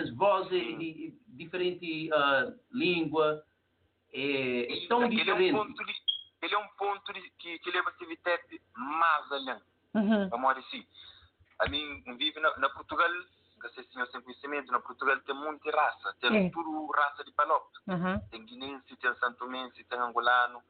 as 0.00 0.10
vozes 0.14 0.50
de, 0.50 0.76
de 0.76 1.14
diferente 1.28 2.10
ah, 2.12 2.52
língua 2.72 3.44
é, 4.12 4.84
é 4.84 4.88
tão 4.88 5.04
Ele 5.04 5.30
é 5.30 5.34
um 5.34 5.52
ponto, 5.52 5.84
de, 5.84 5.94
ele 6.42 6.54
é 6.54 6.58
um 6.58 6.68
ponto 6.68 7.12
de, 7.12 7.30
que, 7.38 7.58
que 7.58 7.70
leva 7.70 7.90
a 7.90 7.94
Civitep 7.94 8.62
mais 8.74 9.32
além. 9.32 9.60
Uhum. 9.94 10.28
Vamos 10.28 10.58
assim. 10.58 10.86
A 11.58 11.68
mim 11.68 12.02
vive 12.16 12.38
na, 12.40 12.56
na 12.58 12.68
Portugal, 12.70 13.08
que 13.60 13.68
se 13.70 13.84
sem 13.92 14.22
conhecimento, 14.22 14.70
na 14.70 14.80
Portugal 14.80 15.18
tem 15.20 15.34
muita 15.34 15.70
raça, 15.70 16.14
tem 16.20 16.46
É. 16.46 16.50
tudo 16.50 16.86
raça 16.92 17.24
de 17.24 17.32
palop. 17.32 17.66
Uhum. 17.86 18.20
Tem 18.30 18.44
guinense, 18.44 18.96
tem 18.96 19.14
santomense, 19.16 19.84
tem 19.84 19.98
angolano, 19.98 20.62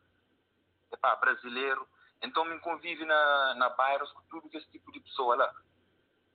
epá, 0.93 1.17
brasileiro. 1.17 1.87
Então 2.23 2.45
me 2.45 2.59
convive 2.61 3.05
na, 3.05 3.55
na 3.55 3.69
bairros 3.71 4.11
com 4.13 4.23
tudo 4.31 4.49
esse 4.57 4.71
tipo 4.71 4.91
de 4.93 5.01
pessoa 5.01 5.37
lá. 5.37 5.53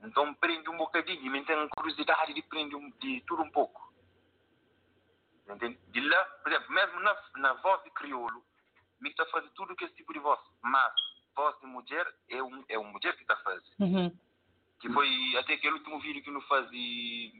Então 0.03 0.33
prende 0.35 0.69
um 0.69 0.77
bocadinho, 0.77 1.31
me 1.31 1.45
tem 1.45 1.69
curiosidade 1.69 2.33
de 2.33 2.41
prender 2.43 2.77
um, 2.77 2.89
de 2.99 3.21
tudo 3.21 3.43
um 3.43 3.51
pouco. 3.51 3.91
Entende? 5.47 5.79
De 5.89 6.01
lá, 6.01 6.23
por 6.43 6.51
exemplo, 6.51 6.73
mesmo 6.73 6.99
na, 7.01 7.15
na 7.37 7.53
voz 7.55 7.83
de 7.83 7.91
crioulo, 7.91 8.43
me 8.99 9.09
está 9.09 9.25
fazendo 9.27 9.51
tudo 9.53 9.75
que 9.75 9.85
esse 9.85 9.95
tipo 9.95 10.13
de 10.13 10.19
voz. 10.19 10.39
Mas 10.61 10.93
voz 11.35 11.59
de 11.59 11.67
mulher 11.67 12.07
é 12.29 12.41
um, 12.41 12.63
é 12.69 12.77
uma 12.77 12.91
mulher 12.91 13.15
que 13.15 13.21
está 13.21 13.35
fazendo. 13.37 13.63
Uhum. 13.79 14.17
Que 14.79 14.89
foi 14.89 15.37
até 15.37 15.53
aquele 15.53 15.73
último 15.73 15.99
vídeo 15.99 16.23
que 16.23 16.29
eu 16.29 16.41
fazia 16.43 17.31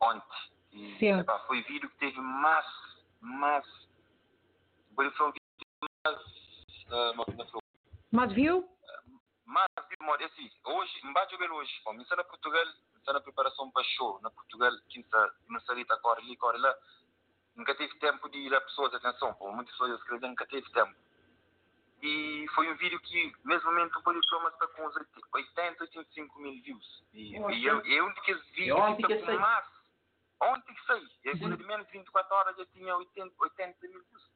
ontem. 0.00 0.50
E, 0.72 0.98
Sim. 0.98 1.20
epá, 1.20 1.38
foi 1.46 1.62
vídeo 1.62 1.88
que 1.90 1.98
teve 1.98 2.20
mais, 2.20 2.66
mais, 3.20 3.64
foi 4.94 5.26
um 5.26 5.32
vídeo 5.32 5.90
mais, 6.04 6.18
é 7.38 7.44
que 7.44 7.50
foi? 7.50 7.60
Mas 9.50 9.66
mais 9.76 9.98
modo 10.00 10.24
assim, 10.24 10.48
hoje, 10.64 10.92
embaixo 11.04 11.36
ver 11.36 11.50
hoje, 11.50 11.72
bom, 11.84 11.92
na 11.92 12.24
Portugal, 12.24 12.64
na 13.08 13.20
preparação 13.20 13.68
para 13.72 13.82
show, 13.82 14.20
na 14.22 14.30
Portugal, 14.30 14.70
quinta, 14.88 15.34
na 15.48 15.60
salita, 15.62 15.96
corre 15.96 16.22
ali, 16.22 16.36
corre 16.36 16.58
lá, 16.58 16.72
nunca 17.56 17.74
teve 17.74 17.92
tempo 17.98 18.28
de 18.28 18.38
ir 18.38 18.54
a 18.54 18.60
pessoas, 18.60 18.94
atenção, 18.94 19.34
pô, 19.34 19.50
muitas 19.50 19.72
pessoas 19.72 19.98
escrevem, 19.98 20.30
nunca 20.30 20.46
teve 20.46 20.70
tempo. 20.70 20.94
E 22.00 22.46
foi 22.54 22.70
um 22.72 22.76
vídeo 22.76 23.00
que, 23.00 23.32
mesmo 23.44 23.70
momento, 23.70 23.98
o 23.98 24.02
Polidiplomas 24.02 24.52
está 24.54 24.68
com 24.68 24.86
uns 24.86 24.94
80, 25.34 25.82
85 25.82 26.38
mil 26.38 26.62
views. 26.62 27.04
E, 27.12 27.38
Nossa. 27.38 27.52
e 27.52 27.66
eu, 27.66 27.84
eu 27.84 28.14
que 28.14 28.30
esse 28.30 28.50
vídeo 28.52 28.78
É 28.78 28.92
está 28.92 29.32
com 29.32 29.38
mais. 29.38 29.66
Ontem 30.42 30.74
que 30.74 30.86
saiu. 30.86 31.08
E 31.24 31.38
coisa 31.38 31.56
de 31.56 31.64
menos 31.64 31.86
de 31.86 31.92
24 31.92 32.34
horas 32.34 32.56
já 32.56 32.64
tinha 32.66 32.96
80, 32.96 33.34
80 33.36 33.88
mil 33.88 34.02
views. 34.04 34.30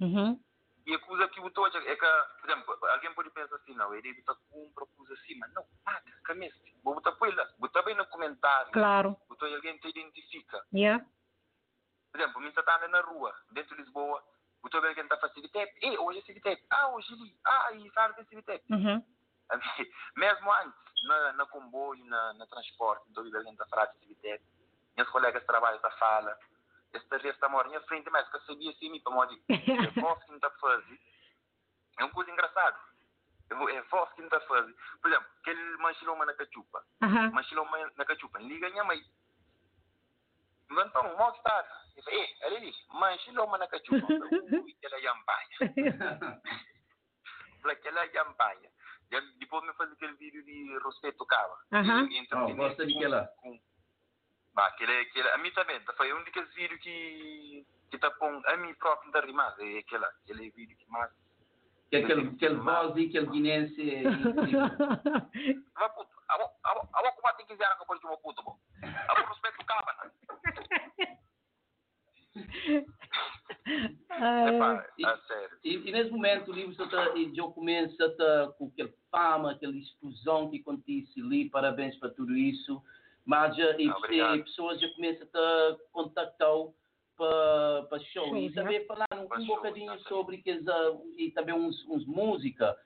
Uhum. 0.00 0.40
E 0.84 0.94
a 0.94 0.98
coisa 0.98 1.28
que 1.28 1.40
botou 1.40 1.66
é 1.66 1.70
que, 1.70 2.06
por 2.40 2.50
exemplo, 2.50 2.78
alguém 2.88 3.14
pode 3.14 3.30
pensar 3.30 3.54
assim, 3.56 3.74
não, 3.74 3.94
ele 3.94 4.10
está 4.10 4.34
com 4.50 4.70
coisa 4.74 5.14
assim, 5.14 5.36
mas 5.36 5.52
não, 5.54 5.64
nada, 5.86 6.10
camisa. 6.24 6.54
Vou 6.82 6.94
botar 6.94 7.12
por 7.12 7.32
lá, 7.34 7.48
botar 7.58 7.82
bem 7.82 7.94
no 7.94 8.06
comentário. 8.06 8.72
Claro. 8.72 9.16
Botou 9.28 9.48
e 9.48 9.54
alguém 9.54 9.78
te 9.78 9.88
identifica. 9.88 10.64
Yeah. 10.74 11.04
Por 12.10 12.20
exemplo, 12.20 12.40
me 12.40 12.48
está 12.48 12.76
andando 12.76 12.90
na 12.90 13.00
rua, 13.00 13.32
dentro 13.52 13.76
de 13.76 13.82
Lisboa, 13.82 14.22
botou 14.60 14.80
bem 14.80 14.90
alguém 14.90 15.04
está 15.04 15.16
fazendo 15.16 15.34
Civitep, 15.36 15.78
ei, 15.82 15.96
hoje 15.98 16.18
é 16.18 16.22
Civitep, 16.22 16.66
ah, 16.70 16.88
hoje 16.88 17.12
ali, 17.12 17.36
ah, 17.44 17.72
e 17.72 17.90
sabe 17.92 18.14
que 18.14 18.20
é 18.20 18.24
Civitep. 18.24 18.64
Uhum. 18.70 19.04
Mesmo 20.16 20.52
antes, 20.52 21.04
na, 21.04 21.32
na 21.34 21.46
comboio, 21.46 22.04
na, 22.06 22.34
na 22.34 22.46
transporte, 22.46 23.08
então 23.08 23.22
alguém 23.22 23.52
está 23.52 23.66
falar 23.66 23.86
de 23.86 23.98
Civitep, 24.00 24.44
minhas 24.96 25.08
colegas 25.10 25.40
de 25.40 25.46
trabalho 25.46 25.76
estão 25.76 25.90
a 25.90 26.38
falar, 26.92 27.04
esta 27.04 27.18
vez 27.18 27.34
está 27.34 27.46
a 27.46 27.64
em 27.66 27.68
minha 27.68 27.80
frente, 27.82 28.10
mas 28.10 28.28
que 28.28 28.36
eu 28.36 28.40
sabia 28.42 28.70
assim, 28.70 29.00
para 29.00 29.12
modo 29.12 29.32
é 29.48 30.00
voz 30.00 30.22
que 30.24 30.28
não 30.28 30.36
está 30.36 30.48
a 30.48 30.50
fazer, 30.52 31.00
é 31.98 32.04
uma 32.04 32.12
coisa 32.12 32.30
engraçada. 32.30 32.78
É 33.50 33.54
vo- 33.54 33.68
voz 33.82 34.12
que 34.12 34.20
não 34.20 34.26
está 34.28 34.38
a 34.38 34.40
fazer. 34.40 34.74
Por 35.00 35.10
exemplo, 35.10 35.28
aquele 35.40 35.76
manchiloma 35.78 36.24
na 36.26 36.34
cachupa, 36.34 36.84
Aham. 37.02 37.30
manchiloma 37.32 37.92
na 37.96 38.04
cachupa, 38.04 38.38
liga 38.38 38.66
a 38.66 38.70
minha 38.70 38.84
mãe. 38.84 39.00
Então, 40.70 41.16
mal 41.18 41.34
está. 41.36 41.66
Eu 41.96 42.02
falei, 42.02 42.20
ei, 42.20 42.36
olha 42.44 42.56
ali, 42.56 42.72
manchiloma 42.94 43.58
na 43.58 43.66
cachupa. 43.68 44.06
Ui, 44.06 44.76
ela 44.82 44.96
é 44.98 45.06
ampanha. 45.06 46.42
Falei, 47.60 47.76
aquela 47.76 48.06
é 48.06 48.18
ampanha. 48.18 48.70
Depois 49.38 49.62
me 49.64 49.74
faz 49.74 49.92
aquele 49.92 50.14
vídeo 50.14 50.42
de 50.44 50.78
respeito 50.82 51.26
cava. 51.26 51.58
Aham. 51.72 52.08
Entre- 52.10 52.38
Oh, 52.38 52.54
gosta 52.56 52.86
de 52.86 52.94
que 52.94 53.06
lá? 53.06 53.26
com- 53.36 53.60
Bah, 54.54 54.66
aquele, 54.66 54.92
aquele, 55.00 55.28
a 55.30 55.38
mim 55.38 55.50
também, 55.52 55.80
foi 55.96 56.12
um 56.12 56.22
daqueles 56.24 56.52
vídeos 56.54 56.80
que, 56.80 57.66
que 57.90 57.98
tá 57.98 58.10
com 58.10 58.42
a 58.46 58.56
mim 58.56 58.74
próprio 58.74 59.10
da 59.10 59.20
rimada, 59.20 59.64
é 59.64 59.78
aquele, 59.78 60.04
aquele 60.04 60.50
vídeo 60.50 60.76
que 60.76 60.90
mais... 60.90 61.10
Que 61.90 61.96
aquele, 61.96 62.28
aquele 62.28 62.54
voz 62.56 62.96
e 62.96 63.06
aquele 63.06 63.26
guinense. 63.26 64.02
Vai 65.74 65.88
puto, 65.94 66.10
a 66.28 66.38
vou, 66.38 66.50
a 66.64 66.74
vou, 66.74 66.88
a 66.92 67.02
vou 67.02 67.12
como 67.12 67.36
tem 67.36 67.46
que 67.46 67.52
dizer 67.52 67.66
que 67.76 67.82
eu 67.82 68.08
vou 68.08 68.18
puto, 68.18 68.42
bom. 68.42 68.58
A 68.82 69.14
vou 69.14 69.26
respeito 69.26 69.64
cava, 69.66 69.92
né? 70.02 70.10
E-. 75.64 75.88
E, 75.88 75.92
nesse 75.92 76.10
momento 76.10 76.50
o 76.50 76.54
livro 76.54 76.72
está, 76.72 77.14
e 77.16 77.34
já 77.34 77.42
começa 77.44 78.54
com 78.58 78.68
aquela 78.68 78.90
fama, 79.10 79.52
aquela 79.52 79.76
explosão 79.76 80.50
que 80.50 80.60
acontece 80.60 81.20
ali, 81.20 81.50
parabéns 81.50 81.96
para 81.98 82.10
tudo 82.10 82.34
isso. 82.34 82.82
Mas 83.24 83.56
já, 83.56 83.78
e, 83.78 83.88
Obrigado. 83.88 84.36
e 84.36 84.42
pessoas 84.44 84.80
já 84.80 84.88
começam 84.90 85.26
a 85.32 85.76
te 85.76 85.82
contactar 85.92 86.48
para 87.16 87.82
para 87.88 87.98
show. 88.00 88.26
Shows, 88.28 88.50
E 88.50 88.54
também 88.54 88.84
falar 88.86 89.06
um, 89.14 89.24
um 89.24 89.46
show, 89.46 89.56
bocadinho 89.56 89.92
exatamente. 89.94 90.08
sobre 90.08 90.38
que 90.38 90.50
as, 90.50 90.66
ah, 90.68 90.98
e 91.16 91.30
também 91.30 91.54
uns, 91.54 91.84
uns 91.88 92.04
música 92.06 92.76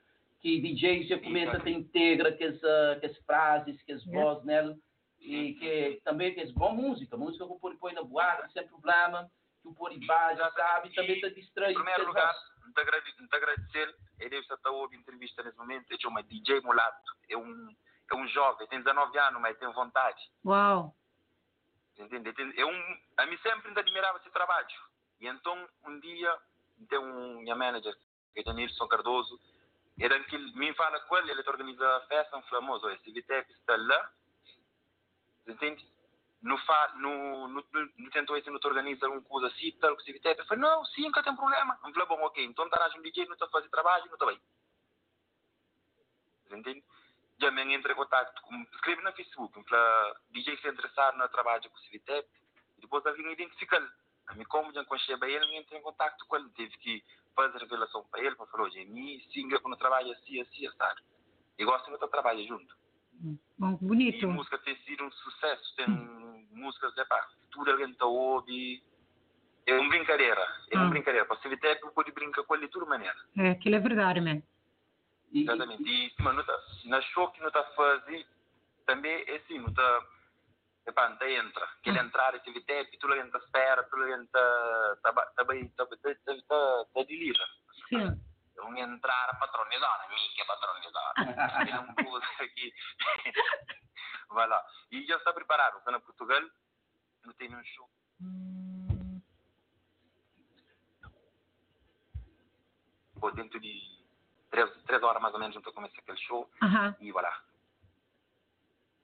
que 0.40 0.60
DJs 0.60 1.08
já 1.08 1.18
começam 1.18 1.54
a 1.56 1.60
te 1.60 1.70
integra 1.70 2.32
que 2.32 2.44
as, 2.44 2.62
ah, 2.62 2.96
que 3.00 3.06
as 3.06 3.16
frases, 3.18 3.82
que 3.82 3.92
as 3.92 4.04
Yeah. 4.04 4.24
vozes 4.24 4.44
nela. 4.44 4.76
E 5.18 5.54
que 5.54 6.00
também 6.04 6.34
que 6.34 6.40
é 6.40 6.46
boa 6.52 6.72
música, 6.72 7.16
música 7.16 7.46
que 7.46 7.52
o 7.52 7.58
pode 7.58 7.76
pôr 7.78 7.92
na 7.92 8.02
boate 8.02 8.52
sem 8.52 8.66
problema, 8.68 9.28
que 9.62 9.68
o 9.68 9.74
pode 9.74 9.98
base, 10.06 10.38
sabe, 10.54 10.94
também 10.94 11.20
te 11.20 11.30
distrai. 11.30 11.72
Em 11.72 11.74
primeiro 11.74 12.06
lugar, 12.06 12.32
muito 12.62 13.34
agradecer, 13.34 13.96
ele 14.20 14.36
estar 14.36 14.58
a 14.62 14.70
ouvir 14.70 14.96
entrevista 14.98 15.42
nesse 15.42 15.56
momento, 15.56 15.90
ele 15.90 16.00
chama 16.00 16.22
DJ 16.22 16.60
Mulato, 16.60 17.10
é 17.28 17.36
um, 17.36 17.74
é 18.10 18.16
um 18.16 18.26
jovem, 18.28 18.66
tem 18.68 18.78
19 18.78 19.18
anos, 19.18 19.40
mas 19.40 19.58
tem 19.58 19.72
vontade. 19.72 20.22
Uau. 20.44 20.94
Entende? 21.98 22.32
É 22.56 22.64
um, 22.64 22.98
a 23.16 23.26
mim 23.26 23.38
sempre 23.38 23.68
ainda 23.68 23.80
admirava 23.80 24.18
esse 24.18 24.30
trabalho. 24.30 24.68
E 25.20 25.26
então, 25.26 25.68
um 25.84 25.98
dia, 26.00 26.38
tem 26.88 26.98
um 26.98 27.40
minha 27.40 27.56
manager, 27.56 27.96
que 28.34 28.40
é 28.40 28.42
Janilson 28.44 28.86
Cardoso, 28.86 29.40
era 29.98 30.22
que 30.24 30.36
ele 30.36 30.52
me 30.52 30.74
fala 30.74 31.00
com 31.00 31.16
ele, 31.16 31.30
ele 31.30 31.42
te 31.42 31.48
organiza 31.48 31.96
a 31.96 32.00
festa, 32.02 32.36
um 32.36 32.42
famoso, 32.42 32.88
esse 32.90 33.10
Vitep 33.10 33.50
está 33.50 33.76
lá, 33.76 34.12
entende? 35.46 35.88
No, 36.42 36.58
fa, 36.58 36.92
no, 36.96 37.48
no, 37.48 37.64
no, 37.72 37.90
no 37.96 38.10
tentou 38.10 38.36
esse, 38.36 38.50
não 38.50 38.60
te 38.60 38.66
organiza 38.66 39.08
uma 39.08 39.22
coisa 39.22 39.46
assim, 39.48 39.72
tal, 39.80 39.96
que 39.96 40.04
se 40.04 40.12
Vitep, 40.12 40.38
eu 40.38 40.46
falei, 40.46 40.62
não, 40.62 40.84
sim, 40.84 41.02
nunca 41.02 41.22
tem 41.22 41.34
problema. 41.34 41.78
Eu 41.82 41.92
falei, 41.92 42.08
bom, 42.08 42.20
ok, 42.26 42.44
então 42.44 42.68
tá 42.68 42.90
um 42.94 43.02
DJ, 43.02 43.24
não 43.24 43.32
está 43.32 43.46
a 43.46 43.48
fazer 43.50 43.70
trabalho, 43.70 44.04
não 44.06 44.12
está 44.12 44.26
bem. 44.26 44.40
Entende? 46.52 46.84
Já 47.38 47.50
me 47.50 47.74
entra 47.74 47.92
em 47.92 47.96
contato, 47.96 48.40
com, 48.42 48.62
escreve 48.74 49.02
no 49.02 49.12
Facebook, 49.12 49.62
para 49.64 50.16
DJ 50.30 50.56
se 50.58 50.68
interessar 50.68 51.16
no 51.16 51.28
trabalho 51.28 51.68
com 51.68 51.76
o 51.76 51.80
Civitep, 51.80 52.26
e 52.78 52.80
depois 52.80 53.04
alguém 53.04 53.30
identifica-lhe. 53.32 53.88
A 54.28 54.34
mim, 54.34 54.44
como 54.44 54.72
já 54.72 54.84
conhecia 54.84 55.16
bem 55.18 55.34
ele, 55.34 55.56
entra 55.56 55.76
em 55.76 55.82
contato 55.82 56.24
com 56.26 56.36
ele, 56.36 56.48
teve 56.56 56.76
que 56.78 57.04
fazer 57.34 57.58
revelação 57.58 58.04
para 58.10 58.20
ele, 58.22 58.34
para 58.34 58.46
falar, 58.46 58.64
hoje, 58.64 58.84
mim, 58.86 59.20
sim, 59.32 59.50
eu 59.52 59.60
quando 59.60 59.76
trabalho 59.76 60.10
assim, 60.12 60.40
assim, 60.40 60.66
assim. 60.66 61.02
E 61.58 61.64
gosto 61.64 61.88
muito 61.90 62.04
de 62.04 62.10
trabalhar 62.10 62.42
junto. 62.44 62.74
Bom, 63.58 63.78
E 63.80 63.84
bonito. 63.84 64.26
a 64.26 64.28
música 64.32 64.58
tem 64.58 64.76
sido 64.84 65.04
um 65.04 65.10
sucesso, 65.12 65.76
tem 65.76 65.86
músicas, 66.52 66.96
é 66.96 67.04
pá, 67.04 67.28
tudo 67.50 67.70
alguém 67.70 67.90
está 67.90 68.06
ouve. 68.06 68.82
É 69.66 69.74
uma 69.78 69.88
brincadeira, 69.88 70.40
é 70.70 70.76
uma 70.76 70.86
Ah. 70.86 70.90
brincadeira. 70.90 71.26
Para 71.26 71.36
o 71.36 71.40
Civitep, 71.42 71.80
pode 71.94 72.12
brincar 72.12 72.42
com 72.44 72.54
ele 72.54 72.66
de 72.66 72.72
toda 72.72 72.86
maneira. 72.86 73.16
É, 73.36 73.50
aquilo 73.50 73.74
é 73.76 73.80
verdade, 73.80 74.20
man. 74.20 74.42
Exatamente. 75.42 75.82
E, 75.82 76.22
mano, 76.22 76.44
tá, 76.44 76.58
na 76.84 77.00
show 77.02 77.30
que 77.30 77.40
não 77.40 77.48
está 77.48 77.60
a 77.60 77.74
fazer, 77.74 78.26
também 78.86 79.24
é 79.26 79.36
assim, 79.36 79.58
não 79.58 79.68
está. 79.68 80.06
Epá, 80.86 81.08
não 81.08 81.26
entra. 81.26 81.68
Que 81.82 81.90
ele 81.90 81.98
entrar 81.98 82.34
e 82.34 82.40
Civitep, 82.40 82.96
tudo 82.98 83.12
alguém 83.12 83.26
está 83.26 83.38
espera, 83.38 83.82
tudo 83.84 84.02
alguém 84.02 84.22
está. 84.22 84.92
Está 84.94 85.44
bem, 85.44 85.64
está 85.64 85.84
está 85.84 86.32
está 86.32 87.04
de 87.06 87.16
lira. 87.16 87.44
Sim. 87.88 88.22
Eu 88.56 88.74
entrar 88.76 89.30
a 89.30 89.34
patronizona, 89.34 90.08
mica 90.08 90.44
patronizona. 90.46 91.12
Tem 91.66 91.78
um 91.78 92.10
coisa 92.10 92.26
aqui. 92.40 92.72
Vai 94.30 94.48
lá. 94.48 94.64
E 94.90 95.04
já 95.06 95.16
está 95.16 95.32
preparado. 95.32 95.78
Está 95.78 95.90
na 95.90 96.00
Portugal, 96.00 96.42
não 97.24 97.32
tem 97.34 97.48
nenhum 97.48 97.64
show. 97.64 97.88
Pô, 103.20 103.30
dentro 103.30 103.60
de 103.60 103.95
três, 104.50 104.70
três 104.84 105.02
horas 105.02 105.22
mais 105.22 105.34
ou 105.34 105.40
menos, 105.40 105.56
então 105.56 105.72
começa 105.72 105.94
aquele 105.98 106.18
show. 106.18 106.48
E 107.00 107.12
voilà. 107.12 107.32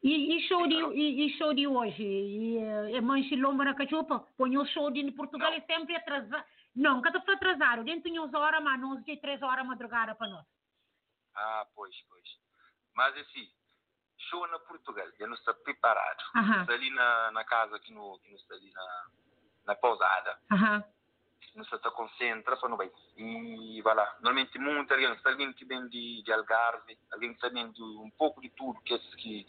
E, 0.02 0.36
e 0.36 0.48
show 0.48 0.66
de 0.66 0.74
e, 0.74 1.26
e 1.26 1.38
show 1.38 1.54
de 1.54 1.66
hoje? 1.66 2.02
E, 2.02 2.58
eh, 2.58 2.96
é 2.96 3.00
manche 3.00 3.36
lomba 3.36 3.64
na 3.64 3.74
cachupa? 3.74 4.26
Põe 4.36 4.58
o 4.58 4.66
show 4.66 4.90
de 4.90 5.12
Portugal 5.12 5.52
é 5.52 5.60
sempre 5.60 5.94
atrasado. 5.94 6.44
Não, 6.74 6.96
nunca 6.96 7.16
está 7.16 7.32
atrasado. 7.32 7.84
Dentro 7.84 8.10
de 8.10 8.18
umas 8.18 8.34
horas, 8.34 8.62
mas 8.62 8.80
não 8.80 9.00
de 9.00 9.16
três 9.18 9.40
horas 9.42 9.64
madrugada 9.64 10.14
para 10.16 10.28
nós. 10.28 10.44
Ah, 11.36 11.66
pois, 11.74 11.94
pois. 12.08 12.24
Mas 12.94 13.16
assim, 13.16 13.48
show 14.28 14.44
na 14.48 14.58
Portugal, 14.58 15.06
já 15.18 15.26
não 15.26 15.34
está 15.34 15.54
preparado. 15.54 16.22
Aham. 16.34 16.62
Está 16.62 16.72
ali 16.72 16.90
na, 16.90 17.30
na 17.30 17.44
casa, 17.44 17.76
aqui 17.76 17.92
no, 17.92 18.14
aqui 18.14 18.30
no, 18.30 18.56
ali 18.56 18.72
na, 18.72 19.06
na 19.66 19.74
pousada. 19.76 20.36
Aham. 20.50 20.78
Não 20.78 21.01
se 21.52 21.74
está 21.74 21.90
concentra 21.90 22.56
para 22.56 22.68
não 22.68 22.76
vai. 22.76 22.90
E 23.16 23.80
vai 23.82 23.94
lá. 23.94 24.16
Normalmente 24.20 24.58
muito 24.58 24.92
alguém, 24.92 25.18
se 25.18 25.28
alguém 25.28 25.52
que 25.52 25.64
vem 25.64 25.86
de, 25.88 26.22
de 26.22 26.32
Algarve, 26.32 26.98
alguém 27.12 27.34
que 27.34 27.50
vem 27.50 27.70
de 27.70 27.82
um 27.82 28.10
pouco 28.16 28.40
de 28.40 28.48
tudo, 28.50 28.80
que 28.82 28.94
é 28.94 28.98
que, 28.98 29.46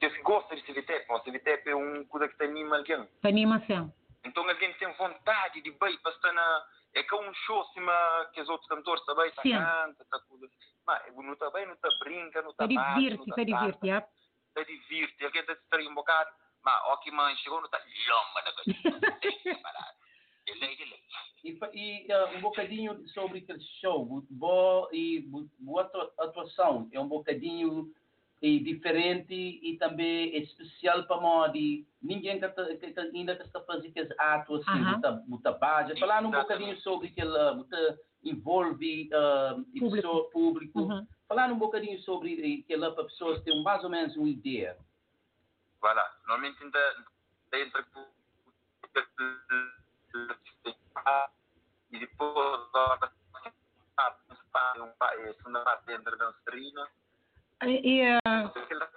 que 0.00 0.06
é 0.06 0.10
que 0.10 0.22
gosta 0.22 0.56
de 0.56 0.62
CVTEP. 0.62 1.10
O 1.10 1.20
CVTEP 1.20 1.68
é 1.68 1.74
uma 1.74 2.04
coisa 2.06 2.28
que 2.28 2.36
te 2.36 2.44
anima 2.44 2.78
alguém. 2.78 3.08
Animação. 3.22 3.92
Então 4.24 4.48
alguém 4.48 4.72
tem 4.74 4.92
vontade 4.94 5.60
de 5.60 5.70
bem 5.70 5.98
para 5.98 6.12
estar 6.12 6.32
na. 6.32 6.66
É 6.94 7.02
que 7.02 7.14
é 7.14 7.18
um 7.18 7.34
show 7.34 7.60
acima 7.60 8.30
que 8.32 8.40
os 8.40 8.48
outros 8.48 8.68
cantores 8.68 9.04
também 9.04 9.30
tá 9.32 9.42
canta, 9.42 10.04
tá 10.06 10.20
coisa. 10.20 10.48
Mas 10.86 11.14
não 11.14 11.34
está 11.34 11.50
bem, 11.50 11.66
não 11.66 11.74
está 11.74 11.88
brinca, 12.00 12.42
não 12.42 12.50
está 12.50 12.66
Para 12.66 12.94
divirte, 12.94 13.30
para 13.30 13.44
divirte, 13.44 13.90
é? 13.90 14.08
Está 14.48 14.62
divirte, 14.62 15.24
alguém 15.24 15.42
está 15.42 15.54
se 15.54 15.88
um 15.88 15.94
bocado. 15.94 16.30
Mas 16.64 16.82
ó 16.86 16.96
que 16.96 17.10
mãe 17.10 17.36
chegou, 17.36 17.58
não 17.58 17.66
está 17.66 17.78
lomba 17.78 18.42
da 18.42 18.52
coisa. 18.52 19.10
Tem 19.20 19.38
que 19.38 19.54
parar. 19.56 19.94
De 20.52 20.58
lei, 20.60 20.76
de 20.76 20.84
lei. 20.84 20.98
E, 21.44 21.58
e 22.06 22.12
ah, 22.12 22.32
um 22.36 22.40
bocadinho 22.40 23.06
sobre 23.10 23.38
aquele 23.38 23.60
show, 23.80 24.04
bo- 24.04 24.26
boa 24.30 24.88
e 24.92 25.20
bo- 25.20 25.48
boa 25.58 25.82
atua- 25.82 26.12
atuação, 26.18 26.88
é 26.92 26.98
um 26.98 27.06
bocadinho 27.08 27.92
e 28.40 28.60
diferente 28.60 29.34
e 29.34 29.76
também 29.78 30.32
é 30.34 30.38
especial 30.38 31.04
para 31.04 31.20
nós 31.20 31.52
de 31.52 31.84
ninguém 32.02 32.38
que, 32.40 32.48
tá- 32.48 32.64
que, 32.76 32.92
que 32.92 33.00
ainda 33.00 33.34
que 33.36 33.42
está 33.42 33.60
fazendo 33.62 33.90
aqueles 33.90 34.12
atos 34.18 34.60
assim, 34.66 34.78
Aham. 34.80 34.90
muita, 34.92 35.12
muita 35.26 35.52
baja. 35.52 35.96
Falar 35.98 36.24
um 36.24 36.30
bocadinho 36.30 36.76
sobre 36.80 37.08
aquele, 37.08 37.36
ah, 37.36 37.54
muita 37.54 37.98
envolve 38.24 39.02
e 39.02 39.80
Público. 39.80 39.90
pessoa, 39.96 40.30
público. 40.30 40.80
Uhum. 40.80 41.06
Falar 41.28 41.52
um 41.52 41.58
bocadinho 41.58 42.00
sobre 42.02 42.62
aquela 42.64 42.92
para 42.92 43.04
pessoas 43.04 43.42
terem 43.42 43.62
mais 43.62 43.82
ou 43.84 43.90
menos 43.90 44.16
uma 44.16 44.28
ideia. 44.28 44.76
Vai 45.80 45.94
lá. 45.94 46.16
Normalmente 46.26 46.62
ainda 46.62 47.04
entra 47.54 47.82
com 47.92 48.04
e 51.90 51.98
depois 51.98 52.72
da 52.72 52.96
dançarina. 56.16 56.88
E, 57.64 57.66
e, 57.66 58.00
eh, 58.00 58.18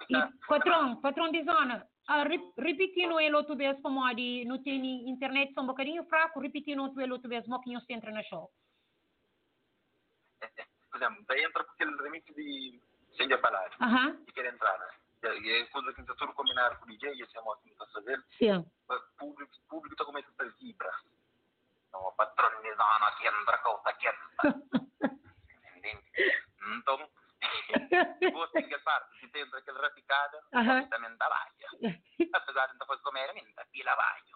e 0.08 0.46
patrão, 0.46 1.00
patrão 1.00 1.32
de 1.32 1.42
zona, 1.42 1.86
ah, 2.06 2.22
re- 2.22 2.52
repetindo 2.56 3.18
ele 3.18 3.34
outra 3.34 3.56
vez 3.56 3.80
como 3.82 4.04
a 4.04 4.12
de 4.12 4.44
não 4.44 4.62
tem 4.62 5.08
internet 5.08 5.52
só 5.52 5.62
um 5.62 5.66
bocadinho 5.66 6.04
fraco, 6.04 6.40
repetindo 6.40 6.82
outra 6.82 6.96
vez 6.96 7.10
outra 7.10 7.28
vez, 7.28 7.46
pouquinho 7.46 7.80
se 7.80 7.92
entra 7.92 8.12
na 8.12 8.22
show. 8.22 8.50
Por 10.90 10.96
exemplo, 10.96 11.24
daí 11.26 11.42
entra 11.42 11.64
com 11.64 11.70
aquele 11.72 11.96
remix 12.02 12.24
de 12.34 12.80
sem 13.16 13.28
falar. 13.38 13.70
Aham. 13.80 14.22
E 14.26 14.32
quer 14.32 14.46
entrar, 14.46 14.78
né? 14.78 14.86
E 15.22 15.50
é 15.50 15.66
coisa 15.66 15.92
que 15.92 16.00
está 16.00 16.14
tudo 16.14 16.32
combinado 16.32 16.78
com 16.78 16.84
o 16.84 16.88
DJ, 16.88 17.14
e 17.14 17.22
esse 17.22 17.36
é 17.36 17.40
a 17.40 17.44
moto 17.44 17.62
que 17.62 17.70
está 17.70 17.84
a 17.84 17.88
fazer. 17.88 18.24
Sim. 18.38 18.56
O 18.88 19.00
público, 19.18 19.52
o 19.56 19.68
público 19.68 19.94
está 19.94 20.04
começando 20.04 20.40
a 20.40 20.44
vibrar. 20.44 21.02
Então, 21.92 22.08
a 22.08 22.12
patronizona 22.12 23.06
aqui 23.08 23.26
entra, 23.26 23.58
cauta 23.58 23.90
aqui 23.90 24.06
Entende? 25.76 26.02
Então, 26.78 27.10
depois 28.20 28.50
tem 28.52 28.68
que 28.68 28.78
parte, 28.78 29.20
que 29.20 29.28
tem 29.28 29.42
aquele 29.42 29.78
rapicada, 29.78 30.40
Aham. 30.54 30.88
também 30.88 31.12
está 31.12 31.28
baixo. 31.28 31.52
Apesar 32.32 32.66
de 32.68 32.78
não 32.78 32.86
fazer 32.86 33.02
comer, 33.02 33.32
mas 33.34 33.46
está 33.46 33.64
pila 33.66 33.94
baixo. 33.94 34.34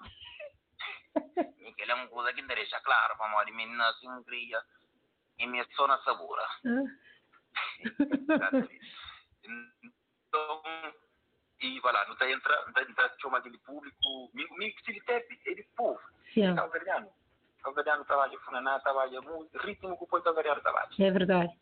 E 1.58 1.68
aquela 1.68 1.92
é 1.92 1.94
uma 1.94 2.08
coisa 2.08 2.32
que 2.32 2.42
deixa 2.42 2.80
claro, 2.80 3.16
para 3.16 3.26
uma 3.26 3.44
menina 3.44 3.88
assim, 3.88 4.22
cria, 4.24 4.62
e 5.38 5.46
me 5.46 5.64
sona 5.74 5.98
sabura. 6.02 6.46
Então, 10.28 10.62
e 11.60 11.80
vai 11.80 11.92
lá, 11.92 12.04
não 12.06 12.12
está 12.12 12.30
entra, 12.30 12.62
não 12.62 12.82
está 12.82 13.10
chama 13.20 13.38
aquele 13.38 13.58
público, 13.58 14.30
me 14.34 14.46
me 14.58 14.74
é 15.10 15.54
de 15.54 15.62
povo. 15.76 16.00
Sim. 16.34 16.54
Calveriano. 16.54 17.08
Calveriano 17.62 18.04
trabalha 18.04 18.38
funaná, 18.40 18.78
trabalha 18.80 19.20
muito, 19.20 19.56
ritmo 19.58 19.96
que 19.96 20.04
o 20.04 20.06
povo 20.06 20.22
calveriano 20.22 20.60
trabalha. 20.60 20.90
É 20.98 21.10
verdade. 21.10 21.52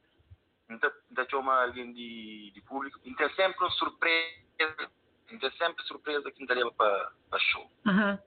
Então, 0.68 0.90
então 1.10 1.26
chama 1.30 1.64
alguém 1.64 1.92
de, 1.92 2.50
de 2.52 2.60
público, 2.62 2.98
então 3.04 3.28
sempre 3.30 3.58
uma 3.60 3.70
surpresa, 3.70 4.90
então 5.30 5.50
sempre 5.52 5.84
surpresa 5.84 6.30
que 6.30 6.44
não 6.44 6.54
leva 6.54 6.72
para 6.72 7.12
para 7.30 7.38
show. 7.38 7.70
Aham. 7.86 8.18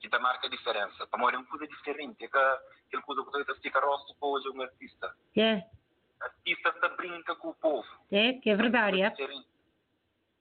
Que 0.00 0.08
da 0.08 0.18
marca 0.18 0.46
a 0.46 0.50
diferença. 0.50 1.06
Para 1.06 1.18
morrer 1.18 1.36
é 1.36 1.38
uma 1.38 1.46
coisa 1.46 1.66
diferente, 1.66 2.24
é 2.24 2.28
que 2.28 2.36
aquele 2.36 3.02
coisa 3.02 3.24
que 3.24 3.52
você 3.54 3.60
fica 3.60 3.80
rosto 3.80 4.14
para 4.16 4.28
hoje 4.28 4.48
é 4.48 4.50
um 4.50 4.62
artista. 4.62 5.16
É, 5.36 5.64
Artista 6.20 6.68
está 6.70 6.88
brinca 6.90 7.34
com 7.36 7.48
o 7.48 7.54
povo. 7.54 7.86
é, 8.10 8.34
que 8.34 8.50
é 8.50 8.56
verdade, 8.56 9.02
é. 9.02 9.10
diferente. 9.10 9.53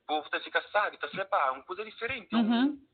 Está 0.09 0.39
fica 0.41 0.59
está 0.59 1.07
se 1.09 1.25
pá, 1.25 1.47
é 1.47 1.51
uma 1.51 1.63
coisa 1.63 1.83
diferente. 1.85 2.33
é 2.33 2.37
um- 2.37 2.41
Uhum. 2.41 2.87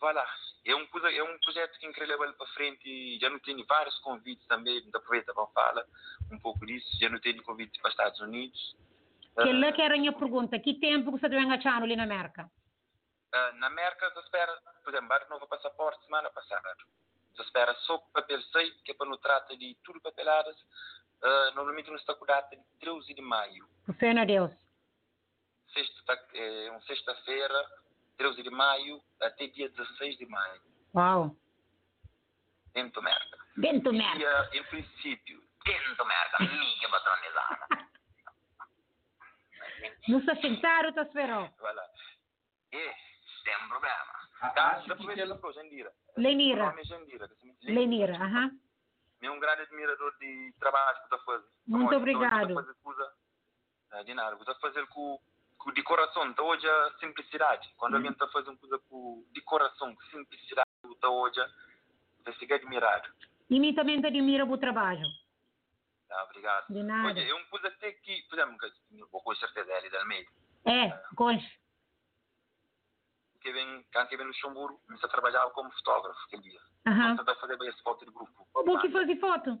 Vai 0.00 0.12
lá. 0.14 0.26
É 0.66 0.74
um, 0.74 0.86
coisa, 0.86 1.10
é 1.12 1.22
um 1.22 1.38
projeto 1.38 1.78
que 1.78 1.92
quer 1.92 2.06
levar 2.06 2.24
ele 2.24 2.32
para 2.34 2.46
frente 2.48 3.18
já 3.20 3.28
não 3.30 3.38
tenho 3.38 3.64
vários 3.66 3.98
convites 4.00 4.46
também, 4.46 4.78
então 4.78 4.98
aproveita 5.00 5.32
para 5.34 5.46
falar 5.48 5.84
um 6.32 6.38
pouco 6.38 6.64
disso. 6.66 6.88
Já 7.00 7.08
não 7.08 7.20
tenho 7.20 7.42
convites 7.42 7.80
para 7.80 7.90
Estados 7.90 8.20
Unidos. 8.20 8.76
Que 9.42 9.52
lá 9.52 9.72
que 9.72 9.82
era 9.82 9.94
a 9.94 9.98
minha 9.98 10.12
pergunta, 10.12 10.58
que 10.58 10.74
tempo 10.74 11.10
você 11.10 11.28
deu 11.28 11.40
engatado 11.40 11.84
ali 11.84 11.96
na 11.96 12.04
América? 12.04 12.50
Ah, 13.32 13.52
na 13.54 13.66
América, 13.66 14.08
você 14.10 14.20
espera, 14.20 14.52
por 14.82 14.90
exemplo, 14.90 15.08
barco 15.08 15.30
novo 15.30 15.46
passaporte 15.46 16.04
semana 16.04 16.30
passada. 16.30 16.68
Você 17.34 17.42
espera 17.42 17.74
só 17.80 17.98
papel 18.12 18.40
6, 18.40 18.80
que 18.82 18.92
é 18.92 18.94
para 18.94 19.08
não 19.08 19.18
trata 19.18 19.56
de 19.56 19.76
tudo 19.84 20.00
papeladas. 20.00 20.56
Ah, 21.22 21.52
normalmente 21.54 21.88
não 21.88 21.96
está 21.96 22.14
data 22.26 22.54
de 22.56 22.62
13 22.80 23.12
de 23.14 23.22
maio. 23.22 23.66
Fé 23.98 24.12
na 24.14 24.24
Deus. 24.24 24.52
Sexta, 25.74 26.28
é 26.34 26.70
uma 26.70 26.80
sexta-feira, 26.82 27.70
13 28.16 28.42
de 28.42 28.50
maio, 28.50 29.02
até 29.20 29.46
dia 29.48 29.68
16 29.68 30.16
de 30.18 30.26
maio. 30.26 30.60
Uau. 30.94 31.36
Dentro 32.72 33.02
da 33.02 33.10
América. 33.10 33.38
Dentro 33.56 33.92
da 33.92 33.98
E, 33.98 34.00
América. 34.00 34.40
ah, 34.40 34.56
em 34.56 34.64
princípio, 34.64 35.42
dentro 35.64 35.96
da 35.96 36.04
América, 36.04 36.36
amiga 36.42 36.88
patronizada. 36.88 37.88
Não 40.08 40.20
se 40.20 40.40
sentaram, 40.40 40.92
tá 40.92 41.02
esperou. 41.02 41.50
Vai 41.60 41.74
lá. 41.74 41.84
E, 42.72 42.92
sem 43.42 43.68
problema. 43.68 44.14
Tá, 44.54 44.80
que 44.82 44.92
essa 45.20 45.38
coisa, 45.38 45.60
Jandira. 45.62 45.92
Lenira. 46.16 46.66
Nome 46.66 46.80
é 46.80 46.84
Jandira. 46.84 47.30
Lenira, 47.62 48.14
aham. 48.16 48.50
É 49.22 49.30
um 49.30 49.40
grande 49.40 49.62
admirador 49.62 50.14
de 50.18 50.52
trabalho 50.58 50.98
que 50.98 51.04
está 51.04 51.18
fazendo. 51.18 51.48
Muito 51.66 51.86
Então, 51.86 51.98
obrigado. 51.98 52.54
Fazer 52.54 52.74
ah, 53.92 54.02
de 54.02 54.14
nada, 54.14 54.36
está 54.36 54.54
fazer 54.56 54.86
com 54.88 55.18
de 55.72 55.82
coração. 55.82 56.26
Então, 56.26 56.46
hoje 56.46 56.68
a 56.68 56.94
simplicidade. 56.98 57.72
Quando 57.76 57.96
alguém 57.96 58.10
está 58.10 58.26
fazendo 58.28 58.58
coisa 58.58 58.78
com 58.88 59.24
de 59.32 59.40
coração, 59.42 59.94
com 59.94 60.02
simplicidade, 60.06 60.68
está 60.84 61.08
hoje, 61.08 61.40
você 62.18 62.32
fica 62.34 62.56
admirado. 62.56 63.08
E 63.48 63.60
mim 63.60 63.74
também 63.74 64.00
te 64.00 64.06
admira 64.06 64.44
o 64.44 64.58
trabalho. 64.58 65.06
Tá, 66.08 66.24
obrigado. 66.24 66.66
De 66.68 66.82
nada. 66.82 67.08
Olha, 67.08 67.20
é 67.20 67.34
uma 67.34 67.46
coisa 67.46 67.68
até 67.68 67.92
que, 67.92 68.22
por 68.28 68.38
exemplo, 68.38 68.58
que 68.58 69.00
eu 69.00 69.06
com 69.08 69.34
certeza 69.36 69.70
é 69.72 69.78
ali 69.78 69.90
da 69.90 70.00
Almeida. 70.00 70.30
É, 70.64 70.90
conche. 71.14 71.60
Que 73.40 73.52
vem, 73.52 73.82
que 73.82 74.16
vem 74.16 74.26
no 74.26 74.32
Luxemburgo, 74.32 74.80
começa 74.86 75.06
a 75.06 75.10
trabalhar 75.10 75.44
como 75.50 75.70
fotógrafo 75.72 76.18
aquele 76.26 76.42
dia. 76.42 76.60
Aham. 76.86 77.12
Então, 77.12 77.22
está 77.24 77.32
a 77.32 77.40
fazer 77.40 77.58
bem 77.58 77.68
esse 77.68 77.82
foto 77.82 78.04
de 78.04 78.10
grupo. 78.10 78.48
O 78.54 78.80
que 78.80 78.90
fazer 78.90 79.16
foto. 79.16 79.58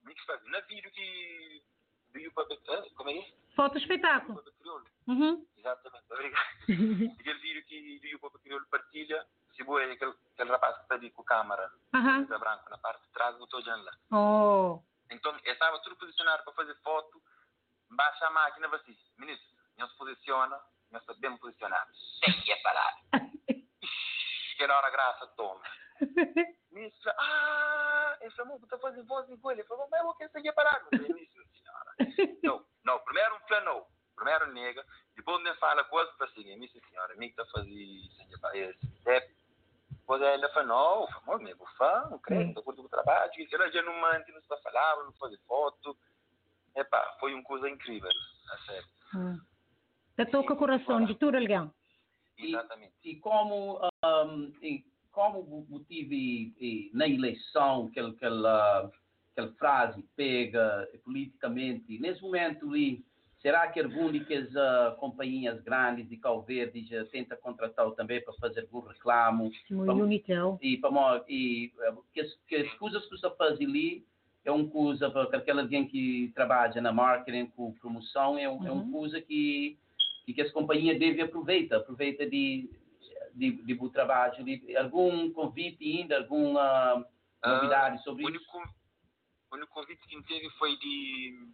Como 0.00 0.10
é 0.10 0.14
que 0.14 0.20
se 0.20 0.26
faz? 0.26 0.44
Na 0.44 0.60
do 2.16 2.20
Yupa, 2.20 2.46
ah, 2.68 2.84
como 2.96 3.10
é 3.10 3.14
isso? 3.14 3.34
Foto 3.54 3.78
espetáculo. 3.78 4.38
Yupa 4.38 4.52
Crioulo. 4.58 4.84
Uhum. 5.06 5.46
Exatamente, 5.56 6.04
obrigado. 6.10 6.46
Aquele 7.20 7.38
vídeo 7.40 7.64
que 7.66 8.00
do 8.00 8.06
Yupa 8.06 8.38
Crioulo 8.38 8.66
partilha, 8.66 9.26
se 9.54 9.62
boa 9.62 9.82
é 9.82 9.92
aquele, 9.92 10.14
aquele 10.32 10.50
rapaz 10.50 10.76
que 10.76 10.82
está 10.82 10.94
ali 10.94 11.10
com 11.10 11.22
a 11.22 11.26
câmara, 11.26 11.70
Aham. 11.94 12.04
camisa 12.04 12.38
branca, 12.38 12.70
na 12.70 12.78
parte 12.78 13.02
de 13.02 13.12
trás, 13.12 13.36
botou 13.36 13.62
janela. 13.62 13.92
Oh. 14.10 14.80
Então, 15.10 15.38
eu 15.44 15.52
estava 15.52 15.78
tudo 15.80 15.96
posicionado 15.96 16.42
para 16.44 16.52
fazer 16.54 16.74
foto, 16.82 17.22
baixa 17.90 18.26
a 18.26 18.30
máquina, 18.30 18.68
vai 18.68 18.80
assim, 18.80 18.96
ministro, 19.18 19.56
não 19.76 19.88
se 19.88 19.96
posiciona, 19.96 20.58
não 20.90 21.00
está 21.00 21.14
bem 21.14 21.36
posicionado. 21.36 21.90
Sem 22.24 22.52
a 22.52 22.56
parar. 22.62 22.96
que 24.56 24.64
hora 24.64 24.90
graça, 24.90 25.26
toma. 25.36 25.62
Nisso, 26.72 27.08
ah, 27.08 28.18
esse 28.20 28.40
amor 28.40 28.60
está 28.62 28.78
fazendo 28.78 29.06
voz 29.06 29.28
e 29.30 29.36
coisa. 29.38 29.60
Ele 29.60 29.68
falou, 29.68 29.88
mas 29.90 30.04
eu 30.04 30.14
quero 30.14 30.32
seguir 30.32 30.52
parado. 30.52 30.86
Nisso, 30.92 31.42
senhora. 31.52 32.38
Não, 32.42 32.64
não, 32.84 32.98
primeiro 33.00 33.36
um 33.36 33.40
plano, 33.40 33.64
não. 33.64 33.86
Primeiro 34.14 34.52
nega, 34.52 34.84
depois 35.14 35.42
me 35.42 35.54
fala 35.56 35.84
coisa 35.84 36.10
para 36.12 36.28
seguir. 36.28 36.56
Nisso, 36.56 36.78
senhora, 36.88 37.14
me 37.16 37.28
está 37.28 37.44
fazendo. 37.46 37.74
É, 39.06 39.30
depois 39.90 40.22
ela 40.22 40.48
falou, 40.50 40.68
não, 40.68 41.18
amor, 41.22 41.40
meu 41.40 41.56
fã, 41.76 42.08
não 42.10 42.18
creio, 42.18 42.48
estou 42.48 42.62
curtindo 42.62 42.86
o 42.86 42.90
trabalho. 42.90 43.32
E 43.36 43.48
ela 43.52 43.70
já 43.70 43.82
não 43.82 43.98
mantém, 44.00 44.32
não 44.32 44.40
está 44.40 44.56
falando, 44.58 45.06
não 45.06 45.12
faz 45.14 45.38
foto. 45.46 45.96
Epá, 46.76 47.16
foi 47.18 47.34
uma 47.34 47.42
coisa 47.42 47.68
incrível, 47.68 48.10
a 48.52 48.58
sério. 48.66 48.88
Hum. 49.14 49.40
Te 50.16 50.26
toca 50.26 50.54
o 50.54 50.56
coração 50.56 51.04
de 51.04 51.14
tudo 51.14 51.36
alguém. 51.36 51.70
Exatamente. 52.38 52.94
E 53.02 53.16
como, 53.16 53.80
um, 54.04 54.52
e 54.62 54.84
como 55.16 55.66
o 55.70 55.80
tive 55.88 56.52
e, 56.60 56.90
na 56.92 57.08
eleição 57.08 57.86
aquela, 57.86 58.10
aquela, 58.10 58.90
aquela 59.32 59.52
frase 59.54 60.04
pega 60.14 60.86
politicamente, 61.02 61.98
nesse 61.98 62.20
momento 62.20 62.68
ali, 62.68 63.02
será 63.40 63.66
que 63.68 63.80
algum 63.80 64.12
das 64.12 64.50
uh, 64.50 64.94
companhias 65.00 65.58
grandes 65.62 66.06
de 66.06 66.18
Cabo 66.18 66.42
Verde 66.42 66.84
já 66.84 67.02
tenta 67.06 67.34
contratar 67.34 67.90
também 67.92 68.22
para 68.22 68.34
fazer 68.34 68.60
algum 68.60 68.80
reclamo? 68.80 69.46
O 69.46 69.50
Para-. 69.86 69.94
E, 70.60 70.76
para, 70.76 71.24
e 71.26 71.72
uh, 71.90 72.04
que, 72.12 72.20
as- 72.20 72.38
que 72.46 72.56
as 72.56 72.70
coisas 72.74 73.02
que 73.06 73.16
você 73.16 73.30
faz 73.36 73.58
ali 73.58 74.04
é 74.44 74.52
uma 74.52 74.68
coisa 74.68 75.10
para 75.10 75.38
aquele 75.38 75.60
alguém 75.62 75.88
que 75.88 76.30
trabalha 76.34 76.78
na 76.82 76.92
marketing 76.92 77.46
com 77.56 77.72
promoção, 77.72 78.36
é, 78.36 78.46
um- 78.50 78.66
é 78.66 78.70
uma 78.70 78.82
Uhum. 78.82 78.92
coisa 78.92 79.18
que, 79.22 79.78
que, 80.26 80.34
que 80.34 80.42
as 80.42 80.52
companhias 80.52 80.98
devem 80.98 81.22
aproveitar, 81.22 81.78
aproveita 81.78 82.28
de, 82.28 82.68
de, 83.36 83.62
de 83.62 83.74
bom 83.74 83.88
trabalho. 83.88 84.42
De, 84.44 84.76
algum 84.76 85.30
convite 85.32 85.84
ainda, 85.84 86.18
alguma 86.18 87.06
novidade 87.44 88.02
sobre 88.02 88.24
o 88.24 88.30
isso? 88.30 88.38
único, 88.56 88.74
o 89.50 89.54
único 89.54 89.72
convite 89.72 90.06
que 90.08 90.16
me 90.16 90.24
teve 90.24 90.50
foi 90.50 90.76
de 90.78 91.48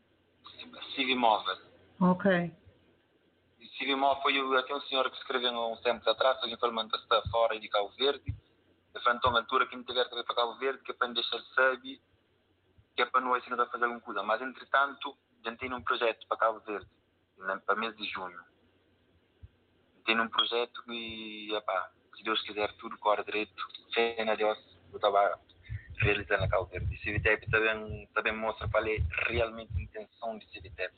Civimóvel. 0.94 1.56
Ok. 2.00 2.52
Civimóvel 3.78 4.22
foi 4.22 4.58
até 4.58 4.74
um 4.74 4.80
senhor 4.82 5.10
que 5.10 5.16
escreveu 5.16 5.54
há 5.54 5.72
uns 5.72 5.80
tempos 5.80 6.06
atrás, 6.06 6.38
falando 6.60 6.90
que 6.90 6.96
está 6.96 7.22
fora 7.30 7.58
de 7.58 7.68
Cabo 7.68 7.90
Verde. 7.90 8.34
Eu 8.94 9.00
falei, 9.00 9.18
então, 9.18 9.30
uma 9.30 9.40
altura 9.40 9.66
que 9.66 9.76
me 9.76 9.84
tiver 9.84 10.08
que 10.08 10.14
ir 10.14 10.24
para 10.24 10.34
Cabo 10.34 10.54
Verde, 10.58 10.82
que 10.82 10.92
é 10.92 10.94
para 10.94 11.08
me 11.08 11.14
deixar 11.14 11.40
saber, 11.54 12.00
que 12.94 13.02
é 13.02 13.06
para 13.06 13.20
nós 13.22 13.42
ainda 13.48 13.66
fazer 13.66 13.84
alguma 13.84 14.02
coisa. 14.02 14.22
Mas, 14.22 14.42
entretanto, 14.42 15.16
já 15.44 15.56
tenho 15.56 15.76
um 15.76 15.82
projeto 15.82 16.26
para 16.28 16.36
Cabo 16.36 16.60
Verde, 16.60 16.90
né, 17.38 17.60
para 17.64 17.76
mês 17.76 17.96
de 17.96 18.04
junho. 18.04 18.38
Tenho 20.04 20.22
um 20.22 20.28
projeto 20.28 20.82
e, 20.88 21.54
epá, 21.54 21.90
se 22.16 22.22
Deus 22.22 22.40
quiser, 22.42 22.72
tudo 22.74 22.98
corre 22.98 23.24
direito, 23.24 23.64
fé 23.94 24.24
na 24.24 24.34
Deus, 24.34 24.58
eu 24.90 24.96
estava 24.96 25.38
realizando 25.98 26.40
na 26.40 26.48
Cabo 26.48 26.66
Verde. 26.66 26.94
E 26.94 26.98
Civitep 26.98 27.48
também, 27.50 28.08
também 28.14 28.34
mostra 28.34 28.68
qual 28.68 28.84
é 28.86 28.98
realmente 29.28 29.72
a 29.76 29.80
intenção 29.80 30.38
de 30.38 30.48
Civitep. 30.50 30.92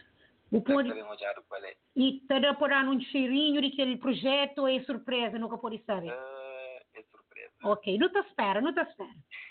O 0.51 0.63
pode, 0.63 0.93
qual 1.49 1.65
é. 1.65 1.75
e 1.97 2.21
terá 2.29 2.55
por 2.55 2.71
um 2.71 3.01
cheirinho 3.01 3.61
daquele 3.61 3.97
projeto 3.97 4.59
ou 4.59 4.69
é 4.69 4.81
surpresa, 4.85 5.39
nunca 5.39 5.59
pode 5.59 5.83
saber? 5.85 6.11
É, 6.11 6.83
é 6.95 7.03
surpresa. 7.03 7.53
Ok, 7.65 7.99
não 7.99 8.09
te 8.09 8.19
espera, 8.19 8.61
não 8.61 8.73
te 8.73 8.81
espera. 8.81 9.11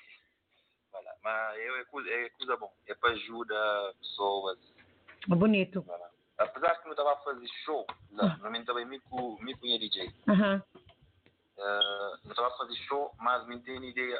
Mas 1.23 1.57
é, 1.57 1.81
é, 1.81 1.85
coisa, 1.85 2.09
é 2.09 2.29
coisa 2.29 2.57
bom. 2.57 2.71
É 2.87 2.93
para 2.95 3.11
ajudar 3.11 3.93
pessoas. 3.99 4.59
Bonito. 5.27 5.81
Voilà. 5.81 6.12
Apesar 6.37 6.75
que 6.79 6.85
não 6.85 6.91
estava 6.91 7.13
a 7.13 7.17
fazer 7.17 7.47
show, 7.63 7.85
lá, 8.11 8.29
normalmente 8.29 8.65
também 8.65 8.85
me 8.85 8.99
com 9.01 9.37
me 9.41 9.55
com 9.55 9.67
DJ. 9.67 10.13
Aham. 10.27 10.63
Uh, 11.57 12.17
não 12.23 12.31
estava 12.31 12.47
a 12.47 12.57
fazer 12.57 12.75
show, 12.87 13.13
mas 13.19 13.45
me 13.47 13.59
tem 13.59 13.83
ideia, 13.87 14.19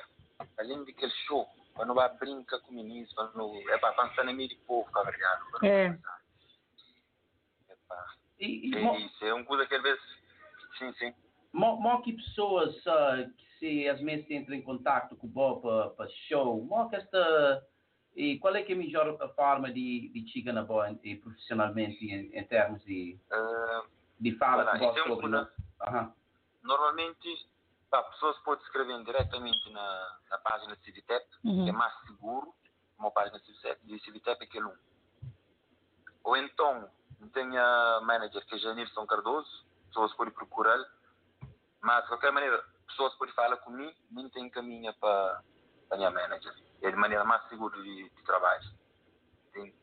além 0.59 0.85
daquele 0.85 1.11
show, 1.25 1.47
para 1.73 1.85
não 1.85 1.95
vai 1.95 2.07
brincar 2.17 2.59
com 2.59 2.71
o 2.71 2.75
ministro, 2.75 3.15
para 3.15 3.31
não, 3.33 3.55
é 3.69 3.77
para 3.79 3.93
pensar 3.93 4.23
na 4.23 4.33
meio 4.33 4.49
de 4.49 4.55
povo, 4.57 4.89
tá 4.91 5.09
ligado? 5.09 5.65
É. 5.65 5.97
E, 8.39 8.69
e 8.69 8.75
É 8.75 8.99
isso, 8.99 9.25
é 9.25 9.33
uma 9.33 9.45
coisa 9.45 9.65
que 9.65 9.75
às 9.75 9.81
vezes, 9.81 10.03
sim, 10.77 10.93
sim. 10.93 11.13
mo 11.53 12.01
que 12.01 12.13
pessoas 12.13 12.75
ah, 12.87 13.25
que 13.37 13.59
se 13.59 13.89
às 13.89 13.99
vezes 14.01 14.29
entram 14.29 14.55
em 14.55 14.61
contato 14.61 15.15
com 15.15 15.27
o 15.27 15.29
Bob 15.29 15.61
para, 15.61 15.89
para 15.91 16.09
show, 16.27 16.63
mo 16.63 16.89
que 16.89 16.97
esta 16.97 17.65
e 18.15 18.37
qual 18.39 18.55
é 18.55 18.61
que 18.63 18.71
é 18.73 18.75
a 18.75 18.77
melhor 18.77 19.17
forma 19.35 19.71
de, 19.71 20.09
de 20.09 20.27
chegar 20.31 20.53
na 20.53 20.63
boa 20.63 20.91
e 21.03 21.15
profissionalmente 21.15 22.05
em, 22.05 22.37
em 22.37 22.43
termos 22.45 22.83
de, 22.83 23.19
Uh, 23.31 23.87
de 24.19 24.35
fala 24.37 24.75
isso 24.75 24.99
é 24.99 25.03
sobre 25.07 25.27
nós? 25.27 25.47
Aham. 25.81 26.13
normalmente, 26.61 27.47
pá, 27.89 28.03
pessoas 28.03 28.37
podem 28.39 28.63
escrever 28.63 29.03
diretamente 29.03 29.69
na, 29.71 30.17
na 30.29 30.37
página 30.37 30.75
de 30.75 30.83
Civitep, 30.83 31.25
Uhum. 31.43 31.63
que 31.65 31.69
é 31.69 31.73
mais 31.73 31.93
seguro, 32.05 32.53
uma 32.97 33.11
página 33.11 33.39
de 33.39 33.45
Civitep, 33.45 33.85
de 33.85 33.99
Civitep 34.03 34.41
é 34.41 34.45
aquele 34.45 34.65
um. 34.65 34.77
Ou 36.23 36.37
então, 36.37 36.89
tem 37.33 37.57
a 37.57 37.99
manager, 38.03 38.45
que 38.45 38.55
é 38.55 38.57
Janilson 38.59 39.05
Cardoso, 39.05 39.65
pessoas 39.87 40.13
podem 40.13 40.33
procurar, 40.33 40.79
mas 41.81 42.01
de 42.03 42.07
qualquer 42.09 42.31
maneira, 42.31 42.63
pessoas 42.87 43.13
podem 43.15 43.33
falar 43.33 43.57
comigo, 43.57 43.93
nem 44.11 44.29
tem 44.29 44.49
caminho 44.49 44.93
para 44.95 45.41
a 45.93 45.97
minha 45.97 46.11
manager. 46.11 46.53
É 46.81 46.91
de 46.91 46.97
maneira 46.97 47.23
mais 47.23 47.47
segura 47.47 47.81
de, 47.81 48.09
de 48.09 48.23
trabalho. 48.23 48.63
Sim. 49.53 49.73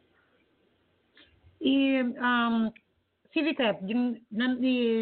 E, 1.60 2.02
um, 2.02 2.72
de- 3.82 4.26
na, 4.30 4.54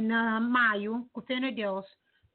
na 0.02 0.40
maio, 0.40 1.08
com 1.12 1.22
fé 1.22 1.40
de 1.40 1.50
Deus, 1.50 1.86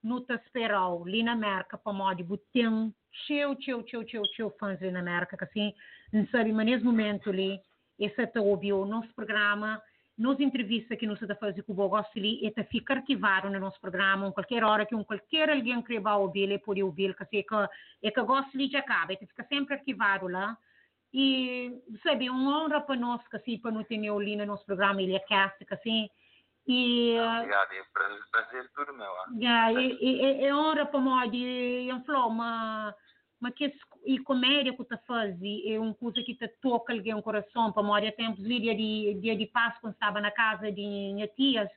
não 0.03 0.23
te 0.23 0.33
esperou 0.33 1.03
ali 1.03 1.23
na 1.23 1.33
América 1.33 1.77
para 1.77 1.93
modo 1.93 2.23
botem 2.23 2.93
cheio, 3.11 3.55
cheio, 3.61 3.85
cheio, 3.87 4.07
cheio, 4.09 4.25
cheio 4.35 4.49
fãs 4.59 4.81
ali 4.81 4.91
na 4.91 4.99
América, 4.99 5.37
que 5.37 5.43
assim, 5.43 5.73
não 6.11 6.27
sabe, 6.27 6.51
mas 6.51 6.65
nesse 6.65 6.83
momento 6.83 7.29
ali, 7.29 7.59
esse 7.99 8.27
te 8.27 8.39
ouviu 8.39 8.81
o 8.81 8.85
nosso 8.85 9.13
programa, 9.13 9.81
nos 10.17 10.39
entrevistas 10.39 10.97
que 10.97 11.07
nós 11.07 11.19
a 11.29 11.35
fazer 11.35 11.63
com 11.63 11.71
o 11.71 11.75
Bogosto 11.75 12.17
ali, 12.17 12.39
e 12.45 12.63
fica 12.65 12.93
arquivado 12.93 13.49
no 13.49 13.59
nosso 13.59 13.79
programa, 13.81 14.27
em 14.27 14.31
qualquer 14.31 14.63
hora 14.63 14.85
que 14.85 14.95
um 14.95 15.03
qualquer 15.03 15.53
alguém 15.53 15.81
queira 15.81 16.17
ouvir, 16.17 16.43
ele 16.43 16.59
pode 16.59 16.83
ouvir, 16.83 17.15
que 17.15 17.23
é 17.37 17.43
que, 17.43 17.55
é 18.03 18.11
que 18.11 18.19
gosto 18.25 18.55
ali 18.55 18.67
já 18.67 18.79
acaba, 18.79 19.13
ele 19.13 19.25
fica 19.25 19.43
sempre 19.45 19.73
arquivado 19.73 20.27
lá. 20.27 20.57
E, 21.11 21.71
sabe, 22.01 22.29
uma 22.29 22.63
honra 22.63 22.81
para 22.81 22.95
nós, 22.95 23.27
que 23.27 23.35
assim, 23.35 23.57
para 23.59 23.71
não 23.71 23.83
ter 23.83 23.97
ali 24.09 24.35
no 24.35 24.45
nosso 24.45 24.65
programa, 24.65 25.01
ele 25.01 25.15
é 25.15 25.19
cast, 25.19 25.63
que 25.63 25.73
assim, 25.73 26.09
e... 26.65 27.17
Obrigado, 27.19 27.73
é 27.73 27.83
prazer, 27.93 28.23
prazer 28.31 28.71
tudo 28.73 28.93
meu. 28.93 29.05
ah. 29.05 29.25
Ja, 29.37 29.71
e, 29.73 29.97
e, 29.99 30.45
e 30.45 30.53
honra 30.53 30.85
para 30.85 30.99
nós, 31.01 31.29
e 31.33 31.89
eu 31.89 31.99
falo, 32.01 32.95
mas, 33.43 33.53
e 34.05 34.19
comédia 34.19 34.71
que 34.71 34.85
tu 34.85 34.97
faz, 35.05 35.37
é 35.65 35.77
uma 35.77 35.93
coisa 35.93 36.23
que 36.23 36.33
te 36.33 36.47
toca 36.61 36.93
alguém 36.93 37.13
o 37.13 37.21
coração, 37.21 37.73
para 37.73 38.07
há 38.07 38.11
tempos, 38.13 38.41
dia 38.41 38.73
de, 38.73 39.15
dia 39.19 39.35
de 39.35 39.45
Páscoa, 39.47 39.89
estava 39.89 40.21
na 40.21 40.31
casa 40.31 40.71
de 40.71 40.81
minhas 40.81 41.29
tias, 41.31 41.69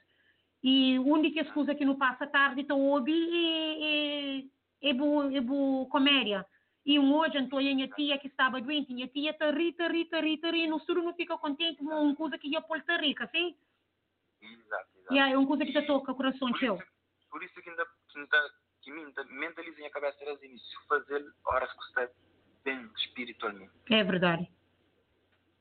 e 0.63 0.97
uma 1.01 1.21
das 1.21 1.51
coisas 1.51 1.77
que 1.77 1.85
não 1.85 1.97
passa 1.97 2.25
tarde, 2.27 2.61
então, 2.61 2.81
ouve, 2.81 3.13
é, 3.13 4.39
é, 4.39 4.91
é, 4.91 4.95
boa, 4.95 5.37
é 5.37 5.41
boa 5.41 5.89
comédia. 5.89 6.47
E 6.85 7.01
um 7.01 7.13
hoje, 7.17 7.37
então, 7.37 7.59
minha 7.59 7.89
tia 7.89 8.17
que 8.17 8.29
estava 8.29 8.61
doente, 8.61 8.95
minha 8.95 9.09
tia 9.09 9.33
está 9.33 9.51
rita, 9.51 9.89
rita, 9.89 10.21
rita, 10.21 10.47
rita, 10.47 10.57
e 10.57 10.69
no 10.69 10.79
futuro 10.79 11.03
não 11.03 11.15
fica 11.15 11.37
contente, 11.37 11.83
mas 11.83 12.01
uma 12.01 12.15
coisa 12.15 12.39
que 12.39 12.47
ia 12.47 12.63
tá 12.63 12.97
rica, 12.97 13.25
assim? 13.25 13.57
Exato, 14.41 14.89
exato. 14.99 15.15
E 15.15 15.19
é 15.19 15.37
uma 15.37 15.49
coisa 15.49 15.65
que 15.65 15.73
te 15.73 15.83
toca 15.83 16.13
o 16.13 16.15
coração, 16.15 16.53
teu. 16.53 16.79
Por 17.29 17.43
isso 17.43 17.61
que 17.61 17.69
ainda, 17.69 17.85
que 18.87 18.93
ainda 18.93 19.25
que 19.25 19.33
me 19.33 19.47
ainda 19.47 19.49
mentaliza 19.49 19.81
em 19.81 19.87
a 19.87 19.91
cabeça 19.91 20.19
desde 20.25 20.47
o 20.47 20.49
início, 20.49 20.81
fazer 20.89 21.25
horas 21.45 21.71
que 21.73 21.77
você 21.79 22.03
está 22.03 22.09
bem 22.65 22.91
espiritualmente. 22.97 23.73
É 23.91 24.05
verdade. 24.05 24.51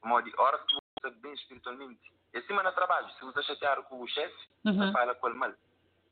Modo, 0.03 0.31
horas 0.37 0.61
que 0.65 0.73
você 0.73 0.81
está 0.97 1.09
bem 1.21 1.33
espiritualmente. 1.33 2.13
E 2.33 2.37
acima 2.37 2.61
no 2.63 2.71
trabalho, 2.73 3.09
se 3.13 3.21
você 3.25 3.41
chatear 3.43 3.81
com 3.83 4.01
o 4.01 4.07
chefe, 4.07 4.35
Uhum. 4.65 4.77
você 4.77 4.91
fala 4.91 5.15
com 5.15 5.27
ele 5.29 5.37
mal. 5.37 5.53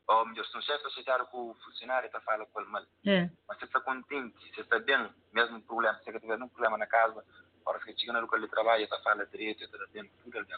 Ou 0.06 0.26
melhor, 0.26 0.46
se 0.46 0.58
um 0.58 0.62
chefe 0.62 0.88
está 1.00 1.26
com 1.26 1.52
o 1.52 1.56
funcionário, 1.56 2.10
você 2.10 2.20
fala 2.22 2.46
com 2.46 2.62
ele 2.62 2.70
mal. 2.70 2.84
É. 3.06 3.30
Mas 3.48 3.58
você 3.60 3.66
está 3.66 3.80
contente, 3.82 4.54
você 4.54 4.62
está 4.62 4.80
bem, 4.80 5.10
mesmo 5.32 5.62
problema, 5.64 5.98
se 6.00 6.06
você 6.06 6.20
tiver 6.20 6.42
um 6.42 6.48
problema 6.50 6.78
na 6.78 6.88
casa, 6.88 7.24
horas 7.66 7.84
que 7.84 7.98
chega 7.98 8.14
no 8.14 8.22
local 8.22 8.40
de 8.40 8.48
trabalho, 8.48 8.88
você 8.88 9.02
fala 9.02 9.26
direito, 9.28 9.60
você 9.60 9.66
está 9.66 9.88
bem, 9.92 10.10
tudo 10.24 10.38
é 10.38 10.44
bem. 10.44 10.58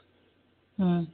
Hum. 0.80 1.08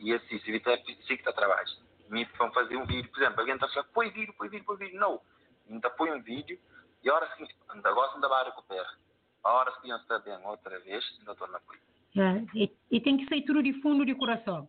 E 0.00 0.14
assim, 0.14 0.38
se 0.38 0.58
que 1.06 1.12
está 1.14 1.32
trabalho. 1.32 1.68
Me 2.08 2.24
vão 2.38 2.52
fazer 2.52 2.76
um 2.76 2.86
vídeo, 2.86 3.10
por 3.10 3.20
exemplo, 3.22 3.40
alguém 3.40 3.54
está 3.54 3.68
falando, 3.68 3.88
põe 3.92 4.10
vídeo, 4.10 4.34
põe 4.36 4.48
vídeo, 4.48 4.64
põe 4.64 4.76
vídeo. 4.76 5.00
Não. 5.00 5.20
Ainda 5.68 5.90
põe 5.90 6.10
um 6.12 6.22
vídeo 6.22 6.58
e 7.02 7.10
a 7.10 7.14
hora 7.14 7.26
que 7.36 7.46
ainda 7.68 7.92
gosta 7.92 8.14
ainda 8.14 8.28
vai 8.28 8.44
recuperar. 8.44 8.98
A 9.44 9.52
hora 9.52 9.72
que 9.80 9.88
não 9.88 9.96
está 9.96 10.18
bem 10.18 10.36
outra 10.44 10.78
vez, 10.80 11.04
ainda 11.18 11.34
torna 11.34 11.60
põe. 11.60 11.76
É, 12.16 12.46
e, 12.54 12.76
e 12.90 13.00
tem 13.00 13.16
que 13.16 13.26
sair 13.28 13.42
tudo 13.44 13.62
de 13.62 13.74
fundo 13.80 14.06
de 14.06 14.14
coração. 14.14 14.68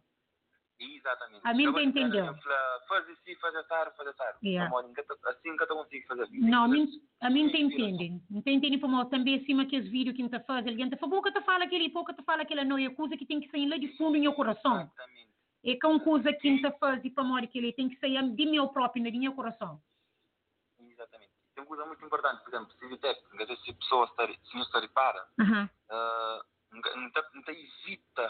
Exatamente. 0.80 1.42
A 1.44 1.54
mim 1.54 1.64
Eu 1.64 1.74
te 1.74 1.82
entendeu. 1.82 2.26
eu 2.26 2.36
Faz 2.88 3.10
assim, 3.10 3.36
faz 3.36 3.56
assim, 3.56 3.68
faz 3.98 4.08
assim. 4.10 4.48
Yeah. 4.48 4.68
Amor, 4.68 4.84
nunca 4.84 5.04
tá- 5.04 5.16
Assim 5.32 5.50
nunca 5.50 5.66
consigo 5.66 6.08
fazer. 6.08 6.28
Não, 6.32 6.66
a 6.66 6.68
mim, 6.68 6.88
a 7.22 7.30
mim 7.30 7.50
te 7.50 7.58
entende. 7.60 8.22
Não 8.30 8.42
te 8.42 8.52
entende 8.52 8.78
para 8.78 8.90
nós 8.90 9.10
também 9.10 9.36
acima 9.42 9.66
que 9.66 9.78
os 9.78 9.88
vídeos 9.90 10.16
que 10.16 10.30
tá 10.30 10.40
faz, 10.42 10.68
alguém 10.68 10.90
tá 10.90 10.98
fala, 10.98 11.12
pouco 11.12 11.32
te 11.32 11.42
fala 11.42 11.64
aquele, 11.64 11.90
pouco 11.90 12.14
te 12.14 12.24
fala 12.24 12.44
aquela, 12.44 12.64
não, 12.64 12.78
é 12.78 12.90
coisa 12.92 13.18
que 13.18 13.26
tem 13.26 13.40
que 13.40 13.50
sair 13.50 13.68
lá 13.68 13.78
de 13.78 13.88
fundo 13.98 14.14
do 14.14 14.20
meu 14.20 14.34
coração. 14.34 14.82
É 14.82 14.86
que 14.86 14.92
é 15.64 15.90
uma 15.90 16.00
coisa 16.00 16.32
que 16.34 16.50
me 16.50 16.62
faz 16.74 17.04
e 17.04 17.10
para 17.10 17.24
nós 17.24 17.50
que 17.50 17.58
ele 17.58 17.74
tem 17.74 17.90
que 17.90 17.98
sair 17.98 18.22
de 18.34 18.46
meu 18.46 18.68
próprio, 18.70 19.04
no 19.04 19.20
meu 19.20 19.34
coração. 19.34 19.82
coisa 21.66 21.86
muito 21.86 22.06
importante, 22.06 22.44
por 22.44 22.54
exemplo, 22.54 22.72
se 22.78 22.88
Vitec, 22.88 23.22
se 23.64 23.72
a 23.72 23.74
pessoa 23.74 24.08
se 24.46 24.56
não 24.56 24.62
está 24.62 24.88
para, 24.90 25.28
Aham. 25.40 25.70
uh, 25.90 26.44
não 26.72 27.42
evita 27.52 28.30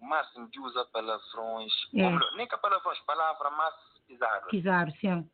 o 0.00 0.04
máximo 0.06 0.48
de 0.48 0.60
usar 0.60 0.84
palavrões, 0.86 1.72
É. 1.94 2.36
nem 2.36 2.46
que 2.46 2.56
palavrões, 2.58 2.98
palavra 3.00 3.50
mais 3.50 3.74
pesada. 4.06 4.46
Quiser, 4.46 4.90
sim. 5.00 5.28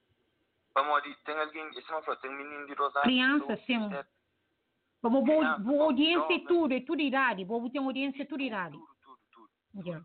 Vamos 0.75 0.97
ali, 0.97 1.15
tem 1.25 1.37
alguém, 1.39 1.69
esse 1.77 1.91
não 1.91 2.03
falou, 2.03 2.21
tem 2.21 2.31
um 2.31 2.37
menino 2.37 2.67
de 2.67 2.75
Rosário. 2.75 3.09
Criança, 3.09 3.57
que 3.57 3.67
sim. 3.67 3.95
é- 3.95 4.07
Vamos, 5.03 5.25
Criança, 5.25 5.59
boa 5.61 5.85
audiência 5.85 6.35
é 6.35 6.39
tudo, 6.41 6.75
é 6.75 6.81
tudo 6.81 7.01
idade. 7.01 7.45
Boa 7.45 7.71
ter 7.71 7.79
uma 7.79 7.89
audiência 7.89 8.23
é 8.23 8.27
tudo 8.27 8.43
idade. 8.43 8.79
Yeah. 9.75 10.05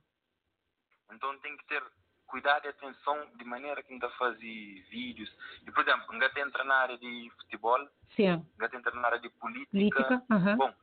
Então 1.12 1.38
tem 1.40 1.56
que 1.58 1.66
ter 1.66 1.84
cuidado 2.28 2.66
e 2.66 2.70
atenção 2.70 3.26
de 3.36 3.46
maneira 3.46 3.82
que 3.84 3.94
ainda 3.94 4.10
fazer 4.12 4.86
vídeos. 4.90 5.32
E, 5.66 5.72
por 5.72 5.82
exemplo, 5.82 6.12
ainda 6.12 6.32
entra 6.38 6.64
na 6.64 6.76
área 6.76 6.98
de 6.98 7.32
futebol, 7.38 7.88
Sim. 8.16 8.46
ainda 8.60 8.76
entra 8.76 8.92
na 8.94 9.08
área 9.08 9.20
de 9.20 9.30
política. 9.30 9.72
Política, 9.72 10.24
aham. 10.30 10.58
Bom, 10.58 10.74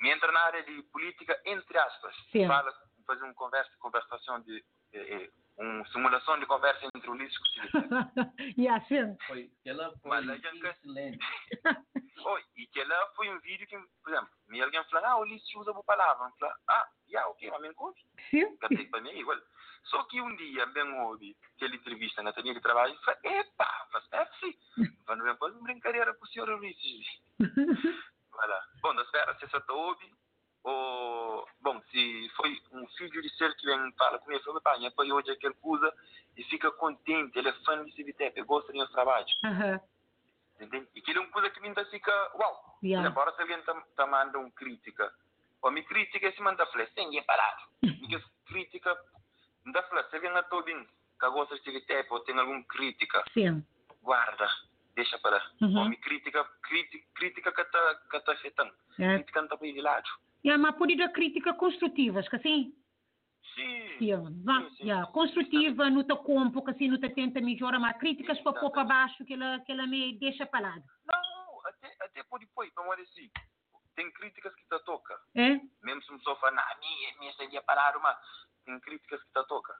me 0.00 0.10
entra 0.10 0.30
na 0.30 0.40
área 0.40 0.62
de 0.62 0.82
política, 0.84 1.40
entre 1.44 1.78
aspas. 1.78 2.14
Sim. 2.30 2.46
Fala, 2.46 2.72
fazer 3.06 3.24
uma 3.24 3.34
conversa, 3.34 3.70
conversação 3.78 4.40
de, 4.42 4.64
eh, 4.92 5.14
eh, 5.14 5.30
uma 5.58 5.86
simulação 5.88 6.38
de 6.40 6.46
conversa 6.46 6.86
entre 6.94 7.10
Ulisses 7.10 7.36
e 7.36 7.60
o 7.60 7.70
Filipe. 7.70 7.88
e 8.60 8.68
assim. 8.68 9.16
Foi, 9.26 9.50
ela 9.64 9.92
foi 9.98 10.10
Mas 10.10 10.28
a 10.28 10.36
gente- 10.36 10.66
excelente. 10.66 11.18
Oi, 12.24 12.42
e 12.56 12.66
que 12.68 12.84
lá 12.84 13.06
foi 13.16 13.28
um 13.30 13.38
vídeo 13.40 13.66
que, 13.66 13.76
por 14.02 14.12
exemplo, 14.12 14.30
me 14.48 14.62
alguém 14.62 14.82
falou, 14.84 15.06
ah, 15.08 15.16
o 15.18 15.20
Ulisses 15.22 15.54
usa 15.56 15.72
boa 15.72 15.84
palavra. 15.84 16.26
Eu 16.26 16.32
falei, 16.38 16.54
ah, 16.68 16.88
yeah, 17.08 17.28
ok, 17.30 17.50
mas 17.50 17.60
me 17.60 17.72
ouve. 17.76 18.00
Sim. 18.30 18.56
Para 18.56 19.00
mim 19.00 19.10
igual. 19.18 19.38
Só 19.84 20.02
que 20.04 20.20
um 20.20 20.34
dia, 20.36 20.64
bem 20.66 20.84
ouvi 21.00 21.36
aquela 21.56 21.74
entrevista 21.74 22.22
na 22.22 22.32
Tania 22.32 22.54
de 22.54 22.60
Trabalho, 22.60 22.94
e 22.94 23.04
falei, 23.04 23.20
epa, 23.40 23.88
mas 23.92 24.04
é 24.12 24.18
assim. 24.18 24.54
Vamos 25.06 25.24
ver, 25.24 25.36
pode 25.36 25.60
brincadeira 25.60 26.14
com 26.14 26.24
o 26.24 26.28
senhor 26.28 26.48
Ulisses. 26.48 27.06
Voilà. 28.32 28.60
Bom, 28.80 28.94
da 28.94 29.02
espera 29.02 29.36
se 29.38 29.44
essa 29.44 29.62
ouve, 29.68 30.10
ou, 30.64 31.48
bom, 31.60 31.80
se 31.90 32.30
foi 32.36 32.60
um 32.72 32.86
filho 32.88 33.20
de 33.20 33.30
ser 33.36 33.54
que 33.56 33.66
vem 33.66 33.92
fala 33.92 34.18
comigo, 34.18 34.44
falou, 34.44 34.60
pai 34.60 35.12
hoje 35.12 35.30
é 35.30 35.32
aquele 35.32 35.54
coisa 35.54 35.92
e 36.36 36.44
fica 36.44 36.70
contente, 36.72 37.36
ele 37.38 37.48
é 37.48 37.52
fã 37.64 37.84
de 37.84 37.92
Civitep, 37.92 38.40
gosta 38.42 38.72
do 38.72 38.78
nosso 38.78 38.92
trabalho. 38.92 39.26
Aham. 39.44 39.80
Entende? 40.60 40.88
E 40.94 41.00
aquilo 41.00 41.18
é 41.18 41.22
uma 41.22 41.30
coisa 41.30 41.50
que 41.50 41.60
me 41.60 41.68
ainda 41.68 41.84
fica, 41.86 42.12
uau. 42.36 42.78
Yeah. 42.82 43.08
Agora 43.08 43.34
se 43.34 43.42
alguém 43.42 43.58
está 43.58 43.74
tá 43.96 44.06
mandando 44.06 44.38
uma 44.38 44.50
crítica, 44.52 45.12
ou 45.60 45.70
me 45.72 45.82
crítica, 45.82 46.30
se 46.32 46.40
manda 46.40 46.64
falar, 46.66 46.88
sem 46.94 47.18
é 47.18 47.22
parado. 47.22 47.62
E 47.82 48.06
que 48.06 48.22
crítica, 48.46 48.96
ainda 49.64 49.82
fala, 49.84 50.08
se 50.08 50.16
alguém 50.16 50.30
está 50.36 50.56
ouvindo, 50.56 50.86
que 51.18 51.30
gosta 51.30 51.56
de 51.56 51.62
Civitep, 51.62 52.12
ou 52.12 52.20
tem 52.20 52.38
alguma 52.38 52.62
crítica, 52.64 53.24
Sim. 53.32 53.64
guarda, 54.02 54.48
deixa 54.94 55.18
para. 55.18 55.42
Uhum. 55.60 55.78
Ou 55.78 55.88
me 55.88 55.96
crítica, 55.96 56.44
crítica, 56.62 57.06
crítica 57.14 57.52
que 57.52 57.60
está 57.62 57.94
que 58.10 58.20
tá 58.20 58.32
afetando. 58.32 58.72
É. 58.98 59.14
Crítica 59.16 59.40
não 59.40 59.46
está 59.46 59.56
para 59.56 59.66
ir 59.66 59.72
de 59.72 59.80
lado. 59.80 60.08
Yeah, 60.44 60.60
mas 60.60 60.76
por 60.76 60.90
ir 60.90 61.00
a 61.02 61.08
crítica 61.08 61.54
construtivas, 61.54 62.28
que 62.28 62.36
assim? 62.36 62.74
Sim. 63.54 63.98
Sim, 63.98 64.42
vá, 64.44 64.68
yeah, 64.80 65.06
construtiva, 65.12 65.88
não 65.90 66.02
te 66.02 66.16
compro, 66.16 66.64
que 66.64 66.70
assim 66.70 66.88
não 66.88 66.98
te 66.98 67.08
tenta 67.10 67.40
melhorar, 67.40 67.78
mas 67.78 67.96
críticas 67.98 68.40
para 68.40 68.58
pôr 68.58 68.70
para 68.70 68.84
baixo, 68.84 69.24
que 69.24 69.34
ela, 69.34 69.60
que 69.60 69.72
ela 69.72 69.86
me 69.86 70.18
deixa 70.18 70.46
para 70.46 70.68
lado. 70.68 70.84
Não, 71.04 71.66
até, 71.66 71.94
até 72.00 72.22
por 72.24 72.40
depois, 72.40 72.72
vamos 72.74 72.96
dizer, 72.96 73.30
tem 73.94 74.10
críticas 74.12 74.54
que 74.54 74.64
te 74.64 74.84
toca. 74.84 75.18
É? 75.34 75.60
Mesmo 75.82 76.02
se 76.02 76.10
uma 76.10 76.18
pessoa 76.18 76.36
fala, 76.36 76.56
não, 76.56 76.80
minha, 76.80 77.18
minha 77.18 77.32
seria 77.34 77.62
parar, 77.62 77.98
mas 78.00 78.16
tem 78.64 78.80
críticas 78.80 79.22
que 79.22 79.28
te 79.28 79.46
toca. 79.46 79.76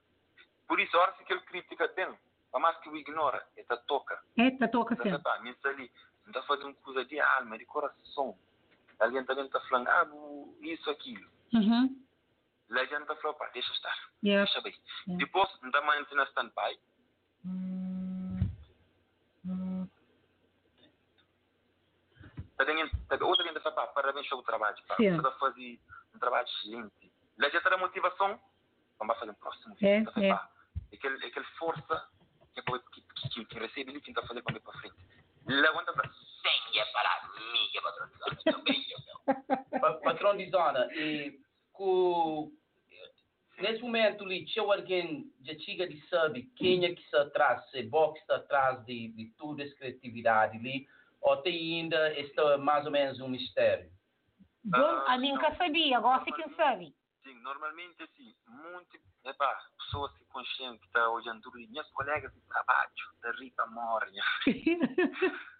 Por 0.67 0.79
isso, 0.79 0.95
a 0.97 1.01
hora 1.01 1.13
que 1.13 1.33
ele 1.33 1.41
crítica 1.41 1.87
tem, 1.89 2.07
por 2.51 2.61
mais 2.61 2.77
que 2.77 2.89
o 2.89 2.95
ignora, 2.95 3.45
ele 3.57 3.65
te 3.65 3.77
toca. 3.87 4.21
É, 4.37 4.51
te 4.51 4.67
toca 4.67 4.95
Você 4.95 5.03
sempre. 5.03 5.23
pá, 5.23 5.39
me 5.39 5.55
ali, 5.65 5.91
não 6.23 6.27
está 6.27 6.43
fazendo 6.43 6.75
coisa 6.75 7.03
de 7.05 7.19
alma, 7.19 7.57
de 7.57 7.65
coração. 7.65 8.37
Alguém 8.99 9.25
também 9.25 9.45
está 9.45 9.59
falando, 9.61 9.87
ah, 9.87 10.07
isso, 10.61 10.89
aquilo. 10.89 11.29
Uhum. 11.53 12.03
Lá 12.69 12.81
a 12.81 12.85
gente 12.85 13.05
falando, 13.05 13.37
pá, 13.37 13.49
deixa 13.53 13.71
estar. 13.71 13.95
Yeah. 14.23 14.45
Deixa 14.45 14.61
bem. 14.61 14.75
Depois, 15.17 15.49
não 15.61 15.69
está 15.69 15.81
mais 15.81 16.09
na 16.11 16.23
stand-by. 16.23 16.79
Tá 22.57 23.17
tá, 23.17 23.25
outra 23.25 23.45
ainda 23.45 23.59
fala, 23.61 23.75
pá, 23.75 23.87
parabéns 23.87 24.27
pelo 24.29 24.43
trabalho, 24.43 24.77
pá. 24.87 24.95
Sim. 24.95 25.09
Você 25.09 25.17
está 25.17 25.31
fazendo 25.33 25.79
um 26.15 26.19
trabalho 26.19 26.47
excelente. 26.47 27.11
Lá 27.37 27.49
já 27.49 27.57
está 27.57 27.73
a 27.73 27.77
motivação, 27.77 28.39
vamos 28.97 29.19
fazer 29.19 29.31
um 29.31 29.35
próximo 29.35 29.75
É, 29.81 29.99
vídeo. 29.99 30.13
Tá, 30.13 30.21
é. 30.21 30.95
Aquele, 30.95 31.25
aquele 31.25 31.45
força 31.57 32.09
que, 32.53 32.61
que, 32.61 33.29
que, 33.29 33.45
que, 33.45 33.59
recebe 33.59 33.91
ali, 33.91 34.01
que 34.01 34.11
está 34.11 34.21
fazendo 34.21 34.43
para 34.43 34.73
frente. 34.79 34.95
Lá 35.47 35.73
quando 35.73 35.89
sem 36.43 36.79
é 36.79 36.85
parar, 36.91 37.29
minha 37.51 37.81
patrão, 37.81 38.09
também, 38.43 38.85
meu. 38.87 38.99
Pa- 39.81 39.93
Patrão 39.93 40.37
de 40.37 40.49
zona, 40.49 40.87
e 40.93 41.39
com, 41.71 42.51
nesse 43.59 43.81
momento 43.81 44.23
ali, 44.23 44.45
tinha 44.45 44.63
alguém 44.63 45.31
já 45.41 45.57
chega 45.59 45.87
de 45.87 45.99
saber 46.07 46.43
quem 46.55 46.85
é 46.85 46.93
que 46.93 47.01
está 47.01 47.21
atrás, 47.23 47.69
se 47.71 47.83
Box 47.83 48.19
está 48.21 48.35
atrás 48.37 48.85
de, 48.85 49.07
de 49.09 49.31
toda 49.37 49.63
essa 49.63 49.75
criatividade 49.75 50.57
ali, 50.57 50.87
ou 51.21 51.37
tem 51.37 51.79
ainda 51.81 52.19
está 52.19 52.57
mais 52.57 52.85
ou 52.85 52.91
menos 52.91 53.19
um 53.21 53.29
mistério? 53.29 53.89
Bom, 54.65 54.79
a 55.07 55.17
mim 55.17 55.31
nunca 55.33 55.55
sabia, 55.55 55.97
agora 55.97 56.23
quem 56.25 56.55
sabe. 56.55 56.95
Sim, 57.23 57.33
normalmente 57.41 58.03
assim, 58.03 58.35
muito, 58.47 58.97
epá, 59.25 59.57
pessoas 59.77 60.11
que 60.17 60.25
conscientes 60.25 60.79
que 60.81 60.87
estão 60.87 61.13
olhando 61.13 61.41
tudo, 61.41 61.57
minhas 61.57 61.89
colegas 61.91 62.33
de 62.33 62.41
trabalho, 62.41 62.91
da 63.21 63.31
Rita 63.31 63.65
Mornya, 63.67 64.23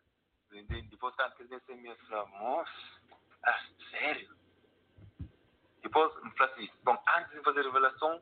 Depois 0.62 1.16
quer 1.16 1.44
dizer 1.44 1.76
minha 1.76 1.96
fala, 2.08 2.26
moça, 2.28 2.72
ah, 3.44 3.60
sério? 3.90 4.30
Depois 5.82 6.24
me 6.24 6.32
fala 6.38 6.52
assim, 6.52 6.70
bom, 6.84 7.04
antes 7.18 7.32
de 7.32 7.42
fazer 7.42 7.62
a 7.62 7.64
revelação, 7.64 8.22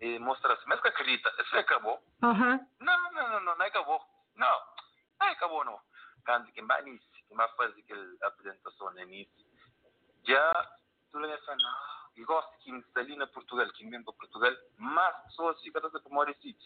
eh, 0.00 0.18
mostra 0.18 0.54
assim, 0.54 0.64
mas 0.66 0.80
que 0.80 0.88
acredita, 0.88 1.32
isso 1.42 1.56
acabou? 1.58 2.02
Aham. 2.22 2.66
Não, 2.80 3.02
não, 3.02 3.12
não, 3.12 3.40
não, 3.40 3.56
não 3.56 3.66
acabou. 3.66 4.00
Não, 4.34 4.60
não 5.20 5.28
acabou 5.28 5.64
não. 5.64 5.78
Quando 6.24 6.50
quem 6.52 6.66
vai 6.66 6.82
nisso, 6.82 7.06
quem 7.28 7.36
vai 7.36 7.48
fazer 7.56 7.80
aquela 7.80 8.16
apresentação 8.22 8.90
no 8.90 9.00
início, 9.00 9.46
já 10.26 10.72
tu 11.12 11.18
lhe 11.20 11.38
fala, 11.38 11.58
não, 11.58 11.98
eu 12.16 12.26
gosto 12.26 12.58
que 12.58 12.70
está 12.70 13.00
ali 13.00 13.14
na 13.16 13.26
Portugal, 13.26 13.68
que 13.72 13.88
vem 13.88 14.02
para 14.02 14.12
Portugal, 14.14 14.56
mas 14.76 15.24
pessoas 15.26 15.60
ficam 15.60 15.82
todas 15.82 16.02
para 16.02 16.12
morar 16.12 16.30
assim. 16.30 16.56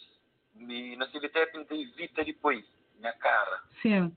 E 0.54 0.96
na 0.96 1.06
não 1.06 1.66
evita 1.70 2.24
depois, 2.24 2.64
minha 2.94 3.12
cara. 3.14 3.62
Sim. 3.80 4.16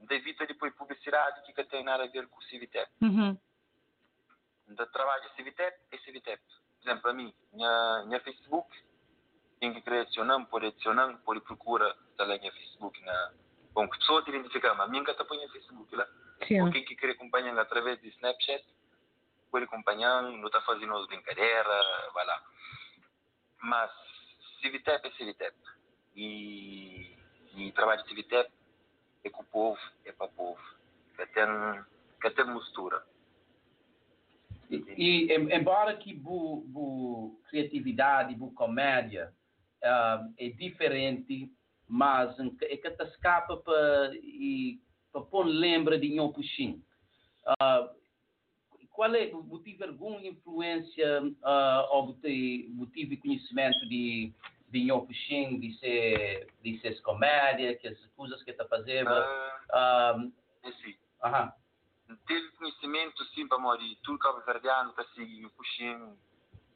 Não 0.00 0.16
evita 0.16 0.46
depois 0.46 0.74
publicidade 0.74 1.42
que 1.42 1.64
tem 1.64 1.84
nada 1.84 2.04
a 2.04 2.06
ver 2.06 2.26
com 2.28 2.38
o 2.38 2.44
CVTEP. 2.44 2.90
Uhum. 3.02 3.38
Ainda 4.68 4.86
trabalho 4.86 5.30
CVTEP 5.36 5.78
é 5.90 5.98
CVTEP. 5.98 6.42
Por 6.42 6.88
exemplo, 6.88 7.02
para 7.02 7.12
mim, 7.12 7.34
minha, 7.52 8.04
minha 8.06 8.20
Facebook, 8.20 8.70
quem 9.60 9.74
que 9.74 9.82
quer 9.82 10.00
adicionar, 10.00 10.44
pode 10.46 10.66
adicionar, 10.66 11.18
pode 11.24 11.40
procurar 11.40 11.94
está 12.20 12.24
lá 12.24 12.38
minha 12.38 12.52
Facebook. 12.52 13.00
Na, 13.02 13.32
bom, 13.72 13.88
que 13.88 13.98
pessoas 13.98 14.24
te 14.24 14.30
identificam, 14.30 14.74
mas 14.76 14.90
minha 14.90 15.02
está 15.02 15.24
põe 15.24 15.48
Facebook 15.48 15.94
lá. 15.94 16.06
Sim. 16.46 16.62
Ou 16.62 16.70
quem 16.70 16.84
que 16.84 16.96
quer 16.96 17.10
acompanhar 17.10 17.58
através 17.58 18.00
de 18.00 18.08
Snapchat, 18.08 18.64
pode 19.50 19.64
acompanhar, 19.64 20.22
não 20.22 20.46
está 20.46 20.60
fazendo 20.62 20.96
as 20.96 21.06
brincadeiras, 21.06 22.12
vai 22.14 22.26
lá. 22.26 22.42
Mas 23.62 23.90
CVTEP 24.62 25.06
é 25.06 25.10
CVTEP. 25.10 25.56
E, 26.16 27.16
e 27.54 27.72
trabalho 27.72 28.02
de 28.02 28.14
CVTEP 28.14 28.50
é 29.24 29.30
com 29.30 29.42
o 29.42 29.46
povo, 29.46 29.78
é 30.04 30.12
para 30.12 30.26
o 30.26 30.30
povo. 30.30 30.60
Que 31.16 31.26
tem, 31.26 31.44
que 32.20 32.30
tem 32.30 32.54
mistura. 32.54 33.02
E, 34.70 34.84
e 34.96 35.32
em- 35.32 35.52
embora 35.52 35.96
que 35.96 36.14
bu, 36.14 36.62
bu 36.66 37.40
criatividade, 37.48 38.34
bu 38.34 38.52
comédia 38.52 39.32
ah, 39.82 40.26
é 40.38 40.48
diferente, 40.50 41.50
mas 41.88 42.38
é 42.62 42.76
que 42.76 42.90
te 42.90 43.04
escapa 43.04 43.56
para 43.56 44.12
para 45.12 45.22
pôr 45.22 45.44
lembra 45.44 45.98
de 45.98 46.08
nhô 46.08 46.32
puxim. 46.32 46.80
Ah, 47.58 47.90
qual 48.90 49.14
é, 49.14 49.26
tive 49.64 49.84
alguma 49.84 50.20
influência 50.24 51.22
ah, 51.42 51.88
ou 51.90 52.14
tive 52.92 53.16
conhecimento 53.16 53.88
de 53.88 54.32
de 55.58 55.78
ser 55.78 56.46
de 56.62 56.80
ser 56.80 57.00
comédia, 57.02 57.76
que 57.76 57.88
as 57.88 57.98
coisas 58.16 58.42
que 58.42 58.50
está 58.50 58.64
fazendo? 58.66 59.10
Ah, 59.72 60.16
Esse. 60.64 60.98
aham. 61.22 61.52
Teve 62.26 62.50
conhecimento, 62.52 63.24
sim, 63.26 63.46
para 63.46 63.58
morrer. 63.58 63.96
Tudo 64.02 64.18
cabo 64.18 64.40
verdeano 64.40 64.90
está 64.90 65.04
seguindo 65.14 65.46
o 65.46 65.50
puxinho, 65.50 66.18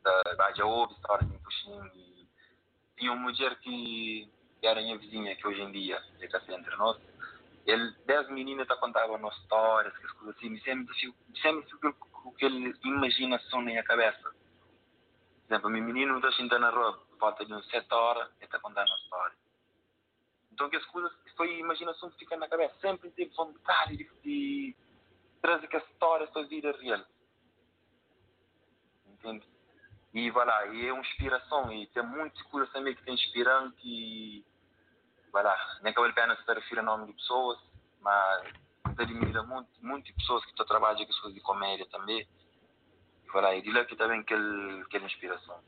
da, 0.02 0.52
Jaob, 0.52 0.92
estava 0.92 1.24
em 1.24 1.38
puxinho. 1.38 1.90
E 1.94 2.26
tinha 2.96 3.12
uma 3.12 3.22
mulher 3.22 3.56
que, 3.58 4.28
que 4.60 4.66
era 4.66 4.80
minha 4.80 4.96
vizinha, 4.96 5.34
que 5.34 5.46
hoje 5.46 5.60
em 5.60 5.72
dia 5.72 6.00
é 6.20 6.28
cá 6.28 6.40
entre 6.48 6.76
nós. 6.76 7.00
Ele, 7.66 7.94
dez 8.06 8.28
meninas 8.28 8.64
está 8.64 8.76
contava 8.76 9.12
umas 9.12 9.36
histórias, 9.38 9.96
que 9.96 10.06
as 10.06 10.12
coisas 10.12 10.36
assim. 10.36 10.56
Sempre, 10.60 10.94
sempre 11.42 11.68
ficou 11.68 11.92
com 11.94 12.28
aquela 12.30 12.54
imaginação 12.84 13.60
na 13.60 13.66
minha 13.66 13.82
cabeça. 13.82 14.22
Por 14.22 15.54
exemplo, 15.54 15.70
meu 15.70 15.82
menino 15.82 16.16
está 16.16 16.30
sentado 16.32 16.60
na 16.60 16.70
por 16.70 17.03
volta 17.18 17.44
de 17.44 17.52
uns 17.52 17.66
sete 17.68 17.92
horas, 17.92 18.28
ele 18.36 18.44
está 18.44 18.58
contando 18.58 18.88
uma 18.88 18.98
história. 18.98 19.36
Então 20.52 20.70
que 20.70 20.76
as 20.76 20.84
coisas, 20.86 21.12
foi 21.36 21.50
a 21.50 21.58
imaginação 21.58 22.10
que 22.10 22.18
fica 22.18 22.36
na 22.36 22.48
cabeça. 22.48 22.74
Sempre 22.80 23.10
teve 23.10 23.34
vontade 23.34 23.96
de, 23.96 24.08
de 24.22 24.76
trazer 25.42 25.66
que 25.66 25.76
a 25.76 25.80
história 25.80 26.26
da 26.28 26.42
vida 26.42 26.72
real. 26.80 27.04
Entende? 29.06 29.46
E 30.14 30.30
vai 30.30 30.46
lá, 30.46 30.66
e 30.66 30.86
é 30.86 30.92
uma 30.92 31.02
inspiração, 31.02 31.72
e 31.72 31.88
tem 31.88 32.04
muitas 32.04 32.40
coisas 32.44 32.72
também 32.72 32.94
que 32.94 33.02
tem 33.02 33.14
inspirante 33.14 33.76
e 33.82 34.44
vai 35.32 35.42
lá, 35.42 35.58
nem 35.82 35.92
vale 35.92 36.12
a 36.12 36.14
pena 36.14 36.36
se 36.36 36.54
referir 36.54 36.78
a 36.78 36.84
nome 36.84 37.06
de 37.06 37.14
pessoas, 37.14 37.58
mas 38.00 38.44
eu 38.96 39.04
admiro 39.04 39.44
muito, 39.48 39.68
muitas 39.82 40.14
pessoas 40.14 40.44
que 40.44 40.50
estão 40.50 40.64
trabalhando 40.64 41.04
com 41.06 41.12
coisas 41.14 41.34
de 41.34 41.40
comédia 41.40 41.86
também. 41.86 42.28
E 43.24 43.30
vai 43.32 43.42
lá, 43.42 43.54
e 43.56 43.62
de 43.62 43.72
lá 43.72 43.84
que 43.84 43.96
também 43.96 44.20
aquela, 44.20 44.82
aquela 44.82 45.06
inspiração. 45.06 45.60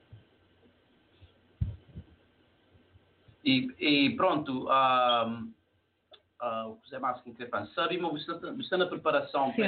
E, 3.46 3.68
e 3.78 4.16
pronto, 4.16 4.68
ah, 4.68 6.66
o 6.66 6.76
que 6.78 6.96
é 6.96 6.98
mais 6.98 7.20
que 7.22 7.46
falar? 7.46 7.66
Sabe, 7.68 7.96
mas 7.96 8.10
você 8.24 8.32
está- 8.32 8.76
na 8.76 8.86
preparação 8.86 9.52
para 9.52 9.64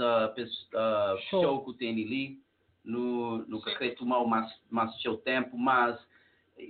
ah, 0.00 0.34
ah, 0.74 1.16
Show. 1.30 1.42
show 1.42 1.64
que 1.64 1.78
tem 1.78 1.90
ali, 1.90 2.40
no, 2.84 3.38
no 3.46 3.62
que 3.62 3.70
queria 3.76 3.94
tomar 3.94 4.24
mais, 4.24 4.52
mais 4.68 5.00
seu 5.00 5.16
tempo, 5.18 5.56
mas 5.56 5.96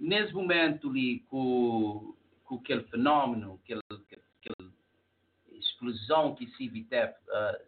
nesse 0.03 0.35
momento 0.35 0.91
ali, 0.91 1.21
com, 1.31 2.15
com 2.45 2.57
aquele 2.57 2.83
fenômeno, 2.85 3.59
aquele, 3.65 3.81
aquele 3.91 4.71
explosão 5.53 6.35
que 6.35 6.47
se 6.57 6.69
vitep 6.69 7.17
ah, 7.31 7.59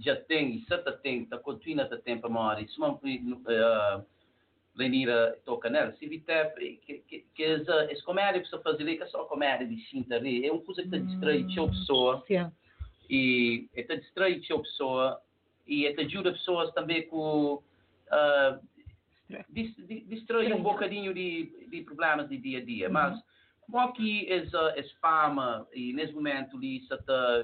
já 0.00 0.16
tem, 0.16 0.56
e 0.56 0.64
certa 0.66 0.90
tem, 0.90 1.22
está 1.22 1.38
continua 1.38 1.84
a 1.84 1.96
tempo 1.98 2.26
a 2.26 2.30
maior, 2.30 2.66
se 2.66 2.80
não 2.80 2.94
uh, 2.94 4.04
Lenira 4.74 5.38
toca 5.44 5.68
nela, 5.68 5.92
se 5.92 6.06
vitep, 6.06 6.54
que, 6.84 6.98
que, 7.06 7.26
que 7.34 7.42
essa, 7.44 7.72
essa 7.90 8.02
comédia 8.04 8.40
que 8.40 8.48
você 8.48 8.58
faz 8.60 8.80
ali, 8.80 8.96
que 8.96 9.02
é 9.02 9.06
só 9.06 9.24
comédia 9.24 9.66
de 9.66 9.76
cinta 9.88 10.14
ali, 10.16 10.46
é 10.46 10.50
uma 10.50 10.62
coisa 10.62 10.80
que 10.82 10.88
está 10.88 10.98
distrai 10.98 11.42
a 11.42 11.68
pessoa, 11.68 12.24
Sim. 12.26 12.50
e 13.10 13.68
está 13.74 13.94
distrai 13.94 14.40
a 14.50 14.58
pessoa, 14.58 15.20
e 15.66 15.92
te 15.92 16.00
ajuda 16.00 16.30
as 16.30 16.38
pessoas 16.38 16.72
também 16.72 17.06
com 17.06 17.62
distrai 20.08 20.52
um 20.52 20.62
bocadinho 20.62 21.12
de, 21.14 21.66
de 21.68 21.82
problemas 21.82 22.28
de 22.28 22.38
dia 22.38 22.58
a 22.58 22.64
dia, 22.64 22.88
mas 22.88 23.22
como 23.70 23.92
que 23.92 24.30
essa, 24.30 24.74
essa 24.76 24.94
fama 25.00 25.66
e 25.72 25.92
nesse 25.92 26.12
momento 26.12 26.56
ali 26.56 26.80
tá, 26.98 27.42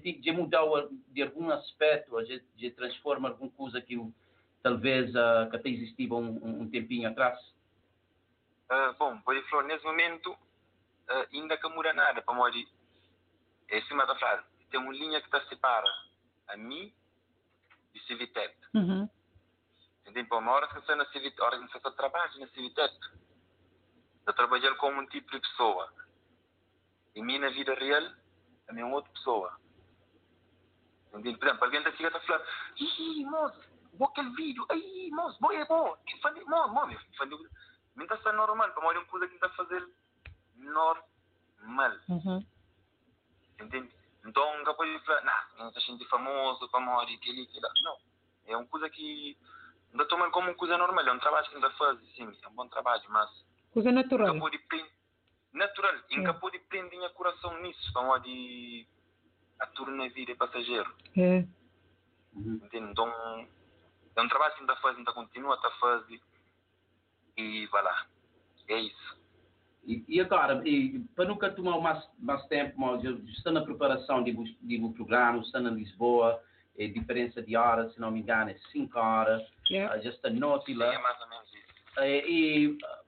ti- 0.00 0.20
já 0.24 0.32
mudou 0.32 0.90
de 1.08 1.22
algum 1.22 1.50
aspecto, 1.50 2.22
já, 2.24 2.40
já 2.56 2.70
transforma 2.72 3.28
alguma 3.28 3.50
coisa 3.50 3.80
que 3.80 3.96
o- 3.96 4.12
talvez 4.62 5.14
ah, 5.16 5.48
que 5.50 5.56
até 5.56 5.68
existia 5.68 6.12
um, 6.14 6.62
um- 6.62 6.70
tempinho 6.70 7.08
atrás? 7.08 7.38
Ah, 8.68 8.94
bom, 8.98 9.20
por 9.20 9.36
exemplo, 9.36 9.62
nesse 9.62 9.84
momento, 9.84 10.36
ah, 11.08 11.26
ainda 11.32 11.56
que 11.56 11.68
muda 11.68 11.92
nada, 11.92 12.22
para 12.22 12.34
morrer. 12.34 12.66
É 13.68 13.80
cima 13.82 14.06
da 14.06 14.14
frase. 14.16 14.44
Tem 14.70 14.80
uma 14.80 14.92
linha 14.92 15.20
que 15.20 15.26
está 15.26 15.40
separa 15.48 15.88
a 16.48 16.56
mim 16.56 16.92
de 17.92 18.00
Civitep. 18.06 18.54
Uhum. 18.74 19.08
Entende? 20.06 20.28
Para 20.28 20.38
uma 20.38 20.52
hora 20.52 20.68
que 20.68 20.74
você 20.74 20.94
na 20.94 21.06
Civitep, 21.06 21.40
a 21.40 21.44
hora 21.46 21.58
que 21.58 21.72
você 21.72 21.90
trabalha 21.92 22.38
na 22.38 22.46
Civitep, 22.48 22.94
eu 24.26 24.32
trabalhar 24.34 24.74
como 24.76 25.00
um 25.00 25.06
tipo 25.06 25.30
de 25.30 25.40
pessoa. 25.40 25.92
E 27.14 27.22
mim, 27.22 27.38
na 27.38 27.50
vida 27.50 27.74
real, 27.74 28.02
a 28.68 28.72
minha 28.72 28.86
outra 28.86 29.10
pessoa. 29.12 29.58
Entende? 31.14 31.38
Por 31.38 31.46
exemplo, 31.46 31.64
alguém 31.64 31.80
está 31.80 31.92
chegando 31.92 32.16
a 32.16 32.20
falar, 32.20 32.46
ih, 32.76 33.24
moço, 33.24 33.71
aquele 34.00 34.30
vídeo, 34.30 34.66
ai, 34.70 35.08
moço, 35.12 35.38
bom, 35.40 35.52
é 35.52 35.64
bom, 35.66 35.96
que 36.06 36.20
fã 36.20 36.32
de, 36.32 36.44
moço, 36.44 36.72
moço, 36.72 37.06
fã 37.16 37.28
de, 37.28 37.36
não 37.94 38.04
está 38.04 38.32
normal, 38.32 38.70
para 38.72 38.90
uma 38.90 39.04
coisa 39.06 39.28
que 39.28 39.34
está 39.34 39.46
a 39.46 39.50
fazer 39.50 39.86
normal. 40.56 41.92
Uhum. 42.08 42.46
Entende? 43.60 43.92
Então, 44.24 44.64
falar, 44.64 45.24
não, 45.24 45.58
não 45.58 45.68
está 45.68 45.80
sendo 45.80 46.04
famoso, 46.06 46.68
para 46.68 46.80
morrer, 46.80 47.14
aquele, 47.14 47.42
aquele. 47.42 47.82
Não. 47.82 47.96
É 48.46 48.56
uma 48.56 48.66
coisa 48.66 48.88
que 48.88 49.36
não 49.92 50.06
tomando 50.08 50.30
como 50.30 50.48
uma 50.48 50.56
coisa 50.56 50.78
normal, 50.78 51.06
é 51.06 51.12
um 51.12 51.18
trabalho 51.18 51.48
que 51.48 51.54
ainda 51.54 51.70
faz, 51.72 51.98
sim, 52.16 52.38
é 52.42 52.48
um 52.48 52.54
bom 52.54 52.66
trabalho, 52.68 53.02
mas 53.08 53.30
Coisa 53.72 53.92
natural. 53.92 54.28
nunca 54.28 54.40
pode 54.40 54.58
prender, 54.58 54.92
natural, 55.52 55.94
nunca 56.10 56.34
pode 56.34 56.58
prender 56.60 57.00
o 57.00 57.10
coração 57.10 57.60
nisso, 57.60 57.92
para 57.92 58.02
morrer 58.02 58.86
a 59.60 59.66
turno 59.66 60.02
a 60.02 60.08
vida 60.08 60.32
é 60.32 60.34
passageiro. 60.34 60.92
É. 61.16 61.46
Entende? 62.34 62.90
Então, 62.90 63.48
é 64.16 64.22
um 64.22 64.28
trabalho 64.28 64.54
que 64.54 64.60
ainda 64.60 64.76
faz, 64.76 64.96
ainda 64.96 65.12
continua 65.12 65.54
a 65.54 65.70
fazer, 65.72 66.20
e 67.36 67.66
vai 67.66 67.82
lá. 67.82 68.06
É 68.68 68.78
isso. 68.78 69.22
E, 69.84 70.04
e 70.08 70.20
agora, 70.20 70.62
e, 70.66 71.00
para 71.16 71.24
nunca 71.24 71.50
tomar 71.50 71.80
mais, 71.80 72.08
mais 72.18 72.44
tempo, 72.46 72.80
mas 72.80 73.04
eu 73.04 73.18
estou 73.26 73.52
na 73.52 73.62
preparação 73.62 74.22
de, 74.22 74.32
um 74.78 74.92
programa, 74.92 75.38
estou 75.38 75.60
na 75.60 75.70
Lisboa, 75.70 76.40
é 76.78 76.86
diferença 76.86 77.42
de 77.42 77.56
horas, 77.56 77.92
se 77.92 78.00
não 78.00 78.10
me 78.10 78.20
engano, 78.20 78.50
é 78.50 78.58
5 78.70 78.98
horas, 78.98 79.42
Yeah. 79.70 79.94
ah, 79.94 79.98
já 80.00 80.10
está 80.10 80.28
noite 80.28 80.74
lá. 80.74 80.92
É 80.92 80.98
mais 80.98 81.20
ou 81.20 81.28
menos 81.28 81.48
isso. 81.48 81.66
Eh, 81.98 82.28
e, 82.28 82.78
ah, 82.84 83.02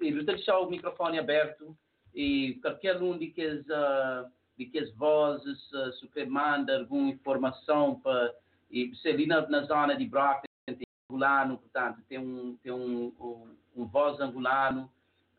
e 0.00 0.12
vou 0.12 0.24
deixar 0.24 0.58
o 0.58 0.68
microfone 0.68 1.18
aberto 1.18 1.76
e 2.14 2.54
qualquer 2.60 3.00
um 3.00 3.16
de 3.16 3.28
que 3.28 3.42
as, 3.42 3.70
ah, 3.70 4.28
de 4.58 4.66
que 4.66 4.78
as 4.78 4.92
vozes, 4.94 5.72
ah, 5.74 5.92
se 5.92 6.08
quer 6.08 6.26
manda 6.26 6.78
alguma 6.78 7.10
informação 7.10 8.00
para 8.00 8.34
e 8.70 8.94
se 8.96 9.08
ali 9.08 9.26
na, 9.26 9.46
na 9.48 9.62
zona 9.62 9.96
de 9.96 10.06
Brockton 10.06 10.46
tem 10.66 10.86
angolano, 11.08 11.58
portanto 11.58 12.02
tem 12.08 12.18
um 12.18 12.56
tem 12.62 12.72
um, 12.72 13.14
um, 13.20 13.56
um 13.76 13.86
voz 13.86 14.20
angolano, 14.20 14.90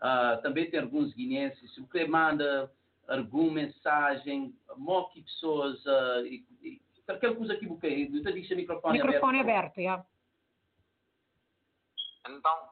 ah, 0.01 0.37
também 0.41 0.69
tem 0.69 0.79
alguns 0.79 1.13
guineenses, 1.13 1.73
se 1.73 1.83
quer 1.87 2.07
manda 2.07 2.71
alguma 3.07 3.53
mensagem, 3.53 4.57
moque 4.77 5.21
pessoas 5.21 5.85
ah, 5.87 6.21
e, 6.23 6.45
e 6.61 6.81
qualquer 7.05 7.35
coisa 7.35 7.55
que 7.55 7.67
você 7.67 8.09
eu 8.11 8.23
te 8.23 8.31
deixo 8.33 8.53
o 8.53 8.57
microfone, 8.57 8.97
Microfone 9.01 9.39
aberto. 9.39 9.59
aberto, 9.59 9.77
yeah. 9.79 10.05
Então, 12.27 12.69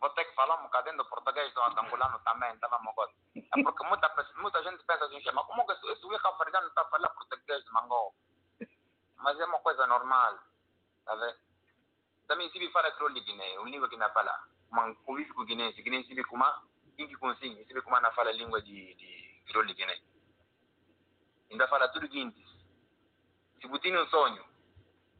vou 0.00 0.10
ter 0.10 0.24
que 0.24 0.34
falar 0.34 0.58
um 0.58 0.64
bocadinho 0.64 0.96
do 0.96 1.04
português 1.04 1.52
do 1.54 1.62
angolano 1.62 2.18
também, 2.24 2.56
tá 2.58 2.68
bom, 2.68 2.82
mogote? 2.82 3.14
É 3.36 3.62
porque 3.62 3.86
muita, 3.86 4.10
muita 4.36 4.62
gente 4.64 4.84
pensa 4.84 5.04
assim, 5.04 5.20
mas 5.32 5.46
como 5.46 5.66
que 5.66 5.72
esse 5.72 6.26
africano 6.26 6.66
está 6.66 6.82
a 6.82 6.84
falar 6.86 7.08
português 7.10 7.64
de 7.64 7.70
Mangol? 7.72 8.14
Mas 9.18 9.38
é 9.38 9.44
uma 9.44 9.58
coisa 9.60 9.86
normal, 9.86 10.38
tá 11.04 11.14
vendo? 11.14 11.38
Também 12.26 12.50
se 12.50 12.58
me 12.58 12.70
fala 12.70 12.92
crioulo 12.92 13.14
de 13.14 13.20
Guiné, 13.20 13.58
uma 13.58 13.70
língua 13.70 13.88
que 13.88 13.96
não 13.96 14.10
fala. 14.12 14.32
Mas 14.70 14.96
convive 14.98 15.32
com 15.32 15.44
Guiné, 15.44 15.72
se 15.72 15.82
Guiné 15.82 16.02
se 16.04 16.14
vê 16.14 16.24
como 16.24 16.44
tem 16.96 17.08
que 17.08 17.16
conseguir, 17.16 17.64
se 17.64 17.72
vê 17.72 17.80
como 17.80 18.00
não 18.00 18.12
fala 18.12 18.30
a 18.30 18.34
língua 18.34 18.60
de, 18.62 18.94
de 18.94 19.42
crioulo 19.46 19.68
de 19.68 19.74
Guiné. 19.74 19.98
Ainda 21.50 21.66
fala 21.68 21.88
tudo 21.88 22.08
guintes. 22.08 22.44
Se 23.60 23.66
você 23.66 23.82
tem 23.82 23.96
um 23.96 24.06
sonho, 24.08 24.44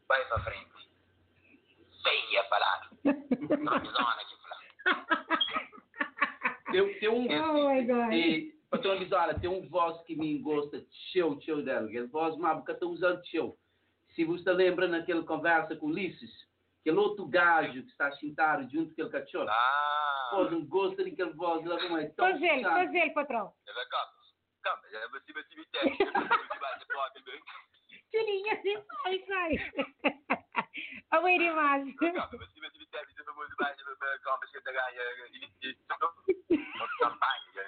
vai 0.06 0.24
para 0.26 0.44
frente. 0.44 0.90
Feia 2.02 2.44
palavra. 2.44 2.88
Tronizona 3.02 4.24
de 4.24 4.36
falar. 4.42 5.26
Tem, 6.70 7.00
tem 7.00 7.08
um, 7.08 7.26
Oh 7.26 7.72
my 7.72 7.84
God. 7.86 8.12
e, 8.12 8.54
patrão 8.70 8.92
olha, 8.92 9.40
tem 9.40 9.48
um 9.48 9.66
voz 9.68 10.00
que 10.02 10.14
me 10.14 10.38
gosta, 10.38 10.84
show, 11.12 11.40
show 11.40 11.62
dela, 11.62 11.86
aquele 11.86 12.06
voz, 12.08 12.36
mas 12.36 12.56
porque 12.58 12.72
está 12.72 12.86
usando 12.86 13.26
show. 13.26 13.58
Se 14.18 14.24
você 14.24 14.50
lembra 14.52 14.88
naquela 14.88 15.22
conversa 15.22 15.76
com 15.76 15.86
Ulisses, 15.86 16.28
aquele 16.80 16.96
outro 16.98 17.24
gajo 17.28 17.84
que 17.84 17.90
está 17.90 18.10
sentado 18.16 18.68
junto 18.68 18.92
com 18.92 19.02
aquele 19.02 19.10
cachorro, 19.10 19.48
Ah, 19.48 20.28
pô, 20.32 20.50
não 20.50 20.66
gosta 20.66 21.04
daquele 21.04 21.32
voz, 21.34 21.64
lá 21.64 21.78
como 21.80 21.98
é 21.98 22.06
tão 22.08 22.26
Faz 22.28 22.42
ele, 22.42 22.64
faz 22.64 22.92
ele, 22.92 23.10
patrão. 23.10 23.54
é 23.64 23.72
verdade. 23.72 24.10
Calma, 24.64 24.82
tem. 24.90 25.20
Se 25.20 25.32
vai. 27.22 27.40
Tirinha 28.10 28.54
assim, 28.54 28.84
sai, 29.04 29.24
sai. 29.28 29.86
A 31.12 31.20
ver 31.20 31.38
você 34.38 34.60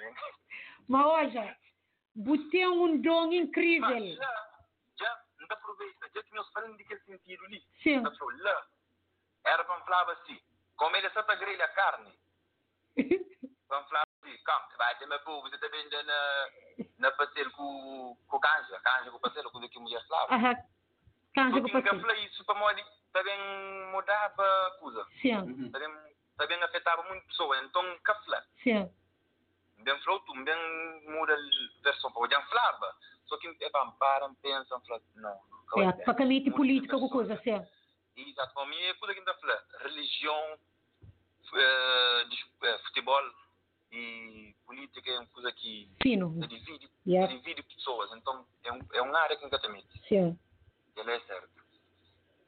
né? 0.01 0.13
Mas 0.89 1.05
olha, 1.05 1.57
você 2.13 2.49
tem 2.49 2.67
um 2.67 2.99
dom 3.01 3.27
Mas 3.27 3.33
incrível. 3.35 4.15
já, 4.15 4.49
já, 4.99 5.23
não 5.39 5.47
aproveita. 5.49 6.09
Já 6.13 6.23
que 6.23 6.35
nós 6.35 6.51
falamos 6.51 6.77
sentido 7.31 7.45
ali. 7.45 7.63
Sim. 7.81 8.03
Era 9.43 9.63
para 9.63 9.81
falar 9.81 10.11
assim, 10.11 10.39
como 10.75 10.95
ele 10.95 11.09
só 11.11 11.23
para 11.23 11.35
grelha 11.35 11.67
carne. 11.69 12.13
Vamos 13.67 13.89
falar 13.89 14.03
assim, 14.21 14.37
calma, 14.43 14.67
vai 14.77 14.97
ter 14.97 15.05
meu 15.07 15.19
povo, 15.21 15.49
você 15.49 15.57
também 15.57 15.85
anda 15.85 16.03
na, 16.03 16.47
na 16.99 17.11
parceiro 17.11 17.49
com, 17.51 18.17
com 18.27 18.37
o 18.37 18.39
canja, 18.39 18.79
canja 18.81 19.09
com 19.11 19.17
o 19.17 19.19
parceiro, 19.21 19.49
com 19.49 19.59
o 19.59 19.69
que 19.69 19.79
mulher 19.79 20.05
falava. 20.07 20.35
Aham. 20.35 20.55
Canja 21.33 21.51
Porque 21.51 21.71
com 21.71 21.77
nunca 21.77 21.93
você. 21.93 22.01
falei 22.01 22.25
isso 22.25 22.43
para 22.45 22.55
morrer, 22.59 22.85
também 23.13 23.39
mudava 23.91 24.43
a 24.43 24.71
coisa. 24.79 25.07
Sim, 25.21 25.71
Também, 25.71 26.15
também 26.37 26.63
afetava 26.63 27.01
muito 27.03 27.25
pessoa, 27.27 27.57
então 27.63 27.99
falei. 28.23 28.45
sim. 28.63 28.93
Bem 29.77 29.99
falou 30.01 30.19
tu, 30.19 30.33
bem 30.43 31.09
muda 31.09 31.33
a 31.33 31.81
versão, 31.81 32.11
para 32.11 32.21
olhar 32.21 32.47
falava. 32.49 32.95
Só 33.31 33.37
que 33.37 33.47
é 33.47 33.69
para 33.69 33.89
param, 33.91 34.35
pensam, 34.35 34.81
falam, 34.81 35.01
não. 35.15 35.39
É, 35.81 35.93
para 35.93 36.13
política, 36.51 36.95
alguma 36.95 37.09
coisa, 37.09 37.39
sim. 37.41 37.65
Exato, 38.17 38.53
para 38.53 38.65
mim 38.65 38.75
é 38.75 38.93
coisa 38.95 39.13
que 39.13 39.19
ainda 39.21 39.33
falei. 39.35 39.55
Religião, 39.79 40.59
eh, 41.55 42.27
eh, 42.63 42.77
futebol, 42.79 43.23
E 43.93 44.53
política 44.65 45.11
é 45.11 45.19
uma 45.19 45.27
coisa 45.27 45.49
que 45.53 45.89
Fino. 46.01 46.45
divide, 46.45 46.89
Yeah. 47.07 47.33
divide 47.33 47.63
pessoas. 47.63 48.11
Então, 48.13 48.45
é, 48.65 48.71
um, 48.73 48.79
é 48.93 49.01
uma 49.01 49.17
área 49.19 49.37
completamente. 49.37 49.87
Sim. 50.09 50.37
Ele 50.97 51.11
é 51.11 51.19
certo. 51.21 51.49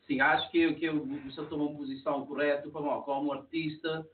Sim, 0.05 0.19
acho 0.19 0.49
que, 0.51 0.73
que 0.75 0.89
você 0.89 1.45
tomou 1.45 1.69
uma 1.69 1.77
posição 1.77 2.25
correta 2.25 2.69
como, 2.69 3.01
como 3.03 3.31
artista, 3.31 4.05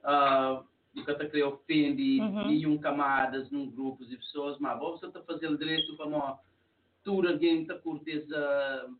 uh, 0.00 0.66
nunca 0.94 1.14
te 1.14 1.26
queria 1.26 1.48
ofender 1.48 2.20
Uhum. 2.20 2.46
nenhum 2.46 2.78
camadas 2.78 3.50
num 3.50 3.70
grupo 3.70 4.04
de 4.04 4.16
pessoas, 4.16 4.58
mas 4.58 4.78
você 4.78 5.06
está 5.06 5.20
fazendo 5.22 5.58
direito 5.58 5.96
como 5.96 6.38
tudo 7.02 7.28
alguém 7.28 7.62
está 7.62 7.74
curte 7.78 8.10
essa, 8.10 8.90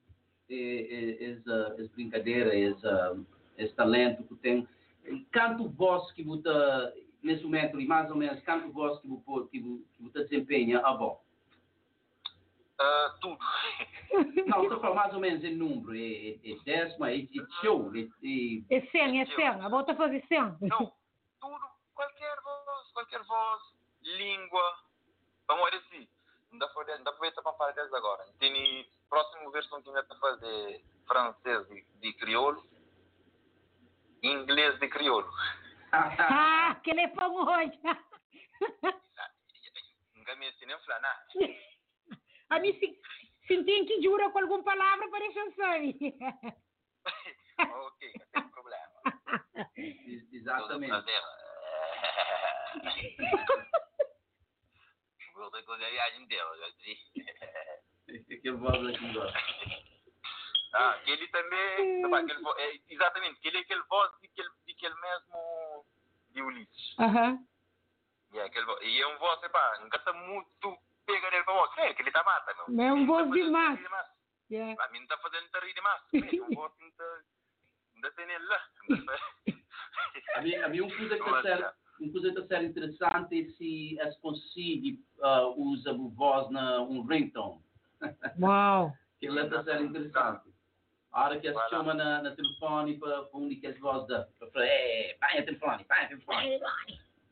eh, 0.51 1.17
eh, 1.21 1.25
essa, 1.31 1.75
essa 1.79 1.93
brincadeira, 1.95 2.59
essa, 2.59 3.17
esse 3.57 3.75
talento 3.75 4.25
que 4.25 4.35
tem. 4.37 4.69
Canto 5.31 5.69
voz 5.71 6.11
que 6.13 6.23
você, 6.23 6.49
nesse 7.23 7.45
momento, 7.45 7.81
e 7.81 7.87
mais 7.87 8.11
ou 8.11 8.17
menos, 8.17 8.41
canto 8.43 8.71
voz 8.73 9.01
que 9.01 9.09
você, 9.09 9.49
que 9.51 9.61
você, 9.61 9.83
que 9.97 10.03
você 10.03 10.25
desempenha, 10.25 10.81
ah, 10.85 10.95
bom. 10.95 11.23
Ah, 12.79 13.15
tudo. 13.21 13.39
Não, 14.47 14.65
estou 14.65 14.81
falando 14.81 14.97
mais 14.97 15.15
ou 15.15 15.21
menos 15.21 15.45
em 15.45 15.55
número, 15.55 15.97
é, 15.97 16.01
é, 16.01 16.53
é 16.53 16.57
décima, 16.65 17.11
é, 17.11 17.21
é 17.21 17.27
show, 17.63 17.91
é, 17.95 18.01
é, 18.01 18.77
É 18.77 18.81
100, 18.91 19.21
é 19.21 19.27
100. 19.27 19.47
A 19.47 19.69
volta 19.69 19.93
a 19.93 19.97
fazer 19.97 20.23
100. 20.29 20.39
Não, 20.61 20.93
tudo, 21.41 21.59
qualquer 22.95 23.23
voz, 23.25 23.63
língua. 24.03 24.79
Vamos 25.47 25.71
ver 25.71 25.77
assim. 25.79 26.09
Não 26.51 26.59
dá 26.59 26.69
para 26.69 26.97
não 26.99 27.05
dá 27.05 27.13
para 27.13 27.21
ver 27.21 27.35
para 27.43 27.53
agora. 27.93 28.25
Tem 28.39 28.89
próxima 29.11 29.51
versão 29.51 29.83
que 29.83 29.89
ainda 29.89 30.01
está 30.01 30.15
fazer 30.19 30.83
francês 31.07 31.69
de, 31.69 31.85
de 32.01 32.13
crioulo, 32.15 32.65
inglês 34.23 34.79
de 34.79 34.89
crioulo. 34.89 35.31
Ah, 35.93 36.81
que 36.83 36.91
ele 36.91 37.03
é 37.03 37.09
famoso. 37.11 37.51
Nunca 40.15 40.37
me 40.37 40.49
ensinei 40.49 40.75
a 40.75 40.79
falar 40.81 41.01
nada. 41.01 41.27
A 42.51 42.59
mim, 42.61 42.73
se, 42.79 43.01
se 43.47 43.65
tem 43.65 43.87
que 43.87 44.03
jura 44.03 44.31
com 44.31 44.39
alguma 44.39 44.63
palavra, 44.63 45.09
que 45.09 45.53
sabe. 45.57 45.97
ok, 47.59 48.13
não 48.19 48.27
tem 48.33 48.49
problema. 48.51 48.89
Exatamente. 50.33 51.11
Tudo 52.75 52.83
prazer. 52.83 53.17
Vou 55.35 55.51
ter 55.51 55.63
coisa 55.65 55.87
a 55.87 55.91
viagem 55.91 56.23
inteira, 56.23 56.59
já 56.59 56.69
disse. 56.79 58.41
que 58.41 58.51
voz 58.53 58.87
aqui 58.95 59.13
gosta. 59.13 59.39
Ah, 60.75 60.99
que 61.05 61.11
ele 61.11 61.29
também. 61.29 62.03
Sabe, 62.03 62.33
é, 62.59 62.81
exatamente, 62.89 63.41
que 63.41 63.49
ele 63.49 63.59
é 63.59 63.61
aquele 63.61 63.83
voz 63.83 64.11
de 64.21 64.27
aquele, 64.27 64.49
de 64.67 64.73
aquele 64.73 64.95
mesmo. 64.95 65.87
de 66.31 66.43
Ulisses. 66.43 66.95
Aham. 66.99 67.39
E 68.33 68.39
é, 68.39 68.45
aquele, 68.45 68.67
e 68.83 69.01
é 69.01 69.07
um 69.07 69.19
voz, 69.19 69.41
epá, 69.43 69.79
nunca 69.81 69.97
está 69.99 70.13
muito 70.13 70.77
pega 71.07 71.31
nele 71.31 71.45
para 71.45 71.55
mostrar, 71.55 71.85
é 71.87 71.95
que 71.95 72.03
ele 72.03 72.09
está 72.09 72.25
mata. 72.25 72.55
Mas 72.69 72.87
é 72.87 72.93
um 72.93 73.07
voz 73.07 73.27
Ele 73.27 73.39
tá 73.41 73.45
demais. 73.45 73.67
fazendo 73.69 73.85
demais. 73.85 74.07
Yeah. 74.51 74.85
A 74.85 74.89
mim 74.89 74.99
não 74.99 75.05
está 75.05 75.19
fazendo 75.19 75.61
rir 75.61 75.75
demais. 75.75 76.03
É 76.13 76.43
um 76.43 76.55
voz 76.55 76.73
que 76.75 76.83
não 76.83 76.89
está. 76.91 77.21
Ainda 77.95 78.11
tem 78.13 78.31
ele 78.31 78.45
lá. 78.47 78.69
A 80.35 80.41
mim, 80.43 80.55
a 80.57 80.69
mim 80.69 80.81
uma 80.81 80.97
coisa 80.97 81.15
que 81.17 81.23
Não, 81.23 81.37
está 81.37 81.57
ser, 81.57 81.75
que 81.97 82.05
está 82.05 82.47
ser 82.47 82.63
interessante 82.65 83.53
se 83.57 83.99
é 84.01 84.11
possível 84.13 84.99
uh, 85.19 85.55
usa 85.57 85.91
a 85.91 85.95
voz 85.95 86.51
na 86.51 86.81
um 86.81 87.05
ringtone. 87.07 87.61
Uau. 88.41 88.93
que 89.19 89.27
ele 89.27 89.41
está 89.41 89.63
ser 89.65 89.81
interessante. 89.81 90.53
A 91.13 91.25
hora 91.25 91.41
que 91.41 91.53
se 91.53 91.69
chama 91.71 91.95
na, 91.95 92.23
na 92.23 92.35
telefone 92.35 92.99
para 92.99 93.29
onde 93.33 93.57
que 93.57 93.69
as 93.69 93.79
vozes 93.79 94.09
da 94.09 94.27
para 94.39 94.51
falar, 94.51 94.67
é, 94.67 95.17
pai, 95.21 95.39
é 95.39 95.43
telefone, 95.43 95.85
pai, 95.85 96.05
é 96.05 96.09
telefone. 96.09 96.61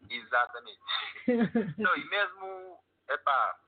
Exatamente. 0.09 0.79
Não, 1.79 1.97
e 1.97 2.05
mesmo, 2.09 2.79
epá, 3.09 3.59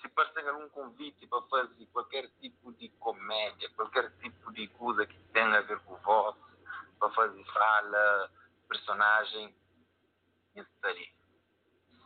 se 0.00 0.08
parecer 0.08 0.48
algum 0.48 0.68
convite 0.70 1.26
para 1.26 1.42
fazer 1.42 1.86
qualquer 1.92 2.28
tipo 2.40 2.72
de 2.72 2.88
comédia, 3.00 3.68
qualquer 3.76 4.10
tipo 4.22 4.52
de 4.52 4.66
coisa 4.68 5.06
que 5.06 5.18
tenha 5.32 5.58
a 5.58 5.62
ver 5.62 5.78
com 5.80 5.96
voz, 5.96 6.36
para 6.98 7.10
fazer 7.10 7.44
fala, 7.52 8.30
personagem, 8.68 9.54
isso 10.54 10.70
estaria. 10.74 11.06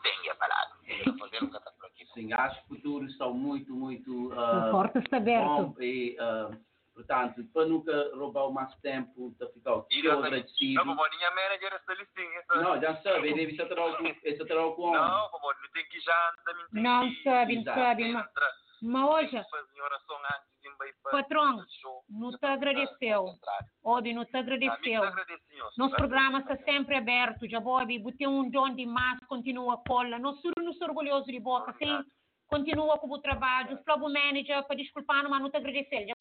Sem 0.02 0.30
a 0.30 0.34
palavra. 0.34 0.76
Para 1.04 1.18
fazer 1.18 1.42
está 1.44 1.70
por 1.72 1.86
aqui. 1.86 2.06
Sim, 2.14 2.32
acho 2.32 2.56
que 2.66 2.72
o 2.72 2.76
futuro 2.76 3.04
está 3.06 3.26
muito, 3.28 3.74
muito 3.74 4.32
uh, 4.32 4.70
porta 4.70 4.98
está 4.98 5.16
aberta. 5.18 5.44
bom 5.44 5.74
e, 5.80 6.16
uh, 6.20 6.56
portanto, 6.94 7.44
para 7.52 7.66
nunca 7.66 8.10
roubar 8.14 8.50
mais 8.50 8.74
tempo, 8.76 9.34
para 9.38 9.48
ficar 9.48 9.82
tão 9.82 10.18
agradecido. 10.24 10.84
Não, 10.84 10.96
vou 10.96 11.10
minha 11.10 11.30
manager 11.30 11.80
é 11.88 11.94
listinha. 11.94 12.44
Não, 12.48 12.80
já 12.80 12.96
sabe, 13.02 13.28
ele 13.28 13.46
deve 13.46 13.52
estar 13.52 13.66
com 14.74 14.92
Não, 14.92 15.30
vou 15.30 15.54
não 15.54 15.70
tem 15.72 15.84
que 15.88 16.00
já 16.00 16.34
Não 16.72 17.12
sabe, 17.22 17.56
não 17.56 17.64
sabe. 17.74 18.12
Mas, 18.12 18.26
mas 18.82 19.08
hoje, 19.10 19.30
fazer 19.50 19.80
oração 19.80 20.16
antes 20.16 20.60
de 20.62 20.68
ir 20.68 20.94
para 21.02 21.12
patrão, 21.12 21.64
não 22.08 22.30
te 22.30 22.46
agradeceu. 22.46 23.26
Óbvio, 23.82 24.14
não 24.14 24.24
te 24.24 24.36
agradeceu. 24.36 25.02
Nosso 25.76 25.96
programa 25.96 26.40
está 26.40 26.56
sempre 26.58 26.96
aberto, 26.96 27.48
já 27.48 27.60
Bob, 27.60 27.98
botei 27.98 28.26
um 28.26 28.48
dom 28.50 28.74
de 28.74 28.86
massa, 28.86 29.24
continua 29.26 29.74
a 29.74 29.88
cola. 29.88 30.18
Nós 30.18 30.40
somos 30.40 30.80
orgulhosos 30.80 31.26
de 31.26 31.40
boca, 31.40 31.74
sim. 31.78 32.04
Continua 32.48 32.98
com 32.98 33.10
o 33.10 33.18
trabalho. 33.18 33.76
O 33.76 33.84
Flávio 33.84 34.08
Manager, 34.08 34.66
para 34.66 34.76
desculpar, 34.76 35.28
mas 35.28 35.42
não 35.42 35.50
te 35.50 35.56
agradecer. 35.56 36.06
Já? 36.06 36.14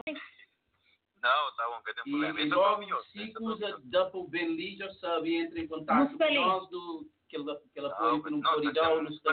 Não, 1.22 1.56
tá 1.56 1.68
bom, 1.68 1.82
que 1.84 1.94
tem 1.94 2.04
problema. 2.04 2.40
e 2.40 2.50
é 2.50 2.56
logo, 2.56 3.04
se 3.06 3.34
usa 3.40 3.80
Double 3.84 4.28
Benli, 4.30 4.78
já 4.78 4.94
sabe, 4.96 5.36
entre 5.36 5.62
em 5.62 5.68
contato 5.68 6.18
com 6.18 6.34
nós, 6.34 6.70
do, 6.70 7.10
que 7.28 7.38
não 7.38 8.42
pode 8.42 8.74
dar, 8.74 8.92
ou 8.92 9.04
nos 9.04 9.16
está 9.16 9.32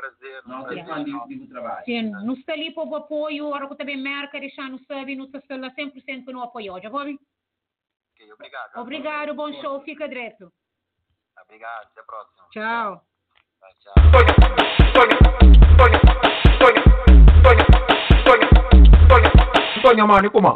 para 0.00 0.56
Um 0.56 0.62
um 0.62 0.72
é 0.72 1.04
de, 1.04 1.38
de 1.38 1.48
trabalho. 1.48 1.84
Sim, 1.84 2.02
não 2.02 2.34
está 2.34 2.52
ali 2.54 2.72
para 2.72 2.84
o 2.84 2.94
apoio, 2.96 3.46
agora 3.48 3.68
que 3.68 3.76
também 3.76 4.02
marca, 4.02 4.40
deixar 4.40 4.70
no 4.70 4.78
sabe, 4.84 5.14
não 5.14 5.26
está 5.26 5.56
lá 5.56 5.70
100% 5.70 6.26
no 6.26 6.42
apoio. 6.42 6.80
Já 6.80 6.88
Bob? 6.88 7.18
Ok, 8.14 8.32
obrigado. 8.32 8.76
Obrigado, 8.76 9.34
bom 9.34 9.52
show, 9.60 9.80
fica 9.82 10.08
direto. 10.08 10.52
Obrigado, 11.42 11.86
até 11.86 12.00
a 12.00 12.04
próxima. 12.04 12.48
Tchau. 12.50 13.04
Tonho 19.82 20.06
mani 20.06 20.28
kuma. 20.30 20.54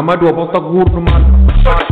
Mamadou 0.00 0.32
dua 0.32 0.48
tak 0.48 0.64
gurun 0.64 1.04
mana? 1.04 1.89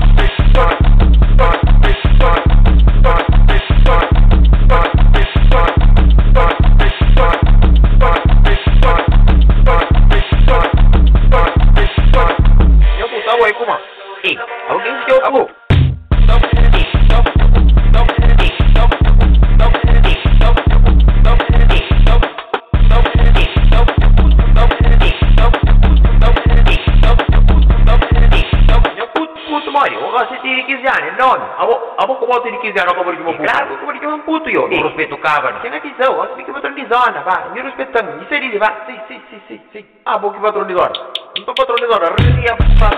Bori 34.49 34.49
mo 34.49 34.49
puto 34.49 34.51
yo. 34.51 34.69
Não 34.69 34.89
respeito 34.89 35.15
o 35.15 35.19
cabra. 35.19 35.61
Tinha 35.61 35.81
que 35.81 35.91
dizer, 35.91 36.09
o 36.09 36.37
que 36.37 36.53
patrão 36.53 36.75
de 36.75 36.87
zona, 36.87 37.21
va. 37.23 37.51
Me 37.53 37.61
respeitando. 37.61 38.23
Isso 38.23 38.35
ele 38.35 38.59
va. 38.59 38.85
Sim, 38.87 38.99
sim, 39.09 39.21
sim, 39.31 39.41
sim, 39.49 39.61
sim. 39.73 39.85
Ah, 40.05 40.19
que 40.19 40.41
patrão 40.41 40.65
de 40.65 40.75
zona. 40.75 40.93
Então 41.37 41.55
patrão 41.55 41.77
de 41.77 41.87
zona, 41.87 42.15
ria 42.19 42.57
pa 42.57 42.65
pa 42.79 42.91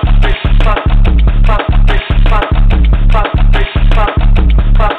pa 0.64 0.74
pa 1.46 1.56
pa 2.28 2.40
pa 3.12 3.26
pa 4.78 4.96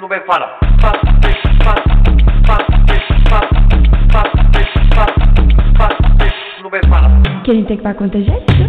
Não 0.00 0.08
vai 0.08 0.20
falar. 0.20 0.58
Querem 7.44 7.64
ter 7.64 7.76
que 7.76 7.82
pagar 7.82 7.96
quanta 7.96 8.20
gente? 8.20 8.67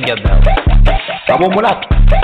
Cabenga 0.00 0.14
bel. 0.16 0.40
Vamos 1.28 1.48
mulato. 1.54 1.88
Tem, 2.08 2.19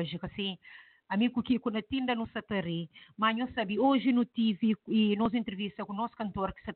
hoje, 0.00 0.18
assim, 0.22 0.58
amigo 1.08 1.42
Kiko 1.42 1.70
na 1.70 1.82
tinda 1.82 2.14
no 2.14 2.26
Satari, 2.28 2.88
mas 3.16 3.36
eu 3.36 3.46
sabe, 3.52 3.78
hoje 3.78 4.12
no 4.12 4.24
TV 4.24 4.74
e 4.88 5.14
nos 5.16 5.34
entrevista 5.34 5.84
com 5.84 5.92
o 5.92 5.96
nosso 5.96 6.16
cantor 6.16 6.52
que 6.54 6.60
está 6.60 6.72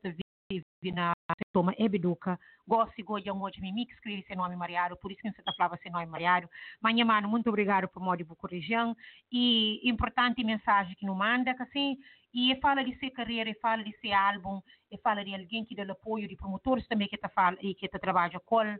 vive 0.47 0.91
na 0.93 1.11
toma 1.51 1.73
Ebiduca, 1.79 2.39
gosto 2.67 2.95
de 2.95 3.31
hoje 3.31 3.59
me 3.59 3.71
mix 3.71 3.95
escreve 3.95 4.23
seu 4.27 4.37
nome 4.37 4.55
Mariado, 4.55 4.95
por 4.97 5.11
isso 5.11 5.19
que 5.23 5.31
você 5.31 5.41
está 5.41 5.51
falando 5.53 5.79
seu 5.79 5.91
nome 5.91 6.05
Mariado. 6.05 6.47
Manhã, 6.79 7.03
mano, 7.03 7.27
muito 7.27 7.49
obrigado 7.49 7.87
por 7.87 7.99
modo 7.99 8.23
de 8.23 8.25
correção 8.35 8.95
e 9.31 9.81
importante 9.89 10.43
mensagem 10.43 10.93
que 10.95 11.05
nos 11.05 11.17
manda, 11.17 11.55
assim, 11.59 11.97
e 12.31 12.55
fala 12.57 12.83
de 12.83 12.95
sua 12.99 13.09
carreira, 13.09 13.49
e 13.49 13.55
fala 13.55 13.83
de 13.83 13.91
seu 13.99 14.13
álbum, 14.13 14.61
e 14.91 14.97
fala 14.99 15.25
de 15.25 15.33
alguém 15.33 15.65
que 15.65 15.73
dá 15.73 15.91
apoio 15.91 16.27
de 16.27 16.35
promotores 16.35 16.87
também 16.87 17.07
que 17.07 17.15
está 17.15 17.29
fala 17.29 17.57
e 17.59 17.73
que 17.73 17.87
está 17.87 17.97
trabalha 17.97 18.39
com 18.41 18.77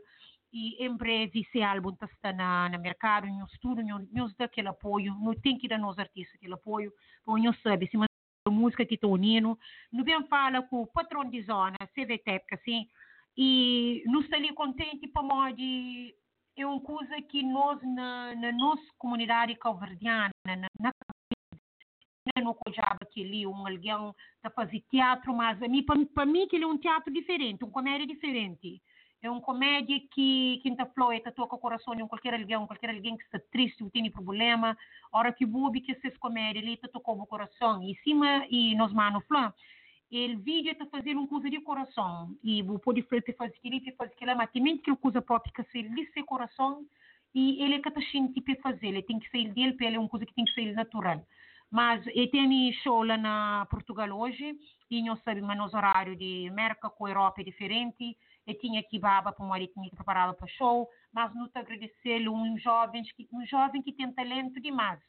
e 0.56 0.82
em 0.82 0.96
breve 0.96 1.40
esse 1.40 1.62
álbum 1.62 1.94
está 2.02 2.32
na 2.32 2.70
no 2.70 2.78
mercado, 2.80 3.26
no 3.26 3.44
estudo, 3.44 3.82
nos 4.10 4.34
dá 4.36 4.46
aquele 4.46 4.68
apoio, 4.68 5.14
não 5.20 5.34
tem 5.34 5.58
que 5.58 5.68
dar 5.68 5.78
nos 5.78 5.98
artistas 5.98 6.34
aquele 6.36 6.54
apoio, 6.54 6.90
porque 7.22 7.42
não 7.42 7.52
sabe 7.54 7.86
se 7.88 7.96
a 7.98 8.50
música 8.50 8.86
que 8.86 8.94
está 8.94 9.06
unindo, 9.06 9.58
não 9.92 10.02
vem 10.02 10.26
fala 10.28 10.62
com 10.62 10.80
o 10.80 10.86
patrão 10.86 11.28
de 11.28 11.42
zona, 11.42 11.76
CVTEP, 11.94 12.54
assim, 12.54 12.88
e 13.36 14.02
não 14.06 14.20
está 14.20 14.36
ali 14.36 14.54
contente 14.54 15.06
para 15.08 15.22
modo 15.22 15.62
é 16.56 16.66
uma 16.66 16.80
coisa 16.80 17.20
que 17.20 17.42
nós 17.42 17.78
na, 17.82 18.34
na 18.34 18.50
nossa 18.52 18.86
comunidade 18.96 19.54
calverdiana, 19.56 20.30
na, 20.46 20.56
na 20.80 20.90
não 22.42 22.54
cojava 22.54 22.98
que 23.10 23.22
ali 23.22 23.46
um 23.46 23.66
alguém 23.66 24.14
está 24.36 24.50
fazer 24.50 24.80
teatro, 24.90 25.34
mas 25.34 25.60
a 25.62 25.68
mim, 25.68 25.84
para 25.84 26.26
mim 26.26 26.46
que 26.46 26.56
ele 26.56 26.64
é 26.64 26.68
um 26.68 26.78
teatro 26.78 27.12
diferente, 27.12 27.62
uma 27.62 27.72
comédia 27.72 28.06
diferente. 28.06 28.80
É 29.22 29.30
uma 29.30 29.40
comédia 29.40 29.98
que 30.12 30.60
quinta 30.62 30.86
floita 30.86 31.32
toca 31.32 31.56
o 31.56 31.58
coração 31.58 31.96
de 31.96 32.02
um 32.02 32.08
qualquer 32.08 32.34
alguém, 32.34 32.66
qualquer 32.66 32.90
alguém 32.90 33.16
que 33.16 33.24
está 33.24 33.40
triste, 33.50 33.82
ou 33.82 33.90
tem 33.90 34.10
problema. 34.10 34.76
hora 35.12 35.32
que 35.32 35.46
bobe 35.46 35.80
que 35.80 35.92
essas 35.92 36.16
comédias 36.18 36.64
ali 36.64 36.76
tá 36.76 36.88
tocou 36.88 37.18
o 37.20 37.26
coração. 37.26 37.82
E 37.82 37.94
cima 37.96 38.46
e 38.50 38.74
nos 38.74 38.92
mano 38.92 39.20
flan, 39.22 39.52
ele 40.10 40.36
vídeo 40.36 40.72
está 40.72 40.86
fazendo 40.86 41.18
uma 41.18 41.28
coisa 41.28 41.50
de 41.50 41.60
coração. 41.60 42.36
E 42.42 42.62
o 42.62 42.78
pode 42.78 43.02
fazer 43.02 43.34
fazer 43.36 43.54
aquilo, 43.56 43.96
fazer 43.96 44.12
aquilo, 44.12 44.36
mas 44.36 44.52
também 44.52 44.78
que 44.78 44.94
coisa 44.96 45.20
própria 45.22 45.52
que 45.52 45.64
se 45.70 45.78
ele 45.78 46.06
seu 46.12 46.24
coração 46.24 46.84
e 47.34 47.62
ele 47.62 47.74
é 47.74 47.80
que 47.80 47.88
está 47.88 48.00
para 48.42 48.56
fazer. 48.62 48.88
Ele 48.88 49.02
tem 49.02 49.18
que 49.18 49.30
sair 49.30 49.52
dele, 49.52 49.76
ele 49.80 49.96
é 49.96 49.98
uma 49.98 50.08
coisa 50.08 50.24
que 50.24 50.34
tem 50.34 50.44
que 50.44 50.54
sair 50.54 50.72
natural. 50.72 51.22
Mas 51.70 52.02
eu 52.14 52.30
tenho 52.30 52.72
show 52.74 53.02
lá 53.02 53.16
na 53.16 53.66
Portugal 53.70 54.10
hoje, 54.10 54.56
e 54.90 55.02
não 55.02 55.16
sabe, 55.18 55.42
mas 55.42 55.58
nos 55.58 55.74
horários 55.74 56.16
de 56.16 56.48
América 56.48 56.88
com 56.88 57.06
a 57.06 57.10
Europa 57.10 57.40
é 57.40 57.44
diferente. 57.44 58.16
Eu 58.46 58.58
tinha 58.58 58.80
aqui 58.80 58.98
baba 58.98 59.32
para 59.32 59.44
uma 59.44 59.58
tinha 59.58 59.90
que 59.90 59.96
prepará-la 59.96 60.32
para 60.32 60.46
show, 60.48 60.88
mas 61.12 61.34
não 61.34 61.48
te 61.48 61.58
agradecer 61.58 62.28
um 62.28 62.56
jovem 62.58 63.02
que 63.02 63.26
um 63.32 63.44
jovem 63.46 63.82
que 63.82 63.92
tem 63.92 64.12
talento 64.12 64.60
demais. 64.60 65.00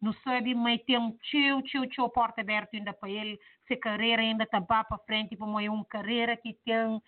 Não 0.00 0.12
sabe, 0.12 0.54
mas 0.54 0.80
tem 0.84 0.96
um 0.96 1.10
tio, 1.18 1.60
tio, 1.62 1.86
tio, 1.88 2.08
porta 2.08 2.40
aberta 2.40 2.76
ainda 2.76 2.92
para 2.92 3.10
ele, 3.10 3.36
se 3.66 3.76
carreira 3.76 4.22
ainda 4.22 4.44
está 4.44 4.60
para 4.60 4.84
frente, 5.04 5.36
para 5.36 5.46
uma, 5.46 5.60
uma 5.62 5.84
carreira 5.84 6.36
que 6.36 6.54
tem 6.64 7.00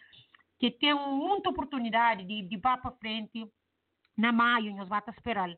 que 0.58 0.70
tem 0.70 0.92
muita 0.92 1.48
oportunidade 1.48 2.22
de, 2.24 2.42
de 2.42 2.58
para 2.58 2.90
frente. 3.00 3.46
Na 4.16 4.30
maio, 4.30 4.76
nós 4.76 4.88
vamos 4.88 5.08
esperar. 5.08 5.48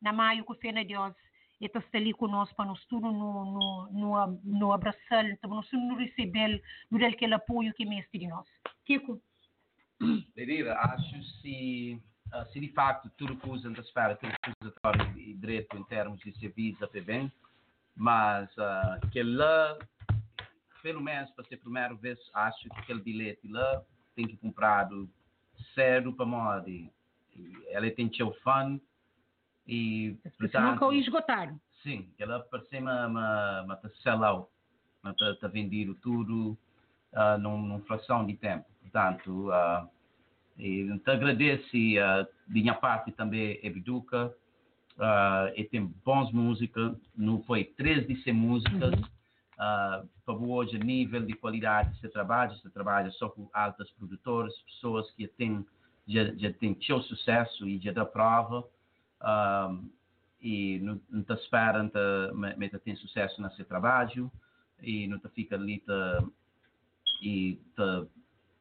Na 0.00 0.12
maio, 0.12 0.44
com 0.44 0.54
fé 0.54 0.70
na 0.70 0.84
Deus, 0.84 1.12
ele 1.60 1.70
está 1.74 1.98
ali 1.98 2.12
conosco 2.12 2.54
para 2.54 2.66
nos 2.66 2.84
tudo 2.86 3.10
no, 3.10 3.44
no, 3.44 3.88
no, 3.90 4.40
no 4.44 4.72
abraçar, 4.72 5.24
nos 5.24 5.72
no 5.72 5.96
receber, 5.96 6.62
no 6.90 6.98
dar 6.98 7.08
aquele 7.08 7.34
apoio 7.34 7.74
que 7.74 7.84
mestre 7.84 8.20
de 8.20 8.28
nós. 8.28 8.46
Kiko? 8.84 9.20
Berira, 10.34 10.78
acho 10.78 11.22
se, 11.40 12.00
uh, 12.32 12.52
se 12.52 12.60
de 12.60 12.68
facto 12.68 13.10
tudo 13.16 13.36
que 13.36 13.48
usa 13.48 13.70
da 13.70 13.80
esfera 13.80 14.16
tem 14.16 14.30
acusatório 14.42 15.18
e 15.18 15.34
direito 15.34 15.76
em 15.76 15.84
termos 15.84 16.20
de 16.20 16.36
serviço 16.38 16.84
até 16.84 17.00
bem, 17.00 17.30
mas 17.94 18.50
uh, 18.56 19.08
que 19.10 19.22
lá, 19.22 19.78
pelo 20.82 21.00
menos 21.00 21.30
para 21.30 21.44
ser 21.44 21.56
a 21.56 21.58
primeira 21.58 21.94
vez, 21.94 22.18
acho 22.34 22.68
que 22.68 22.80
aquele 22.80 23.00
bilhete 23.00 23.48
lá 23.48 23.82
tem 24.14 24.26
que 24.26 24.36
comprado 24.36 25.08
cedo 25.74 26.12
para 26.12 26.26
moda. 26.26 26.70
Ela 27.68 27.90
tem 27.90 28.12
seu 28.12 28.32
fã 28.42 28.78
e 29.66 30.16
portanto, 30.38 30.72
nunca 30.72 30.86
o 30.86 30.92
esgotaram. 30.92 31.60
Sim, 31.82 32.12
ela 32.18 32.40
para 32.40 32.62
cima 32.66 33.06
uma, 33.06 33.62
uma, 33.62 33.80
sell 34.02 34.24
out, 34.24 34.48
está 35.04 35.34
tá 35.36 35.48
vendido 35.48 35.94
tudo 35.96 36.58
uh, 37.12 37.38
num, 37.38 37.60
numa 37.62 37.80
fração 37.80 38.26
de 38.26 38.36
tempo. 38.36 38.71
Portanto, 38.92 39.48
uh, 39.48 39.88
e 40.58 40.98
te 40.98 41.10
agradeço 41.10 41.76
uh, 41.76 42.26
minha 42.46 42.74
parte 42.74 43.10
também 43.10 43.58
Ebiduca, 43.62 44.26
uh, 44.98 45.52
e 45.56 45.64
tem 45.64 45.86
bons 46.04 46.30
músicas, 46.30 46.94
não 47.16 47.42
foi 47.44 47.64
três 47.64 48.06
de 48.06 48.22
ser 48.22 48.32
músicas, 48.32 48.92
uhum. 48.92 49.00
uh, 49.00 50.08
para 50.26 50.34
hoje 50.34 50.78
nível 50.78 51.24
de 51.24 51.32
qualidade 51.32 51.98
você 51.98 52.08
trabalha, 52.08 52.54
você 52.54 52.68
trabalha 52.68 53.10
só 53.12 53.30
com 53.30 53.48
altas 53.52 53.90
produtoras, 53.92 54.54
pessoas 54.62 55.10
que 55.12 55.26
têm 55.26 55.66
já, 56.06 56.24
já 56.34 56.52
têm 56.52 56.76
seu 56.82 57.00
sucesso 57.02 57.66
e 57.66 57.78
já 57.78 57.92
dá 57.92 58.04
prova, 58.04 58.64
e 60.40 60.80
não, 60.80 61.00
não 61.08 61.22
te 61.22 61.32
esperam, 61.34 61.90
mas 62.34 62.70
tem 62.82 62.96
sucesso 62.96 63.40
nesse 63.40 63.62
trabalho, 63.64 64.30
e 64.82 65.06
não 65.06 65.20
te 65.20 65.28
fica 65.28 65.54
ali, 65.54 65.78
te, 65.78 66.26
e 67.22 67.54
te 67.76 68.08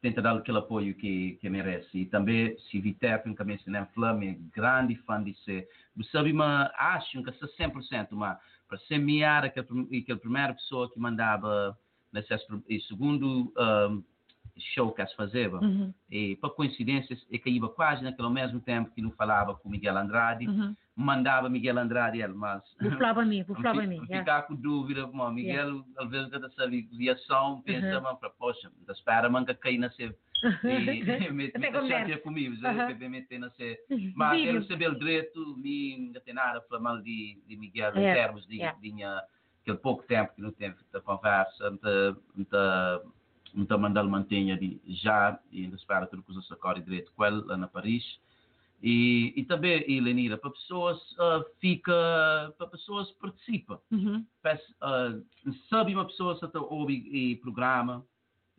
tenta 0.02 0.22
dar 0.22 0.36
aquele 0.36 0.57
apoio 0.57 0.95
que, 0.95 1.38
que 1.40 1.49
merece. 1.49 1.99
E 1.99 2.06
também, 2.06 2.57
se 2.60 2.80
Vitep, 2.80 3.30
um 3.30 3.36
caminho 3.36 3.61
cinema 3.61 3.88
Flame, 3.94 4.30
é 4.30 4.38
grande 4.53 4.95
fã 5.06 5.23
de 5.23 5.34
ser. 5.44 5.68
Você 5.95 6.10
sabe, 6.10 6.34
mas 6.34 6.72
acho 6.78 7.23
que 7.23 7.30
é 7.30 7.68
100%, 7.68 8.07
mas 8.11 8.38
para 8.68 8.80
semear 8.80 9.45
aquele, 9.45 9.99
aquela 9.99 10.19
primeira 10.19 10.53
pessoa 10.53 10.91
que 10.91 10.99
mandava 10.99 11.78
nesse 12.11 12.88
segundo 12.88 13.53
um, 13.57 14.03
show 14.57 14.91
que 14.91 15.02
as 15.02 15.14
fazia, 15.14 15.49
uhum. 15.49 15.94
e 16.10 16.36
por 16.38 16.56
coincidência, 16.56 17.18
é 17.32 17.38
que 17.38 17.49
ia 17.49 17.68
quase 17.69 18.03
naquele 18.03 18.30
mesmo 18.30 18.60
tempo 18.60 18.91
que 18.91 19.02
não 19.02 19.11
falava 19.11 19.56
com 19.56 19.69
Miguel 19.69 19.98
Andrade, 19.98 20.48
uhum. 20.48 20.76
Mandava 20.95 21.49
Miguel 21.49 21.77
Andrade 21.77 22.22
ele, 22.22 22.34
mas... 22.34 22.61
Buflava 22.81 23.22
a 23.22 23.26
mim, 23.26 23.43
buflava 23.43 23.81
a 23.81 23.88
mim. 23.88 24.01
Ficar 24.05 24.43
com 24.43 24.55
dúvida, 24.55 25.07
como 25.07 25.30
Miguel, 25.31 25.69
yeah. 25.69 25.85
às 25.99 26.09
vezes, 26.09 26.30
cada 26.30 26.49
sabe, 26.51 26.89
reação, 26.97 27.61
pensa, 27.61 27.97
uhum. 27.97 28.03
mas, 28.22 28.31
poxa, 28.38 28.72
da 28.85 28.93
espera, 28.93 29.30
manca 29.30 29.53
cair 29.55 29.77
na 29.77 29.89
ser... 29.91 30.15
E 30.43 31.30
me 31.31 31.51
chateia 31.51 32.18
comigo, 32.19 32.55
uhum. 32.55 33.09
meter 33.09 33.39
na 33.39 33.49
ser... 33.51 33.80
Mas 34.15 34.39
ele 34.39 34.59
recebeu 34.59 34.95
direito, 34.95 35.57
me 35.57 36.11
tem 36.26 36.34
nada 36.34 36.63
a 36.72 36.80
mal 36.80 37.01
de, 37.01 37.41
de 37.47 37.55
Miguel 37.55 37.91
em 37.91 38.13
termos 38.13 38.45
de, 38.47 38.55
yeah. 38.55 38.77
de, 38.80 38.91
de, 38.91 39.03
aquele 39.03 39.77
pouco 39.77 40.03
tempo 40.03 40.34
que 40.34 40.41
não 40.41 40.51
teve 40.51 40.76
da 40.91 40.99
conversa, 41.01 41.72
então 42.35 43.01
então 43.53 43.77
mandar 43.77 44.03
mantenha 44.03 44.57
de 44.57 44.81
já 44.88 45.38
e 45.51 45.63
ainda 45.63 45.76
espera 45.76 46.07
que 46.07 46.15
os 46.15 46.51
acorre 46.51 46.81
direito 46.81 47.11
com 47.11 47.26
ele 47.26 47.41
lá 47.41 47.57
na 47.57 47.68
Paris 47.68 48.19
e, 48.82 49.34
e 49.36 49.44
também 49.45 49.84
e 49.88 49.99
Lenira 49.99 50.38
para 50.38 50.49
pessoas 50.49 50.98
uh, 51.14 51.45
fica 51.60 51.94
para 52.58 52.68
pessoas 52.68 53.12
participa 53.14 53.82
uhum. 53.91 54.26
uh, 54.45 55.53
sabe 55.70 55.94
uma 55.94 56.06
pessoa 56.06 56.38
que 56.40 56.58
ouve 56.58 57.36
o 57.38 57.41
programa 57.41 58.06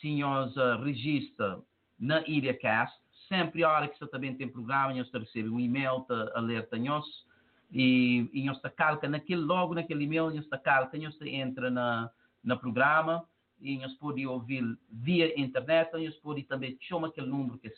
Se 0.00 0.14
nós 0.20 0.54
uh, 0.56 0.82
registra 0.82 1.60
na 1.98 2.20
IlhaCast, 2.26 2.96
sempre 3.28 3.64
a 3.64 3.70
hora 3.70 3.88
que 3.88 3.98
você 3.98 4.06
também 4.08 4.34
tem 4.34 4.48
programa, 4.48 4.94
nós 4.94 5.10
recebe 5.10 5.48
um 5.48 5.60
e-mail, 5.60 6.00
tá, 6.02 6.32
alerta 6.34 6.76
nós. 6.78 7.04
E, 7.72 8.30
e 8.32 8.44
nós 8.44 8.60
calca 8.76 9.08
naquele, 9.08 9.40
logo 9.40 9.74
naquele 9.74 10.04
e-mail, 10.04 10.30
nós 10.30 10.46
calca, 10.62 10.96
nós 10.98 11.20
entra 11.22 11.70
na, 11.70 12.10
na 12.42 12.56
programa 12.56 13.26
e 13.60 13.78
nós 13.78 13.92
pode 13.94 14.26
ouvir 14.26 14.62
via 14.90 15.38
internet, 15.40 15.92
nós 15.92 16.14
pode 16.16 16.42
também 16.44 16.76
chamar 16.80 17.08
aquele 17.08 17.26
número 17.28 17.58
que 17.58 17.68
é 17.68 17.72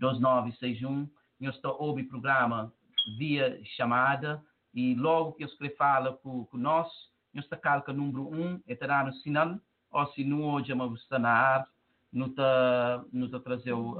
646-668-2961. 0.00 1.08
Nós 1.40 1.56
está 1.56 1.70
o 1.70 2.04
programa 2.04 2.72
via 3.16 3.60
chamada 3.76 4.42
e 4.74 4.94
logo 4.94 5.32
que 5.32 5.46
você 5.46 5.70
fala 5.70 6.16
com, 6.18 6.44
com 6.44 6.56
nós, 6.56 6.86
nós 7.32 7.44
está 7.44 7.56
calca 7.56 7.92
número 7.92 8.28
1, 8.28 8.40
um, 8.40 8.60
é 8.66 8.74
terá 8.74 9.04
no 9.04 9.12
sinal, 9.14 9.58
se 10.14 10.24
não 10.24 10.42
hoje 10.42 10.74
mas 10.74 10.92
está 11.00 11.18
na 11.18 11.30
ar, 11.30 11.68
não 12.12 12.26
está 12.26 13.04
não 13.12 13.26
está 13.26 13.40
trazer 13.40 13.72
uh, 13.72 13.98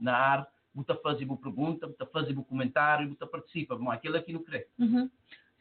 na 0.00 0.16
ar, 0.16 0.48
você 0.74 0.94
fazer 0.96 1.24
uma 1.24 1.36
pergunta, 1.36 1.86
você 1.86 2.06
fazer 2.06 2.36
um 2.36 2.42
comentário, 2.42 3.08
você 3.08 3.26
participa, 3.26 3.76
mas 3.78 3.98
aquilo 3.98 4.16
aqui 4.16 4.32
não 4.32 4.42
crê. 4.42 4.66
Uhum. 4.78 5.10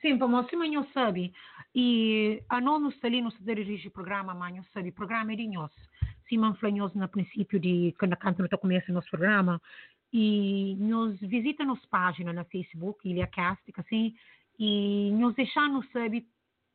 Sim, 0.01 0.17
mas 0.17 0.73
eu 0.73 0.83
sabe. 0.93 1.33
E 1.75 2.41
a 2.49 2.59
nós 2.59 2.81
nos 2.81 3.03
ali 3.03 3.21
nos 3.21 3.37
dirige 3.39 3.87
o 3.87 3.91
programa, 3.91 4.33
mas 4.33 4.55
eu 4.57 4.63
sabe, 4.73 4.89
o 4.89 4.93
programa 4.93 5.33
é 5.33 5.35
de 5.35 5.47
nós. 5.47 5.71
Sim, 6.27 6.37
man 6.37 6.55
falamos 6.55 6.93
no 6.95 7.07
princípio 7.07 7.59
de 7.59 7.93
quando 7.99 8.13
a 8.13 8.15
canto 8.15 8.43
está 8.43 8.57
começa 8.57 8.91
nosso 8.91 9.09
programa 9.09 9.61
e 10.13 10.75
nos 10.79 11.19
visita 11.19 11.63
nos 11.63 11.85
página 11.85 12.33
na 12.33 12.43
Facebook, 12.45 13.07
Ilha 13.07 13.27
Cast, 13.27 13.63
assim, 13.77 14.15
e 14.57 15.11
nos 15.11 15.35
deixamos 15.35 15.89
saber 15.91 16.25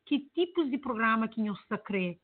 que 0.05 0.19
tipos 0.33 0.69
de 0.69 0.77
programa 0.77 1.27
que 1.27 1.41
nós 1.41 1.59
está 1.59 1.77
criando 1.77 2.17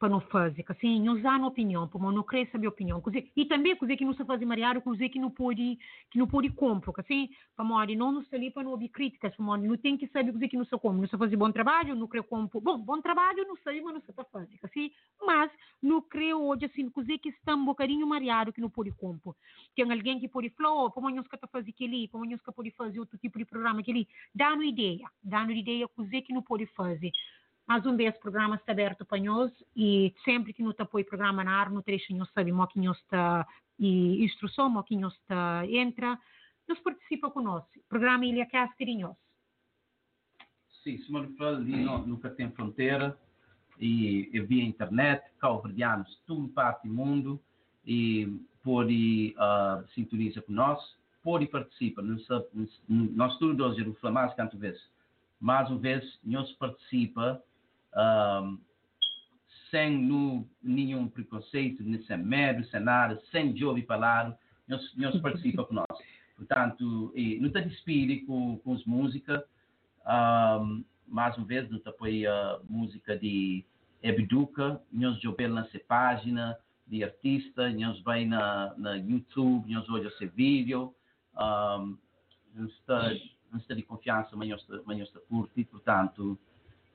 para 0.00 0.08
não 0.08 0.20
fazer, 0.22 0.64
assim, 0.66 0.98
não 0.98 1.12
usar 1.12 1.38
opinião, 1.44 1.86
para 1.86 2.00
não 2.00 2.22
querer 2.22 2.50
saber 2.50 2.66
opinião, 2.66 3.02
quer 3.02 3.10
dizer, 3.10 3.32
e 3.36 3.44
também 3.44 3.76
coisa 3.76 3.94
que 3.94 4.02
não 4.02 4.14
se 4.14 4.24
faz 4.24 4.40
mariado, 4.40 4.80
coisa 4.80 5.06
que 5.10 5.18
não 5.18 5.30
pode, 5.30 5.78
que 6.10 6.18
não 6.18 6.26
pode 6.26 6.48
comprar, 6.48 6.94
assim, 6.96 7.28
para 7.54 7.66
morrer, 7.66 7.96
não 7.96 8.10
nos 8.10 8.32
ali 8.32 8.50
para 8.50 8.62
não 8.62 8.70
ouvir 8.70 8.88
críticas, 8.88 9.36
para 9.36 9.44
morrer, 9.44 9.68
não 9.68 9.76
tem 9.76 9.98
que 9.98 10.08
saber 10.08 10.32
coisa 10.32 10.48
que 10.48 10.56
não 10.56 10.64
se 10.64 10.78
come, 10.78 11.02
não 11.02 11.06
se 11.06 11.18
faz 11.18 11.34
bom 11.34 11.52
trabalho, 11.52 11.94
não 11.94 12.08
quer 12.08 12.22
comprar, 12.22 12.60
bom, 12.60 12.78
bom 12.78 12.98
trabalho, 13.02 13.46
não 13.46 13.56
sei, 13.56 13.82
mas 13.82 13.92
não 13.92 14.00
se 14.00 14.10
está 14.10 14.24
fazendo, 14.24 14.58
assim, 14.62 14.90
mas 15.20 15.50
não 15.82 16.00
creio 16.00 16.42
hoje, 16.42 16.64
assim, 16.64 16.88
coisa 16.88 17.18
que 17.18 17.28
está 17.28 17.54
um 17.54 17.66
bocadinho 17.66 18.06
mariado 18.06 18.54
que 18.54 18.60
não 18.62 18.70
pode 18.70 18.92
comprar, 18.92 19.34
tem 19.76 19.92
alguém 19.92 20.18
que 20.18 20.28
pode 20.28 20.48
falar, 20.48 20.72
oh, 20.72 20.90
para 20.90 21.02
morrer, 21.02 21.22
que 21.22 21.34
está 21.34 21.46
fazer 21.46 21.68
aquele, 21.68 22.08
para 22.08 22.18
morrer, 22.18 22.38
que 22.38 22.52
pode 22.52 22.70
fazer 22.70 23.00
outro 23.00 23.18
tipo 23.18 23.38
de 23.38 23.44
programa, 23.44 23.80
aquele, 23.80 24.08
dá-nos 24.34 24.64
ideia, 24.64 25.06
dá-nos 25.22 25.54
ideia, 25.54 25.86
coisa 25.88 26.22
que 26.22 26.32
não 26.32 26.40
pode 26.40 26.64
fazer, 26.68 27.12
mais 27.70 27.86
um 27.86 27.94
o 27.94 28.20
programa 28.20 28.56
está 28.56 28.72
aberto 28.72 29.04
para 29.04 29.22
nós 29.22 29.52
e 29.76 30.12
sempre 30.24 30.52
que 30.52 30.60
nós 30.60 30.74
apoio 30.80 31.04
o 31.04 31.08
programa 31.08 31.44
na 31.44 31.52
ar, 31.52 31.70
nós 31.70 31.84
deixamos 31.84 32.28
saber 32.32 32.50
o 32.50 32.66
que 32.66 32.80
nós 32.80 32.98
está 32.98 33.46
e 33.78 34.24
instrução, 34.24 34.82
que 34.82 34.96
nós 34.96 35.14
está 35.14 35.64
entra, 35.68 36.18
nós 36.66 36.80
participa 36.80 37.30
conosco. 37.30 37.70
O 37.76 37.88
programa 37.88 38.26
Ilha 38.26 38.44
Cast 38.46 38.74
é 38.80 38.84
de 38.84 38.96
nós. 38.98 39.16
Sim, 40.82 40.98
ali 41.46 41.84
não, 41.84 42.04
nunca 42.04 42.28
tem 42.30 42.50
fronteira 42.50 43.16
e, 43.78 44.28
e 44.32 44.40
via 44.40 44.64
internet, 44.64 45.22
calverdianos, 45.38 46.20
tudo 46.26 46.48
parte 46.48 46.88
do 46.88 46.92
mundo 46.92 47.40
e 47.86 48.36
pode 48.64 49.32
uh, 49.38 49.88
sintonizar 49.94 50.42
com 50.42 50.52
nós, 50.52 50.96
pode 51.22 51.46
participar. 51.46 52.02
Nós, 52.02 52.26
nós 52.88 53.38
todos 53.38 53.76
já 53.76 53.84
falamos 54.00 54.34
quanto 54.34 54.58
vezes, 54.58 54.82
mais 55.38 55.70
uma 55.70 55.78
vez, 55.78 56.18
nós 56.24 56.50
participa 56.54 57.40
um, 57.96 58.58
sem 59.70 59.96
no, 59.96 60.46
nenhum 60.62 61.08
preconceito, 61.08 61.82
sem 62.06 62.18
medo, 62.18 62.64
sem 62.66 62.80
nada, 62.80 63.20
sem 63.30 63.52
de 63.52 63.64
ouvir 63.64 63.86
falar, 63.86 64.36
nós, 64.68 64.82
nós 64.96 65.18
participa 65.22 65.64
com 65.64 65.74
nós. 65.74 65.98
Portanto, 66.36 67.12
e, 67.14 67.38
não 67.38 67.48
está 67.48 67.60
despedido 67.60 68.26
com, 68.26 68.58
com 68.58 68.74
as 68.74 68.84
músicas, 68.84 69.42
um, 70.06 70.84
mais 71.06 71.36
uma 71.36 71.46
vez, 71.46 71.68
não 71.70 71.80
apoia 71.84 72.58
música 72.68 73.16
de 73.18 73.64
Ebiduca, 74.02 74.80
nós 74.92 75.20
jogamos 75.20 75.64
nessa 75.64 75.78
página 75.86 76.56
de 76.86 77.04
artista, 77.04 77.70
nós 77.70 78.00
vai 78.02 78.24
na, 78.24 78.74
na 78.76 78.94
YouTube, 78.94 79.72
nós 79.72 79.88
olhamos 79.88 80.14
esse 80.14 80.26
vídeo, 80.26 80.94
um, 81.36 81.96
nós 82.54 82.70
está, 82.72 83.02
nós 83.52 83.62
está 83.62 83.74
de 83.74 83.82
confiança, 83.82 84.34
mas 84.34 84.48
nós 84.48 84.60
está, 84.62 84.80
mas 84.86 84.98
nós 84.98 85.08
está 85.08 85.20
curto, 85.20 85.64
portanto, 85.66 86.38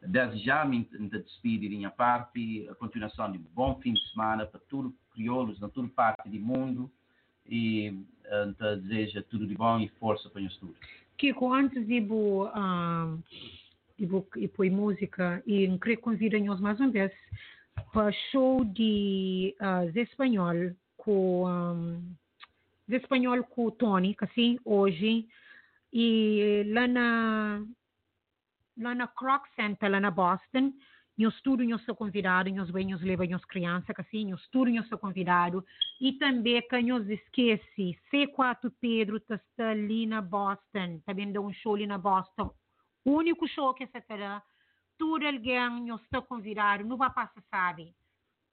desde 0.07 0.37
já 0.43 0.65
me 0.65 0.87
despedir 1.11 1.69
de 1.69 1.77
minha 1.77 1.89
parte, 1.89 2.67
a 2.69 2.75
continuação 2.75 3.31
de 3.31 3.37
bom 3.37 3.79
fim 3.81 3.93
de 3.93 4.09
semana 4.11 4.45
para 4.45 4.59
todos 4.69 4.91
os 4.91 5.13
crioulos, 5.13 5.59
na 5.59 5.69
toda 5.69 5.87
parte 5.89 6.29
do 6.29 6.39
mundo, 6.39 6.91
e 7.47 7.89
uh, 7.89 8.81
desejo 8.81 9.21
tudo 9.23 9.47
de 9.47 9.55
bom 9.55 9.79
e 9.79 9.87
força 9.99 10.29
para 10.29 10.41
nós 10.41 10.55
todos. 10.57 10.75
Kiko, 11.17 11.53
antes 11.53 11.85
de 11.87 12.01
vou, 12.01 12.47
uh, 12.47 13.23
de 13.97 14.05
vou 14.05 14.27
ir 14.35 14.47
para 14.49 14.69
música, 14.69 15.43
e 15.45 15.67
queria 15.79 15.97
convidar-nos 15.97 16.59
mais 16.59 16.79
uma 16.79 16.89
vez 16.89 17.11
para 17.91 18.11
show 18.31 18.63
de 18.65 19.55
uh, 19.61 19.99
espanhol 19.99 20.73
com 20.97 21.45
um, 21.47 22.15
espanhol 22.89 23.43
com 23.43 23.65
o 23.65 23.71
Tony, 23.71 24.15
assim, 24.19 24.59
hoje, 24.65 25.27
e 25.93 26.63
lá 26.67 26.87
na 26.87 27.63
lá 28.77 28.95
na 28.95 29.07
Croc 29.07 29.45
Center, 29.55 29.89
lá 29.89 29.99
na 29.99 30.11
Boston, 30.11 30.73
nós 31.17 31.39
tudo 31.41 31.63
nós 31.63 31.81
sou 31.85 31.95
convidado, 31.95 32.51
nós 32.51 32.69
bem 32.69 32.91
nós 32.91 33.01
leva 33.01 33.25
nós 33.25 33.43
criança, 33.45 33.93
assim, 33.97 34.29
nós 34.29 34.45
tudo 34.49 34.69
nós 34.71 34.87
sou 34.89 34.97
convidado, 34.97 35.63
e 35.99 36.13
também 36.13 36.61
que 36.61 36.81
nós 36.81 37.07
esquece, 37.09 37.97
C4 38.11 38.71
Pedro 38.81 39.17
está 39.17 39.69
ali 39.69 40.05
na 40.05 40.21
Boston, 40.21 40.99
também 41.05 41.31
dá 41.31 41.39
um 41.39 41.53
show 41.53 41.75
ali 41.75 41.87
na 41.87 41.97
Boston, 41.97 42.53
o 43.05 43.11
único 43.11 43.47
show 43.47 43.73
que 43.73 43.87
se 43.87 44.01
terá, 44.01 44.43
tudo 44.97 45.25
alguém 45.25 45.85
nós 45.85 46.01
está 46.01 46.21
convidado, 46.21 46.83
não 46.83 46.97
vai 46.97 47.11
passar, 47.13 47.41
sabe, 47.49 47.93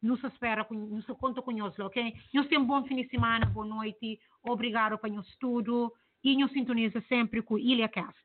não 0.00 0.16
se 0.16 0.26
espera, 0.26 0.66
não 0.70 1.02
se 1.02 1.14
conta 1.14 1.42
nós, 1.52 1.76
ok? 1.80 2.14
Nós 2.32 2.46
temos 2.46 2.64
um 2.64 2.68
bom 2.68 2.84
fim 2.86 2.96
de 2.96 3.08
semana, 3.08 3.46
boa 3.46 3.66
noite, 3.66 4.20
obrigado 4.42 4.96
para 4.98 5.10
nós 5.10 5.26
tudo, 5.40 5.92
e 6.22 6.36
nós 6.36 6.52
sintoniza 6.52 7.00
sempre 7.08 7.42
com 7.42 7.58
Ilha 7.58 7.88
Cast. 7.88 8.21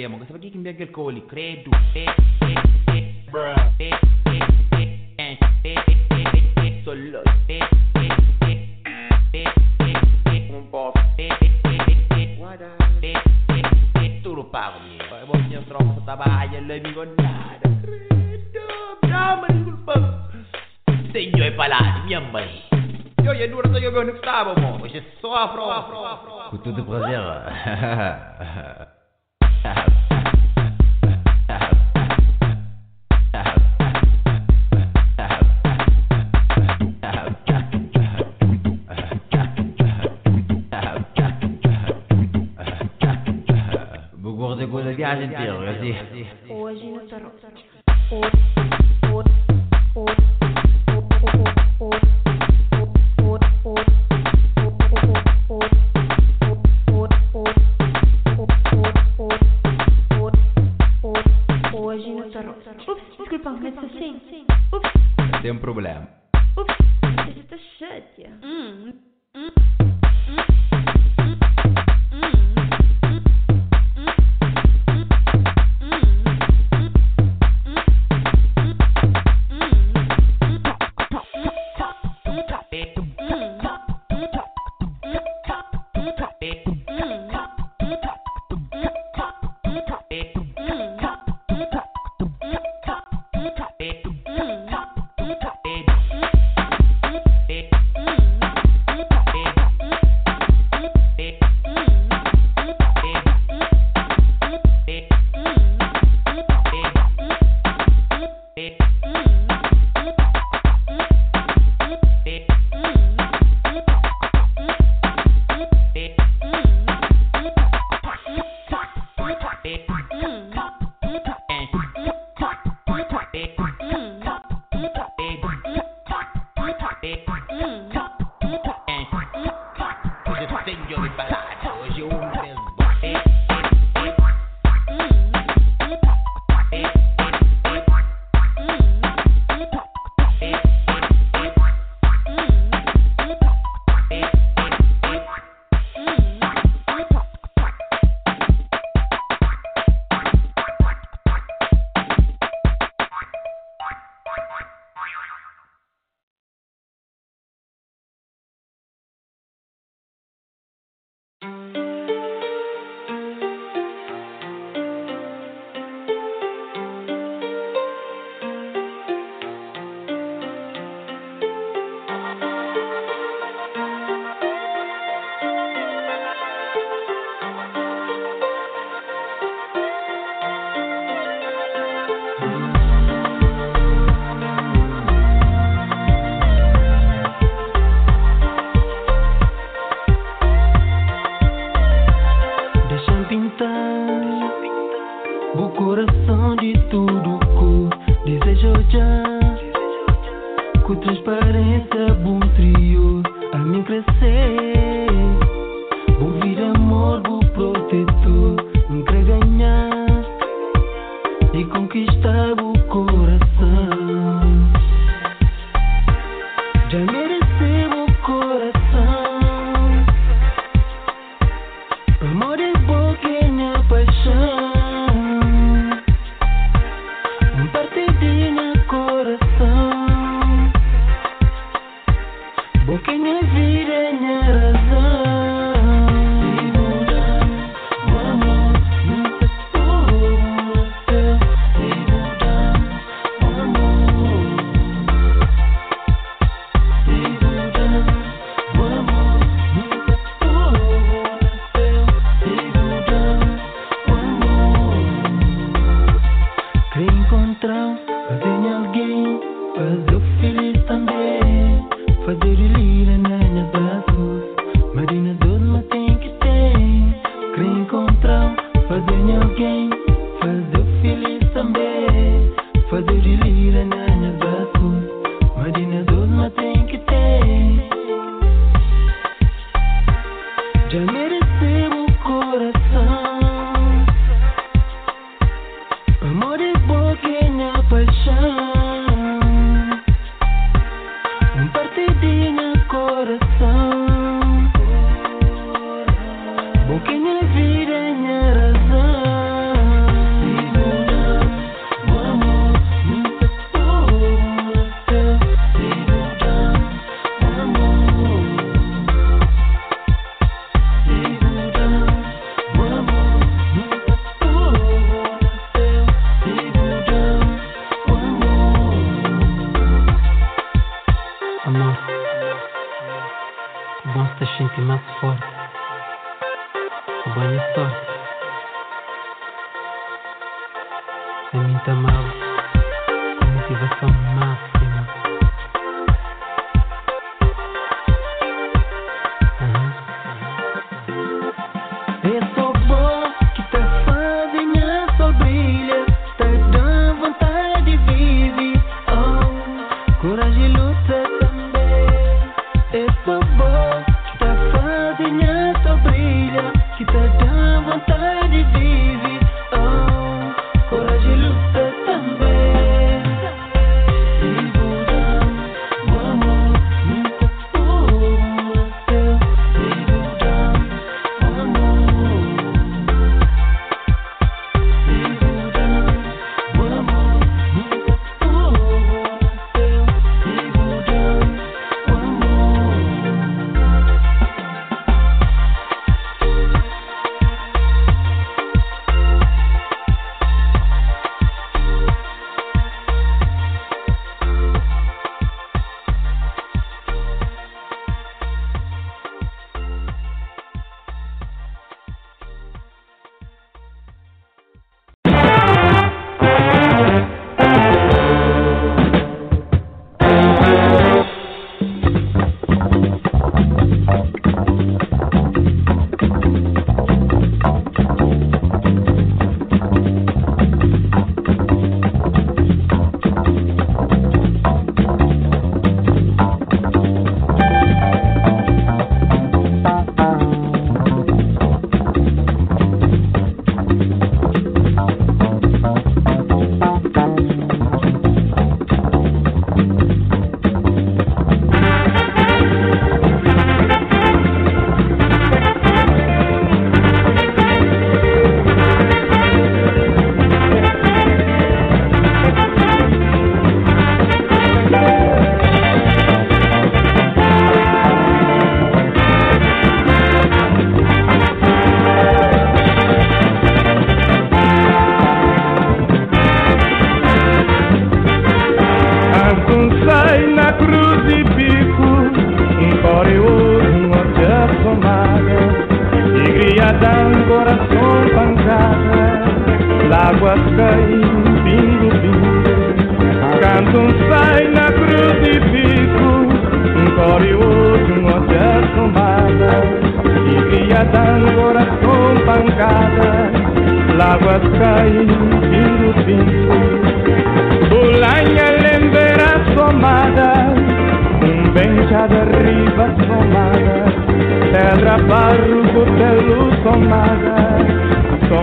Paciência 0.00 0.08
também, 0.08 0.08
mano. 0.08 0.26
Sabe 0.26 0.38
o 0.38 0.42
que 0.42 0.50
que 0.50 0.58
me 0.58 0.68
aquele 0.68 0.90
coli? 0.90 1.20
Credo. 1.22 1.70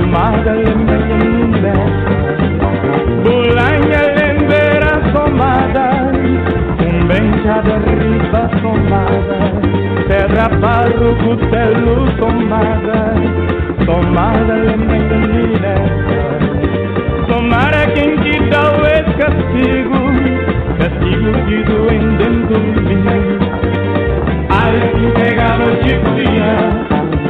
Somada 0.07 0.53
lembra 0.53 0.97
Bulanha 3.25 4.01
lembra 4.15 4.37